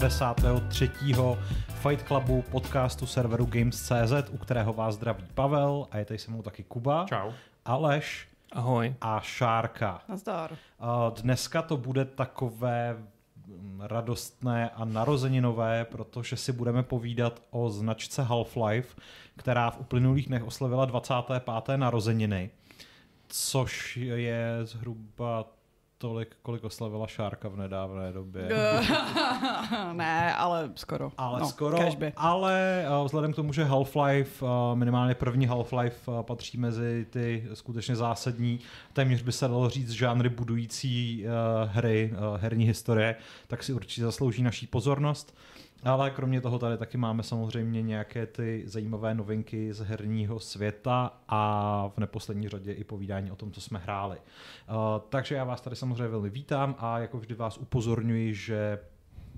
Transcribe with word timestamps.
653. 0.00 0.90
Fight 1.68 2.06
Clubu 2.06 2.42
podcastu 2.42 3.06
serveru 3.06 3.46
Games.cz, 3.46 4.30
u 4.30 4.38
kterého 4.38 4.72
vás 4.72 4.94
zdraví 4.94 5.24
Pavel 5.34 5.86
a 5.90 5.98
je 5.98 6.04
tady 6.04 6.18
se 6.18 6.30
mnou 6.30 6.42
taky 6.42 6.62
Kuba. 6.62 7.06
Čau. 7.08 7.30
Aleš. 7.64 8.28
Ahoj. 8.52 8.94
A 9.00 9.20
Šárka. 9.20 10.02
Nazdar. 10.08 10.56
Dneska 11.22 11.62
to 11.62 11.76
bude 11.76 12.04
takové 12.04 12.96
mm, 13.46 13.80
radostné 13.80 14.70
a 14.70 14.84
narozeninové, 14.84 15.84
protože 15.84 16.36
si 16.36 16.52
budeme 16.52 16.82
povídat 16.82 17.42
o 17.50 17.70
značce 17.70 18.22
Half-Life, 18.22 18.96
která 19.36 19.70
v 19.70 19.80
uplynulých 19.80 20.26
dnech 20.26 20.44
oslavila 20.44 20.84
25. 20.84 21.42
narozeniny, 21.76 22.50
což 23.28 23.96
je 23.96 24.58
zhruba 24.62 25.55
tolik, 25.98 26.36
kolik 26.42 26.64
oslavila 26.64 27.06
Šárka 27.06 27.48
v 27.48 27.56
nedávné 27.56 28.12
době. 28.12 28.48
ne, 29.92 30.34
ale 30.34 30.70
skoro. 30.74 31.12
Ale 31.18 31.40
no, 31.40 31.46
skoro, 31.46 31.78
cashby. 31.78 32.12
ale 32.16 32.84
uh, 33.00 33.06
vzhledem 33.06 33.32
k 33.32 33.36
tomu, 33.36 33.52
že 33.52 33.64
Half-Life, 33.64 34.42
uh, 34.42 34.78
minimálně 34.78 35.14
první 35.14 35.48
Half-Life 35.48 36.08
uh, 36.08 36.22
patří 36.22 36.58
mezi 36.58 37.06
ty 37.10 37.48
skutečně 37.54 37.96
zásadní, 37.96 38.60
téměř 38.92 39.22
by 39.22 39.32
se 39.32 39.48
dalo 39.48 39.68
říct 39.68 39.90
žánry 39.90 40.28
budující 40.28 41.24
uh, 41.24 41.70
hry, 41.70 42.12
uh, 42.12 42.40
herní 42.40 42.64
historie, 42.64 43.16
tak 43.46 43.62
si 43.62 43.72
určitě 43.72 44.02
zaslouží 44.02 44.42
naší 44.42 44.66
pozornost. 44.66 45.36
Ale 45.82 46.10
kromě 46.10 46.40
toho 46.40 46.58
tady 46.58 46.78
taky 46.78 46.96
máme 46.98 47.22
samozřejmě 47.22 47.82
nějaké 47.82 48.26
ty 48.26 48.62
zajímavé 48.66 49.14
novinky 49.14 49.72
z 49.74 49.78
herního 49.80 50.40
světa 50.40 51.12
a 51.28 51.88
v 51.94 51.98
neposlední 51.98 52.48
řadě 52.48 52.72
i 52.72 52.84
povídání 52.84 53.30
o 53.30 53.36
tom, 53.36 53.52
co 53.52 53.60
jsme 53.60 53.78
hráli. 53.78 54.16
Uh, 54.18 54.74
takže 55.08 55.34
já 55.34 55.44
vás 55.44 55.60
tady 55.60 55.76
samozřejmě 55.76 56.08
velmi 56.08 56.30
vítám 56.30 56.74
a 56.78 56.98
jako 56.98 57.18
vždy 57.18 57.34
vás 57.34 57.58
upozorňuji, 57.58 58.34
že 58.34 58.78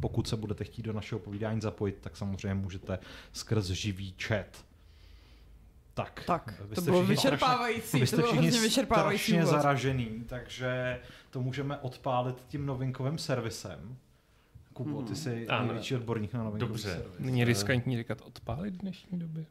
pokud 0.00 0.28
se 0.28 0.36
budete 0.36 0.64
chtít 0.64 0.82
do 0.82 0.92
našeho 0.92 1.18
povídání 1.18 1.60
zapojit, 1.60 1.98
tak 2.00 2.16
samozřejmě 2.16 2.54
můžete 2.54 2.98
skrz 3.32 3.66
živý 3.66 4.14
chat. 4.22 4.64
Tak, 5.94 6.22
Tak, 6.26 6.54
vy 6.68 6.74
to 6.74 6.80
jste 6.80 6.90
bylo 6.90 7.04
vyčerpávající, 7.04 7.88
strašně- 7.88 8.10
to 8.10 8.16
bylo 8.16 8.28
všichni 8.28 8.48
hrozně 8.48 8.68
vyčerpávající 8.68 9.24
strašně 9.24 9.42
úvod. 9.44 9.50
zaražený, 9.62 10.24
takže 10.26 11.00
to 11.30 11.40
můžeme 11.40 11.78
odpálit 11.78 12.36
tím 12.48 12.66
novinkovým 12.66 13.18
servisem. 13.18 13.96
Kubo, 14.78 15.02
ty 15.02 15.14
jsi 15.16 15.48
Ano. 15.48 15.66
největší 15.66 15.94
odborník 15.94 16.32
na 16.32 16.44
novinkový 16.44 16.68
Dobře. 16.68 16.88
servis. 16.90 17.18
Není 17.18 17.44
riskantní 17.44 17.96
říkat 17.96 18.22
odpálit 18.26 18.74
v 18.74 18.78
dnešní 18.78 19.18
době? 19.18 19.44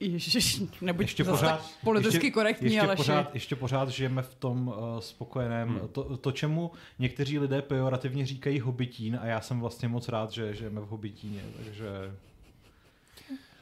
Ježiš, 0.00 0.62
nebuď 0.80 1.04
Ještě 1.04 1.24
pořád, 1.24 1.70
politicky 1.84 2.16
ještě, 2.16 2.30
korektní, 2.30 2.66
ještě 2.66 2.80
ale 2.80 2.96
pořád, 2.96 3.34
ještě 3.34 3.56
pořád 3.56 3.88
žijeme 3.88 4.22
v 4.22 4.34
tom 4.34 4.68
uh, 4.68 4.74
spokojeném, 4.98 5.68
Hmm. 5.68 5.78
hmm. 5.78 5.88
to, 5.88 6.16
to, 6.16 6.32
čemu 6.32 6.70
někteří 6.98 7.38
lidé 7.38 7.62
pejorativně 7.62 8.26
říkají 8.26 8.60
hobitín 8.60 9.18
a 9.22 9.26
já 9.26 9.40
jsem 9.40 9.60
vlastně 9.60 9.88
moc 9.88 10.08
rád, 10.08 10.30
že 10.30 10.54
žijeme 10.54 10.80
v 10.80 10.86
hobitíně, 10.86 11.42
takže 11.64 11.86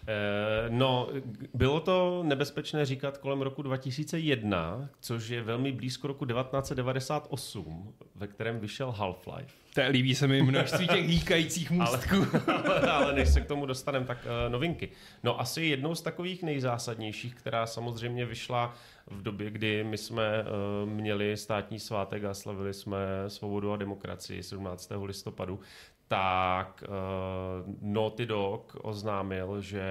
Eh, 0.06 0.70
No, 0.70 1.08
bylo 1.54 1.80
to 1.80 2.22
nebezpečné 2.26 2.86
říkat 2.86 3.18
kolem 3.18 3.40
roku 3.40 3.62
2001, 3.62 4.88
což 5.00 5.28
je 5.28 5.42
velmi 5.42 5.72
blízko 5.72 6.06
roku 6.06 6.24
1998, 6.26 7.92
ve 8.20 8.26
kterém 8.26 8.60
vyšel 8.60 8.94
Half-Life. 8.98 9.50
To 9.74 9.80
líbí 9.90 10.14
se 10.14 10.26
mi 10.26 10.42
množství 10.42 10.88
těch 10.88 11.06
hýkajících 11.06 11.72
Ale, 11.72 11.78
můstků. 11.80 12.38
ale, 12.50 12.90
ale 12.90 13.12
než 13.12 13.28
se 13.28 13.40
k 13.40 13.46
tomu 13.46 13.66
dostaneme, 13.66 14.06
tak 14.06 14.18
uh, 14.24 14.52
novinky. 14.52 14.88
No 15.22 15.40
asi 15.40 15.62
jednou 15.62 15.94
z 15.94 16.02
takových 16.02 16.42
nejzásadnějších, 16.42 17.34
která 17.34 17.66
samozřejmě 17.66 18.26
vyšla 18.26 18.74
v 19.06 19.22
době, 19.22 19.50
kdy 19.50 19.84
my 19.84 19.98
jsme 19.98 20.44
uh, 20.44 20.90
měli 20.90 21.36
státní 21.36 21.80
svátek 21.80 22.24
a 22.24 22.34
slavili 22.34 22.74
jsme 22.74 22.98
svobodu 23.28 23.72
a 23.72 23.76
demokracii 23.76 24.42
17. 24.42 24.92
listopadu, 25.02 25.60
tak 26.08 26.84
uh, 26.88 27.74
Naughty 27.80 28.26
Dog 28.26 28.76
oznámil, 28.82 29.60
že 29.60 29.84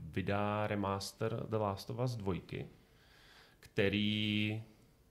vydá 0.00 0.66
remaster 0.66 1.46
The 1.48 1.56
Last 1.56 1.90
of 1.90 1.98
Us 1.98 2.16
2, 2.16 2.34
který 3.60 4.62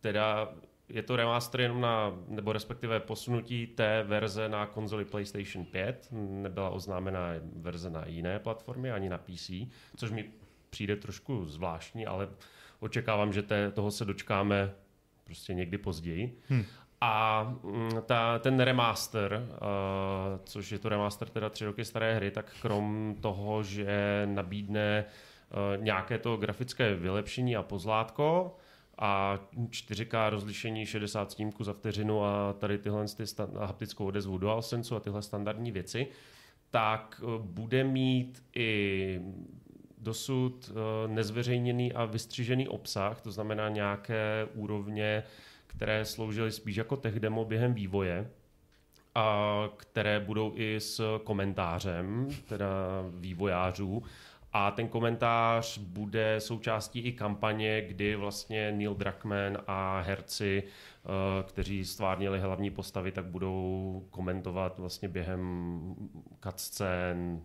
teda 0.01 0.53
je 0.93 1.03
to 1.03 1.15
remaster 1.15 1.61
jenom 1.61 1.81
na, 1.81 2.13
nebo 2.27 2.53
respektive 2.53 2.99
posunutí 2.99 3.67
té 3.67 4.03
verze 4.03 4.49
na 4.49 4.65
konzoli 4.65 5.05
PlayStation 5.05 5.65
5. 5.65 6.07
Nebyla 6.11 6.69
oznámena 6.69 7.27
verze 7.55 7.89
na 7.89 8.03
jiné 8.07 8.39
platformě, 8.39 8.93
ani 8.93 9.09
na 9.09 9.17
PC, 9.17 9.51
což 9.97 10.11
mi 10.11 10.31
přijde 10.69 10.95
trošku 10.95 11.45
zvláštní, 11.45 12.05
ale 12.05 12.29
očekávám, 12.79 13.33
že 13.33 13.41
té, 13.41 13.71
toho 13.71 13.91
se 13.91 14.05
dočkáme 14.05 14.71
prostě 15.23 15.53
někdy 15.53 15.77
později. 15.77 16.37
Hmm. 16.49 16.65
A 17.01 17.43
mm, 17.63 17.89
ta, 18.05 18.39
ten 18.39 18.59
remaster, 18.59 19.47
uh, 19.51 19.57
což 20.43 20.71
je 20.71 20.79
to 20.79 20.89
remaster 20.89 21.29
teda 21.29 21.49
tři 21.49 21.65
roky 21.65 21.85
staré 21.85 22.15
hry, 22.15 22.31
tak 22.31 22.53
krom 22.61 23.15
toho, 23.21 23.63
že 23.63 24.21
nabídne 24.25 25.05
uh, 25.05 25.83
nějaké 25.83 26.17
to 26.17 26.37
grafické 26.37 26.95
vylepšení 26.95 27.55
a 27.55 27.63
pozlátko, 27.63 28.55
a 29.01 29.39
4K 29.69 30.29
rozlišení 30.29 30.85
60 30.85 31.31
snímků 31.31 31.63
za 31.63 31.73
vteřinu 31.73 32.23
a 32.23 32.53
tady 32.53 32.77
tyhle 32.77 33.05
ty 33.05 33.23
a 33.59 33.65
haptickou 33.65 34.05
odezvu 34.05 34.37
DualSense 34.37 34.95
a 34.95 34.99
tyhle 34.99 35.21
standardní 35.21 35.71
věci, 35.71 36.07
tak 36.71 37.21
eh, 37.23 37.39
bude 37.39 37.83
mít 37.83 38.43
i 38.55 39.21
dosud 39.97 40.71
eh, 40.71 41.07
nezveřejněný 41.07 41.93
a 41.93 42.05
vystřižený 42.05 42.67
obsah, 42.67 43.21
to 43.21 43.31
znamená 43.31 43.69
nějaké 43.69 44.47
úrovně, 44.53 45.23
které 45.67 46.05
sloužily 46.05 46.51
spíš 46.51 46.75
jako 46.75 46.97
tech 46.97 47.19
demo 47.19 47.45
během 47.45 47.73
vývoje, 47.73 48.29
a 49.15 49.63
které 49.77 50.19
budou 50.19 50.53
i 50.55 50.79
s 50.79 51.19
komentářem, 51.23 52.27
teda 52.47 52.67
vývojářů. 53.19 54.03
A 54.53 54.71
ten 54.71 54.87
komentář 54.87 55.77
bude 55.77 56.39
součástí 56.39 56.99
i 56.99 57.11
kampaně, 57.11 57.81
kdy 57.81 58.15
vlastně 58.15 58.71
Neil 58.71 58.95
Druckmann 58.95 59.57
a 59.67 60.01
herci, 60.01 60.63
eh, 60.63 61.43
kteří 61.43 61.85
stvárnili 61.85 62.39
hlavní 62.39 62.69
postavy, 62.69 63.11
tak 63.11 63.25
budou 63.25 64.07
komentovat 64.09 64.79
vlastně 64.79 65.07
během 65.09 65.95
cutscén, 66.43 67.41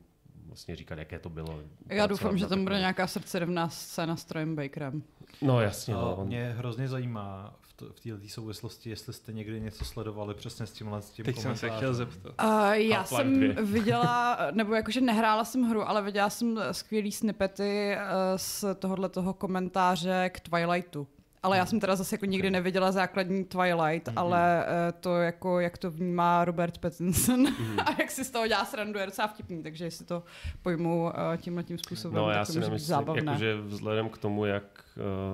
vlastně 0.56 0.76
říkat, 0.76 0.98
jaké 0.98 1.18
to 1.18 1.28
bylo. 1.28 1.60
já 1.88 2.06
doufám, 2.06 2.38
že 2.38 2.46
tam 2.46 2.64
bude 2.64 2.78
nějaká 2.78 3.06
srdcerivná 3.06 3.68
scéna 3.68 4.16
s 4.16 4.24
Trojem 4.24 4.56
Bakerem. 4.56 5.02
No 5.42 5.60
jasně. 5.60 5.94
No, 5.94 6.16
on- 6.16 6.26
mě 6.26 6.54
hrozně 6.58 6.88
zajímá 6.88 7.54
v, 7.60 7.72
to, 7.72 7.86
v 7.92 8.00
této 8.00 8.28
souvislosti, 8.28 8.90
jestli 8.90 9.12
jste 9.12 9.32
někdy 9.32 9.60
něco 9.60 9.84
sledovali 9.84 10.34
přesně 10.34 10.66
s 10.66 10.72
tímhle 10.72 11.02
s 11.02 11.10
tím 11.10 11.24
Teď 11.24 11.38
jsem 11.38 11.56
se 11.56 11.70
chtěl 11.70 11.94
zeptat. 11.94 12.34
Uh, 12.44 12.72
já 12.72 13.03
Half-Life 13.03 13.16
jsem 13.16 13.41
2. 13.41 13.62
viděla, 13.62 14.38
nebo 14.53 14.74
jakože 14.74 15.00
nehrála 15.00 15.44
jsem 15.44 15.62
hru, 15.62 15.88
ale 15.88 16.03
viděla 16.03 16.30
jsem 16.30 16.60
skvělý 16.72 17.12
snippety 17.12 17.97
uh, 17.97 18.02
z 18.36 18.64
tohohle 18.78 19.09
toho 19.09 19.34
komentáře 19.34 20.30
k 20.32 20.41
Twilightu. 20.41 21.06
Ale 21.42 21.56
já 21.59 21.66
jsem 21.66 21.80
teda 21.80 21.97
zase 21.97 22.15
jako 22.15 22.27
nikdy 22.27 22.50
neviděla 22.50 22.92
základní 22.92 23.44
Twilight, 23.44 24.09
mm-hmm. 24.09 24.12
ale 24.16 24.65
uh, 24.66 25.00
to 25.00 25.16
jako, 25.16 25.60
jak 25.60 25.78
to 25.78 25.91
vnímá 25.91 26.44
Robert 26.44 26.78
Pattinson 26.78 27.44
mm-hmm. 27.44 27.83
a 27.86 27.91
jak 27.98 28.10
si 28.10 28.24
z 28.24 28.30
toho 28.30 28.47
dělá 28.47 28.65
srandu, 28.65 28.98
je 28.98 29.06
docela 29.06 29.28
vtipný, 29.28 29.62
takže 29.62 29.84
jestli 29.84 30.04
to 30.06 30.22
pojmu 30.62 31.03
uh, 31.04 31.10
tímhle 31.36 31.62
tím 31.62 31.78
způsobem, 31.78 32.16
No, 32.16 32.30
já 32.30 32.38
tak 32.38 32.47
to 32.47 32.53
si 32.53 32.59
může 32.59 32.66
být 32.66 32.71
nemyslím, 32.71 32.88
zábavné. 32.88 33.22
jakože 33.33 33.56
vzhledem 33.56 34.09
k 34.09 34.18
tomu, 34.18 34.44
jak 34.44 34.62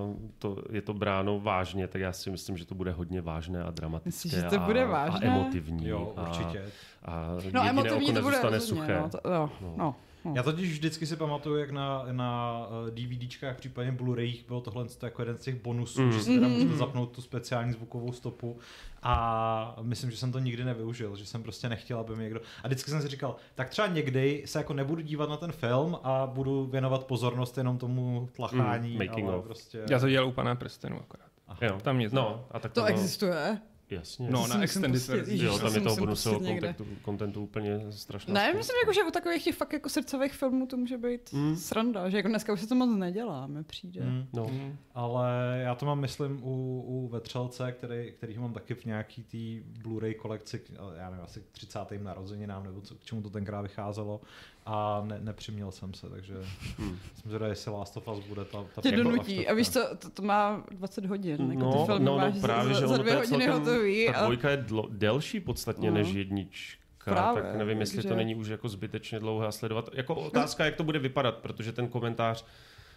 uh, 0.08 0.16
to, 0.38 0.56
je 0.70 0.82
to 0.82 0.94
bráno 0.94 1.40
vážně, 1.40 1.88
tak 1.88 2.00
já 2.00 2.12
si 2.12 2.30
myslím, 2.30 2.56
že 2.56 2.66
to 2.66 2.74
bude 2.74 2.92
hodně 2.92 3.20
vážné 3.20 3.62
a 3.62 3.70
dramatické 3.70 4.08
Myslíš, 4.08 4.32
že 4.32 4.42
to 4.42 4.56
a, 4.62 4.66
bude 4.66 4.84
a 4.84 4.86
vážné? 4.86 5.26
emotivní. 5.26 5.88
Jo, 5.88 6.12
a, 6.16 6.22
určitě. 6.22 6.64
A 7.04 7.26
No 7.32 7.36
jediné 7.44 7.70
emotivní 7.70 8.12
to 8.14 8.22
bude 8.22 8.60
suché. 8.60 8.98
no, 9.02 9.08
to, 9.08 9.30
jo, 9.30 9.50
No. 9.60 9.74
no. 9.76 9.94
No. 10.24 10.32
Já 10.36 10.42
totiž 10.42 10.70
vždycky 10.72 11.06
si 11.06 11.16
pamatuju, 11.16 11.56
jak 11.56 11.70
na, 11.70 12.04
na 12.12 12.60
eh, 12.88 12.90
DVDčkách, 12.90 13.56
případně 13.56 13.92
Blu-rayích 13.92 14.46
bylo 14.48 14.60
tohle 14.60 14.86
jako 15.02 15.22
jeden 15.22 15.36
z 15.36 15.40
těch 15.40 15.62
bonusů, 15.62 16.02
Mm. 16.02 16.12
že 16.12 16.20
si 16.22 16.34
teda 16.34 16.48
můžete 16.48 16.76
zapnout 16.76 17.10
tu 17.10 17.22
speciální 17.22 17.72
zvukovou 17.72 18.12
stopu 18.12 18.58
a 19.02 19.76
myslím, 19.82 20.10
že 20.10 20.16
jsem 20.16 20.32
to 20.32 20.38
nikdy 20.38 20.64
nevyužil, 20.64 21.16
že 21.16 21.26
jsem 21.26 21.42
prostě 21.42 21.68
nechtěl, 21.68 21.98
aby 21.98 22.16
mi 22.16 22.22
někdo... 22.22 22.40
A 22.62 22.66
vždycky 22.68 22.90
jsem 22.90 23.02
si 23.02 23.08
říkal, 23.08 23.36
tak 23.54 23.68
třeba 23.70 23.88
někdy 23.88 24.42
se 24.46 24.58
jako 24.58 24.72
nebudu 24.74 25.02
dívat 25.02 25.30
na 25.30 25.36
ten 25.36 25.52
film 25.52 25.98
a 26.04 26.26
budu 26.26 26.66
věnovat 26.66 27.04
pozornost 27.04 27.58
jenom 27.58 27.78
tomu 27.78 28.28
tlachání, 28.32 28.90
Mm, 28.92 28.98
making 29.06 29.28
ale 29.28 29.36
of. 29.36 29.44
prostě... 29.44 29.82
Já 29.90 29.98
to 29.98 30.08
dělal 30.08 30.28
u 30.28 30.32
pana 30.32 30.54
prstenu 30.54 31.00
akorát. 31.00 31.26
Jo. 31.60 31.78
Tam 31.82 31.98
nic. 31.98 32.12
No, 32.12 32.44
a 32.50 32.58
tak 32.58 32.72
To 32.72 32.80
to 32.80 32.86
existuje. 32.86 33.58
Jasně. 33.94 34.30
No, 34.30 34.46
na 34.46 34.62
extended 34.62 34.92
pustit, 34.92 35.12
verzi. 35.12 35.44
jo, 35.44 35.52
to 35.52 35.64
tam 35.64 35.74
je 35.74 35.80
toho 35.80 35.96
bonusového 35.96 36.42
někde. 36.42 36.66
kontentu, 36.74 36.96
kontentu 37.02 37.42
úplně 37.42 37.80
strašná 37.90 38.34
Ne, 38.34 38.40
spousta. 38.40 38.56
myslím, 38.58 38.76
jako, 38.82 38.92
že 38.92 39.02
u 39.02 39.10
takových 39.10 39.44
těch 39.44 39.56
fakt 39.56 39.72
jako 39.72 39.88
srdcových 39.88 40.32
filmů 40.32 40.66
to 40.66 40.76
může 40.76 40.98
být 40.98 41.32
Mm. 41.32 41.56
sranda, 41.56 42.08
že 42.08 42.16
jako 42.16 42.28
dneska 42.28 42.52
už 42.52 42.60
se 42.60 42.66
to 42.66 42.74
moc 42.74 42.90
nedělá, 42.96 43.46
mi 43.46 43.64
přijde. 43.64 44.00
Mm. 44.04 44.24
No. 44.32 44.46
Mm. 44.52 44.76
Ale 44.94 45.60
já 45.62 45.74
to 45.74 45.86
mám, 45.86 46.00
myslím, 46.00 46.40
u, 46.44 46.82
u 46.86 47.08
Vetřelce, 47.08 47.72
který, 47.72 48.12
který 48.12 48.38
mám 48.38 48.52
taky 48.52 48.74
v 48.74 48.84
nějaký 48.84 49.22
té 49.22 49.68
Blu-ray 49.82 50.14
kolekci, 50.14 50.60
já 50.96 51.10
nevím, 51.10 51.24
asi 51.24 51.40
k 51.40 51.44
30. 51.52 51.78
narozeninám, 52.02 52.64
nebo 52.64 52.80
co, 52.80 52.94
k 52.94 53.04
čemu 53.04 53.22
to 53.22 53.30
tenkrát 53.30 53.62
vycházelo 53.62 54.20
a 54.66 55.02
ne, 55.06 55.18
nepřiměl 55.22 55.70
jsem 55.70 55.94
se, 55.94 56.08
takže 56.10 56.34
Hmm. 56.78 56.98
jsem 57.14 57.28
zvědavý, 57.30 57.50
jestli 57.52 57.70
Last 57.72 57.96
of 57.96 58.08
Us 58.08 58.24
bude 58.26 58.44
ta, 58.44 58.64
ta 58.74 58.82
Tě 58.82 58.88
jako 58.88 59.02
donutí. 59.02 59.32
aktovka. 59.32 59.52
A 59.52 59.54
víš 59.54 59.70
co, 59.70 59.96
to, 59.98 60.10
to 60.10 60.22
má 60.22 60.64
20 60.70 61.04
hodin. 61.06 61.50
Jako 61.52 61.64
No, 61.64 61.72
ty 61.72 61.86
filmy 61.86 62.04
no, 62.04 62.12
no, 62.12 62.18
máš 62.18 62.40
právě, 62.40 62.74
za, 62.74 62.80
že 62.80 62.86
za 62.86 62.94
ono 62.94 63.02
dvě 63.02 63.12
to 63.12 63.18
je 63.18 63.24
hodiny 63.26 63.44
celkem- 63.44 63.64
hotový. 63.64 63.90
ví. 63.90 64.06
Ta 64.06 64.12
a- 64.18 64.24
dvojka 64.24 64.50
je 64.50 64.56
dlo, 64.56 64.86
delší 64.90 65.40
podstatně 65.40 65.90
No. 65.90 65.94
než 65.96 66.08
jednička, 66.12 67.10
Právě, 67.10 67.42
tak 67.42 67.54
nevím, 67.56 67.80
jestli 67.80 67.96
takže- 67.96 68.08
to 68.08 68.16
není 68.16 68.34
už 68.34 68.48
jako 68.48 68.68
zbytečně 68.68 69.18
dlouhé 69.18 69.46
a 69.46 69.52
sledovat. 69.52 69.88
Jako 69.92 70.14
otázka, 70.14 70.64
jak 70.64 70.74
to 70.76 70.84
bude 70.84 70.98
vypadat, 70.98 71.36
protože 71.38 71.72
ten 71.72 71.88
komentář 71.88 72.44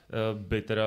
eh, 0.09 0.15
by 0.33 0.61
teda 0.61 0.83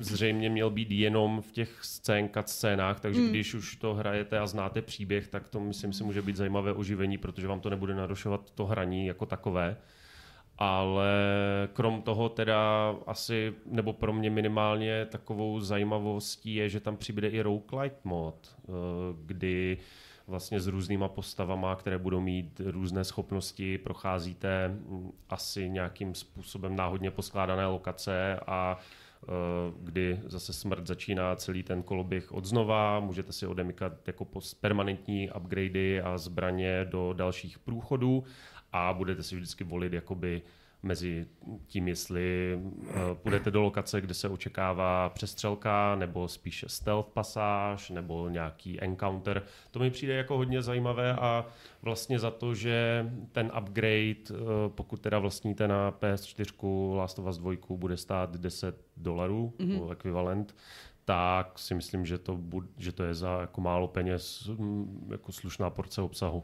zřejmě 0.00 0.50
měl 0.50 0.70
být 0.70 0.90
jenom 0.90 1.42
v 1.42 1.52
těch 1.52 1.78
scénkat 1.84 2.48
scénách, 2.48 3.00
takže 3.00 3.20
Hmm. 3.20 3.30
když 3.30 3.54
už 3.54 3.76
to 3.76 3.94
hrajete 3.94 4.38
a 4.38 4.46
znáte 4.46 4.82
příběh, 4.82 5.28
tak 5.28 5.48
to 5.48 5.60
myslím 5.60 5.92
si 5.92 6.04
může 6.04 6.22
být 6.22 6.36
zajímavé 6.36 6.72
oživení, 6.72 7.18
protože 7.18 7.46
vám 7.48 7.60
to 7.60 7.70
nebude 7.70 7.94
narušovat 7.94 8.50
to 8.50 8.66
hraní 8.66 9.06
jako 9.06 9.26
takové. 9.26 9.76
Ale 10.58 11.08
krom 11.72 12.02
toho 12.02 12.28
teda 12.28 12.94
asi, 13.06 13.54
nebo 13.66 13.92
pro 13.92 14.12
mě 14.12 14.30
minimálně 14.30 15.06
takovou 15.06 15.60
zajímavostí 15.60 16.54
je, 16.54 16.68
že 16.68 16.80
tam 16.80 16.96
přibude 16.96 17.28
i 17.28 17.40
roguelite 17.40 17.96
mod, 18.04 18.56
eh, 18.58 18.72
kdy 19.24 19.78
vlastně 20.26 20.60
s 20.60 20.66
různýma 20.66 21.08
postavama, 21.08 21.76
které 21.76 21.98
budou 21.98 22.20
mít 22.20 22.60
různé 22.64 23.04
schopnosti, 23.04 23.78
procházíte 23.78 24.68
mm, 24.68 25.12
asi 25.28 25.68
nějakým 25.68 26.14
způsobem 26.14 26.76
náhodně 26.76 27.10
poskládané 27.10 27.66
lokace 27.66 28.40
a 28.46 28.78
eh, 28.78 29.26
kdy 29.80 30.20
zase 30.24 30.52
smrt 30.52 30.86
začíná 30.86 31.36
celý 31.36 31.62
ten 31.62 31.82
koloběh 31.82 32.32
od 32.32 32.44
znova, 32.44 33.00
můžete 33.00 33.32
si 33.32 33.46
odemykat 33.46 33.92
jako 34.06 34.26
permanentní 34.60 35.30
upgradey 35.30 36.00
a 36.04 36.18
zbraně 36.18 36.84
do 36.84 37.12
dalších 37.12 37.58
průchodů 37.58 38.24
a 38.72 38.92
budete 38.92 39.22
si 39.22 39.36
vždycky 39.36 39.64
volit 39.64 39.92
jakoby 39.92 40.42
mezi 40.82 41.26
tím, 41.66 41.88
jestli 41.88 42.58
uh, 42.60 42.84
půjdete 43.14 43.50
do 43.50 43.62
lokace, 43.62 44.00
kde 44.00 44.14
se 44.14 44.28
očekává 44.28 45.08
přestřelka, 45.08 45.96
nebo 45.96 46.28
spíše 46.28 46.68
stealth 46.68 47.08
pasáž, 47.08 47.90
nebo 47.90 48.28
nějaký 48.28 48.82
encounter. 48.82 49.42
To 49.70 49.78
mi 49.78 49.90
přijde 49.90 50.14
jako 50.14 50.36
hodně 50.36 50.62
zajímavé 50.62 51.12
a 51.12 51.46
vlastně 51.82 52.18
za 52.18 52.30
to, 52.30 52.54
že 52.54 53.06
ten 53.32 53.52
upgrade, 53.58 54.30
uh, 54.30 54.36
pokud 54.68 55.00
teda 55.00 55.18
vlastníte 55.18 55.68
na 55.68 55.92
PS4 55.92 56.94
Last 56.96 57.18
of 57.18 57.26
Us 57.26 57.38
2, 57.38 57.52
bude 57.70 57.96
stát 57.96 58.36
10 58.36 58.76
dolarů, 58.96 59.52
mm-hmm. 59.58 59.92
ekvivalent, 59.92 60.54
tak 61.08 61.58
si 61.58 61.74
myslím, 61.74 62.06
že 62.06 62.18
to, 62.18 62.36
bud, 62.36 62.64
že 62.78 62.92
to 62.92 63.02
je 63.04 63.14
za 63.14 63.40
jako 63.40 63.60
málo 63.60 63.88
peněz 63.88 64.48
mm, 64.58 65.08
jako 65.10 65.32
slušná 65.32 65.70
porce 65.70 66.02
obsahu. 66.02 66.42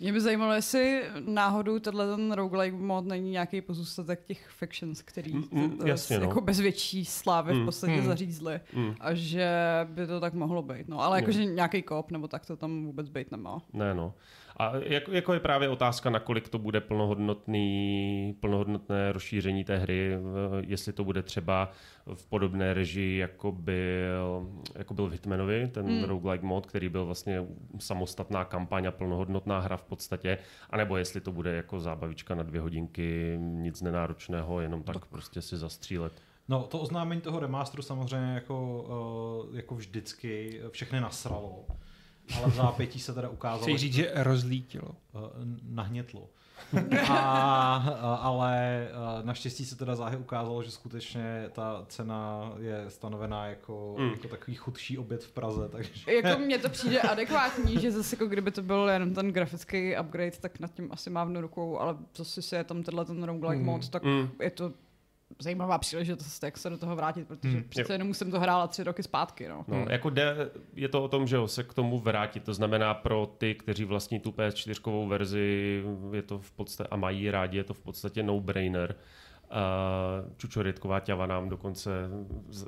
Mě 0.00 0.12
by 0.12 0.20
zajímalo, 0.20 0.52
jestli 0.52 1.02
náhodou 1.28 1.78
tenhle 1.78 2.16
ten 2.16 2.32
roguelike 2.32 2.76
mod 2.76 3.04
není 3.06 3.30
nějaký 3.30 3.60
pozůstatek 3.60 4.24
těch 4.24 4.48
factions, 4.50 5.02
který 5.02 5.34
Mm, 5.34 5.44
mm, 5.52 5.86
jasně, 5.86 6.18
no. 6.18 6.26
jako 6.28 6.40
bez 6.40 6.60
větší 6.60 7.04
slávy 7.04 7.52
v 7.52 7.56
Mm, 7.56 7.64
podstatě 7.64 7.96
mm. 8.00 8.06
zařízli. 8.06 8.60
Mm. 8.74 8.94
A 9.00 9.14
že 9.14 9.48
by 9.84 10.06
to 10.06 10.20
tak 10.20 10.34
mohlo 10.34 10.62
být. 10.62 10.88
No, 10.88 11.00
ale 11.00 11.16
Jo. 11.18 11.20
jakože 11.22 11.44
nějaký 11.44 11.82
kop 11.82 12.10
nebo 12.10 12.28
tak 12.28 12.46
to 12.46 12.56
tam 12.56 12.84
vůbec 12.84 13.08
být 13.08 13.30
nemá. 13.30 13.62
Ne, 13.72 13.94
no. 13.94 14.14
A 14.56 14.72
jako, 14.76 15.12
jako 15.12 15.32
je 15.32 15.40
právě 15.40 15.68
otázka, 15.68 16.10
nakolik 16.10 16.48
to 16.48 16.58
bude 16.58 16.80
plnohodnotný, 16.80 18.36
plnohodnotné 18.40 19.12
rozšíření 19.12 19.64
té 19.64 19.78
hry, 19.78 20.14
eh, 20.14 20.18
jestli 20.60 20.92
to 20.92 21.04
bude 21.04 21.22
třeba 21.22 21.70
v 22.14 22.26
podobné 22.26 22.74
režii, 22.74 23.18
jako 23.18 23.52
byl, 23.52 24.48
jako 24.74 24.94
byl 24.94 25.06
v 25.08 25.12
Hitmanovi, 25.12 25.68
ten 25.68 25.86
Hmm. 25.86 25.98
mm. 25.98 26.04
roguelike 26.04 26.46
mod, 26.46 26.66
který 26.66 26.88
byl 26.88 27.04
vlastně 27.04 27.46
samostatná 27.78 28.44
kampaň 28.44 28.86
a 28.86 28.90
plnohodnotná 28.90 29.60
hra 29.60 29.76
v 29.76 29.82
podstatě, 29.82 30.38
anebo 30.70 30.96
jestli 30.96 31.20
to 31.20 31.32
bude 31.32 31.56
jako 31.56 31.80
zábavička 31.80 32.34
na 32.34 32.42
dvě 32.42 32.60
hodinky, 32.60 33.36
nic 33.40 33.82
nenáročného, 33.82 34.60
jenom 34.60 34.82
tak 34.82 35.06
prostě 35.06 35.42
si 35.42 35.56
zastřílet. 35.56 36.12
No, 36.48 36.62
to 36.62 36.80
oznámení 36.80 37.20
toho 37.20 37.40
remasteru 37.40 37.82
samozřejmě 37.82 38.34
jako, 38.34 38.84
uh, 39.48 39.56
jako 39.56 39.74
vždycky 39.74 40.60
všechny 40.70 41.00
nasralo. 41.00 41.64
Ale 42.38 42.50
v 42.50 42.54
zápětí 42.54 43.00
se 43.00 43.14
teda 43.14 43.28
ukázalo, 43.28 43.62
Chci 43.62 43.78
říct, 43.78 43.94
že 43.94 44.10
rozlítilo. 44.14 44.88
uh, 45.12 45.20
nahnětlo. 45.62 46.28
A, 47.08 47.14
a, 48.00 48.14
ale 48.14 48.88
uh, 49.18 49.26
naštěstí 49.26 49.64
se 49.64 49.76
teda 49.76 49.96
záhy 49.96 50.16
ukázalo, 50.16 50.62
že 50.62 50.70
skutečně 50.70 51.48
ta 51.52 51.84
cena 51.88 52.52
je 52.58 52.84
stanovená 52.88 53.46
jako, 53.46 53.96
Mm. 53.98 54.10
jako 54.10 54.28
takový 54.28 54.54
chudší 54.56 54.98
oběd 54.98 55.24
v 55.24 55.32
Praze, 55.32 55.68
takže 55.68 55.90
Jako 56.12 56.40
mně 56.40 56.58
to 56.58 56.68
přijde 56.68 57.00
adekvátní, 57.00 57.80
že 57.80 57.92
zase 57.92 58.16
jako 58.16 58.26
kdyby 58.26 58.50
to 58.50 58.62
byl 58.62 58.88
jenom 58.88 59.14
ten 59.14 59.32
grafický 59.32 59.94
upgrade, 60.00 60.30
tak 60.40 60.60
nad 60.60 60.74
tím 60.74 60.88
asi 60.92 61.10
mávnu 61.10 61.40
rukou, 61.40 61.78
ale 61.78 61.96
zase 62.16 62.42
si 62.42 62.54
je 62.54 62.64
tam 62.64 62.82
tenhle 62.82 63.04
ten 63.04 63.24
roguelike 63.24 63.60
Mm. 63.60 63.66
mod, 63.66 63.88
tak 63.88 64.02
Mm. 64.04 64.28
je 64.42 64.50
to 64.50 64.72
zajímavá 65.38 65.78
příležitost, 65.78 66.42
jak 66.42 66.58
se 66.58 66.70
do 66.70 66.78
toho 66.78 66.96
vrátit, 66.96 67.28
protože 67.28 67.48
Hmm. 67.54 67.64
přece 67.68 67.94
jenom 67.94 68.14
jsem 68.14 68.30
to 68.30 68.40
hrála 68.40 68.66
tři 68.66 68.82
roky 68.84 69.02
zpátky. 69.02 69.48
No. 69.48 69.64
No, 69.68 69.76
Hmm. 69.76 69.90
jako 69.90 70.10
jde, 70.10 70.36
je 70.74 70.88
to 70.88 71.04
o 71.04 71.08
tom, 71.08 71.26
že 71.26 71.36
jo, 71.36 71.48
se 71.48 71.62
k 71.64 71.74
tomu 71.74 71.98
vrátit. 72.00 72.42
To 72.44 72.54
znamená 72.54 72.94
pro 72.94 73.26
ty, 73.38 73.54
kteří 73.54 73.84
vlastní 73.84 74.20
tu 74.20 74.30
PS4 74.32 75.08
verzi, 75.08 75.82
je 76.12 76.22
to 76.22 76.38
v 76.38 76.50
podstatě, 76.52 76.88
a 76.90 76.96
mají 76.96 77.30
rádi, 77.30 77.56
je 77.56 77.64
to 77.64 77.74
v 77.74 77.80
podstatě 77.80 78.22
no-brainer. 78.22 78.94
Uh, 79.50 80.32
Čučorytková 80.36 81.00
ťava 81.00 81.26
nám 81.26 81.48
dokonce 81.48 81.90
z, 82.48 82.66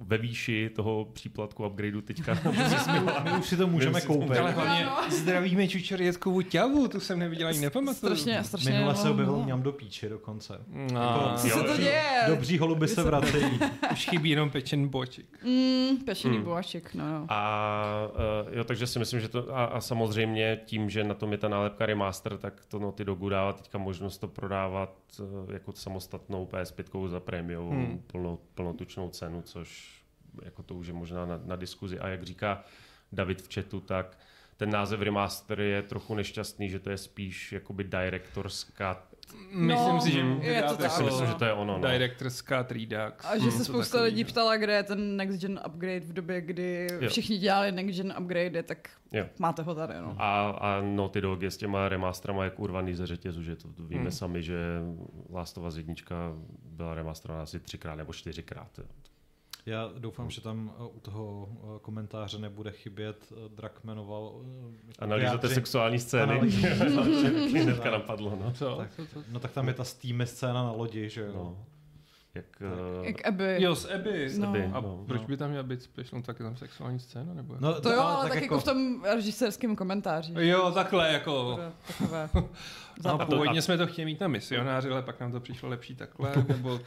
ve 0.00 0.18
výši 0.18 0.70
toho 0.76 1.08
příplatku 1.12 1.66
upgradeu 1.66 2.00
teďka 2.00 2.38
my 3.24 3.38
už 3.38 3.46
si 3.46 3.56
to 3.56 3.66
můžeme 3.66 4.00
koupit. 4.00 4.38
Ale 4.38 4.50
hlavně 4.50 4.86
zdravíme 5.10 5.68
Čučorětkovou 5.68 6.42
ťavu, 6.42 6.88
tu 6.88 7.00
jsem 7.00 7.18
neviděl 7.18 7.48
ani 7.48 7.60
nepamatuju. 7.60 8.16
Strašně, 8.16 8.44
strašně. 8.44 8.72
Minule 8.72 8.96
se 8.96 9.06
no, 9.06 9.12
objevil 9.12 9.36
no. 9.36 9.44
mňam 9.44 9.62
do 9.62 9.72
píči 9.72 10.08
dokonce. 10.08 10.60
No, 10.92 11.32
Co 11.36 11.48
se 11.48 11.62
to 11.62 11.76
děje? 11.76 12.24
Dobří 12.28 12.58
holuby 12.58 12.88
se 12.88 13.02
vracejí. 13.02 13.58
už 13.92 14.08
chybí 14.08 14.30
jenom 14.30 14.50
pečen 14.50 14.88
boček. 14.88 15.44
Mm, 15.44 15.96
pešený 16.04 16.38
Hmm. 16.38 16.44
boáček, 16.44 16.94
no, 16.94 17.12
no. 17.12 17.26
A 17.28 18.08
uh, 18.46 18.56
jo, 18.56 18.64
takže 18.64 18.86
si 18.86 18.98
myslím, 18.98 19.20
že 19.20 19.28
to 19.28 19.56
a, 19.56 19.64
a 19.64 19.80
samozřejmě 19.80 20.60
tím, 20.64 20.90
že 20.90 21.04
na 21.04 21.14
tom 21.14 21.32
je 21.32 21.38
ta 21.38 21.48
nálepka 21.48 21.86
remaster, 21.86 22.38
tak 22.38 22.64
to 22.68 22.78
Naughty 22.78 23.04
Dogu 23.04 23.28
dává 23.28 23.52
teďka 23.52 23.78
možnost 23.78 24.18
to 24.18 24.28
prodávat 24.28 24.94
uh, 25.20 25.52
jako 25.52 25.72
samostatnou 25.72 26.46
PS5 26.46 27.08
za 27.08 27.20
prémiovou 27.20 27.68
Hmm. 27.70 27.86
hmm. 27.86 28.02
plno, 28.06 28.38
plnotučnou 28.54 29.08
cenu, 29.08 29.42
což 29.42 29.87
jako 30.44 30.62
to 30.62 30.74
už 30.74 30.86
je 30.86 30.92
možná 30.92 31.26
na, 31.26 31.40
na 31.44 31.56
diskuzi. 31.56 31.98
A 31.98 32.08
jak 32.08 32.22
říká 32.22 32.64
David 33.12 33.42
v 33.42 33.54
chatu, 33.54 33.80
tak 33.80 34.18
ten 34.56 34.70
název 34.70 35.00
remaster 35.00 35.60
je 35.60 35.82
trochu 35.82 36.14
nešťastný, 36.14 36.70
že 36.70 36.78
to 36.78 36.90
je 36.90 36.98
spíš 36.98 37.52
jakoby 37.52 37.84
director's 37.84 38.64
cut. 38.64 38.98
Myslím 39.50 39.94
No, 39.94 40.00
si, 40.00 40.10
že 40.10 40.18
je 40.40 40.62
to 40.62 40.76
tak, 40.76 40.90
jako 40.90 41.02
myslím, 41.04 41.26
že 41.26 41.34
to 41.34 41.44
je 41.44 41.52
ono. 41.52 41.78
No. 41.78 41.88
Director's 41.88 42.42
Cut 42.42 42.72
Redux. 42.72 43.24
A 43.24 43.38
že 43.38 43.50
se 43.50 43.64
spousta 43.64 44.02
lidí 44.02 44.24
ptala, 44.24 44.56
kde 44.56 44.72
je 44.72 44.82
ten 44.82 45.16
next 45.16 45.40
gen 45.40 45.60
upgrade 45.66 46.00
v 46.00 46.12
době, 46.12 46.40
kdy 46.40 46.86
Jo. 47.00 47.08
všichni 47.10 47.38
dělali 47.38 47.72
next 47.72 47.96
gen 47.96 48.14
upgrade, 48.20 48.62
tak 48.62 48.88
Jo. 49.12 49.26
máte 49.38 49.62
ho 49.62 49.74
tady, 49.74 49.94
no. 50.00 50.16
A, 50.18 50.50
a 50.50 50.80
Naughty 50.80 51.20
Dog 51.20 51.42
je 51.42 51.50
s 51.50 51.56
těma 51.56 51.88
remasterama 51.88 52.44
jak 52.44 52.58
urvaný 52.60 52.94
ze 52.94 53.06
řetězu, 53.06 53.42
že 53.42 53.56
to 53.56 53.68
víme 53.68 53.88
Hmm. 53.94 54.00
hmm. 54.02 54.10
sami, 54.12 54.42
že 54.42 54.58
Last 55.32 55.58
of 55.58 55.64
Us 55.64 55.76
1 55.76 55.94
byla 56.62 56.94
remasterovaná 56.94 57.42
asi 57.42 57.60
třikrát 57.60 57.94
nebo 57.94 58.12
čtyřikrát. 58.12 58.78
jo. 58.78 58.84
Já 59.68 59.90
doufám, 59.98 60.30
že 60.30 60.40
tam 60.40 60.72
uh, 60.80 60.96
u 60.96 61.00
toho 61.00 61.48
uh, 61.62 61.78
komentáře 61.78 62.38
nebude 62.38 62.70
chybět 62.72 63.32
Drakmanova 63.48 64.18
uh, 64.18 64.44
Analýzujete 64.98 65.18
vyjádření. 65.36 65.54
sexuální 65.54 65.98
scény. 65.98 66.50
Hnedka 67.62 67.90
napadlo, 67.98 68.38
no. 68.44 68.52
Co? 68.52 68.76
Tak. 68.76 68.94
Co, 68.96 69.06
co? 69.06 69.22
No 69.30 69.40
tak 69.40 69.52
tam 69.52 69.68
je 69.68 69.74
ta 69.74 69.84
Steam 69.84 70.26
scéna 70.26 70.52
na 70.64 70.72
lodi, 70.72 71.08
že 71.08 71.20
jo. 71.20 71.32
no. 71.34 71.66
Jak, 72.34 72.44
uh, 72.98 73.06
Jak 73.06 73.26
Abby. 73.28 73.56
Jo, 73.62 73.74
z 73.74 73.84
Abby. 73.94 74.30
No. 74.38 74.48
Abby, 74.48 74.64
A 74.72 74.80
no. 74.80 75.04
proč 75.06 75.20
No. 75.20 75.26
by 75.26 75.36
tam 75.36 75.48
měla 75.50 75.62
být 75.62 75.82
special, 75.82 76.22
tak 76.22 76.38
je 76.38 76.44
tam 76.44 76.56
sexuální 76.56 77.00
scéna? 77.00 77.34
Nebo? 77.34 77.56
No, 77.60 77.80
To 77.80 77.90
jo, 77.92 78.00
ale 78.00 78.28
tak, 78.30 78.42
jako 78.42 78.60
v 78.60 78.64
tom 78.64 79.04
režisérském 79.04 79.76
komentáři. 79.76 80.32
Jo, 80.38 80.70
takhle 80.70 81.12
jako... 81.12 81.60
Takové-. 81.86 82.28
No, 83.04 83.18
původně 83.18 83.62
jsme 83.62 83.78
to 83.78 83.86
chtěli 83.86 84.04
mít 84.06 84.20
na 84.20 84.28
misionáři, 84.28 84.88
ale 84.90 85.02
pak 85.02 85.20
nám 85.20 85.32
to 85.32 85.40
přišlo 85.40 85.68
lepší 85.68 85.94
takhle, 85.94 86.32
nebo 86.48 86.80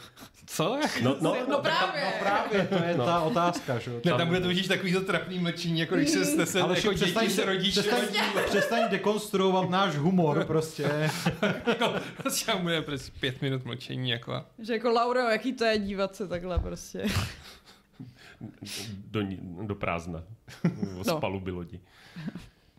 co? 0.45 0.77
Jak? 0.81 1.01
no, 1.01 1.15
no, 1.21 1.35
No 1.49 1.57
právě. 1.59 2.01
No 2.05 2.11
právě, 2.19 2.67
to 2.67 2.75
je 2.75 2.95
No. 2.97 3.05
ta 3.05 3.19
otázka, 3.21 3.79
že 3.79 3.91
jo. 3.91 3.99
Ne, 4.05 4.11
tam 4.13 4.27
bude 4.27 4.39
to 4.41 4.47
vidíš 4.47 4.67
takový 4.67 4.93
to 4.93 5.01
trapný 5.01 5.39
mlčení, 5.39 5.79
jako 5.79 5.95
když 5.95 6.09
se 6.09 6.25
jste 6.25 6.45
se 6.45 6.61
Ale 6.61 6.77
jako 6.77 6.91
přestaň, 6.93 7.23
děti 7.23 7.35
se 7.35 7.45
rodíš. 7.45 7.71
přestaň, 7.71 7.99
přestaň 8.45 8.89
dekonstruovat 8.89 9.69
náš 9.69 9.95
humor 9.95 10.45
prostě. 10.45 11.09
jako, 11.67 11.93
prostě 12.17 12.55
bude 12.55 12.81
prostě 12.81 13.11
pět 13.19 13.41
minut 13.41 13.65
mlčení, 13.65 14.09
jako 14.09 14.43
Že 14.59 14.73
jako 14.73 14.89
Lauro, 14.89 15.19
jaký 15.41 15.53
to 15.53 15.65
je 15.65 15.79
dívat 15.79 16.15
se 16.15 16.27
takhle 16.27 16.59
prostě. 16.59 17.05
do, 19.11 19.21
do 19.61 19.75
prázdna. 19.75 20.23
No. 20.97 21.03
Z 21.03 21.13
paluby 21.19 21.51
lodi. 21.51 21.79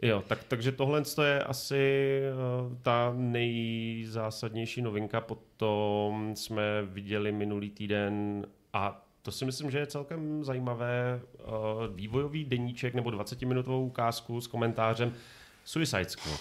Jo, 0.03 0.25
tak, 0.29 0.45
takže 0.45 0.73
tohle 0.73 1.03
je 1.25 1.43
asi 1.43 2.21
eh, 2.23 2.77
ta 2.83 3.13
nejzásadnější 3.17 4.83
novinka. 4.83 5.21
Potom 5.21 6.33
jsme 6.37 6.83
viděli 6.83 7.33
minulý 7.33 7.71
týden 7.71 8.47
a 8.73 9.07
to 9.23 9.33
si 9.33 9.45
myslím, 9.45 9.71
že 9.71 9.79
je 9.79 9.87
celkem 9.87 10.45
zajímavé 10.45 11.21
eh, 11.23 11.43
vývojový 11.95 12.45
deníček 12.45 12.95
nebo 12.95 13.11
20-minutovou 13.11 13.87
ukázku 13.87 14.41
s 14.41 14.47
komentářem 14.47 15.13
Suicide 15.65 16.09
Squad. 16.09 16.41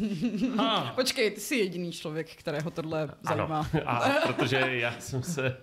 ha, 0.56 0.92
Počkej, 0.94 1.30
ty 1.30 1.40
jsi 1.40 1.56
jediný 1.56 1.92
člověk, 1.92 2.30
kterého 2.36 2.70
tohle 2.70 3.10
zajímá. 3.22 3.66
Ano, 3.72 3.82
a 3.86 4.10
protože 4.26 4.56
já 4.70 4.92
jsem 5.00 5.22
se 5.22 5.56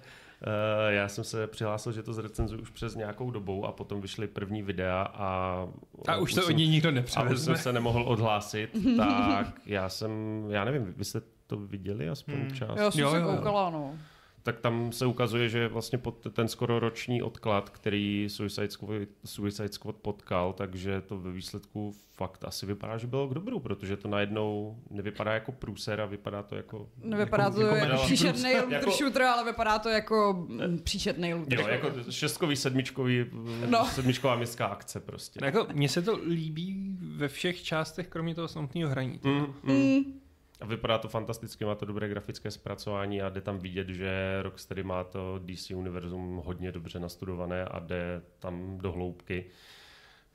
Uh, 0.47 0.93
já 0.93 1.07
jsem 1.07 1.23
se 1.23 1.47
přihlásil, 1.47 1.91
že 1.91 2.03
to 2.03 2.13
zrecenzuji 2.13 2.61
už 2.61 2.69
přes 2.69 2.95
nějakou 2.95 3.31
dobou 3.31 3.65
a 3.65 3.71
potom 3.71 4.01
vyšly 4.01 4.27
první 4.27 4.63
videa 4.63 5.01
a... 5.13 5.67
A 6.07 6.15
už 6.17 6.33
to 6.33 6.41
jsem, 6.41 6.55
od 6.55 6.57
ní 6.57 6.67
nikdo 6.67 6.89
A 7.15 7.23
už 7.23 7.39
jsem 7.39 7.57
se 7.57 7.73
nemohl 7.73 8.03
odhlásit, 8.03 8.69
tak 8.97 9.61
já 9.65 9.89
jsem, 9.89 10.11
já 10.49 10.65
nevím, 10.65 10.93
vy 10.97 11.05
jste 11.05 11.21
to 11.47 11.57
viděli 11.57 12.09
aspoň 12.09 12.33
Hmm. 12.35 12.51
část? 12.55 12.77
Já 12.77 12.91
jsem 12.91 13.01
Jo, 13.01 13.11
se 13.11 13.17
jo, 13.19 13.23
jo. 13.27 13.35
koukala, 13.35 13.69
no. 13.69 13.95
Tak 14.43 14.59
tam 14.59 14.91
se 14.91 15.05
ukazuje, 15.05 15.49
že 15.49 15.67
vlastně 15.67 15.97
pod 15.97 16.27
ten 16.33 16.47
skoro 16.47 16.79
roční 16.79 17.21
odklad, 17.23 17.69
který 17.69 18.27
Suicide 18.29 18.69
Squad, 18.69 19.07
Suicide 19.25 19.69
Squad 19.71 19.95
potkal, 19.95 20.53
takže 20.53 21.01
to 21.01 21.17
ve 21.17 21.31
výsledku 21.31 21.93
fakt 22.13 22.43
asi 22.43 22.65
vypadá, 22.65 22.97
že 22.97 23.07
bylo 23.07 23.27
k 23.27 23.33
dobru, 23.33 23.59
protože 23.59 23.97
to 23.97 24.07
najednou 24.07 24.77
nevypadá 24.89 25.33
jako 25.33 25.51
průser 25.51 26.01
a 26.01 26.05
vypadá 26.05 26.43
to 26.43 26.55
jako... 26.55 26.89
Nevypadá 27.03 27.43
jako, 27.43 27.55
to 27.55 27.61
jako, 27.65 28.03
příšerný 28.03 28.41
průser. 28.41 28.55
looter 28.61 28.73
jako, 28.79 28.91
shooter, 28.91 29.21
ale 29.23 29.45
vypadá 29.45 29.79
to 29.79 29.89
jako 29.89 30.45
mm, 30.49 30.79
příšerný 30.79 31.33
looter. 31.33 31.59
Jo, 31.59 31.67
jako 31.67 31.89
šestkový, 32.09 32.55
sedmičkový, 32.55 33.25
No. 33.33 33.67
no. 33.69 33.85
sedmičková 33.85 34.35
městská 34.35 34.65
akce 34.65 34.99
prostě. 34.99 35.39
No 35.41 35.45
Jako, 35.47 35.67
mně 35.73 35.89
se 35.89 36.01
to 36.01 36.19
líbí 36.27 36.97
ve 36.99 37.27
všech 37.27 37.63
částech, 37.63 38.07
kromě 38.07 38.35
toho 38.35 38.47
samotného 38.47 38.89
hraní. 38.89 39.19
Mm, 39.23 39.31
mm. 39.63 39.75
Mm. 39.75 40.19
A 40.61 40.65
vypadá 40.65 40.97
to 40.97 41.07
fantasticky, 41.09 41.65
má 41.65 41.75
to 41.75 41.85
dobré 41.85 42.09
grafické 42.09 42.51
zpracování 42.51 43.21
a 43.21 43.29
jde 43.29 43.41
tam 43.41 43.59
vidět, 43.59 43.89
že 43.89 44.39
Rocksteady 44.41 44.83
má 44.83 45.03
to 45.03 45.39
DC 45.45 45.71
univerzum 45.71 46.41
hodně 46.45 46.71
dobře 46.71 46.99
nastudované 46.99 47.65
a 47.65 47.79
jde 47.79 48.21
tam 48.39 48.77
do 48.77 48.91
hloubky. 48.91 49.45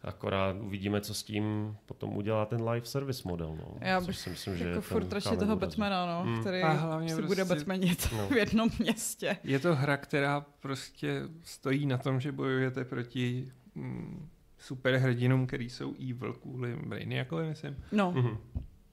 Akorát 0.02 0.56
uvidíme, 0.60 1.00
co 1.00 1.14
s 1.14 1.22
tím 1.22 1.76
potom 1.86 2.16
udělá 2.16 2.46
ten 2.46 2.68
live 2.68 2.86
service 2.86 3.28
model. 3.28 3.56
No. 3.56 3.74
Já 3.80 3.98
Což 4.00 4.06
bych 4.06 4.18
si 4.18 4.30
myslím, 4.30 4.56
že 4.56 4.64
jako 4.64 4.78
je 4.78 4.80
furt 4.80 5.00
ten 5.04 5.12
radši 5.12 5.36
toho. 5.36 5.56
Batmana, 5.56 6.06
no, 6.06 6.30
Mm. 6.30 6.40
který 6.40 6.62
A 6.62 6.72
hlavně 6.72 7.08
si 7.08 7.14
prostě- 7.14 7.26
bude 7.44 7.44
Batmanit 7.44 8.08
no. 8.16 8.28
v 8.28 8.32
jednom 8.32 8.70
městě. 8.78 9.36
Je 9.44 9.58
to 9.58 9.74
hra, 9.74 9.96
která 9.96 10.40
prostě 10.60 11.22
stojí 11.42 11.86
na 11.86 11.98
tom, 11.98 12.20
že 12.20 12.32
bojujete 12.32 12.84
proti 12.84 13.52
mm, 13.74 14.28
superhrdinům, 14.58 15.46
který 15.46 15.70
jsou 15.70 15.94
evil 16.10 16.32
kvůli 16.32 16.76
Brainiakovi, 16.76 17.48
myslím. 17.48 17.76
No, 17.92 18.12
Mhm. 18.12 18.38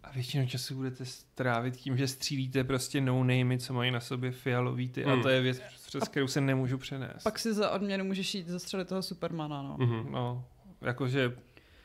A 0.03 0.11
většinu 0.11 0.47
času 0.47 0.75
budete 0.75 1.05
strávit 1.05 1.75
tím, 1.75 1.97
že 1.97 2.07
střílíte 2.07 2.63
prostě 2.63 3.01
no 3.01 3.23
namey, 3.23 3.57
co 3.57 3.73
mají 3.73 3.91
na 3.91 3.99
sobě 3.99 4.31
fialový 4.31 4.89
ty. 4.89 5.03
Hmm. 5.03 5.19
A 5.19 5.23
to 5.23 5.29
je 5.29 5.41
věc, 5.41 5.61
přes 5.87 6.03
kterou 6.03 6.27
se 6.27 6.41
nemůžu 6.41 6.77
přenést. 6.77 7.23
pak 7.23 7.39
si 7.39 7.53
za 7.53 7.69
odměnu 7.71 8.05
můžeš 8.05 8.35
jít 8.35 8.47
zastřelit 8.47 8.87
toho 8.87 9.01
Supermana, 9.01 9.61
no. 9.61 9.77
Mhm. 9.79 10.11
No, 10.11 10.45
jakože 10.81 11.33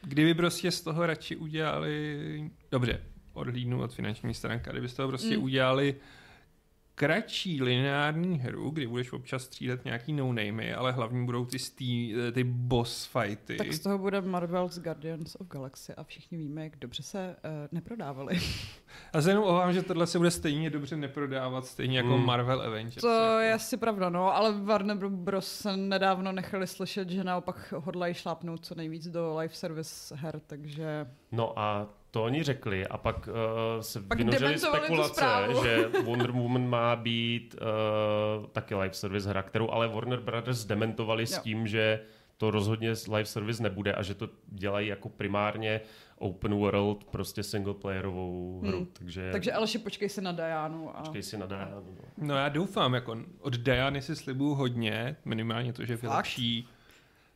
kdyby 0.03 0.35
prostě 0.35 0.71
z 0.71 0.81
toho 0.81 1.07
radši 1.07 1.37
udělali, 1.37 2.51
dobře, 2.71 3.01
odhlídnu 3.33 3.81
od 3.83 3.95
finanční 3.95 4.35
stránky, 4.35 4.71
kdyby 4.71 4.89
z 4.89 4.95
toho 4.95 5.09
prostě 5.09 5.37
Mm. 5.37 5.43
udělali 5.43 5.95
kratší 6.99 7.63
lineární 7.63 8.39
hru, 8.39 8.71
kdy 8.71 8.87
budeš 8.87 9.13
občas 9.13 9.43
střílet 9.43 9.85
nějaký 9.85 10.13
no 10.13 10.27
namey, 10.33 10.75
ale 10.75 10.93
hlavně 10.93 11.25
budou 11.25 11.45
ty, 11.45 11.59
stý, 11.59 12.15
ty 12.33 12.45
boss 12.45 13.05
fighty. 13.07 13.57
Tak 13.57 13.73
z 13.73 13.81
toho 13.81 13.99
bude 13.99 14.21
Marvel's 14.21 14.79
Guardians 14.79 15.37
of 15.41 15.47
Galaxy 15.49 15.95
a 15.95 16.05
všichni 16.05 16.39
víme, 16.39 16.65
jak 16.65 16.77
dobře 16.77 17.03
se 17.03 17.37
uh, 17.45 17.51
neprodávali. 17.73 18.39
A 19.13 19.23
se 19.23 19.31
jenom 19.31 19.45
obávám, 19.45 19.73
že 19.73 19.83
tohle 19.83 20.07
se 20.07 20.19
bude 20.19 20.31
stejně 20.31 20.71
dobře 20.71 20.97
neprodávat, 20.97 21.67
stejně 21.67 21.97
jako 21.97 22.17
Mm. 22.19 22.27
Marvel 22.27 22.63
Avengers. 22.63 22.95
To 22.95 23.09
jako. 23.09 23.39
je 23.39 23.53
asi 23.53 23.77
pravda, 23.77 24.09
no, 24.09 24.37
ale 24.37 24.53
Warner 24.61 24.97
Bros. 24.97 25.47
se 25.61 25.77
nedávno 25.77 26.33
nechali 26.33 26.67
slyšet, 26.67 27.11
že 27.11 27.25
naopak 27.25 27.75
hodlají 27.77 28.15
šlápnout 28.15 28.65
co 28.67 28.75
nejvíc 28.75 29.09
do 29.09 29.39
live 29.39 29.55
service 29.55 30.15
her, 30.17 30.41
takže 30.47 31.07
No 31.33 31.59
a 31.59 31.89
to 32.17 32.25
oni 32.25 32.43
řekli 32.43 32.87
a 32.87 32.97
pak 32.99 33.29
uh, 33.29 33.35
se 33.81 34.01
Pak 34.01 34.19
vynořily 34.19 34.59
spekulace, 34.59 35.25
že 35.63 35.89
Wonder 36.03 36.31
Woman 36.31 36.69
má 36.69 36.97
být 36.97 37.57
uh, 37.61 38.47
taky 38.47 38.75
live 38.75 38.95
service 38.95 39.29
hra, 39.29 39.43
kterou 39.43 39.71
ale 39.71 39.89
Warner 39.89 40.21
Brothers 40.21 40.65
dementovali 40.65 41.27
s 41.27 41.33
Jo. 41.33 41.41
tím, 41.43 41.67
že 41.67 42.01
to 42.37 42.51
rozhodně 42.51 42.91
live 42.91 43.25
service 43.25 43.63
nebude 43.63 43.93
a 43.93 44.03
že 44.03 44.15
to 44.15 44.29
dělají 44.47 44.89
jako 44.89 45.09
primárně 45.09 45.81
open 46.19 46.55
world, 46.55 47.05
prostě 47.05 47.43
singleplayerovou 47.43 48.61
hru. 48.61 48.77
Hmm. 48.77 48.87
Takže, 48.93 49.29
Takže 49.33 49.53
Alši, 49.53 49.79
počkej 49.79 50.09
se 50.09 50.21
na 50.21 50.33
Dianu. 50.33 50.97
A... 50.97 51.01
počkej 51.01 51.23
si 51.23 51.39
na 51.39 51.47
Dianu. 51.47 51.71
No. 51.75 52.27
No 52.27 52.37
já 52.37 52.49
doufám, 52.49 52.95
jako 52.95 53.17
od 53.41 53.57
Diany 53.57 54.03
si 54.03 54.17
slibuju 54.17 54.55
hodně, 54.55 55.17
minimálně 55.25 55.73
to, 55.73 55.85
že 55.85 55.97
vylepší. 55.97 56.69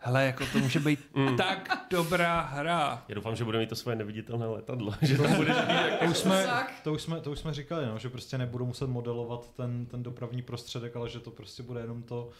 Hele, 0.02 0.24
jako 0.26 0.44
to 0.52 0.58
může 0.58 0.80
být 0.80 1.00
Mm. 1.14 1.36
tak 1.36 1.86
dobrá 1.90 2.40
hra. 2.40 3.04
Já 3.08 3.14
doufám, 3.14 3.36
že 3.36 3.44
bude 3.44 3.58
mít 3.58 3.68
to 3.68 3.76
svoje 3.76 3.96
neviditelné 3.96 4.46
letadlo, 4.46 4.94
že 5.02 5.18
tam 5.18 5.34
bude 5.36 5.54
To 6.00 6.04
už, 6.10 6.16
jsme, 6.16 6.46
to, 6.82 6.92
už 6.92 7.02
jsme, 7.02 7.20
to 7.20 7.30
už 7.30 7.38
jsme 7.38 7.54
říkali, 7.54 7.86
no, 7.86 7.98
že 7.98 8.08
prostě 8.08 8.38
nebudou 8.38 8.66
muset 8.66 8.86
modelovat 8.86 9.50
ten, 9.56 9.86
ten 9.86 10.02
dopravní 10.02 10.42
prostředek, 10.42 10.96
ale 10.96 11.08
že 11.08 11.20
to 11.20 11.30
prostě 11.30 11.62
bude 11.62 11.80
jenom 11.80 12.02
to, 12.02 12.30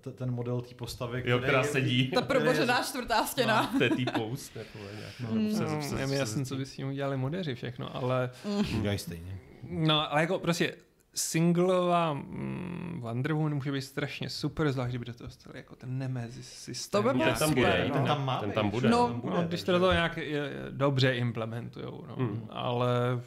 t- 0.00 0.10
ten 0.10 0.30
model 0.30 0.60
té 0.60 0.74
postavy, 0.74 1.22
jo, 1.26 1.38
která 1.38 1.64
sedí. 1.64 2.10
Ta 2.10 2.22
probořená 2.22 2.82
čtvrtá 2.82 3.26
stěna. 3.26 3.70
To 3.78 3.84
je 3.84 3.90
tý 3.90 4.04
post, 4.04 4.56
jako 4.56 4.78
nějak, 4.78 5.12
No. 5.20 5.34
nebo 5.34 5.56
se- 5.56 5.62
No, 5.64 5.82
se- 5.82 6.00
je 6.00 6.06
mi 6.06 6.12
se- 6.12 6.18
jasný, 6.18 6.44
co 6.46 6.56
by 6.56 6.66
s 6.66 6.72
tím 6.76 6.88
udělali 6.88 7.16
modeři 7.16 7.54
všechno, 7.54 7.96
ale 7.96 8.30
Udělají 8.78 8.98
stejně. 8.98 9.38
no, 9.62 10.12
ale 10.12 10.20
jako 10.20 10.38
prostě 10.38 10.74
singlová 11.14 12.12
mm, 12.12 12.98
Wonder 13.00 13.32
Woman 13.32 13.54
může 13.54 13.72
být 13.72 13.82
strašně 13.82 14.30
super, 14.30 14.72
zvlášť 14.72 14.88
kdyby 14.88 15.04
do 15.04 15.14
toho 15.14 15.30
stali 15.30 15.58
jako 15.58 15.76
ten 15.76 15.98
Nemesis 15.98 16.48
systém. 16.48 17.02
To 17.02 17.08
by 17.08 17.18
bylo 17.18 17.30
Ten 17.30 17.38
tam 17.38 17.54
bude, 17.54 17.84
no. 17.88 17.94
Ten 17.94 18.04
tam 18.04 18.24
má 18.24 18.40
ten 18.40 18.52
tam 18.52 18.70
bude. 18.70 18.88
No, 18.88 19.08
bude, 19.08 19.36
No, 19.36 19.42
když 19.42 19.62
to 19.62 19.78
toho 19.78 19.92
nějak 19.92 20.16
je, 20.16 20.24
je, 20.24 20.50
dobře 20.70 21.14
implementujou, 21.14 22.04
no. 22.08 22.16
Mm. 22.16 22.46
ale 22.50 23.20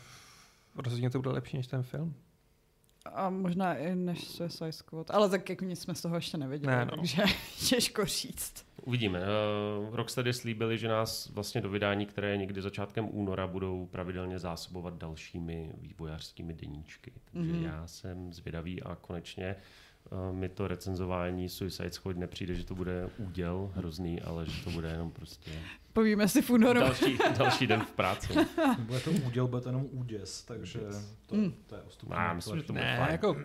rozhodně 0.76 1.10
to 1.10 1.20
bude 1.20 1.30
lepší 1.30 1.58
než 1.58 1.68
ten 1.68 1.84
film. 1.84 2.14
A 3.14 3.30
možná 3.30 3.76
i 3.76 3.96
než 3.96 4.24
Suicide 4.28 4.72
Squad. 4.72 5.12
Ale 5.12 5.30
tak 5.30 5.50
jako 5.50 5.66
nic 5.66 5.80
jsme 5.82 5.96
z 5.96 6.02
toho 6.02 6.16
ještě 6.16 6.38
neviděli, 6.38 6.76
Ne, 6.76 6.86
no. 6.86 6.98
takže 6.98 7.24
těžko 7.70 8.06
říct. 8.06 8.66
Uvidíme. 8.84 9.20
Uh, 9.20 9.96
Rocksteady 9.96 10.34
slíbili, 10.34 10.78
že 10.78 10.88
nás 10.88 11.30
vlastně 11.30 11.62
do 11.62 11.70
vydání, 11.70 12.06
které 12.06 12.30
je 12.30 12.38
někdy 12.38 12.62
začátkem 12.62 13.08
února, 13.12 13.48
budou 13.48 13.86
pravidelně 13.86 14.40
zásobovat 14.40 14.98
dalšími 14.98 15.72
vývojářskými 15.82 16.54
deníčky. 16.54 17.12
Takže 17.32 17.52
Mhm. 17.54 17.62
mm-hmm. 17.62 17.66
já 17.66 17.88
jsem 17.88 18.34
zvědavý 18.34 18.84
a 18.84 18.96
konečně 18.96 19.56
uh, 20.30 20.36
mi 20.36 20.50
to 20.50 20.68
recenzování 20.68 21.50
Suicide 21.50 21.92
Squad 21.92 22.18
nepřijde, 22.18 22.54
že 22.56 22.66
to 22.66 22.76
bude 22.76 23.10
úděl 23.18 23.72
hrozný, 23.76 24.22
ale 24.22 24.46
že 24.46 24.64
to 24.64 24.70
bude 24.70 24.90
jenom 24.90 25.12
prostě 25.12 25.52
Povíme 25.96 26.28
si 26.28 26.42
v 26.42 26.50
únoru. 26.50 26.80
další, 26.80 27.18
další 27.38 27.68
den 27.68 27.82
v 27.82 27.92
práci. 27.92 28.34
Bude 28.80 29.00
to 29.00 29.12
úděl, 29.12 29.48
bude 29.48 29.62
to 29.62 29.70
jenom 29.70 29.86
úděs, 29.92 30.44
takže 30.44 30.80
to, 31.26 31.36
Mm. 31.36 31.54
to 31.68 31.76
je 31.76 31.82
ostupné. 31.82 32.16
Já 32.16 32.34
myslím, 32.34 32.58
že 32.58 32.64
to 32.64 32.74
bude 32.74 32.86
Ne, 32.86 32.98
fajn. 32.98 33.12
jako 33.12 33.36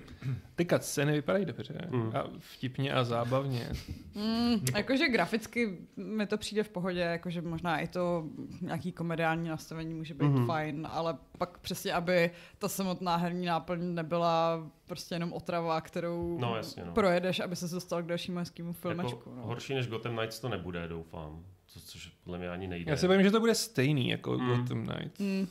ty 0.57 0.69
scény 0.79 1.13
vypadají 1.13 1.45
dobře 1.45 1.75
Mm. 1.91 2.13
a 2.17 2.25
vtipně 2.39 2.93
a 2.93 3.05
zábavně. 3.05 3.69
Mm, 4.15 4.65
jakože 4.77 5.09
graficky 5.09 5.79
mi 5.97 6.27
to 6.27 6.39
přijde 6.39 6.63
v 6.63 6.69
pohodě, 6.69 7.01
jakože 7.01 7.43
možná 7.43 7.79
i 7.79 7.89
to 7.89 8.25
nějaký 8.61 8.93
komediální 8.93 9.49
nastavení 9.49 9.95
může 9.95 10.15
být 10.15 10.25
mm-hmm. 10.27 10.47
fajn, 10.47 10.89
ale 10.91 11.17
pak 11.39 11.59
přesně, 11.59 11.93
aby 11.93 12.31
ta 12.59 12.69
samotná 12.69 13.17
herní 13.17 13.47
náplň 13.47 13.95
nebyla 13.95 14.67
prostě 14.87 15.15
jenom 15.15 15.33
otrava, 15.33 15.81
kterou 15.81 16.39
No, 16.41 16.57
jasně, 16.57 16.85
no. 16.85 16.93
projedeš, 16.93 17.41
aby 17.41 17.57
se 17.57 17.69
dostal 17.75 18.03
k 18.03 18.07
dalšímu 18.07 18.39
hezkému 18.39 18.73
filmečku. 18.73 19.19
Jako, 19.19 19.35
no. 19.37 19.43
horší 19.43 19.75
než 19.75 19.87
Gotham 19.89 20.17
Knights 20.17 20.41
to 20.41 20.49
nebude, 20.49 20.89
doufám. 20.89 21.45
Co, 21.73 21.81
což 21.81 22.09
podle 22.25 22.39
mě 22.39 22.49
ani 22.51 22.67
nejde. 22.69 22.91
Já 22.91 22.97
si 22.97 23.07
bojím, 23.07 23.23
že 23.23 23.31
to 23.31 23.41
bude 23.41 23.55
stejný 23.55 24.09
jako 24.09 24.39
Mm. 24.39 24.47
Gotham 24.49 24.87
Knights. 24.87 25.21
Mm, 25.21 25.47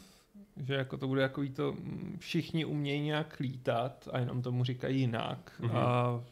Že 0.65 0.73
jako 0.73 0.97
to 0.97 1.07
bude 1.07 1.21
jako 1.21 1.41
to, 1.55 1.71
mm, 1.71 2.17
všichni 2.19 2.65
umějí 2.65 3.01
nějak 3.01 3.39
lítat 3.39 4.07
a 4.11 4.19
jenom 4.19 4.41
tomu 4.41 4.63
říkají 4.63 4.99
jinak. 4.99 5.51
Mhm. 5.59 5.69
Mm-hmm. 5.71 5.77
A 5.77 6.23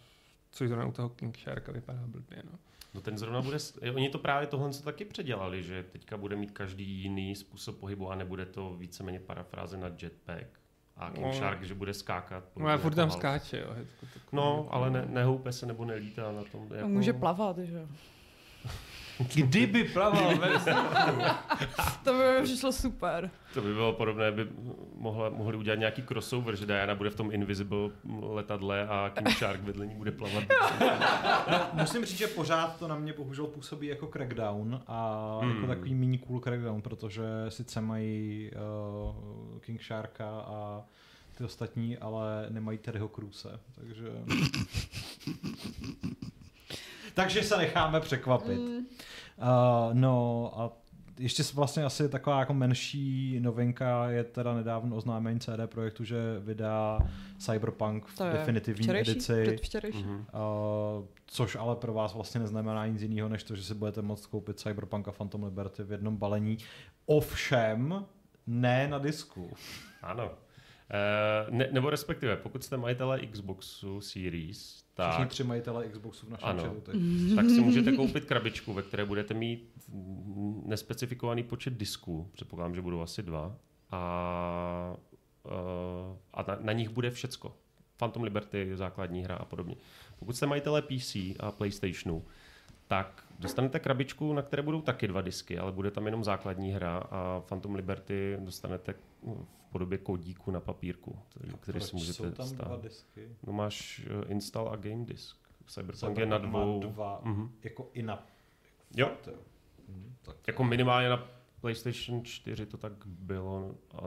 což 0.51 0.67
zrovna 0.67 0.86
u 0.86 0.91
toho 0.91 1.10
King 1.10 1.38
Sharka 1.39 1.72
vypadá 1.72 2.00
blbě. 2.08 2.44
No. 2.51 2.60
No 2.94 3.01
ten 3.01 3.17
zrovna 3.17 3.41
bude, 3.41 3.58
oni 3.96 4.10
to 4.10 4.20
právě 4.20 4.48
tohle 4.48 4.70
co 4.74 4.84
taky 4.84 5.06
předělali, 5.06 5.63
že 5.63 5.84
teďka 5.91 6.17
bude 6.17 6.36
mít 6.36 6.51
každý 6.51 6.86
jiný 6.86 7.36
způsob 7.36 7.77
pohybu 7.79 8.10
a 8.12 8.15
nebude 8.15 8.46
to 8.46 8.74
víceméně 8.74 9.20
parafráze 9.20 9.77
na 9.77 9.88
jetpack. 10.01 10.46
A 10.98 11.10
King 11.10 11.25
No. 11.25 11.34
Shark, 11.34 11.63
že 11.63 11.74
bude 11.74 11.94
skákat. 11.94 12.44
No 12.44 12.50
a 12.50 12.53
podobně 12.53 12.77
furt 12.77 12.91
jako 12.91 12.96
tam 12.96 13.10
Hulk. 13.10 13.20
skáče. 13.20 13.60
Jo. 13.60 13.67
To 14.00 14.06
takový- 14.06 14.22
No, 14.32 14.67
ale 14.72 14.89
ne, 14.89 15.06
nehoupe 15.10 15.51
se 15.51 15.65
nebo 15.65 15.86
nelítá 15.86 16.32
na 16.32 16.44
tom. 16.44 16.67
a 16.72 16.75
Jako... 16.75 16.88
může 16.89 17.13
plavat, 17.13 17.58
že 17.58 17.74
jo. 17.75 17.88
Kdyby 19.36 19.84
plaval 19.84 20.38
ve 20.38 20.58
vzduchu. 20.58 21.22
To 22.04 22.14
by 22.14 22.20
mi 22.20 22.42
přišlo 22.44 22.72
super. 22.72 23.30
To 23.54 23.62
by 23.62 23.74
bylo 23.74 23.94
podobné, 23.94 24.32
by 24.32 24.48
mohla, 24.96 25.30
mohli 25.30 25.58
udělat 25.58 25.80
nějaký 25.80 26.02
crossover, 26.04 26.56
že 26.56 26.66
Diana 26.66 26.96
bude 26.96 27.10
v 27.10 27.16
tom 27.16 27.32
Invisible 27.32 27.90
letadle 28.22 28.88
a 28.88 29.10
King 29.10 29.30
Shark 29.30 29.62
vedle 29.64 29.86
ní 29.86 29.96
bude 29.96 30.12
plavat. 30.12 30.44
Musím 31.74 32.06
říct, 32.06 32.18
že 32.18 32.28
pořád 32.28 32.80
to 32.80 32.88
na 32.88 32.96
mě 32.96 33.14
bohužel 33.14 33.48
působí 33.48 33.88
jako 33.88 34.08
crackdown 34.08 34.82
a 34.88 35.24
Hmm. 35.42 35.56
jako 35.56 35.68
takový 35.68 35.96
mini 35.96 36.18
cool 36.18 36.40
crackdown, 36.40 36.82
protože 36.82 37.24
sice 37.50 37.82
mají 37.82 38.52
uh, 39.54 39.60
King 39.60 39.84
Sharka 39.84 40.30
a 40.30 40.82
ty 41.38 41.44
ostatní, 41.44 41.98
ale 41.98 42.46
nemají 42.50 42.78
Terryho 42.78 43.08
Cruise, 43.08 43.60
takže... 43.76 44.08
takže 47.18 47.44
se 47.44 47.58
necháme 47.58 48.00
překvapit. 48.00 48.60
Mm, 48.60 48.86
Uh, 49.42 49.94
no 49.94 50.52
a 50.60 50.72
ještě 51.20 51.44
vlastně 51.54 51.84
asi 51.84 52.10
taková 52.10 52.40
jako 52.40 52.54
menší 52.54 53.40
novinka 53.40 54.10
je 54.10 54.24
teda 54.24 54.54
nedávno 54.54 54.96
oznámení 54.96 55.40
CD 55.40 55.50
Projektu, 55.66 56.04
že 56.04 56.18
vydá 56.40 57.00
Cyberpunk 57.38 58.06
v 58.06 58.18
To 58.18 58.24
je 58.24 58.34
definitivní 58.34 58.84
včerejší, 58.84 59.12
edici. 59.12 59.58
Uh, 59.94 61.06
což 61.26 61.56
ale 61.56 61.76
pro 61.76 61.94
vás 61.94 62.14
vlastně 62.14 62.40
neznamená 62.40 62.88
nic 62.88 63.02
jiného, 63.02 63.30
než 63.30 63.44
to, 63.44 63.56
že 63.56 63.64
si 63.64 63.74
budete 63.74 64.02
moct 64.02 64.26
koupit 64.26 64.60
Cyberpunk 64.60 65.08
a 65.08 65.12
Phantom 65.12 65.44
Liberty 65.44 65.84
v 65.84 65.92
jednom 65.92 66.18
balení. 66.18 66.58
Ovšem, 67.06 68.06
ne 68.48 68.88
na 68.88 69.00
disku. 69.00 69.50
Ano. 70.02 70.26
Uh, 70.26 71.54
ne, 71.54 71.68
nebo 71.72 71.90
respektive, 71.90 72.36
pokud 72.36 72.64
jste 72.64 72.78
majitelé 72.78 73.20
Xboxu 73.26 74.02
Series, 74.02 74.87
Všichni 75.04 75.24
tak, 75.25 75.30
tři 75.30 75.44
majitele 75.44 75.88
Xboxu 75.88 76.25
v 76.25 76.30
našem 76.30 76.50
Ano. 76.50 76.63
chatu. 76.63 76.82
teď. 76.82 76.96
tak 77.36 77.46
si 77.50 77.62
můžete 77.62 77.92
koupit 77.92 78.25
krabičku, 78.25 78.74
ve 78.74 78.82
které 78.82 79.06
budete 79.06 79.34
mít 79.34 79.72
nespecifikovaný 80.66 81.44
počet 81.44 81.74
disků. 81.74 82.30
Předpokládám, 82.34 82.75
že 82.75 82.82
budou 82.82 83.01
asi 83.01 83.24
dva. 83.24 83.56
A, 83.92 84.98
uh, 85.44 86.18
a 86.34 86.42
na, 86.48 86.58
na 86.62 86.74
nich 86.74 86.89
bude 86.89 87.12
všecko. 87.12 87.56
Phantom 87.98 88.24
Liberty, 88.24 88.72
základní 88.74 89.24
hra 89.24 89.36
a 89.36 89.46
podobně. 89.46 89.75
Pokud 90.20 90.36
jste 90.36 90.46
majitelé 90.46 90.82
PC 90.82 91.16
a 91.16 91.51
PlayStationu, 91.58 92.25
tak 92.88 93.24
dostanete 93.39 93.80
krabičku, 93.80 94.34
na 94.34 94.42
které 94.42 94.63
budou 94.63 94.82
taky 94.82 95.08
dva 95.08 95.22
disky, 95.22 95.58
ale 95.58 95.72
bude 95.72 95.92
tam 95.92 96.06
jenom 96.06 96.24
základní 96.24 96.72
hra 96.72 96.98
a 96.98 97.42
Phantom 97.48 97.75
Liberty 97.75 98.38
dostanete 98.39 98.94
podobě 99.70 99.98
kódíku 99.98 100.52
na 100.52 100.60
papírku, 100.60 101.20
který, 101.30 101.52
který 101.60 101.82
si 101.82 101.96
můžete 101.96 102.14
jsou 102.14 102.32
tam 102.32 102.48
stát. 102.48 102.68
dva 102.68 102.78
disky? 102.78 103.30
No 103.48 103.54
máš 103.54 104.02
eh, 104.24 104.32
install 104.32 104.70
a 104.70 104.76
game 104.76 105.06
disk. 105.06 105.38
Cyberpunk 105.68 106.18
je 106.18 106.26
na 106.26 106.38
má 106.38 106.48
dvou. 106.48 106.80
dva, 106.80 107.22
Mhm. 107.24 107.52
jako 107.64 107.90
i 107.94 108.04
na... 108.04 108.28
Jo. 108.96 109.12
To, 109.24 109.32
mhm, 109.90 110.16
tak 110.22 110.36
to 110.36 110.42
Jako 110.48 110.64
minimálně 110.64 111.10
na 111.10 111.30
PlayStation 111.62 112.24
4 112.26 112.66
to 112.66 112.78
tak 112.78 112.92
bylo 113.06 113.76
a 113.94 114.02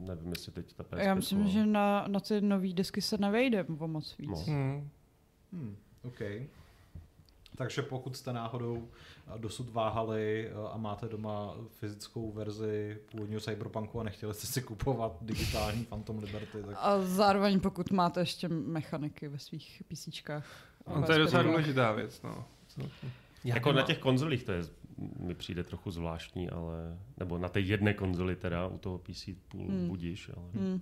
nevím, 0.00 0.30
jestli 0.30 0.52
teď 0.52 0.72
ta 0.74 0.82
PS5. 0.84 0.98
Já 1.04 1.14
myslím, 1.14 1.48
že 1.48 1.66
na, 1.66 2.04
na 2.08 2.20
ty 2.20 2.40
nový 2.40 2.74
disky 2.74 3.02
se 3.02 3.18
nevejde 3.18 3.64
o 3.78 3.88
moc 3.88 4.18
víc. 4.18 4.30
No. 4.30 4.36
Hmm. 4.36 4.88
Hmm, 5.52 5.76
OK. 6.02 6.20
Takže 7.56 7.82
pokud 7.82 8.16
jste 8.16 8.32
náhodou 8.32 8.88
eh, 9.34 9.38
dosud 9.38 9.70
váhali 9.70 10.48
eh, 10.48 10.52
a 10.72 10.76
máte 10.76 11.08
doma 11.08 11.54
fyzickou 11.68 12.32
verzi 12.32 12.98
původního 13.10 13.40
Cyberpunku 13.40 14.00
a 14.00 14.02
nechtěli 14.02 14.34
jste 14.34 14.46
si 14.46 14.62
kupovat 14.62 15.16
digitální 15.20 15.84
Phantom 15.88 16.18
Liberty, 16.18 16.62
tak 16.62 16.76
A 16.78 17.00
zároveň 17.00 17.60
pokud 17.60 17.90
máte 17.90 18.20
ještě 18.20 18.48
mechaniky 18.48 19.28
ve 19.28 19.38
svých 19.38 19.82
PCčkách. 19.88 20.46
No, 20.94 21.02
to 21.02 21.12
je 21.12 21.18
docela 21.18 21.42
důležitá 21.42 21.92
věc, 21.92 22.22
no. 22.22 22.44
Já 23.44 23.54
Jako 23.54 23.72
na 23.72 23.82
těch 23.82 23.98
konzolích 23.98 24.44
to 24.44 24.52
je, 24.52 24.62
mi 25.18 25.34
přijde 25.34 25.64
trochu 25.64 25.90
zvláštní, 25.90 26.50
ale, 26.50 26.98
nebo 27.16 27.38
na 27.38 27.48
té 27.48 27.60
jedné 27.60 27.94
konzoli 27.94 28.36
teda, 28.36 28.66
u 28.66 28.78
toho 28.78 28.98
PC 28.98 29.28
půl 29.48 29.66
Hmm. 29.68 29.88
budíš, 29.88 30.30
ale... 30.36 30.46
Hmm. 30.54 30.80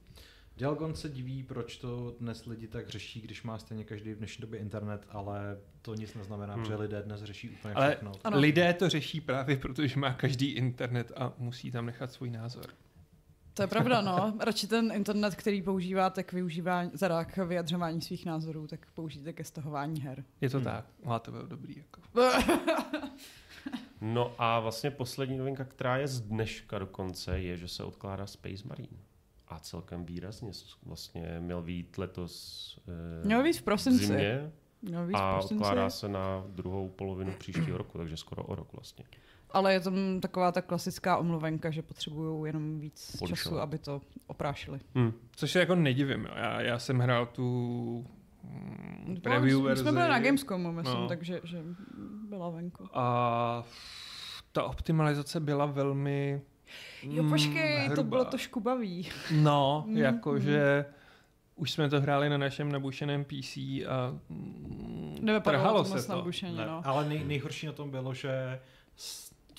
Dialgon 0.60 0.94
se 0.94 1.08
diví, 1.08 1.42
proč 1.42 1.76
to 1.76 2.14
dnes 2.20 2.46
lidi 2.46 2.68
tak 2.68 2.88
řeší, 2.88 3.20
když 3.20 3.42
má 3.42 3.58
stejně 3.58 3.84
každý 3.84 4.12
v 4.12 4.16
dnešní 4.18 4.42
době 4.42 4.60
internet, 4.60 5.06
ale 5.08 5.58
to 5.82 5.94
nic 5.94 6.14
neznamená, 6.14 6.54
Hmm. 6.54 6.64
že 6.64 6.74
lidé 6.76 7.02
dnes 7.02 7.22
řeší 7.22 7.50
úplně 7.50 7.74
Ale 7.74 7.90
všechno. 7.90 8.12
Ano. 8.24 8.38
lidé 8.38 8.72
to 8.74 8.88
řeší 8.88 9.20
právě 9.20 9.56
proto, 9.56 9.86
že 9.86 10.00
má 10.00 10.12
každý 10.14 10.46
internet 10.50 11.12
a 11.16 11.32
musí 11.38 11.70
tam 11.70 11.86
nechat 11.86 12.12
svůj 12.12 12.30
názor. 12.30 12.64
To 13.54 13.62
je 13.62 13.66
pravda, 13.66 14.00
no. 14.00 14.34
Radši 14.40 14.66
ten 14.66 14.92
internet, 14.94 15.34
který 15.34 15.62
používáte 15.62 16.22
k 16.22 16.32
využívání, 16.32 16.90
teda 16.90 17.24
k 17.24 17.36
vyjadřování 17.36 18.00
svých 18.02 18.26
názorů, 18.26 18.66
tak 18.66 18.86
použijte 18.94 19.32
ke 19.32 19.44
stahování 19.44 20.00
her. 20.00 20.24
Je 20.40 20.50
to 20.50 20.56
Hmm. 20.56 20.64
tak, 20.64 20.86
máte 21.04 21.30
to 21.30 21.46
dobrý. 21.46 21.76
Jako. 21.76 22.00
No 24.00 24.34
a 24.38 24.60
vlastně 24.60 24.90
poslední 24.90 25.38
novinka, 25.38 25.64
která 25.64 25.96
je 25.96 26.08
z 26.08 26.20
dneška 26.20 26.78
dokonce, 26.78 27.38
je, 27.40 27.56
že 27.56 27.68
se 27.68 27.84
odkládá 27.84 28.26
Space 28.26 28.68
Marine. 28.68 28.98
A 29.50 29.58
celkem 29.58 30.04
výrazně 30.04 30.50
vlastně 30.86 31.36
měl 31.40 31.62
být 31.62 31.98
letos 31.98 32.78
eh, 33.22 33.26
Měl 33.26 33.42
být 33.42 33.52
v 33.58 33.62
prosinci. 33.62 34.06
zimě 34.06 34.52
Měl 34.82 35.06
víc 35.06 35.16
a 35.18 35.32
prosince, 35.32 35.54
odkládá 35.64 35.90
se 35.90 36.08
na 36.08 36.44
druhou 36.48 36.88
polovinu 36.88 37.32
příštího 37.38 37.78
roku, 37.78 37.98
takže 37.98 38.16
skoro 38.16 38.42
o 38.44 38.54
rok 38.54 38.72
vlastně. 38.72 39.04
ale 39.50 39.72
je 39.72 39.80
tam 39.80 40.20
taková 40.20 40.52
ta 40.52 40.62
klasická 40.62 41.16
omluvenka, 41.16 41.70
že 41.70 41.82
potřebují 41.82 42.48
jenom 42.48 42.80
víc 42.80 43.16
Polišovat. 43.18 43.38
času, 43.42 43.58
aby 43.60 43.78
to 43.78 44.00
oprášili. 44.26 44.80
Hm. 44.94 45.12
Což 45.36 45.50
se 45.52 45.58
jako 45.58 45.74
nedivím. 45.74 46.24
Jo. 46.24 46.30
Já, 46.36 46.60
já 46.60 46.78
jsem 46.78 46.98
hrál 46.98 47.26
tu 47.26 47.44
mm, 48.44 49.04
No, 49.14 49.20
preview 49.20 49.58
my 49.58 49.64
verzi. 49.64 49.82
jsme 49.82 49.92
byli 49.92 50.08
na 50.08 50.18
Gamescomu, 50.20 50.72
myslím, 50.72 51.00
No. 51.00 51.08
takže 51.08 51.40
že 51.44 51.62
byla 52.28 52.50
venku. 52.50 52.88
A 52.92 53.64
ta 54.52 54.62
optimalizace 54.64 55.40
byla 55.40 55.66
velmi 55.66 56.40
Jo, 57.02 57.22
mm, 57.22 57.30
počkej, 57.30 57.84
to 57.88 57.92
hrubá. 57.92 58.08
bylo 58.08 58.24
trošku 58.24 58.60
baví. 58.60 59.08
No, 59.30 59.84
Mm, 59.90 59.96
jakože 59.96 60.84
už 61.56 61.70
jsme 61.70 61.88
to 61.90 62.00
hráli 62.00 62.28
na 62.28 62.38
našem 62.38 62.72
nabušeném 62.72 63.24
PC 63.24 63.56
a 63.56 64.16
mm, 64.28 65.18
Nevypadalo 65.20 65.62
trhalo 65.62 65.84
to 65.84 65.98
se 65.98 66.06
to. 66.06 66.12
nabušeně, 66.12 66.56
Ne, 66.58 66.66
no. 66.66 66.82
Ale 66.84 67.08
nej, 67.08 67.24
nejhorší 67.24 67.66
na 67.66 67.72
tom 67.72 67.90
bylo, 67.90 68.14
že 68.14 68.60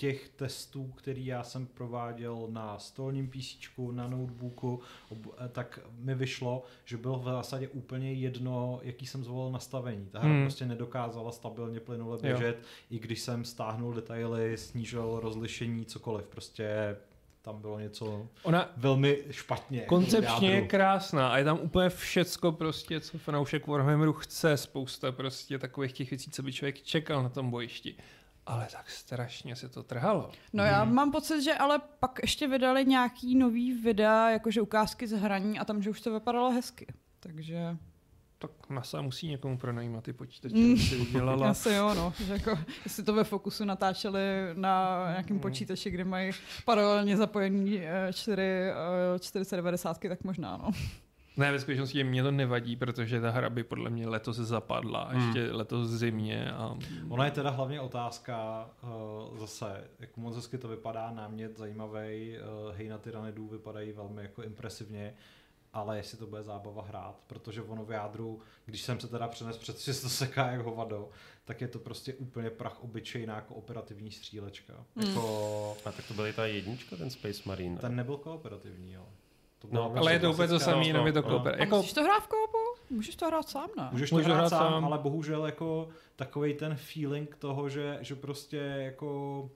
těch 0.02 0.28
testů, 0.28 0.92
který 0.96 1.26
já 1.26 1.42
jsem 1.44 1.66
prováděl 1.66 2.46
na 2.50 2.78
stolním 2.78 3.28
PC, 3.30 3.78
na 3.92 4.08
notebooku, 4.08 4.80
eh, 5.12 5.48
tak 5.48 5.78
mi 5.98 6.14
vyšlo, 6.14 6.62
že 6.84 6.96
bylo 6.96 7.18
v 7.18 7.24
zásadě 7.24 7.68
úplně 7.68 8.12
jedno, 8.12 8.80
jaký 8.82 9.06
jsem 9.06 9.24
zvolil 9.24 9.52
nastavení. 9.52 10.06
Ta 10.12 10.18
hra 10.20 10.28
Hmm. 10.32 10.42
prostě 10.42 10.66
nedokázala 10.66 11.32
stabilně 11.32 11.80
plynule 11.80 12.16
Jo. 12.16 12.22
běžet, 12.22 12.58
i 12.90 12.98
když 12.98 13.20
jsem 13.20 13.44
stáhnul 13.44 13.92
detaily, 13.94 14.56
snížil 14.58 15.20
rozlišení, 15.22 15.84
cokoliv. 15.84 16.26
Prostě 16.26 16.96
tam 17.42 17.60
bylo 17.60 17.78
něco 17.78 18.28
Ona 18.42 18.72
velmi 18.76 19.18
špatně. 19.30 19.78
jako 19.80 19.88
koncepčně 19.94 20.50
je 20.50 20.66
krásná 20.66 21.28
a 21.28 21.38
je 21.38 21.44
tam 21.44 21.58
úplně 21.62 21.88
všecko 21.88 22.52
prostě, 22.52 23.00
co 23.00 23.18
fanoušek 23.18 23.66
Warhammeru 23.66 24.12
chce, 24.12 24.56
spousta 24.56 25.12
prostě 25.12 25.58
takových 25.58 25.92
těch 25.92 26.10
věcí, 26.10 26.30
co 26.30 26.42
by 26.42 26.52
člověk 26.52 26.82
čekal 26.82 27.22
na 27.22 27.28
tom 27.28 27.50
bojišti. 27.50 27.94
Ale 28.46 28.68
tak 28.72 28.90
strašně 28.90 29.56
se 29.56 29.68
to 29.68 29.82
trhalo. 29.82 30.30
No 30.52 30.64
já 30.64 30.84
mám 30.84 31.12
pocit, 31.12 31.42
že 31.42 31.54
ale 31.54 31.78
pak 32.00 32.18
ještě 32.22 32.48
vydali 32.48 32.84
nějaký 32.84 33.34
nový 33.34 33.72
videa, 33.82 34.30
jakože 34.30 34.60
ukázky 34.60 35.06
z 35.06 35.12
hraní 35.12 35.58
a 35.58 35.64
tam, 35.64 35.82
že 35.82 35.90
už 35.90 36.00
to 36.00 36.12
vypadalo 36.12 36.50
hezky. 36.50 36.86
Takže 37.20 37.76
Tak 38.38 38.50
NASA 38.70 39.00
musí 39.02 39.28
někomu 39.28 39.58
pronajímat 39.58 40.04
ty 40.04 40.12
počítače, 40.12 40.54
Mm. 40.56 40.76
si 40.76 40.96
udělala. 40.96 41.50
asi 41.50 41.72
jo, 41.72 41.94
no. 41.94 42.12
Že 42.26 42.32
jako, 42.32 42.58
jestli 42.84 43.02
to 43.02 43.12
ve 43.12 43.24
Fokusu 43.24 43.64
natáčeli 43.64 44.20
na 44.54 45.04
nějakém 45.10 45.36
Mm. 45.36 45.40
počítači, 45.42 45.90
kde 45.90 46.04
mají 46.04 46.30
paralelně 46.64 47.16
zapojený 47.16 47.78
eh, 47.80 48.12
čtyři, 48.12 48.42
eh, 49.16 49.18
490, 49.20 50.08
tak 50.08 50.24
možná, 50.24 50.56
no. 50.56 50.70
Ne, 51.36 51.52
ve 51.52 51.60
skutečnosti 51.60 52.04
mě 52.04 52.22
to 52.22 52.30
nevadí, 52.30 52.76
protože 52.76 53.20
ta 53.20 53.30
hra 53.30 53.50
by 53.50 53.64
podle 53.64 53.90
mě 53.90 54.08
letos 54.08 54.36
zapadla, 54.36 55.00
a 55.02 55.12
Hmm. 55.12 55.26
ještě 55.26 55.52
letos 55.52 55.88
zimě. 55.88 56.52
A... 56.52 56.76
Ona 57.08 57.24
je 57.24 57.30
teda 57.30 57.50
hlavně 57.50 57.80
otázka 57.80 58.68
uh, 59.30 59.38
zase, 59.38 59.84
jak 59.98 60.16
moc 60.16 60.36
hezky 60.36 60.58
to 60.58 60.68
vypadá, 60.68 61.10
námět 61.10 61.56
zajímavý, 61.58 62.36
uh, 62.38 62.76
hej 62.76 62.88
na 62.88 62.98
tyranidů 62.98 63.48
vypadají 63.48 63.92
velmi 63.92 64.22
jako 64.22 64.42
impresivně, 64.42 65.14
ale 65.72 65.96
jestli 65.96 66.18
to 66.18 66.26
bude 66.26 66.42
zábava 66.42 66.82
hrát, 66.82 67.20
protože 67.26 67.62
ono 67.62 67.84
v 67.84 67.90
jádru, 67.90 68.40
když 68.66 68.82
jsem 68.82 69.00
se 69.00 69.08
teda 69.08 69.28
přenes 69.28 69.58
před 69.58 69.78
si 69.78 69.92
to 70.02 70.08
seká 70.08 70.50
jak 70.50 70.60
hovado, 70.60 71.08
tak 71.44 71.60
je 71.60 71.68
to 71.68 71.78
prostě 71.78 72.14
úplně 72.14 72.50
prach 72.50 72.84
obyčejná 72.84 73.34
jako 73.34 73.54
operativní 73.54 74.10
střílečka. 74.10 74.74
Hmm. 74.96 75.08
Jako, 75.08 75.76
A 75.84 75.92
tak 75.92 76.08
to 76.08 76.14
byla 76.14 76.28
i 76.28 76.32
ta 76.32 76.46
jednička, 76.46 76.96
ten 76.96 77.10
Space 77.10 77.42
Marine. 77.46 77.78
ten 77.80 77.96
nebyl 77.96 78.16
kooperativní, 78.16 78.96
ale. 78.96 79.06
To 79.62 79.68
No, 79.70 79.92
Ale 79.96 80.12
je 80.12 80.18
to 80.18 80.30
úplně 80.32 80.48
to 80.48 80.60
samé, 80.60 80.86
jenom 80.86 81.06
je 81.06 81.12
to 81.12 81.22
no. 81.22 81.28
kooper. 81.28 81.54
A 81.54 81.56
Jako, 81.58 81.76
musíš 81.76 81.92
to 81.92 82.02
hrát 82.02 82.20
v 82.22 82.28
koopu? 82.28 82.58
Můžeš 82.90 83.16
to 83.16 83.26
hrát 83.26 83.48
sám, 83.48 83.68
ne? 83.78 83.88
Můžeš 83.92 84.10
to 84.10 84.16
Můžu 84.16 84.26
hrát, 84.26 84.36
hrát 84.36 84.48
sám, 84.48 84.72
sám. 84.72 84.84
ale 84.84 84.98
bohužel 84.98 85.46
jako 85.46 85.88
takový 86.16 86.54
ten 86.54 86.76
feeling 86.76 87.36
toho, 87.36 87.68
že, 87.68 87.98
že 88.00 88.14
prostě 88.14 88.56
jako 88.56 89.50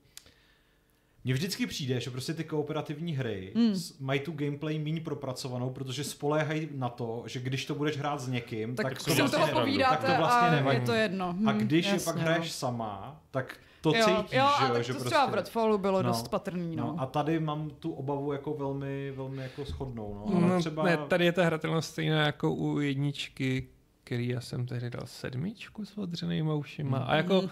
mně 1.25 1.35
vždycky 1.35 1.67
přijde, 1.67 2.01
že 2.01 2.11
prostě 2.11 2.35
ty 2.35 2.45
kooperativní 2.45 3.13
hry 3.17 3.53
Hmm. 3.57 3.75
s- 3.75 3.99
mají 3.99 4.21
tu 4.21 4.33
gameplay 4.33 4.79
méně 4.79 5.01
propracovanou, 5.01 5.71
protože 5.71 6.05
spoléhají 6.05 6.69
na 6.75 6.89
to, 6.89 7.23
že 7.27 7.41
když 7.41 7.65
to 7.67 7.75
budeš 7.75 7.97
hrát 7.99 8.21
s 8.21 8.29
někým, 8.29 8.77
tak, 8.77 8.87
tak, 8.89 8.99
to 8.99 9.05
vlastně, 9.15 9.29
toho 9.39 9.47
nevadí. 9.47 9.61
povídáte 9.71 10.07
tak 10.07 10.11
to 10.17 10.19
vlastně 10.19 10.49
a 10.49 10.51
nevadí. 10.51 10.79
je 10.81 10.87
to 10.87 10.93
jedno. 10.93 11.27
A 11.47 11.53
Hm, 11.53 11.59
když 11.59 11.87
je 11.87 11.93
jasně, 11.93 12.05
pak 12.05 12.17
no. 12.17 12.23
hraješ 12.23 12.53
sama, 12.53 13.21
tak 13.31 13.57
to 13.93 13.99
jo, 13.99 14.05
cítíš, 14.07 14.39
jo, 14.39 14.45
a 14.45 14.67
že, 14.67 14.73
tak 14.73 14.85
že 14.85 14.93
to 14.93 14.99
prostě... 14.99 15.09
třeba 15.11 15.27
v 15.27 15.35
Redfallu 15.35 15.79
bylo 15.79 16.03
No. 16.03 16.09
dost 16.09 16.29
patrný, 16.29 16.77
no. 16.77 16.85
No, 16.87 16.97
a 16.99 17.07
tady 17.07 17.41
mám 17.41 17.71
tu 17.71 17.93
obavu 17.93 18.33
jako 18.33 18.55
velmi, 18.55 19.11
velmi 19.17 19.43
jako 19.43 19.65
shodnou, 19.65 20.15
no. 20.15 20.37
Ale 20.37 20.49
no, 20.49 20.59
třeba... 20.61 20.83
ne, 20.83 20.97
tady 20.97 21.25
je 21.25 21.33
ta 21.33 21.45
hratelnost 21.45 21.91
stejná 21.91 22.27
jako 22.27 22.55
u 22.55 22.81
jedničky, 22.81 23.69
který 24.05 24.29
já 24.29 24.41
jsem 24.41 24.67
tehdy 24.67 24.91
dal 24.91 25.03
sedmičku 25.07 25.85
s 25.85 25.99
odřenýma 25.99 26.55
ušima. 26.55 26.99
A 26.99 27.15
jako, 27.17 27.35
Mhm. 27.35 27.51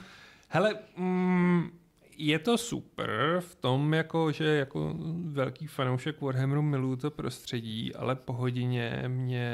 hele, 0.48 0.74
mm, 0.96 1.70
je 2.16 2.38
to 2.38 2.58
super 2.58 3.10
v 3.40 3.54
tom, 3.54 3.94
jako, 3.94 4.32
že 4.32 4.44
jako 4.44 4.94
velký 5.24 5.66
fanoušek 5.66 6.20
Warhammeru 6.20 6.62
miluju 6.62 6.96
to 6.96 7.10
prostředí, 7.10 7.94
ale 7.94 8.14
po 8.16 8.32
hodině 8.32 9.04
mě 9.06 9.52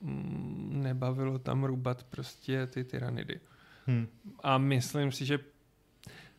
mm, 0.00 0.80
nebavilo 0.82 1.38
tam 1.38 1.64
rubat 1.64 2.02
prostě 2.02 2.66
ty 2.66 2.84
tyranidy. 2.84 3.40
Hm. 3.86 4.06
A 4.42 4.58
myslím 4.58 5.12
si, 5.12 5.24
že 5.26 5.38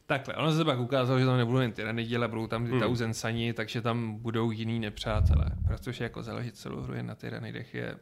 Takhle, 0.07 0.35
ono 0.35 0.51
se 0.51 0.65
pak 0.65 0.79
ukázalo, 0.79 1.19
že 1.19 1.25
tam 1.25 1.37
nebudou 1.37 1.59
jen 1.59 1.71
tyranidy, 1.71 2.15
ale 2.15 2.27
budou 2.27 2.47
tam 2.47 2.65
ty 2.65 2.71
Hmm. 2.71 2.79
Thousand 2.79 3.13
Sani, 3.13 3.53
takže 3.53 3.81
tam 3.81 4.15
budou 4.17 4.51
jiný 4.51 4.79
nepřátelé. 4.79 5.45
Protože 5.67 6.03
jako 6.03 6.23
založit 6.23 6.55
celou 6.57 6.81
hru 6.81 6.93
jen 6.93 7.05
na 7.05 7.15
tyranidech 7.15 7.73
je 7.73 7.95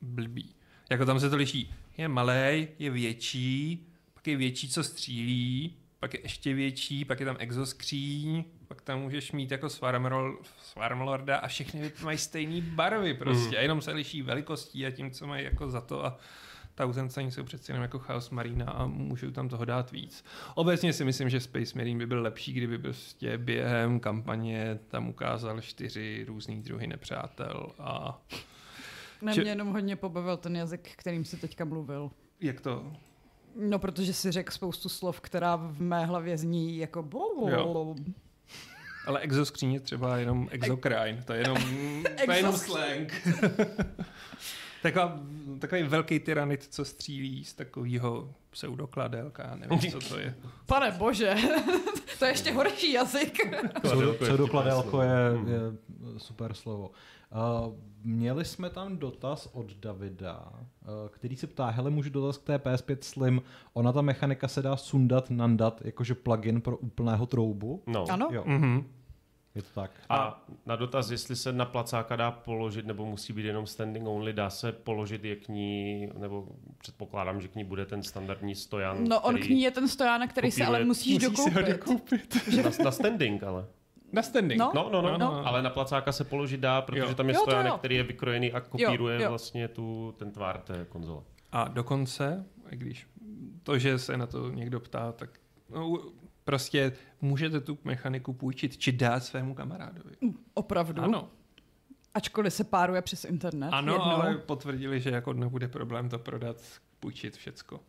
blbý. 0.00 0.54
Jako 0.90 1.04
tam 1.04 1.20
se 1.20 1.30
to 1.30 1.36
liší. 1.36 1.74
Je 1.96 2.08
malý, 2.08 2.68
je 2.78 2.90
větší, 2.90 3.86
pak 4.14 4.26
je 4.26 4.36
větší, 4.36 4.68
co 4.68 4.84
střílí, 4.84 5.76
pak 6.00 6.14
je 6.14 6.20
ještě 6.22 6.54
větší, 6.54 7.04
pak 7.04 7.20
je 7.20 7.26
tam 7.26 7.36
exoskříň, 7.38 8.44
pak 8.68 8.82
tam 8.82 9.00
můžeš 9.00 9.32
mít 9.32 9.50
jako 9.50 9.66
Swarmlord- 9.66 10.36
Swarmlorda 10.62 11.36
a 11.36 11.48
všechny 11.48 11.92
mají 12.02 12.18
stejné 12.18 12.60
barvy 12.60 13.14
prostě. 13.14 13.48
Mm. 13.48 13.54
A 13.56 13.60
jenom 13.60 13.80
se 13.82 13.92
liší 13.92 14.22
velikostí 14.22 14.86
a 14.86 14.90
tím, 14.90 15.10
co 15.10 15.26
mají 15.26 15.44
jako 15.44 15.70
za 15.70 15.80
to 15.80 16.06
a 16.06 16.18
Sun 17.08 17.30
jsou 17.30 17.44
přece 17.44 17.72
jenom 17.72 17.82
jako 17.82 17.98
Chaos 17.98 18.30
Marina 18.30 18.66
a 18.66 18.86
můžou 18.86 19.30
tam 19.30 19.48
toho 19.48 19.64
dát 19.64 19.90
víc. 19.90 20.24
Obecně 20.54 20.92
si 20.92 21.04
myslím, 21.04 21.28
že 21.30 21.40
Space 21.40 21.72
Marine 21.78 21.98
by 21.98 22.06
byl 22.06 22.22
lepší, 22.22 22.52
kdyby 22.52 22.78
prostě 22.78 23.38
během 23.38 24.00
kampaně 24.00 24.78
tam 24.88 25.08
ukázal 25.08 25.60
čtyři 25.60 26.24
různý 26.28 26.62
druhy 26.62 26.86
nepřátel 26.86 27.72
a 27.78 28.22
Ne, 29.22 29.32
mě 29.32 29.50
jenom 29.50 29.68
hodně 29.68 29.96
pobavil 29.96 30.36
ten 30.36 30.56
jazyk, 30.56 30.90
kterým 30.96 31.24
si 31.24 31.36
teďka 31.36 31.64
mluvil. 31.64 32.10
jak 32.40 32.60
to 32.60 32.92
No, 33.56 33.78
protože 33.78 34.12
si 34.12 34.32
řekl 34.32 34.52
spoustu 34.52 34.88
slov, 34.88 35.20
která 35.20 35.56
v 35.56 35.80
mé 35.80 36.06
hlavě 36.06 36.38
zní 36.38 36.78
jako... 36.78 37.08
Jo. 37.48 37.94
Ale 39.06 39.20
exoskříň 39.20 39.72
je 39.72 39.80
třeba 39.80 40.16
jenom 40.16 40.48
exokrine, 40.50 41.22
to 41.24 41.32
je 41.32 41.40
jenom, 41.40 41.56
to 42.24 42.32
je 42.32 42.36
jenom 42.36 42.56
slang. 42.56 43.12
Taková, 44.82 45.20
takový 45.58 45.82
velký 45.82 46.20
tyranit, 46.20 46.66
co 46.70 46.84
střílí 46.84 47.44
z 47.44 47.54
takového 47.54 48.34
pseudokladelka, 48.50 49.42
já 49.48 49.56
nevím, 49.56 49.90
co 49.90 49.98
to 49.98 50.18
je. 50.18 50.34
Pane 50.66 50.90
bože, 50.90 51.34
to 52.18 52.24
je 52.24 52.30
ještě 52.30 52.52
horší 52.52 52.92
jazyk. 52.92 53.38
Kladelko 53.80 54.24
je 54.24 54.28
Pseudokladelko 54.30 55.02
je, 55.02 55.10
slovo. 55.32 55.50
je 55.50 55.60
super 56.18 56.54
slovo. 56.54 56.90
Uh, 57.66 57.74
měli 58.02 58.44
jsme 58.44 58.70
tam 58.70 58.96
dotaz 58.98 59.48
od 59.52 59.72
Davida, 59.76 60.48
uh, 60.52 61.08
který 61.10 61.36
se 61.36 61.46
ptá, 61.46 61.66
hele, 61.70 61.90
můžu 61.90 62.10
dotaz 62.10 62.38
k 62.38 62.42
té 62.44 62.56
PS5 62.56 62.96
Slim, 63.00 63.42
ona 63.72 63.92
ta 63.92 64.02
mechanika 64.02 64.48
se 64.48 64.62
dá 64.62 64.76
sundat, 64.76 65.30
nandat, 65.30 65.80
jakože 65.84 66.14
plugin 66.14 66.60
pro 66.60 66.76
úplného 66.76 67.26
troubu? 67.26 67.82
No. 67.86 68.04
Ano? 68.10 68.28
Jo, 68.32 68.42
Mhm. 68.46 68.84
Je 69.56 69.62
to 69.62 69.68
tak. 69.74 69.90
A 70.08 70.44
na 70.66 70.76
dotaz, 70.76 71.10
jestli 71.10 71.36
se 71.36 71.52
na 71.52 71.64
placáka 71.64 72.16
dá 72.16 72.30
položit, 72.30 72.86
nebo 72.86 73.06
musí 73.06 73.32
být 73.32 73.44
jenom 73.44 73.66
standing 73.66 74.06
only, 74.08 74.32
dá 74.32 74.50
se 74.50 74.72
položit 74.72 75.24
je 75.24 75.36
k 75.36 75.48
ní, 75.48 76.08
nebo 76.18 76.48
předpokládám, 76.78 77.40
že 77.40 77.48
k 77.48 77.54
ní 77.54 77.64
bude 77.64 77.86
ten 77.86 78.02
standardní 78.02 78.54
stojan. 78.54 79.04
No, 79.08 79.20
on 79.20 79.38
k 79.38 79.48
ní 79.48 79.62
je 79.62 79.70
ten 79.70 79.88
stojánek, 79.88 80.30
který 80.30 80.50
si 80.50 80.62
ale 80.62 80.78
kopíruje- 80.78 80.86
musíš 80.86 81.14
Musíš 81.28 81.38
si 81.44 81.50
ho 81.50 81.62
dokoupit. 81.62 82.36
dokoupit. 82.36 82.64
Na, 82.78 82.84
na 82.84 82.90
standing 82.90 83.42
ale. 83.42 83.66
Na 84.12 84.22
standing. 84.22 84.60
No. 84.60 84.72
No, 84.74 84.88
no, 84.92 85.02
no, 85.02 85.18
No. 85.18 85.46
ale 85.46 85.62
na 85.62 85.70
placáka 85.70 86.12
se 86.12 86.24
položit 86.24 86.60
dá, 86.60 86.82
protože 86.82 87.00
Jo. 87.02 87.14
tam 87.14 87.28
je 87.28 87.34
Jo, 87.34 87.44
jo. 87.66 87.78
který 87.78 87.96
je 87.96 88.02
vykrojený 88.02 88.52
a 88.52 88.60
kopíruje 88.60 89.22
jo. 89.22 89.28
vlastně 89.28 89.68
tu, 89.68 90.14
ten 90.18 90.30
tvár 90.30 90.60
té 90.60 90.86
konzole. 90.88 91.22
A 91.52 91.68
dokonce, 91.68 92.44
i 92.70 92.76
když 92.76 93.06
to, 93.62 93.78
že 93.78 93.98
se 93.98 94.16
na 94.16 94.26
to 94.26 94.50
někdo 94.50 94.80
ptá, 94.80 95.12
tak 95.12 95.30
no, 95.70 95.98
prostě 96.46 96.92
můžete 97.20 97.60
tu 97.60 97.78
mechaniku 97.84 98.32
půjčit 98.32 98.76
či 98.76 98.92
dát 98.92 99.20
svému 99.24 99.54
kamarádovi. 99.54 100.10
Opravdu. 100.54 101.02
Ano, 101.02 101.28
Ačkoliv 102.14 102.52
se 102.54 102.64
páruje 102.64 103.02
přes 103.02 103.24
internet. 103.24 103.68
ano 103.72 103.92
jednou. 103.92 104.06
ale 104.06 104.34
potvrdili, 104.38 105.00
že 105.00 105.10
jako 105.10 105.32
nebude 105.32 105.68
problém 105.68 106.08
to 106.08 106.18
prodat, 106.18 106.56
půjčit 107.00 107.36
všecko. 107.36 107.80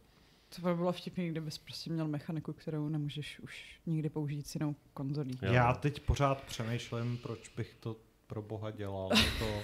To 0.55 0.61
by 0.61 0.75
bylo 0.75 0.91
vtipný, 0.91 1.29
kdybys 1.29 1.57
prostě 1.57 1.89
měl 1.93 2.07
mechaniku, 2.07 2.53
kterou 2.53 2.89
nemůžeš 2.89 3.39
už 3.39 3.79
nikdy 3.85 4.09
použít 4.09 4.47
s 4.47 4.55
jinou 4.55 4.75
konzolí. 4.93 5.39
Jo. 5.41 5.53
Já 5.53 5.73
teď 5.73 5.99
pořád 5.99 6.41
přemýšlím, 6.43 7.17
proč 7.17 7.49
bych 7.57 7.73
to 7.79 7.95
pro 8.27 8.41
boha 8.41 8.71
dělal. 8.71 9.09
To... 9.39 9.45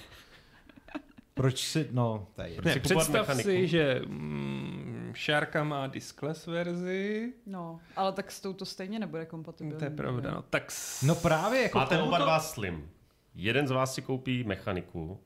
Proč 1.34 1.60
si, 1.66 1.88
no, 1.92 2.26
to 2.34 2.42
je 2.42 2.48
jedno. 2.48 2.62
Proč 2.62 2.74
Ne, 2.74 2.80
představ 2.80 3.08
mechaniku? 3.28 3.48
si, 3.48 3.68
že 3.68 4.02
mm, 4.06 4.93
Šárka 5.14 5.64
má 5.64 5.86
diskless 5.86 6.46
verzi, 6.46 7.32
No, 7.46 7.80
ale 7.96 8.12
tak 8.12 8.30
s 8.32 8.40
touto 8.40 8.64
stejně 8.66 8.98
nebude 8.98 9.26
kompatibilní. 9.26 9.78
to 9.78 9.84
je 9.84 9.90
pravda, 9.90 10.30
no, 10.30 10.42
tak 10.42 10.70
s... 10.70 11.02
No 11.02 11.14
právě, 11.14 11.62
jako 11.62 11.78
Máte 11.78 12.02
oba 12.02 12.18
dva 12.18 12.40
slim. 12.40 12.90
Jeden 13.34 13.66
z 13.68 13.70
vás 13.70 13.94
si 13.94 14.02
koupí 14.02 14.44
mechaniku 14.44 15.20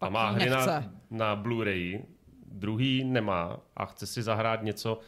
A 0.00 0.06
a 0.06 0.08
má 0.08 0.30
hry 0.30 0.50
nechce. 0.50 0.66
na, 0.70 0.92
na 1.10 1.36
Blu-ray, 1.36 2.02
druhý 2.46 3.04
nemá 3.04 3.56
a 3.76 3.84
chce 3.86 4.06
si 4.06 4.22
zahrát 4.22 4.62
něco, 4.62 4.98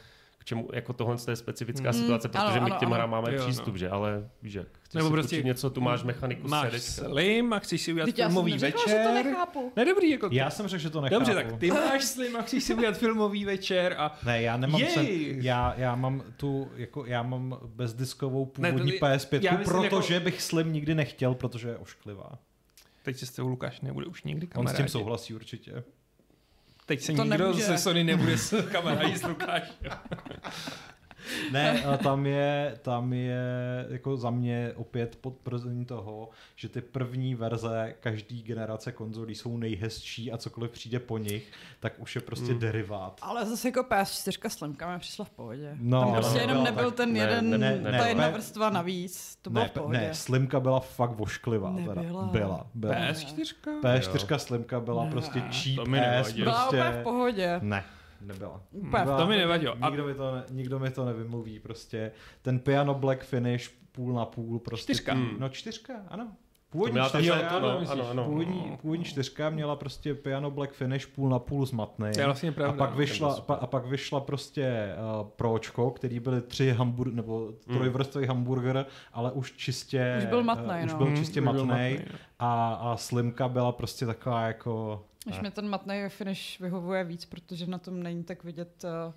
k 0.45 0.47
čemu, 0.47 0.69
jako 0.73 0.93
tohle 0.93 1.17
je 1.31 1.37
specifická 1.37 1.91
Mhm. 1.91 2.01
situace, 2.01 2.29
protože 2.29 2.43
Ano, 2.43 2.53
my 2.55 2.61
ano, 2.71 2.77
k 2.77 2.79
těm 2.81 2.91
hrám 2.91 3.11
máme 3.11 3.33
Jo, 3.33 3.39
no. 3.39 3.45
přístup, 3.45 3.77
že? 3.77 3.89
Ale 3.91 4.31
víš 4.43 4.55
jak, 4.55 4.67
chceš 4.83 4.95
Nebo 4.95 5.07
si 5.09 5.13
prostě 5.13 5.43
něco, 5.43 5.71
tu 5.71 5.81
máš 5.81 6.03
mechaniku 6.03 6.49
máš 6.49 6.73
z 6.73 6.85
CDčka. 6.95 7.09
slim 7.09 7.53
a 7.53 7.59
chceš 7.59 7.83
si 7.83 7.93
udělat 7.93 8.07
Teď 8.07 8.19
já 8.19 8.25
jsem 8.27 8.33
filmový 8.33 8.59
večer. 8.59 8.89
že 8.89 8.95
to 9.07 9.15
nechápu. 9.15 9.73
Ne, 9.77 9.85
dobrý, 9.85 10.11
jako 10.11 10.29
Já 10.33 10.51
jsem 10.51 10.67
řekl, 10.69 10.83
že 10.83 10.91
to 10.91 11.01
nechápu. 11.01 11.25
Dobře, 11.25 11.35
tak 11.35 11.59
ty 11.59 11.71
máš 11.71 12.05
slim 12.05 12.37
a 12.37 12.43
chceš 12.43 12.65
si 12.65 12.75
udělat 12.75 12.97
filmový 12.97 13.45
večer 13.45 13.95
a 13.99 14.19
Ne, 14.27 14.43
já 14.43 14.57
nemám 14.57 14.81
Jej! 14.81 14.91
sen, 14.91 15.07
já, 15.45 15.75
já 15.77 15.95
mám 15.95 16.23
tu, 16.37 16.71
jako 16.77 17.07
já 17.07 17.23
mám 17.23 17.59
bezdiskovou 17.65 18.53
Ne, 18.59 18.69
to 18.69 18.73
původní 18.73 18.93
ty- 18.93 18.99
PS5, 18.99 19.43
já 19.43 19.53
myslím 19.59 19.65
protože 19.83 20.15
jako- 20.15 20.25
bych 20.25 20.43
Slim 20.43 20.73
nikdy 20.73 20.95
nechtěl, 20.95 21.35
protože 21.35 21.69
je 21.69 21.77
ošklivá. 21.77 22.39
teď 23.03 23.17
se 23.17 23.27
s 23.27 23.31
tebou 23.31 23.49
Lukáš 23.49 23.81
nebude 23.81 24.07
už 24.07 24.23
nikdy 24.25 24.47
On 24.47 24.51
s 24.51 24.53
kamarádi. 24.53 24.77
tím 24.77 24.89
souhlasí 24.89 25.35
určitě. 25.35 25.85
Teď 26.87 27.01
se 27.01 27.13
To 27.13 27.25
nikdo 27.25 27.45
nemůže. 27.45 27.65
ze 27.65 27.79
Sony 27.79 28.05
nebude 28.05 28.39
s 28.39 28.63
kamarádí 28.73 29.17
s 29.17 29.23
Lukášem. 29.23 29.75
Ne, 31.53 31.83
a 31.85 31.97
tam 31.97 32.27
je, 32.27 32.79
tam 32.83 33.13
je 33.13 33.41
jako 33.89 34.17
za 34.17 34.31
mě 34.31 34.73
opět 34.77 35.17
potvrzení 35.21 35.85
toho, 35.85 36.29
že 36.57 36.69
ty 36.69 36.81
první 36.81 37.35
verze 37.35 37.95
každý 38.01 38.43
generace 38.43 38.93
konzolí 38.93 39.35
jsou 39.35 39.57
nejhezčí 39.57 40.33
a 40.33 40.37
cokoliv 40.39 40.71
přijde 40.71 40.99
po 40.99 41.19
nich, 41.19 41.53
tak 41.81 41.93
už 41.99 42.15
je 42.15 42.21
prostě 42.21 42.53
Mm. 42.53 42.59
derivát. 42.59 43.19
Ale 43.23 43.47
zase 43.47 43.69
jako 43.69 43.83
PS4 43.83 44.49
Slimka 44.49 44.93
mi 44.93 44.99
přišla 44.99 45.25
v 45.25 45.31
pohodě. 45.31 45.77
No, 45.81 46.01
Tam 46.01 46.13
prostě 46.15 46.39
jenom 46.39 46.65
nebyla 46.65 46.71
nebyl 46.77 46.91
tak- 46.91 46.97
ten 46.97 47.13
ne, 47.13 47.19
jeden, 47.19 47.51
ne, 47.51 47.59
ne, 47.59 47.83
ta 47.83 47.91
ne, 48.05 48.09
jedna 48.09 48.27
ne. 48.27 48.33
vrstva 48.33 48.71
navíc. 48.71 49.39
To 49.43 49.51
bylo 49.51 49.63
ne, 49.65 49.69
v 49.69 49.73
pohodě. 49.73 49.99
ne, 49.99 50.15
Slimka 50.15 50.61
byla 50.61 50.81
fakt 50.81 51.11
vošklivá. 51.11 51.75
Teda. 51.77 51.95
Nebyla. 52.03 52.23
Byla. 52.33 52.67
byla. 52.75 52.95
PS4? 52.95 53.55
PS4 53.83 54.37
Slimka 54.39 54.81
byla 54.81 55.05
Ne. 55.05 55.11
prostě 55.11 55.41
cheap 55.41 55.77
To 55.77 55.85
mi. 55.91 56.01
Byla 56.01 56.23
prostě... 56.23 56.77
úplně 56.77 56.91
v 56.91 57.03
pohodě. 57.03 57.59
Ne, 57.63 57.85
nebyla. 58.25 58.61
Úplně 58.73 59.03
v 59.03 59.05
Byla- 59.07 59.19
To 59.19 59.27
mi 59.27 59.37
nevadilo. 59.37 59.77
A 59.81 59.89
Nikdo 59.89 60.07
mi 60.07 60.15
to, 60.15 60.35
ne, 60.35 60.45
nikdo 60.51 60.79
mi 60.79 60.91
to 60.91 61.05
nevymluví, 61.05 61.59
prostě 61.61 62.13
ten 62.43 62.59
piano 62.59 62.95
black 62.95 63.25
finish 63.25 63.71
půl 63.93 64.13
na 64.13 64.25
půl, 64.25 64.59
prostě. 64.59 64.85
Čtyřka. 64.95 65.15
tý- 65.15 65.39
No 65.39 65.49
čtyřka, 65.49 65.95
ano. 66.09 66.25
To 66.75 66.79
Původní 66.79 66.93
měla 66.93 67.09
ta 67.09 67.19
čtyřka, 67.21 67.49
to 67.49 67.61
no, 67.61 67.81
myslíš. 67.81 68.01
ano, 68.01 68.11
ano. 68.11 68.25
původní, 68.25 68.79
původní 68.83 69.05
čtyřka 69.05 69.51
měla 69.51 69.77
prostě 69.77 70.15
piano 70.15 70.51
black 70.51 70.73
finish 70.73 71.07
půl 71.07 71.29
na 71.29 71.39
půl 71.39 71.67
zmatný. 71.67 72.11
To 72.15 72.21
je 72.21 72.27
vlastně 72.27 72.53
pravda. 72.53 72.75
a 72.75 72.77
pak 72.79 72.91
no. 72.91 72.97
vyšla, 72.97 73.41
pa, 73.41 73.55
a 73.55 73.67
pak 73.67 73.87
vyšla 73.87 74.21
prostě 74.21 74.89
uh, 75.21 75.29
pročko, 75.29 75.91
který 75.91 76.21
byly 76.21 76.41
tři 76.41 76.71
hambur, 76.71 77.13
nebo 77.13 77.53
trojvrstvý 77.67 78.27
hamburger, 78.27 78.87
ale 79.13 79.33
už 79.33 79.53
čistě... 79.53 80.15
Už 80.19 80.27
byl 80.27 80.43
matnej, 80.43 80.81
uh, 80.81 80.87
už 80.87 80.93
no. 80.93 80.99
byl 80.99 81.17
čistě 81.17 81.41
už 81.41 81.45
byl 81.45 81.53
matnej. 81.67 81.93
matnej, 81.93 82.09
no. 82.13 82.19
A, 82.39 82.75
a 82.75 82.97
slimka 82.97 83.49
byla 83.49 83.73
prostě 83.73 84.07
taková 84.07 84.47
jako... 84.47 85.05
Až 85.31 85.37
ne. 85.37 85.43
mi 85.43 85.51
ten 85.51 85.69
matný 85.69 86.05
finish 86.09 86.61
vyhovuje 86.61 87.05
víc, 87.05 87.25
protože 87.25 87.67
na 87.67 87.79
tom 87.79 88.03
není 88.03 88.25
tak 88.25 88.45
vidět 88.45 88.85
uh, 89.07 89.13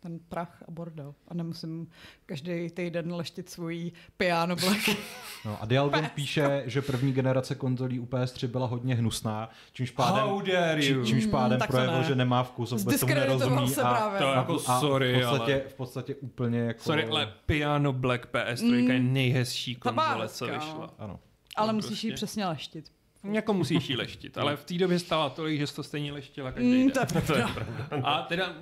ten 0.00 0.18
prach 0.28 0.62
a 0.68 0.70
bordel. 0.70 1.14
A 1.28 1.34
nemusím 1.34 1.88
každý 2.26 2.70
týden 2.70 3.12
leštit 3.14 3.50
svůj 3.50 3.92
piano 4.16 4.56
black. 4.56 4.78
No 5.44 5.62
a 5.62 5.66
Dialgon 5.66 6.06
píše, 6.14 6.62
že 6.66 6.82
první 6.82 7.12
generace 7.12 7.54
konzolí 7.54 8.00
u 8.00 8.06
PS3 8.06 8.46
byla 8.48 8.66
hodně 8.66 8.94
hnusná, 8.94 9.50
čímž 9.72 9.90
pádem, 9.90 10.24
How 10.24 10.40
dare 10.40 10.82
či, 10.82 10.92
you? 10.92 11.04
čímž 11.04 11.24
Mm, 11.24 11.30
pádem 11.30 11.60
to 11.60 11.66
projevil, 11.66 11.98
ne. 11.98 12.04
že 12.04 12.14
nemá 12.14 12.42
vkus, 12.42 12.70
vůbec 12.72 13.00
tomu 13.00 13.14
nerozumí 13.14 13.68
se 13.68 13.82
a, 13.82 13.94
právě. 13.94 14.20
To 14.20 14.28
a, 14.28 14.36
jako 14.36 14.54
a 14.66 14.80
sorry, 14.80 15.12
v, 15.12 15.20
podstatě, 15.28 15.52
ale... 15.54 15.68
v 15.68 15.74
podstatě 15.74 16.14
úplně 16.14 16.58
jako... 16.58 16.82
Sorry, 16.82 17.04
ale 17.04 17.32
Piano 17.46 17.92
Black 17.92 18.26
PS3 18.32 18.74
je 18.74 18.98
Mm. 19.00 19.12
nejhezčí 19.12 19.74
Ta 19.76 19.92
byla 19.92 20.06
konzole, 20.06 20.28
co 20.28 20.46
vyšla. 20.46 20.94
Ano. 20.98 21.20
Ale 21.56 21.72
musíš 21.72 21.88
prostě- 21.90 22.06
ji 22.08 22.12
přesně 22.14 22.46
leštit. 22.46 22.92
Jako 23.32 23.52
musíš 23.54 23.88
jí 23.90 23.96
leštit, 23.96 24.38
ale 24.38 24.56
v 24.56 24.64
té 24.64 24.74
době 24.74 24.98
stála 24.98 25.30
tolik, 25.30 25.58
že 25.60 25.66
jsi 25.66 25.76
to 25.76 25.82
stejně 25.82 26.12
leštila 26.12 26.52
každý 26.52 26.68
Mm, 26.84 26.90
den. 26.90 27.06
to 27.26 27.34
je 27.36 27.44
pravda. 27.54 27.88
A 28.08 28.22
teda 28.22 28.52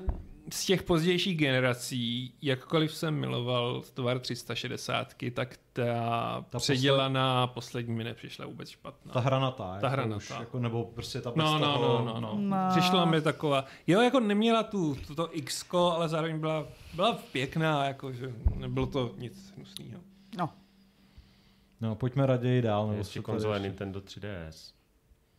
z 0.52 0.66
těch 0.66 0.82
pozdějších 0.82 1.36
generací, 1.38 2.34
jakkoliv 2.42 2.94
jsem 2.96 3.14
miloval 3.14 3.82
tvar 3.94 4.18
360, 4.18 5.14
tak 5.34 5.58
ta, 5.72 6.44
Ta 6.50 6.58
předělaná 6.58 7.46
poslední 7.46 7.94
mi 7.94 8.04
nepřišla 8.04 8.46
vůbec 8.46 8.68
špatná. 8.68 9.12
Ta 9.12 9.20
hranatá. 9.20 9.64
Ta 9.64 9.74
jako 9.74 9.86
hranatá. 9.88 10.16
Už, 10.16 10.30
jako, 10.40 10.58
nebo 10.58 10.84
prostě 10.84 11.20
ta 11.20 11.32
No, 11.36 11.58
no, 11.58 11.78
no, 11.80 12.04
no, 12.04 12.20
no. 12.20 12.34
No. 12.38 12.56
Přišla 12.70 13.04
mi 13.04 13.20
taková, 13.20 13.64
jo, 13.86 14.00
jako 14.00 14.20
neměla 14.20 14.62
tu, 14.62 14.96
to 15.16 15.28
X, 15.36 15.64
ale 15.72 16.08
zároveň 16.08 16.38
byla, 16.40 16.66
byla 16.94 17.12
pěkná, 17.32 17.84
jako, 17.84 18.12
že 18.12 18.32
nebylo 18.54 18.86
to 18.86 19.14
nic 19.18 19.52
hnusného. 19.56 20.00
No, 21.84 21.94
pojďme 21.94 22.26
raději 22.26 22.62
dál. 22.62 22.86
Nebo 22.86 22.98
Ještě 22.98 23.20
konzole 23.20 23.56
ještě? 23.56 23.68
Nintendo 23.68 24.00
3DS. 24.00 24.72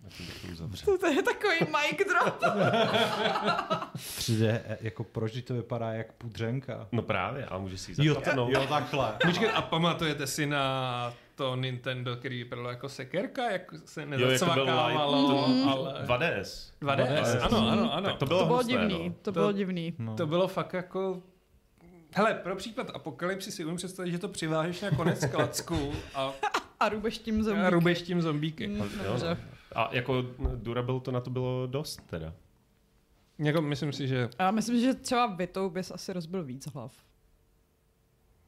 Na 0.04 0.10
tím 0.10 0.26
bych 0.68 0.82
to. 0.82 0.98
To, 0.98 1.08
je 1.08 1.24
takový 1.24 1.60
mic 1.60 2.08
drop. 2.08 2.42
3D, 3.98 4.46
e, 4.66 4.78
jako 4.82 5.04
proč 5.04 5.42
to 5.42 5.54
vypadá 5.54 5.92
jak 5.94 6.14
pudřenka? 6.14 6.88
No 6.92 7.02
právě, 7.02 7.46
a 7.46 7.58
může 7.58 7.78
si 7.78 7.92
ji 7.92 8.08
Jo, 8.08 8.22
jo, 8.48 8.66
takhle. 8.70 9.14
Počkej, 9.26 9.50
a 9.54 9.62
pamatujete 9.62 10.28
si 10.28 10.46
na 10.46 11.14
to 11.36 11.56
Nintendo, 11.56 12.16
který 12.16 12.38
vypadalo 12.44 12.70
jako 12.70 12.90
sekerka, 12.90 13.52
jak 13.52 13.62
se 13.86 14.02
Jo, 14.02 14.08
jako 14.08 14.18
byl 14.20 14.28
nezacvakávalo, 14.32 15.46
light. 15.48 15.68
ale... 15.68 15.94
2DS. 16.06 16.72
2DS, 16.82 17.06
2DS. 17.06 17.40
ano, 17.42 17.70
ano, 17.70 17.94
ano. 17.94 18.10
Tak 18.10 18.18
to 18.18 18.26
bylo, 18.26 18.40
To 18.40 18.46
bylo 18.46 18.58
husté, 18.58 18.72
divný, 18.72 19.10
No. 19.10 19.16
to 19.16 19.22
To- 19.22 19.32
bylo 19.32 19.52
divný. 19.52 19.94
No. 20.00 20.16
To 20.16 20.28
bylo 20.28 20.48
fakt 20.48 20.74
jako... 20.74 21.22
Hele, 22.18 22.34
pro 22.34 22.56
případ 22.56 22.92
apokalypsy 22.94 23.52
si 23.52 23.66
umím 23.66 23.78
představit, 23.78 24.12
že 24.12 24.20
to 24.20 24.28
přivážeš 24.30 24.82
na 24.82 24.92
konec 24.92 25.26
klacku 25.26 25.94
a, 26.16 26.34
A 26.80 26.90
rubeš 26.90 27.18
tím 27.18 27.40
a 27.40 27.44
zombíky. 27.44 27.70
rubeš 27.70 28.02
tím 28.02 28.22
zombíky. 28.22 28.68
Mm, 28.68 28.78
no. 28.80 29.38
A 29.76 29.90
jako 29.96 30.24
durable 30.56 31.00
to 31.00 31.12
na 31.12 31.22
to 31.22 31.30
bylo 31.30 31.68
dost 31.68 32.02
teda. 32.10 32.34
Jako, 33.40 33.62
myslím 33.62 33.94
si, 33.94 34.08
že 34.08 34.30
Já 34.40 34.52
myslím, 34.52 34.80
že 34.82 34.94
třeba 34.94 35.26
Vitou 35.28 35.70
bys 35.70 35.92
asi 35.92 36.14
rozbil 36.14 36.44
víc 36.44 36.68
hlav. 36.68 36.94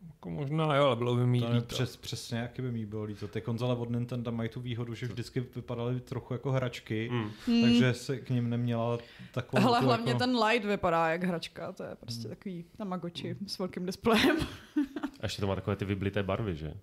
Jako 0.10 0.30
možná 0.30 0.76
jo, 0.76 0.84
ale 0.86 0.96
bylo 0.96 1.15
by 1.15 1.38
je 1.38 1.46
líto. 1.50 1.65
přes, 1.67 1.98
přesně, 1.98 2.38
jaký 2.39 2.62
by 2.62 2.72
mi 2.72 2.86
bylo 2.86 3.04
líto. 3.04 3.28
Ty 3.28 3.41
konzole 3.41 3.76
od 3.76 3.89
Nintendo 3.89 4.32
mají 4.32 4.50
tu 4.50 4.62
výhodu, 4.62 4.93
že 4.93 5.06
vždycky 5.08 5.39
vypadaly 5.39 6.00
trochu 6.00 6.34
jako 6.34 6.52
hračky, 6.52 7.10
Mm. 7.12 7.62
Takže 7.62 7.93
se 7.93 8.17
k 8.20 8.30
ním 8.30 8.50
neměla 8.50 8.98
takovou... 9.34 9.62
Hele, 9.63 9.80
tu 9.80 9.86
hlavně 9.86 10.10
jako... 10.12 10.20
ten 10.20 10.36
light 10.38 10.65
vypadá 10.67 11.08
jak 11.10 11.24
hračka, 11.24 11.72
to 11.72 11.84
je 11.84 11.96
prostě 11.96 12.28
Hmm. 12.28 12.36
takový 12.36 12.65
Tamagotchi 12.78 13.36
s 13.48 13.60
velkým 13.60 13.86
displejem. 13.86 14.38
A 15.20 15.24
ještě 15.24 15.41
to 15.41 15.48
má 15.48 15.56
takové 15.56 15.76
ty 15.76 15.86
vyblité 15.86 16.24
barvy, 16.24 16.56
že? 16.56 16.74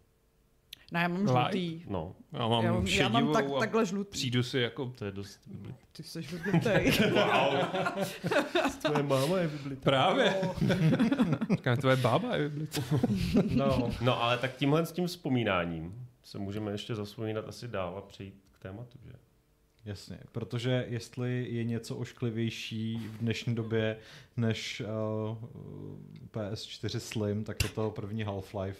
Ne, 0.95 1.01
já 1.01 1.09
mám 1.09 1.21
Light? 1.21 1.35
žlutý. 1.53 1.83
No, 1.89 2.15
Já 2.33 2.49
mám 2.49 2.65
Já, 2.65 2.73
mám- 2.73 2.87
já 2.87 3.09
mám 3.09 3.33
tak, 3.33 3.45
a 3.57 3.59
takhle 3.59 3.87
žlutý. 3.87 4.11
přijdu 4.11 4.43
si 4.43 4.59
jako... 4.59 4.87
to 4.99 5.05
je 5.05 5.11
dost. 5.13 5.41
Ty 5.93 6.03
jsi 6.03 6.23
žlutý. 6.23 6.49
Wow. 7.15 7.55
Tvoje 8.83 9.03
máma 9.03 9.39
je 9.39 9.47
vyblitá. 9.47 9.83
Právě. 9.83 10.35
Říkám, 11.51 11.77
tvoje 11.77 11.97
bába 11.97 12.37
je 12.37 12.49
vyblitá. 12.49 12.83
No, 13.55 13.91
No 14.01 14.23
ale 14.23 14.39
tak 14.39 14.57
tímhle 14.57 14.87
s 14.87 14.93
tím 14.93 15.07
vzpomínáním 15.07 16.07
se 16.23 16.39
můžeme 16.39 16.73
ještě 16.73 16.95
zavzpomínat 16.95 17.49
asi 17.49 17.69
dál 17.69 17.95
a 17.99 18.01
přejít 18.01 18.35
k 18.53 18.59
tématu, 18.63 18.99
že? 19.05 19.13
jasně, 19.85 20.19
protože 20.33 20.87
jestli 20.89 21.47
je 21.51 21.65
něco 21.65 21.97
ošklivější 21.97 22.97
v 23.09 23.19
dnešní 23.19 23.55
době 23.55 23.97
než 24.37 24.83
uh, 25.31 25.37
PS4 26.33 26.99
Slim, 26.99 27.45
tak 27.45 27.63
je 27.63 27.69
to 27.69 27.91
první 27.91 28.25
Half-Life, 28.27 28.75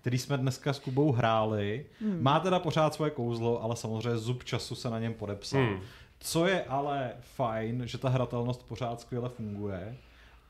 který 0.00 0.18
jsme 0.18 0.38
dneska 0.38 0.72
s 0.72 0.78
Kubou 0.78 1.12
hráli. 1.12 1.86
Hmm. 2.00 2.22
Má 2.22 2.40
teda 2.40 2.58
pořád 2.58 2.94
svoje 2.94 3.10
kouzlo, 3.10 3.62
ale 3.62 3.76
samozřejmě 3.76 4.18
zub 4.18 4.44
času 4.44 4.74
se 4.74 4.90
na 4.90 4.98
něm 4.98 5.14
podepsal. 5.14 5.60
Hmm. 5.60 5.80
Co 6.20 6.46
je 6.46 6.64
ale 6.64 7.12
fajn, 7.20 7.82
že 7.86 7.98
ta 7.98 8.08
hratelnost 8.08 8.68
pořád 8.68 9.00
skvěle 9.00 9.28
funguje 9.28 9.96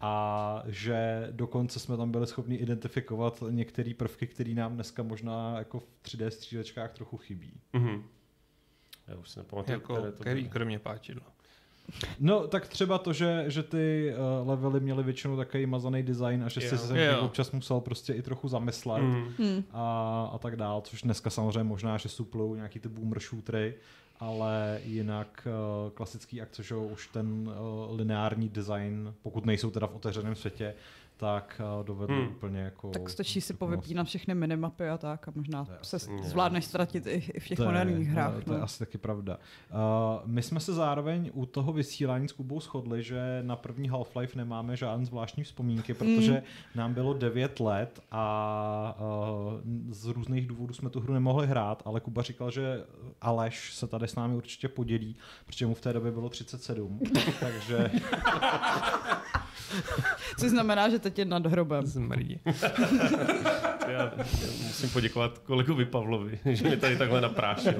a 0.00 0.62
že 0.66 1.28
dokonce 1.30 1.78
jsme 1.80 1.96
tam 1.96 2.10
byli 2.10 2.26
schopni 2.26 2.56
identifikovat 2.56 3.42
některé 3.50 3.94
prvky, 3.94 4.26
které 4.26 4.54
nám 4.54 4.74
dneska 4.74 5.02
možná 5.02 5.58
jako 5.58 5.80
v 5.80 5.86
3D 6.04 6.28
střílečkách 6.28 6.92
trochu 6.92 7.16
chybí. 7.16 7.60
Mhm. 7.72 8.04
Já 9.08 9.16
už 9.16 9.30
si 9.30 9.38
nepamatuju, 9.38 9.74
Jako, 9.80 9.94
které 9.94 10.12
to 10.12 10.24
byly. 10.24 10.44
kromě 10.48 10.78
páčidla. 10.78 11.22
No, 12.20 12.46
tak 12.46 12.68
třeba 12.68 12.98
to, 12.98 13.12
že, 13.12 13.44
že 13.48 13.62
ty 13.62 14.14
uh, 14.42 14.48
levely 14.48 14.80
měly 14.80 15.02
většinou 15.02 15.36
takový 15.36 15.66
mazaný 15.66 16.02
design 16.02 16.44
a 16.44 16.48
že 16.48 16.60
jsi 16.60 16.78
se 16.78 16.98
yeah. 16.98 17.22
občas 17.22 17.50
musel 17.50 17.80
prostě 17.80 18.12
i 18.12 18.22
trochu 18.22 18.48
zamyslet 18.48 19.00
Mm. 19.38 19.64
A, 19.72 20.30
a 20.32 20.38
tak 20.38 20.56
dál, 20.56 20.80
což 20.80 21.02
dneska 21.02 21.30
samozřejmě 21.30 21.64
možná, 21.64 21.98
že 21.98 22.08
suplou 22.08 22.54
nějaký 22.54 22.78
ty 22.78 22.88
boomer 22.88 23.20
shootery, 23.20 23.74
ale 24.20 24.80
jinak 24.84 25.46
uh, 25.46 25.90
klasický 25.90 26.40
akce, 26.40 26.62
že 26.62 26.74
už 26.76 27.08
ten 27.08 27.48
uh, 27.48 27.96
lineární 27.96 28.48
design, 28.48 29.14
pokud 29.22 29.46
nejsou 29.46 29.70
teda 29.70 29.86
v 29.86 29.96
otevřeném 29.96 30.34
světě, 30.34 30.74
tak 31.20 31.60
uh, 31.78 31.86
dovedl 31.86 32.14
Hmm. 32.14 32.28
úplně 32.28 32.60
jako... 32.60 32.90
Tak 32.90 33.08
stačí 33.10 33.40
si 33.40 33.54
povypínat 33.54 34.06
všechny 34.06 34.34
minimapy 34.34 34.88
a 34.88 34.98
tak 34.98 35.28
a 35.28 35.32
možná 35.34 35.66
je 35.70 35.76
se 35.82 35.96
asi- 35.96 36.10
zvládneš 36.22 36.64
ztratit 36.64 37.06
i, 37.06 37.10
i 37.34 37.40
v 37.40 37.48
těch 37.48 37.58
je- 37.58 37.64
moderních 37.64 38.08
hrách. 38.08 38.44
To 38.44 38.52
je 38.52 38.58
no. 38.58 38.64
asi 38.64 38.78
taky 38.78 38.98
pravda. 38.98 39.38
Uh, 39.70 39.78
my 40.24 40.42
jsme 40.42 40.60
se 40.60 40.74
zároveň 40.74 41.30
u 41.34 41.46
toho 41.46 41.72
vysílání 41.72 42.28
s 42.28 42.32
Kubou 42.32 42.60
shodli, 42.60 43.02
že 43.02 43.42
na 43.42 43.56
první 43.56 43.90
Half-Life 43.90 44.36
nemáme 44.36 44.76
žádné 44.76 45.06
zvláštní 45.06 45.44
vzpomínky, 45.44 45.94
protože 45.94 46.32
Hmm. 46.32 46.42
nám 46.74 46.94
bylo 46.94 47.14
9 47.14 47.60
let 47.60 48.00
a 48.10 48.96
uh, 49.00 49.60
z 49.94 50.06
různých 50.06 50.46
důvodů 50.46 50.74
jsme 50.74 50.90
tu 50.90 51.00
hru 51.00 51.14
nemohli 51.14 51.46
hrát, 51.46 51.82
ale 51.84 52.00
Kuba 52.00 52.22
říkal, 52.22 52.50
že 52.50 52.84
Aleš 53.20 53.74
se 53.74 53.86
tady 53.86 54.08
s 54.08 54.14
námi 54.14 54.34
určitě 54.36 54.68
podělí, 54.68 55.16
protože 55.46 55.66
mu 55.66 55.74
v 55.74 55.80
té 55.80 55.92
době 55.92 56.12
bylo 56.12 56.28
37, 56.28 57.00
takže 57.40 57.90
Což 60.38 60.50
znamená, 60.50 60.88
že 60.88 60.98
teď 60.98 61.18
je 61.18 61.24
nad 61.24 61.46
hrobem. 61.46 61.86
Zmrdí. 61.86 62.40
Já, 62.44 62.68
já 63.88 64.12
musím 64.66 64.90
poděkovat 64.90 65.38
kolegovi 65.38 65.84
Pavlovi, 65.84 66.38
že 66.44 66.68
mi 66.68 66.76
tady 66.76 66.96
takhle 66.96 67.20
naprášil. 67.20 67.74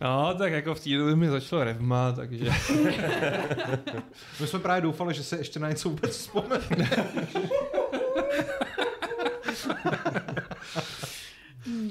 No, 0.00 0.34
tak 0.34 0.52
jako 0.52 0.74
v 0.74 0.80
té 0.80 0.90
době 0.90 1.16
mi 1.16 1.28
začalo 1.28 1.64
revma, 1.64 2.12
takže... 2.12 2.50
my 4.40 4.46
jsme 4.46 4.58
právě 4.58 4.82
doufali, 4.82 5.14
že 5.14 5.22
se 5.22 5.38
ještě 5.38 5.58
na 5.58 5.68
něco 5.68 5.88
vůbec 5.88 6.10
vzpomene. 6.10 6.88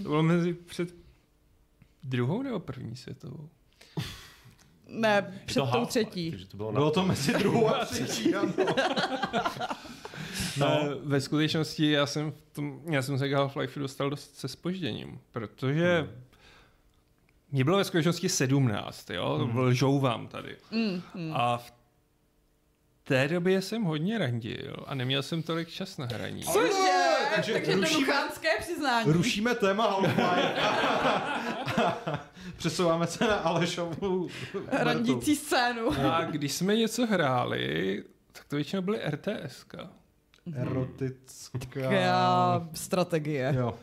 To 0.03 0.09
bylo 0.09 0.23
mezi 0.23 0.53
před 0.53 0.95
druhou 2.03 2.41
nebo 2.41 2.59
první 2.59 2.95
světovou? 2.95 3.49
Ne, 4.87 5.41
před 5.45 5.59
tou 5.59 5.65
Half-Life, 5.65 5.85
třetí. 5.87 6.31
Takže 6.31 6.45
to 6.47 6.57
bylo. 6.57 6.71
Bylo 6.71 6.91
to 6.91 7.05
mezi 7.05 7.33
druhou 7.33 7.67
a 7.75 7.85
třetí, 7.85 8.35
ano. 8.35 8.53
No. 10.57 10.79
Ve 11.03 11.21
skutečnosti 11.21 11.91
já 11.91 12.05
jsem, 12.05 12.31
v 12.31 12.41
tom, 12.53 12.81
já 12.85 13.01
jsem 13.01 13.17
se 13.19 13.29
k 13.29 13.33
Half-Life 13.33 13.79
dostal 13.79 14.09
dost 14.09 14.35
se 14.39 14.47
spožděním, 14.47 15.19
protože 15.31 15.99
Hmm. 15.99 16.23
mě 17.51 17.63
bylo 17.63 17.77
ve 17.77 17.83
skutečnosti 17.83 18.29
17, 18.29 19.09
jo? 19.09 19.37
Hmm. 19.37 19.49
Hmm. 19.51 19.59
Lžou 19.59 19.99
vám 19.99 20.27
tady. 20.27 20.55
Mm, 20.71 21.01
mm. 21.13 21.33
A 21.35 21.57
v 21.57 21.73
té 23.03 23.27
době 23.27 23.61
jsem 23.61 23.83
hodně 23.83 24.17
randil 24.17 24.75
a 24.87 24.95
neměl 24.95 25.23
jsem 25.23 25.43
tolik 25.43 25.69
čas 25.69 25.97
na 25.97 26.05
hraní. 26.05 26.43
Cože? 26.43 26.94
Takže 27.35 27.53
Takže 27.53 27.75
rušíme- 27.75 28.13
přiznání. 28.59 29.11
Rušíme 29.11 29.55
téma 29.55 29.87
Half-Life. 29.91 30.55
Přesouváme 32.57 33.07
se 33.07 33.27
na 33.27 33.35
Alešovu 33.35 34.27
Randící 34.71 35.35
scénu. 35.35 35.91
A 36.13 36.21
když 36.21 36.53
jsme 36.53 36.75
něco 36.75 37.05
hráli, 37.05 38.03
tak 38.31 38.45
to 38.45 38.55
většinou 38.55 38.81
byly 38.81 38.99
RTSka. 39.09 39.89
Erotická... 40.55 41.79
Jaká 41.79 42.67
strategie. 42.73 43.53
Jo. 43.57 43.79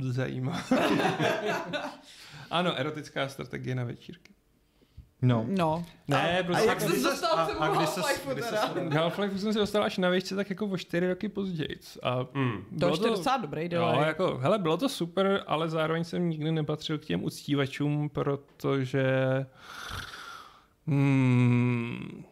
Zajímavé. 0.00 0.62
ano, 2.50 2.74
erotická 2.78 3.28
strategie 3.28 3.74
na 3.74 3.84
večírky. 3.84 4.33
No. 5.24 5.46
No. 5.48 5.84
Ne, 6.08 6.40
a, 6.40 6.42
prostě 6.42 6.62
a 6.62 6.70
jak 6.70 6.80
jsi 6.80 7.02
dostal 7.02 7.38
a- 7.38 7.44
k 7.46 7.48
tomu 7.48 7.60
a 7.62 7.68
kdy 7.76 8.42
teda? 8.42 8.68
K 8.88 8.92
Half-Life 8.94 9.38
jsem 9.38 9.52
se 9.52 9.58
dostal 9.58 9.82
až 9.82 9.98
na 9.98 10.08
výšce 10.10 10.36
tak 10.36 10.50
jako 10.50 10.66
o 10.66 10.76
čtyři 10.76 11.08
roky 11.08 11.28
později. 11.28 11.78
A 12.02 12.26
Mm. 12.34 12.78
To 12.80 12.88
ještě 12.88 13.08
docela 13.08 13.36
dobrý 13.36 13.62
Jo, 13.62 13.68
delay. 13.68 14.06
jako, 14.06 14.38
hele, 14.38 14.58
bylo 14.58 14.76
to 14.76 14.88
super, 14.88 15.44
ale 15.46 15.68
zároveň 15.68 16.04
jsem 16.04 16.30
nikdy 16.30 16.52
nepatřil 16.52 16.98
k 16.98 17.04
těm 17.04 17.24
uctívačům, 17.24 18.08
protože... 18.08 19.06
Hmm, 20.86 22.24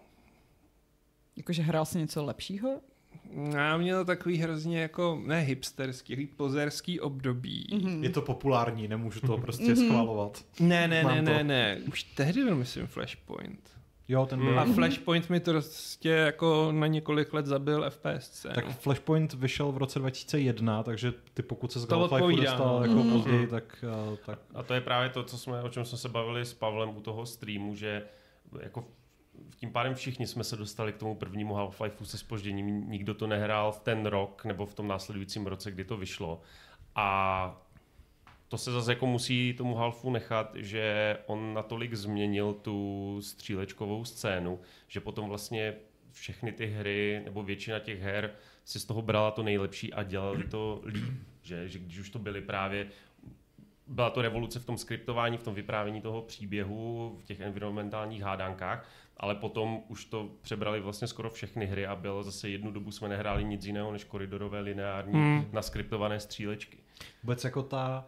Jakože 1.37 1.63
hrál 1.63 1.85
si 1.85 1.99
něco 1.99 2.25
lepšího? 2.25 2.81
Já 3.55 3.77
měl 3.77 4.05
takový 4.05 4.37
hrozně 4.39 4.81
jako, 4.81 5.23
ne 5.27 5.41
hipsterský, 5.41 6.13
takový 6.13 6.27
pozerský 6.27 7.01
období. 7.01 7.67
Mhm. 7.83 8.05
Je 8.05 8.11
to 8.11 8.23
populární, 8.23 8.89
nemůžu 8.89 9.21
to 9.21 9.39
prostě 9.39 9.65
Mhm. 9.75 9.77
schvalovat. 9.77 10.45
Ne, 10.61 10.89
ne, 10.89 11.03
Mám 11.03 11.15
ne, 11.15 11.23
to. 11.23 11.31
ne, 11.31 11.45
ne. 11.45 11.79
Už 11.89 12.03
tehdy 12.03 12.45
byl, 12.45 12.57
myslím, 12.57 12.87
Flashpoint. 12.87 13.71
Jo, 14.09 14.27
ten 14.27 14.41
Mm. 14.41 14.47
byl. 14.47 14.61
A 14.61 14.65
Flashpoint 14.65 15.31
mi 15.31 15.41
to 15.41 15.51
prostě 15.53 16.09
jako 16.09 16.69
na 16.73 16.87
několik 16.87 17.33
let 17.33 17.47
zabil 17.47 17.85
FPS. 17.91 18.47
Tak 18.55 18.79
Flashpoint 18.81 19.35
vyšel 19.35 19.73
v 19.73 19.77
roce 19.77 19.99
2001, 19.99 20.83
takže 20.83 21.13
ty 21.35 21.43
pokud 21.43 21.73
se 21.73 21.81
z 21.81 21.87
To 21.87 21.95
Half-Life 21.97 22.15
odpovídá, 22.15 22.43
dostal 22.43 22.79
no. 22.79 22.83
jako 22.85 22.95
Mhm. 22.95 23.11
později, 23.13 23.47
tak, 23.47 23.85
eh, 24.13 24.17
tak 24.27 24.39
A 24.55 24.63
to 24.63 24.75
je 24.75 24.81
právě 24.81 25.09
to, 25.11 25.23
co 25.25 25.39
jsme, 25.39 25.63
o 25.63 25.69
čem 25.69 25.85
jsme 25.85 25.99
se 25.99 26.09
bavili 26.09 26.45
s 26.45 26.55
Pavlem 26.55 26.97
u 26.97 27.01
toho 27.01 27.27
streamu, 27.27 27.75
že 27.75 28.03
jako 28.63 28.85
tím 29.57 29.73
pádem 29.73 29.95
všichni 29.95 30.27
jsme 30.27 30.45
se 30.45 30.57
dostali 30.57 30.93
k 30.93 30.97
tomu 30.97 31.15
prvnímu 31.15 31.55
Half-Lifeu 31.55 32.05
se 32.05 32.19
spožděním. 32.19 32.91
Nikdo 32.91 33.15
to 33.15 33.27
nehrál 33.27 33.73
v 33.73 33.81
ten 33.81 34.07
rok 34.07 34.45
nebo 34.45 34.67
v 34.67 34.75
tom 34.75 34.89
následujícím 34.89 35.47
roce, 35.47 35.71
kdy 35.71 35.85
to 35.85 35.97
vyšlo. 35.97 36.41
A 36.95 37.63
to 38.49 38.59
se 38.59 38.73
zase 38.73 38.93
jako 38.93 39.07
musí 39.07 39.55
tomu 39.55 39.75
Halfu 39.75 40.11
nechat, 40.11 40.53
že 40.55 41.19
on 41.27 41.55
natolik 41.55 41.95
změnil 41.95 42.55
tu 42.55 43.19
střílečkovou 43.23 44.05
scénu, 44.05 44.61
že 44.89 45.01
potom 45.01 45.29
vlastně 45.29 45.75
všechny 46.13 46.53
ty 46.53 46.67
hry, 46.67 47.23
nebo 47.25 47.43
většina 47.43 47.79
těch 47.79 48.01
her 48.01 48.31
si 48.65 48.81
z 48.81 48.85
toho 48.85 49.03
brala 49.03 49.31
to 49.31 49.43
nejlepší 49.43 49.93
a 49.93 50.03
dělali 50.03 50.45
to 50.45 50.83
líp. 50.85 51.15
Že, 51.43 51.69
že 51.69 51.79
když 51.79 51.99
už 51.99 52.11
to 52.11 52.19
byly 52.19 52.41
právě 52.41 52.87
byla 53.87 54.11
to 54.11 54.23
revoluce 54.23 54.61
v 54.61 54.65
tom 54.65 54.79
skriptování, 54.79 55.39
v 55.39 55.43
tom 55.43 55.55
vyprávění 55.55 56.01
toho 56.01 56.23
příběhu, 56.23 57.17
v 57.23 57.25
těch 57.25 57.41
environmentálních 57.41 58.23
hádankách, 58.23 58.89
ale 59.17 59.35
potom 59.35 59.83
už 59.89 60.05
to 60.05 60.29
přebrali 60.43 60.81
vlastně 60.81 61.09
skoro 61.09 61.31
všechny 61.31 61.67
hry 61.67 61.87
a 61.87 61.97
bylo 61.97 62.23
zase 62.23 62.49
jednu 62.49 62.71
dobu 62.71 62.91
jsme 62.91 63.09
nehráli 63.09 63.45
nic 63.45 63.67
jiného 63.67 63.93
než 63.93 64.05
koridorové 64.05 64.61
lineární 64.61 65.13
Hmm. 65.13 65.49
naskriptované 65.53 66.21
střílečky. 66.21 66.79
Vůbec 67.23 67.45
jako 67.45 67.63
ta, 67.63 68.07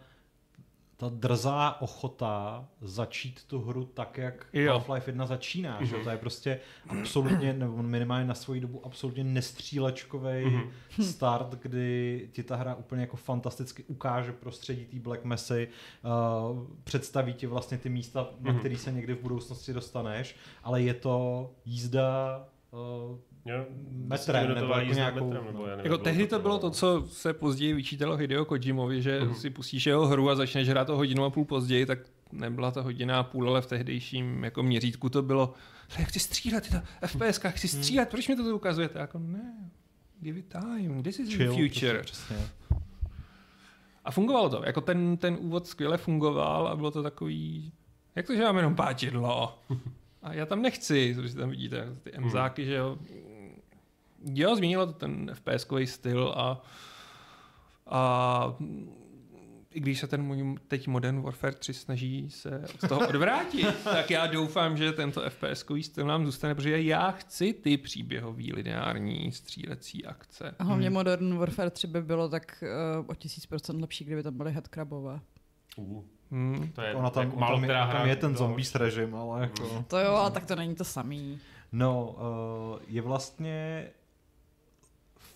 ta 0.96 1.08
drzá 1.08 1.80
ochota 1.80 2.64
začít 2.80 3.44
tu 3.44 3.60
hru 3.60 3.84
tak, 3.84 4.18
jak 4.18 4.46
Jo. 4.52 4.72
Half-Life 4.78 5.02
1 5.06 5.26
začíná, 5.26 5.84
že? 5.84 5.94
Mhm. 5.96 6.04
to 6.04 6.10
je 6.10 6.16
prostě 6.16 6.60
absolutně, 6.88 7.52
nebo 7.52 7.82
minimálně 7.82 8.24
na 8.26 8.34
svoji 8.34 8.60
dobu 8.60 8.86
absolutně 8.86 9.24
nestřílečkový 9.24 10.44
Mhm. 10.44 10.70
start, 11.04 11.54
kdy 11.62 12.28
ti 12.32 12.42
ta 12.42 12.56
hra 12.56 12.74
úplně 12.74 13.00
jako 13.00 13.16
fantasticky 13.16 13.84
ukáže 13.84 14.32
prostředí 14.32 14.84
té 14.84 14.98
Black 15.00 15.24
Messy, 15.24 15.68
uh, 16.52 16.58
představí 16.84 17.34
ti 17.34 17.46
vlastně 17.46 17.78
ty 17.78 17.88
místa, 17.88 18.28
na 18.40 18.50
Mhm. 18.50 18.58
který 18.60 18.76
se 18.76 18.92
někdy 18.92 19.14
v 19.14 19.20
budoucnosti 19.22 19.72
dostaneš, 19.72 20.36
ale 20.64 20.82
je 20.82 20.94
to 20.94 21.50
jízda 21.64 22.38
uh, 22.70 23.18
Jo? 23.46 23.64
Metrem, 23.90 24.54
nebo 24.54 24.72
jako 24.74 24.92
nějakou- 24.92 25.24
metrem, 25.30 25.46
nebo 25.46 25.66
já 25.66 25.76
nevím, 25.76 25.92
Jako 25.92 26.04
tehdy 26.04 26.26
to 26.26 26.38
bylo 26.38 26.58
to, 26.58 26.70
co 26.70 27.04
se 27.08 27.32
později 27.32 27.72
vyčítalo 27.72 28.16
Hideo 28.16 28.44
Kojimovi, 28.44 29.02
že 29.02 29.20
Mhm. 29.20 29.34
si 29.34 29.50
pustíš 29.50 29.86
jeho 29.86 30.06
hru 30.06 30.30
a 30.30 30.34
začneš 30.34 30.68
hrát 30.68 30.84
to 30.84 30.96
hodinu 30.96 31.24
a 31.24 31.30
půl 31.30 31.44
později, 31.44 31.86
tak 31.86 31.98
nebyla 32.32 32.70
to 32.70 32.82
hodina 32.82 33.18
a 33.18 33.22
půl, 33.22 33.48
ale 33.48 33.62
v 33.62 33.66
tehdejším 33.66 34.44
jako 34.44 34.62
měřítku 34.62 35.08
to 35.08 35.22
bylo, 35.22 35.54
"Ale 35.90 36.00
jak 36.00 36.08
chci 36.08 36.18
střílet, 36.18 36.70
to 36.70 36.76
FPS, 37.06 37.40
jak 37.44 37.54
chci 37.54 37.68
střílet, 37.68 38.08
proč 38.08 38.28
mi 38.28 38.36
to 38.36 38.42
tu 38.42 38.56
ukazujete? 38.56 38.98
Jako 38.98 39.18
ne, 39.18 39.70
give 40.20 40.38
it 40.38 40.46
time, 40.48 41.02
this 41.02 41.18
is 41.18 41.28
the 41.28 41.36
chill. 41.36 41.52
future. 41.56 42.02
Přesně, 42.02 42.36
přesně. 42.36 42.36
A 44.04 44.10
fungovalo 44.10 44.48
to, 44.50 44.62
jako 44.66 44.80
ten, 44.80 45.16
ten 45.16 45.36
úvod 45.40 45.66
skvěle 45.66 45.96
fungoval 45.96 46.68
a 46.68 46.76
bylo 46.76 46.90
to 46.90 47.02
takový, 47.02 47.72
jak 48.16 48.26
to, 48.26 48.34
že 48.36 48.42
mám 48.42 48.56
jenom 48.56 48.74
páčidlo? 48.74 49.58
A 50.22 50.32
já 50.34 50.46
tam 50.46 50.62
nechci, 50.62 51.14
protože 51.14 51.34
tam 51.34 51.50
vidíte 51.50 51.96
ty 52.02 52.12
emzáky, 52.14 52.64
že 52.64 52.74
jo. 52.74 52.98
Jo, 54.32 54.56
změnilo 54.56 54.86
to 54.86 54.92
ten 54.92 55.30
FPS-kový 55.34 55.86
styl 55.86 56.34
a, 56.36 56.62
a 57.86 58.54
i 59.70 59.80
když 59.80 59.98
se 60.00 60.06
ten 60.06 60.22
můj 60.22 60.56
teď 60.68 60.88
Modern 60.88 61.22
Warfare 61.22 61.52
3 61.54 61.74
snaží 61.74 62.30
se 62.30 62.64
od 62.82 62.88
toho 62.88 63.08
odvrátit, 63.08 63.76
tak 63.84 64.10
já 64.10 64.26
doufám, 64.26 64.76
že 64.76 64.92
tento 64.92 65.20
FPS-kový 65.22 65.82
styl 65.82 66.06
nám 66.06 66.24
zůstane, 66.24 66.54
protože 66.54 66.82
já 66.82 67.10
chci 67.10 67.52
ty 67.52 67.76
příběhový 67.76 68.52
lineární 68.52 69.32
střílecí 69.32 70.06
akce. 70.06 70.54
A 70.58 70.64
hlavně 70.64 70.90
Modern 70.90 71.38
Warfare 71.38 71.70
3 71.70 71.86
by 71.86 72.02
bylo 72.02 72.28
tak 72.28 72.64
uh, 72.98 73.04
o 73.10 73.14
tisíc 73.14 73.46
procent 73.46 73.80
lepší, 73.80 74.04
kdyby 74.04 74.22
tam 74.22 74.36
byly 74.36 74.52
headcrabové. 74.52 75.20
Uh, 75.76 76.02
Hmm. 76.30 76.68
to 76.74 76.82
je 76.82 76.94
Ona 76.94 77.10
tam, 77.10 77.24
jako 77.24 77.36
málo 77.36 77.56
tam, 77.56 77.62
která 77.64 77.92
tam 77.92 78.08
je 78.08 78.16
ten 78.16 78.32
byla- 78.32 78.38
zombies 78.38 78.74
režim, 78.74 79.14
ale 79.14 79.40
jako... 79.40 79.84
To 79.88 79.98
jo, 79.98 80.10
ale 80.12 80.30
tak 80.30 80.46
to 80.46 80.56
není 80.56 80.74
to 80.74 80.84
samý. 80.84 81.38
No, 81.72 82.16
uh, 82.76 82.82
je 82.88 83.02
vlastně 83.02 83.86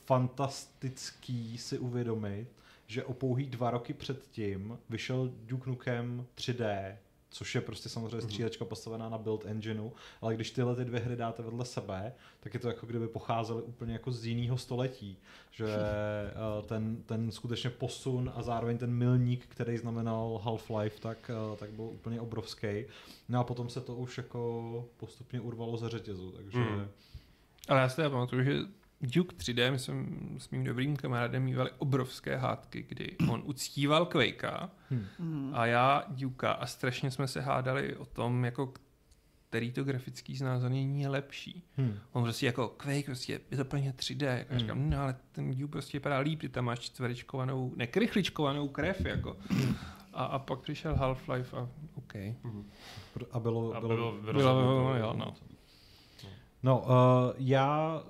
fantastický 0.08 1.58
si 1.58 1.78
uvědomit, 1.78 2.46
že 2.86 3.04
o 3.04 3.12
pouhý 3.12 3.46
dva 3.46 3.70
roky 3.70 3.94
předtím 3.94 4.78
vyšel 4.90 5.30
Duke 5.46 5.70
Nukem 5.70 6.26
3D, 6.36 6.96
což 7.30 7.54
je 7.54 7.60
prostě 7.60 7.88
samozřejmě 7.88 8.20
střílečka 8.20 8.64
postavená 8.64 9.08
na 9.08 9.18
build 9.18 9.46
engineu, 9.46 9.90
ale 10.20 10.34
když 10.34 10.50
tyhle 10.50 10.76
ty 10.76 10.84
dvě 10.84 11.00
hry 11.00 11.16
dáte 11.16 11.42
vedle 11.42 11.64
sebe, 11.64 12.12
tak 12.40 12.54
je 12.54 12.60
to 12.60 12.68
jako 12.68 12.86
kdyby 12.86 13.08
pocházely 13.08 13.62
úplně 13.62 13.92
jako 13.92 14.12
z 14.12 14.26
jiného 14.26 14.58
století, 14.58 15.18
že 15.50 15.66
uh, 15.66 16.66
ten, 16.66 17.02
ten 17.02 17.30
skutečně 17.30 17.70
posun 17.70 18.32
a 18.34 18.42
zároveň 18.42 18.78
ten 18.78 18.90
milník, 18.90 19.46
který 19.46 19.76
znamenal 19.76 20.40
Half-Life, 20.44 21.00
tak, 21.00 21.30
uh, 21.50 21.56
tak 21.56 21.70
byl 21.70 21.84
úplně 21.84 22.20
obrovský. 22.20 22.84
No 23.28 23.40
a 23.40 23.44
potom 23.44 23.68
se 23.68 23.80
to 23.80 23.96
už 23.96 24.18
jako 24.18 24.88
postupně 24.96 25.40
urvalo 25.40 25.76
ze 25.76 25.88
řetězu, 25.88 26.30
takže... 26.30 26.58
Hmm. 26.58 26.88
Ale 27.68 27.80
já 27.80 27.88
si 27.88 28.02
pamatuju, 28.02 28.44
že 28.44 28.77
Duke 29.00 29.36
3D, 29.36 29.70
my 29.72 29.78
jsme 29.78 29.94
s 30.38 30.50
mým 30.50 30.64
dobrým 30.64 30.96
kamarádem 30.96 31.42
mývali 31.42 31.70
obrovské 31.78 32.36
hádky, 32.36 32.84
kdy 32.88 33.16
on 33.30 33.42
uctíval 33.44 34.06
Quakea 34.06 34.70
Hmm. 35.18 35.50
a 35.54 35.66
já 35.66 36.04
Dukea 36.08 36.52
a 36.52 36.66
strašně 36.66 37.10
jsme 37.10 37.28
se 37.28 37.40
hádali 37.40 37.96
o 37.96 38.04
tom, 38.04 38.44
jako 38.44 38.72
který 39.48 39.72
to 39.72 39.84
grafický 39.84 40.36
znázornění 40.36 41.00
je 41.00 41.08
lepší. 41.08 41.64
Hmm. 41.76 41.94
On 42.12 42.22
prostě 42.22 42.46
jako 42.46 42.68
Quake 42.68 43.04
prostě 43.06 43.40
je 43.50 43.56
to 43.56 43.64
plně 43.64 43.92
3D. 43.96 44.26
Já 44.26 44.44
Hmm. 44.50 44.58
říkám, 44.58 44.90
no 44.90 45.00
ale 45.00 45.16
ten 45.32 45.54
Duke 45.58 45.72
prostě 45.72 45.98
vypadá 45.98 46.18
líp, 46.18 46.40
ty 46.40 46.48
tam 46.48 46.64
máš 46.64 46.78
čtverečkovanou, 46.78 47.72
nekrychličkovanou 47.76 48.68
krev 48.68 49.00
jako. 49.00 49.36
A, 50.12 50.24
a 50.24 50.38
pak 50.38 50.60
přišel 50.60 50.94
Half-Life 50.96 51.56
a 51.58 51.68
OK. 51.94 52.12
Pr- 52.14 53.26
A 53.32 53.40
bylo, 53.40 53.74
A 53.74 53.80
bylo, 53.80 53.88
bylo, 53.96 54.12
Bylo, 54.32 54.32
bylo, 54.32 54.96
jo, 54.96 55.14
no. 55.18 55.34
No, 56.62 56.78
uh, 56.80 56.86
já 57.38 58.02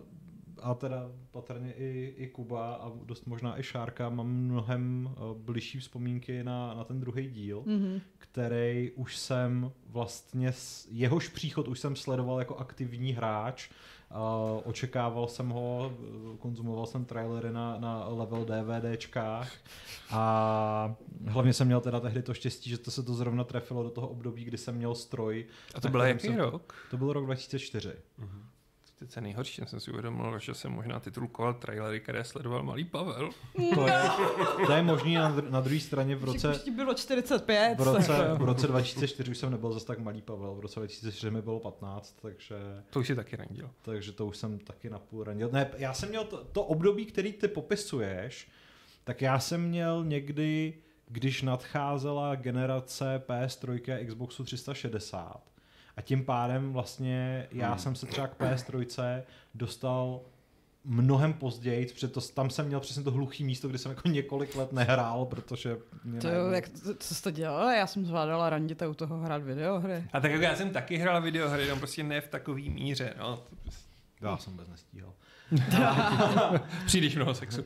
a 0.62 0.75
teda 0.75 1.11
patrně 1.31 1.73
i, 1.73 2.14
i 2.16 2.27
Kuba 2.27 2.75
a 2.75 2.92
dost 3.05 3.27
možná 3.27 3.59
i 3.61 3.62
Šárka 3.62 4.09
mám 4.09 4.27
mnohem 4.29 5.09
uh, 5.31 5.37
bližší 5.38 5.79
vzpomínky 5.79 6.44
na, 6.44 6.75
na 6.75 6.85
ten 6.85 7.01
druhý 7.01 7.31
díl, 7.31 7.62
Mhm. 7.66 8.01
který 8.18 8.90
už 8.94 9.16
jsem 9.16 9.73
vlastně, 9.87 10.53
s, 10.53 10.88
jehož 10.90 11.29
příchod 11.29 11.68
už 11.68 11.81
jsem 11.81 11.97
sledoval 11.97 12.38
jako 12.38 12.57
aktivní 12.57 13.12
hráč, 13.12 13.71
Uh, 14.11 14.61
očekával 14.64 15.29
jsem 15.29 15.49
ho, 15.49 15.92
eh, 15.92 16.37
konzumoval 16.38 16.87
jsem 16.87 17.05
trailery 17.05 17.53
na, 17.53 17.79
na 17.79 18.09
level 18.09 18.44
DVDčkách 18.44 19.53
a 20.11 20.94
hlavně 21.27 21.53
jsem 21.53 21.66
měl 21.66 21.81
teda 21.81 22.01
tehdy 22.01 22.23
to 22.23 22.35
štěstí, 22.35 22.71
že 22.71 22.79
to 22.79 22.90
se 22.90 23.03
to 23.03 23.14
zrovna 23.14 23.44
trefilo 23.44 23.83
do 23.83 23.90
toho 23.90 24.09
období, 24.09 24.44
kdy 24.44 24.59
jsem 24.59 24.75
měl 24.77 24.94
stroj. 24.94 25.47
A 25.75 25.81
to 25.81 25.88
byl 25.88 26.01
jaký 26.01 26.27
jsem- 26.27 26.37
rok? 26.37 26.75
To 26.90 26.97
byl 26.97 27.12
rok 27.12 27.25
2004. 27.25 27.92
Teď 28.98 29.16
je 29.16 29.22
nejhorší, 29.22 29.61
já 29.61 29.66
jsem 29.66 29.80
si 29.80 29.90
uvědomil, 29.90 30.38
že 30.38 30.54
jsem 30.54 30.72
možná 30.72 31.00
titulkoval 31.00 31.54
trailery, 31.54 32.00
které 32.00 32.24
sledoval 32.24 32.62
malý 32.62 32.84
Pavel. 32.84 33.30
To 33.74 33.87
je, 33.87 34.02
to 34.66 34.72
je 34.72 34.82
možný 34.82 35.14
na, 35.14 35.28
na 35.50 35.61
druhé 35.61 35.80
straně 35.80 36.16
v 36.16 36.24
roce, 36.24 36.48
Už 36.66 36.68
bylo 36.74 36.94
45. 36.94 37.78
v 37.78 37.82
roce, 37.82 38.28
v 38.38 38.42
roce 38.44 38.66
2004 38.66 39.30
už 39.30 39.38
jsem 39.38 39.50
nebyl 39.50 39.72
zase 39.72 39.87
tak 39.87 39.98
malý 39.98 40.22
Pavel, 40.22 40.54
v 40.54 40.61
roce 40.61 40.80
2004 40.80 41.30
mi 41.30 41.42
bylo 41.42 41.61
15, 41.61 42.16
takže, 42.22 42.56
To 42.90 43.00
už 43.00 43.06
si 43.06 43.14
taky 43.16 43.37
randil. 43.37 43.70
takže 43.82 44.12
to 44.12 44.26
už 44.26 44.37
jsem 44.37 44.58
taky 44.58 44.90
napůl 44.90 45.24
ranil. 45.24 45.48
Ne, 45.52 45.70
já 45.76 45.94
jsem 45.94 46.08
měl 46.08 46.24
to, 46.24 46.44
to 46.44 46.64
období, 46.64 47.06
který 47.06 47.32
ty 47.32 47.48
popisuješ, 47.48 48.48
tak 49.04 49.22
já 49.22 49.38
jsem 49.38 49.62
měl 49.68 50.04
někdy, 50.04 50.74
když 51.08 51.42
nadcházela 51.42 52.34
generace 52.34 53.22
PS3 53.28 53.94
a 54.00 54.04
Xboxu 54.06 54.44
360 54.44 55.42
a 55.98 56.00
tím 56.00 56.24
pádem 56.24 56.72
vlastně 56.72 57.46
já 57.52 57.76
jsem 57.76 57.94
se 57.94 58.06
třeba 58.06 58.26
k 58.26 58.38
PS3 58.40 59.22
dostal 59.54 60.20
mnohem 60.84 61.32
později, 61.32 61.87
protože 61.87 62.08
to, 62.08 62.20
tam 62.20 62.50
jsem 62.50 62.66
měl 62.66 62.80
přesně 62.80 63.02
to 63.02 63.11
hluchý 63.11 63.44
místo, 63.44 63.68
kde 63.68 63.78
jsem 63.78 63.90
jako 63.90 64.08
několik 64.08 64.56
let 64.56 64.72
nehrál, 64.72 65.24
protože 65.26 65.76
mě 66.04 66.20
To 66.20 66.28
jak, 66.28 66.68
to- 66.68 66.94
co 66.94 67.14
jsi 67.14 67.22
to 67.22 67.30
dělala? 67.30 67.74
Já 67.74 67.87
jsem 67.87 68.06
zvládala 68.06 68.50
randit 68.50 68.82
a 68.82 68.88
u 68.88 68.94
toho 68.94 69.18
hrát 69.18 69.42
videohry. 69.42 70.04
A 70.12 70.20
tak 70.20 70.30
jako 70.30 70.44
já 70.44 70.56
jsem 70.56 70.70
taky 70.70 70.96
hrál 70.96 71.22
videohry, 71.22 71.62
jenom 71.62 71.78
prostě 71.78 72.02
ne 72.02 72.20
v 72.20 72.28
takový 72.28 72.70
míře, 72.70 73.14
no. 73.18 73.42
To. 74.20 74.26
Já 74.26 74.37
jsem 74.37 74.56
bez 74.56 74.68
nestíhal. 74.68 75.12
Příliš 76.87 77.16
mnoho 77.16 77.35
sexu. 77.35 77.64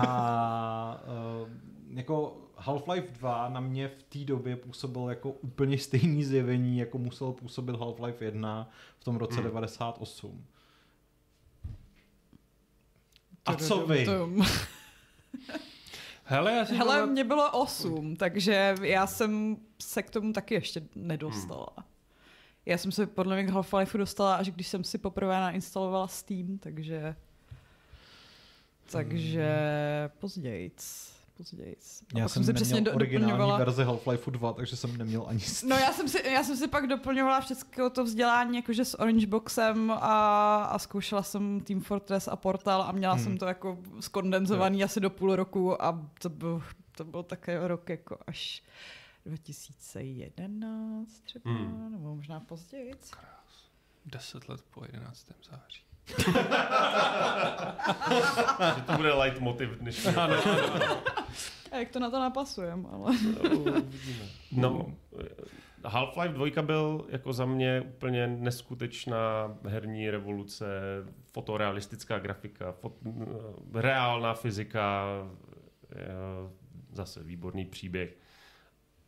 A 0.00 1.02
uh, 1.42 1.48
jako 1.94 2.36
Half-Life 2.58 3.10
2 3.12 3.48
na 3.48 3.60
mě 3.60 3.88
v 3.88 4.02
té 4.02 4.18
době 4.18 4.56
působil 4.56 5.08
jako 5.08 5.30
úplně 5.30 5.78
stejný 5.78 6.24
zjevení, 6.24 6.78
jako 6.78 6.98
musel 6.98 7.32
působit 7.32 7.76
Half-Life 7.76 8.24
1 8.24 8.70
v 8.98 9.04
tom 9.04 9.16
roce 9.16 9.34
Hmm. 9.34 9.44
98. 9.44 10.44
A 13.46 13.54
co 13.54 13.86
vy? 13.86 14.06
Hele, 16.24 16.52
já 16.52 16.62
Hele, 16.64 17.00
pamat- 17.02 17.10
mě 17.10 17.24
bylo 17.24 17.50
8, 17.60 18.16
takže 18.16 18.74
já 18.82 19.06
jsem 19.06 19.56
se 19.82 20.02
k 20.02 20.10
tomu 20.10 20.32
taky 20.32 20.54
ještě 20.54 20.82
nedostala. 20.94 21.68
Já 22.66 22.78
jsem 22.78 22.92
se 22.92 23.06
podle 23.06 23.36
mě 23.36 23.44
k 23.44 23.50
Half-Life 23.54 23.98
dostala, 23.98 24.36
až 24.36 24.50
když 24.50 24.68
jsem 24.68 24.84
si 24.84 24.98
poprvé 24.98 25.40
nainstalovala 25.40 26.08
Steam, 26.08 26.58
takže... 26.58 27.16
Takže 28.92 29.48
pozdějc. 30.18 31.12
Pozdějc. 31.40 32.02
A 32.14 32.18
Já 32.18 32.28
jsem 32.28 32.44
si 32.44 32.52
přesně 32.52 32.80
do, 32.80 32.92
originální 32.92 33.30
doplňovala... 33.32 33.58
verzi 33.58 33.82
Half-Life 33.84 34.30
2, 34.30 34.52
takže 34.52 34.76
jsem 34.76 34.96
neměl 34.96 35.24
ani 35.28 35.40
s... 35.40 35.62
No 35.62 35.76
já 35.76 35.92
jsem, 35.92 36.08
si, 36.08 36.28
já 36.28 36.44
jsem 36.44 36.56
si 36.56 36.68
pak 36.68 36.86
doplňovala 36.86 37.40
všechno 37.40 37.90
to 37.90 38.04
vzdělání 38.04 38.56
jakože 38.56 38.84
s 38.84 39.00
Orange 39.00 39.26
Boxem 39.26 39.90
a, 39.90 39.96
a 40.64 40.78
zkoušela 40.78 41.22
jsem 41.22 41.60
Team 41.60 41.80
Fortress 41.80 42.28
a 42.28 42.36
Portal 42.36 42.82
a 42.82 42.92
měla 42.92 43.14
Hmm. 43.14 43.24
jsem 43.24 43.38
to 43.38 43.46
jako 43.46 43.78
skondenzovaný 44.00 44.84
asi 44.84 45.00
do 45.00 45.10
půl 45.10 45.36
roku 45.36 45.82
a 45.82 46.10
to 46.22 46.28
byl, 46.28 46.62
to 46.96 47.04
byl 47.04 47.22
takový 47.22 47.56
rok 47.60 47.88
jako 47.88 48.18
až 48.26 48.62
2011 49.26 51.20
třeba, 51.20 51.50
Hmm. 51.50 51.88
nebo 51.92 52.14
možná 52.16 52.40
později. 52.40 52.94
Deset 54.06 54.48
let 54.48 54.60
po 54.70 54.84
11. 54.92 55.26
září. 55.50 55.82
Že 58.76 58.82
to 58.86 58.92
bude 58.96 59.12
light 59.12 59.40
motiv 59.40 59.70
dnešního. 59.70 60.20
A 61.72 61.76
jak 61.76 61.88
to 61.88 62.00
na 62.00 62.10
to 62.10 62.20
napasujeme, 62.20 62.88
ale... 62.92 63.12
No, 64.52 64.86
Half-Life 65.84 66.32
2 66.32 66.62
byl 66.62 67.06
jako 67.08 67.32
za 67.32 67.44
mě 67.44 67.80
úplně 67.80 68.26
neskutečná 68.26 69.56
herní 69.64 70.10
revoluce, 70.10 70.66
fotorealistická 71.32 72.18
grafika, 72.18 72.72
fot, 72.72 72.92
reálná 73.74 74.34
fyzika, 74.34 75.04
zase 76.92 77.22
výborný 77.22 77.64
příběh. 77.64 78.16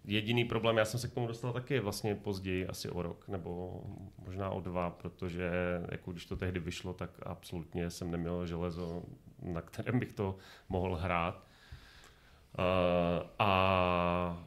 Jediný 0.04 0.44
problém, 0.44 0.76
já 0.76 0.84
jsem 0.84 1.00
se 1.00 1.08
k 1.08 1.14
tomu 1.14 1.26
dostal 1.26 1.52
taky 1.52 1.80
vlastně 1.80 2.14
později, 2.14 2.66
asi 2.66 2.90
o 2.90 3.02
rok, 3.02 3.28
nebo 3.28 3.82
možná 4.26 4.50
o 4.50 4.60
dva, 4.60 4.90
protože 4.90 5.50
jako 5.90 6.12
když 6.12 6.26
to 6.26 6.36
tehdy 6.36 6.60
vyšlo, 6.60 6.94
tak 6.94 7.10
absolutně 7.22 7.90
jsem 7.90 8.10
neměl 8.10 8.46
železo, 8.46 9.02
na 9.42 9.62
kterém 9.62 9.98
bych 9.98 10.12
to 10.12 10.36
mohl 10.68 10.96
hrát. 10.96 11.46
Uh, 12.58 13.26
a 13.38 14.46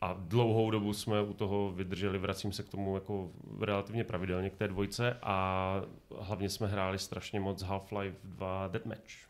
a 0.00 0.16
dlouhou 0.18 0.70
dobu 0.70 0.92
jsme 0.92 1.22
u 1.22 1.32
toho 1.32 1.72
vydrželi, 1.72 2.18
vracím 2.18 2.52
se 2.52 2.62
k 2.62 2.68
tomu 2.68 2.94
jako 2.94 3.30
relativně 3.60 4.04
pravidelně 4.04 4.50
k 4.50 4.56
té 4.56 4.68
dvojce 4.68 5.18
a 5.22 5.82
hlavně 6.18 6.48
jsme 6.48 6.66
hráli 6.66 6.98
strašně 6.98 7.40
moc 7.40 7.62
Half-Life 7.62 8.14
2 8.24 8.68
Deathmatch, 8.68 9.25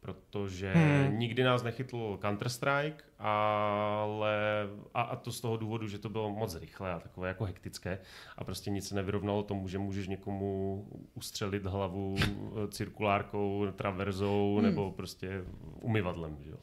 protože 0.00 0.72
hmm. 0.72 1.18
nikdy 1.18 1.42
nás 1.44 1.62
nechytl 1.62 2.18
Counter-Strike, 2.22 2.94
ale 3.18 4.68
a, 4.94 5.02
a 5.02 5.16
to 5.16 5.32
z 5.32 5.40
toho 5.40 5.56
důvodu, 5.56 5.88
že 5.88 5.98
to 5.98 6.08
bylo 6.08 6.30
moc 6.30 6.56
rychlé 6.56 6.92
a 6.92 7.00
takové 7.00 7.28
jako 7.28 7.44
hektické 7.44 7.98
a 8.38 8.44
prostě 8.44 8.70
nic 8.70 8.88
se 8.88 8.94
nevyrovnalo 8.94 9.42
tomu, 9.42 9.68
že 9.68 9.78
můžeš 9.78 10.08
někomu 10.08 10.86
ustřelit 11.14 11.66
hlavu 11.66 12.16
cirkulárkou, 12.70 13.66
traverzou 13.76 14.54
hmm. 14.54 14.64
nebo 14.64 14.92
prostě 14.92 15.44
umyvadlem. 15.80 16.36
Že 16.40 16.50
jo? 16.50 16.56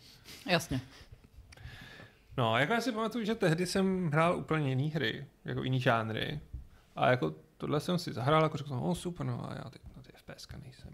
Jasně. 0.45 0.81
No, 2.38 2.57
jako 2.57 2.73
já 2.73 2.81
si 2.81 2.91
pamatuju, 2.91 3.25
že 3.25 3.35
tehdy 3.35 3.65
jsem 3.65 4.07
hrál 4.07 4.38
úplně 4.38 4.69
jiný 4.69 4.89
hry, 4.89 5.25
jako 5.45 5.63
jiný 5.63 5.79
žánry. 5.79 6.39
A 6.95 7.09
jako 7.09 7.35
tohle 7.57 7.79
jsem 7.79 7.97
si 7.97 8.13
zahrál, 8.13 8.43
jako 8.43 8.57
řekl 8.57 8.69
jsem, 8.69 8.79
oh 8.79 8.95
super, 8.95 9.25
no 9.25 9.51
a 9.51 9.55
já 9.55 9.69
teď 9.69 9.81
na 9.95 10.03
ty 10.03 10.11
FPS 10.15 10.47
nejsem. 10.63 10.93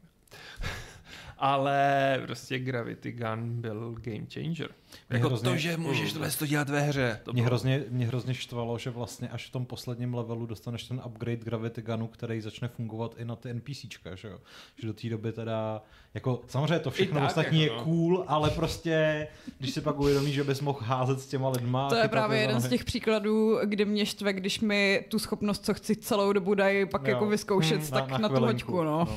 Ale 1.45 2.19
prostě 2.25 2.59
Gravity 2.59 3.11
Gun 3.11 3.61
byl 3.61 3.95
game 4.01 4.25
changer. 4.33 4.69
Mě 5.09 5.17
Jako 5.17 5.27
hrozně- 5.27 5.49
to, 5.49 5.55
že 5.57 5.77
můžeš 5.77 6.13
tohle 6.13 6.29
to 6.31 6.45
dělat 6.45 6.69
ve 6.69 6.81
hře. 6.81 7.19
To 7.23 7.33
Mě 7.33 7.41
bylo- 7.41 7.45
hrozně, 7.49 7.83
mě 7.89 8.07
hrozně 8.07 8.33
štvalo, 8.33 8.77
že 8.77 8.89
vlastně 8.89 9.29
až 9.29 9.47
v 9.47 9.51
tom 9.51 9.65
posledním 9.65 10.13
levelu 10.13 10.45
dostaneš 10.45 10.83
ten 10.83 11.01
upgrade 11.05 11.37
Gravity 11.43 11.81
Gunu, 11.81 12.07
který 12.07 12.41
začne 12.41 12.67
fungovat 12.67 13.15
i 13.17 13.25
na 13.25 13.35
ty 13.35 13.49
NPCčka, 13.53 14.15
že 14.15 14.27
jo? 14.27 14.37
Že 14.81 14.87
do 14.87 14.93
té 14.93 15.09
doby 15.09 15.31
teda, 15.31 15.81
jako 16.13 16.41
samozřejmě 16.47 16.79
to 16.79 16.91
všechno 16.91 17.19
tak, 17.19 17.29
ostatní 17.29 17.61
jako 17.61 17.73
je 17.73 17.79
no. 17.79 17.83
cool, 17.85 18.23
ale 18.27 18.49
prostě, 18.49 19.27
když 19.59 19.71
si 19.71 19.81
pak 19.81 19.99
uvědomíš, 19.99 20.33
že 20.35 20.43
bys 20.43 20.61
mohl 20.61 20.79
házet 20.81 21.19
s 21.19 21.27
těma 21.27 21.49
lidma. 21.49 21.89
To 21.89 21.95
je 21.95 22.07
právě 22.07 22.39
jeden 22.41 22.61
z 22.61 22.69
těch 22.69 22.85
příkladů, 22.85 23.59
kdy 23.65 23.85
mě 23.85 24.05
štve, 24.05 24.33
když 24.33 24.59
mi 24.59 25.05
tu 25.09 25.19
schopnost, 25.19 25.65
co 25.65 25.73
chci 25.73 25.95
celou 25.95 26.33
dobu 26.33 26.53
dají, 26.53 26.85
pak 26.85 27.01
Jo. 27.07 27.09
jako 27.13 27.25
vyzkoušet, 27.25 27.79
Hmm, 27.81 27.89
tak 27.91 28.07
na, 28.09 28.17
na 28.17 28.29
tu 28.29 28.35
hoďku, 28.45 28.83
no. 28.83 29.07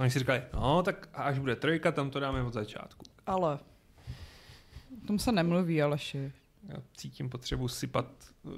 A 0.00 0.02
Oni 0.02 0.10
si 0.10 0.18
říkali, 0.18 0.42
no 0.54 0.82
tak 0.82 1.08
až 1.14 1.38
bude 1.38 1.56
trojka, 1.56 1.92
tam 1.92 2.10
to 2.10 2.20
dáme 2.20 2.42
od 2.42 2.52
začátku. 2.52 3.04
Ale 3.26 3.58
o 5.02 5.06
tom 5.06 5.18
se 5.18 5.32
nemluví, 5.32 5.82
Aleši. 5.82 6.32
Já 6.68 6.76
cítím 6.96 7.28
potřebu 7.30 7.68
sypat 7.68 8.06
uh, 8.42 8.52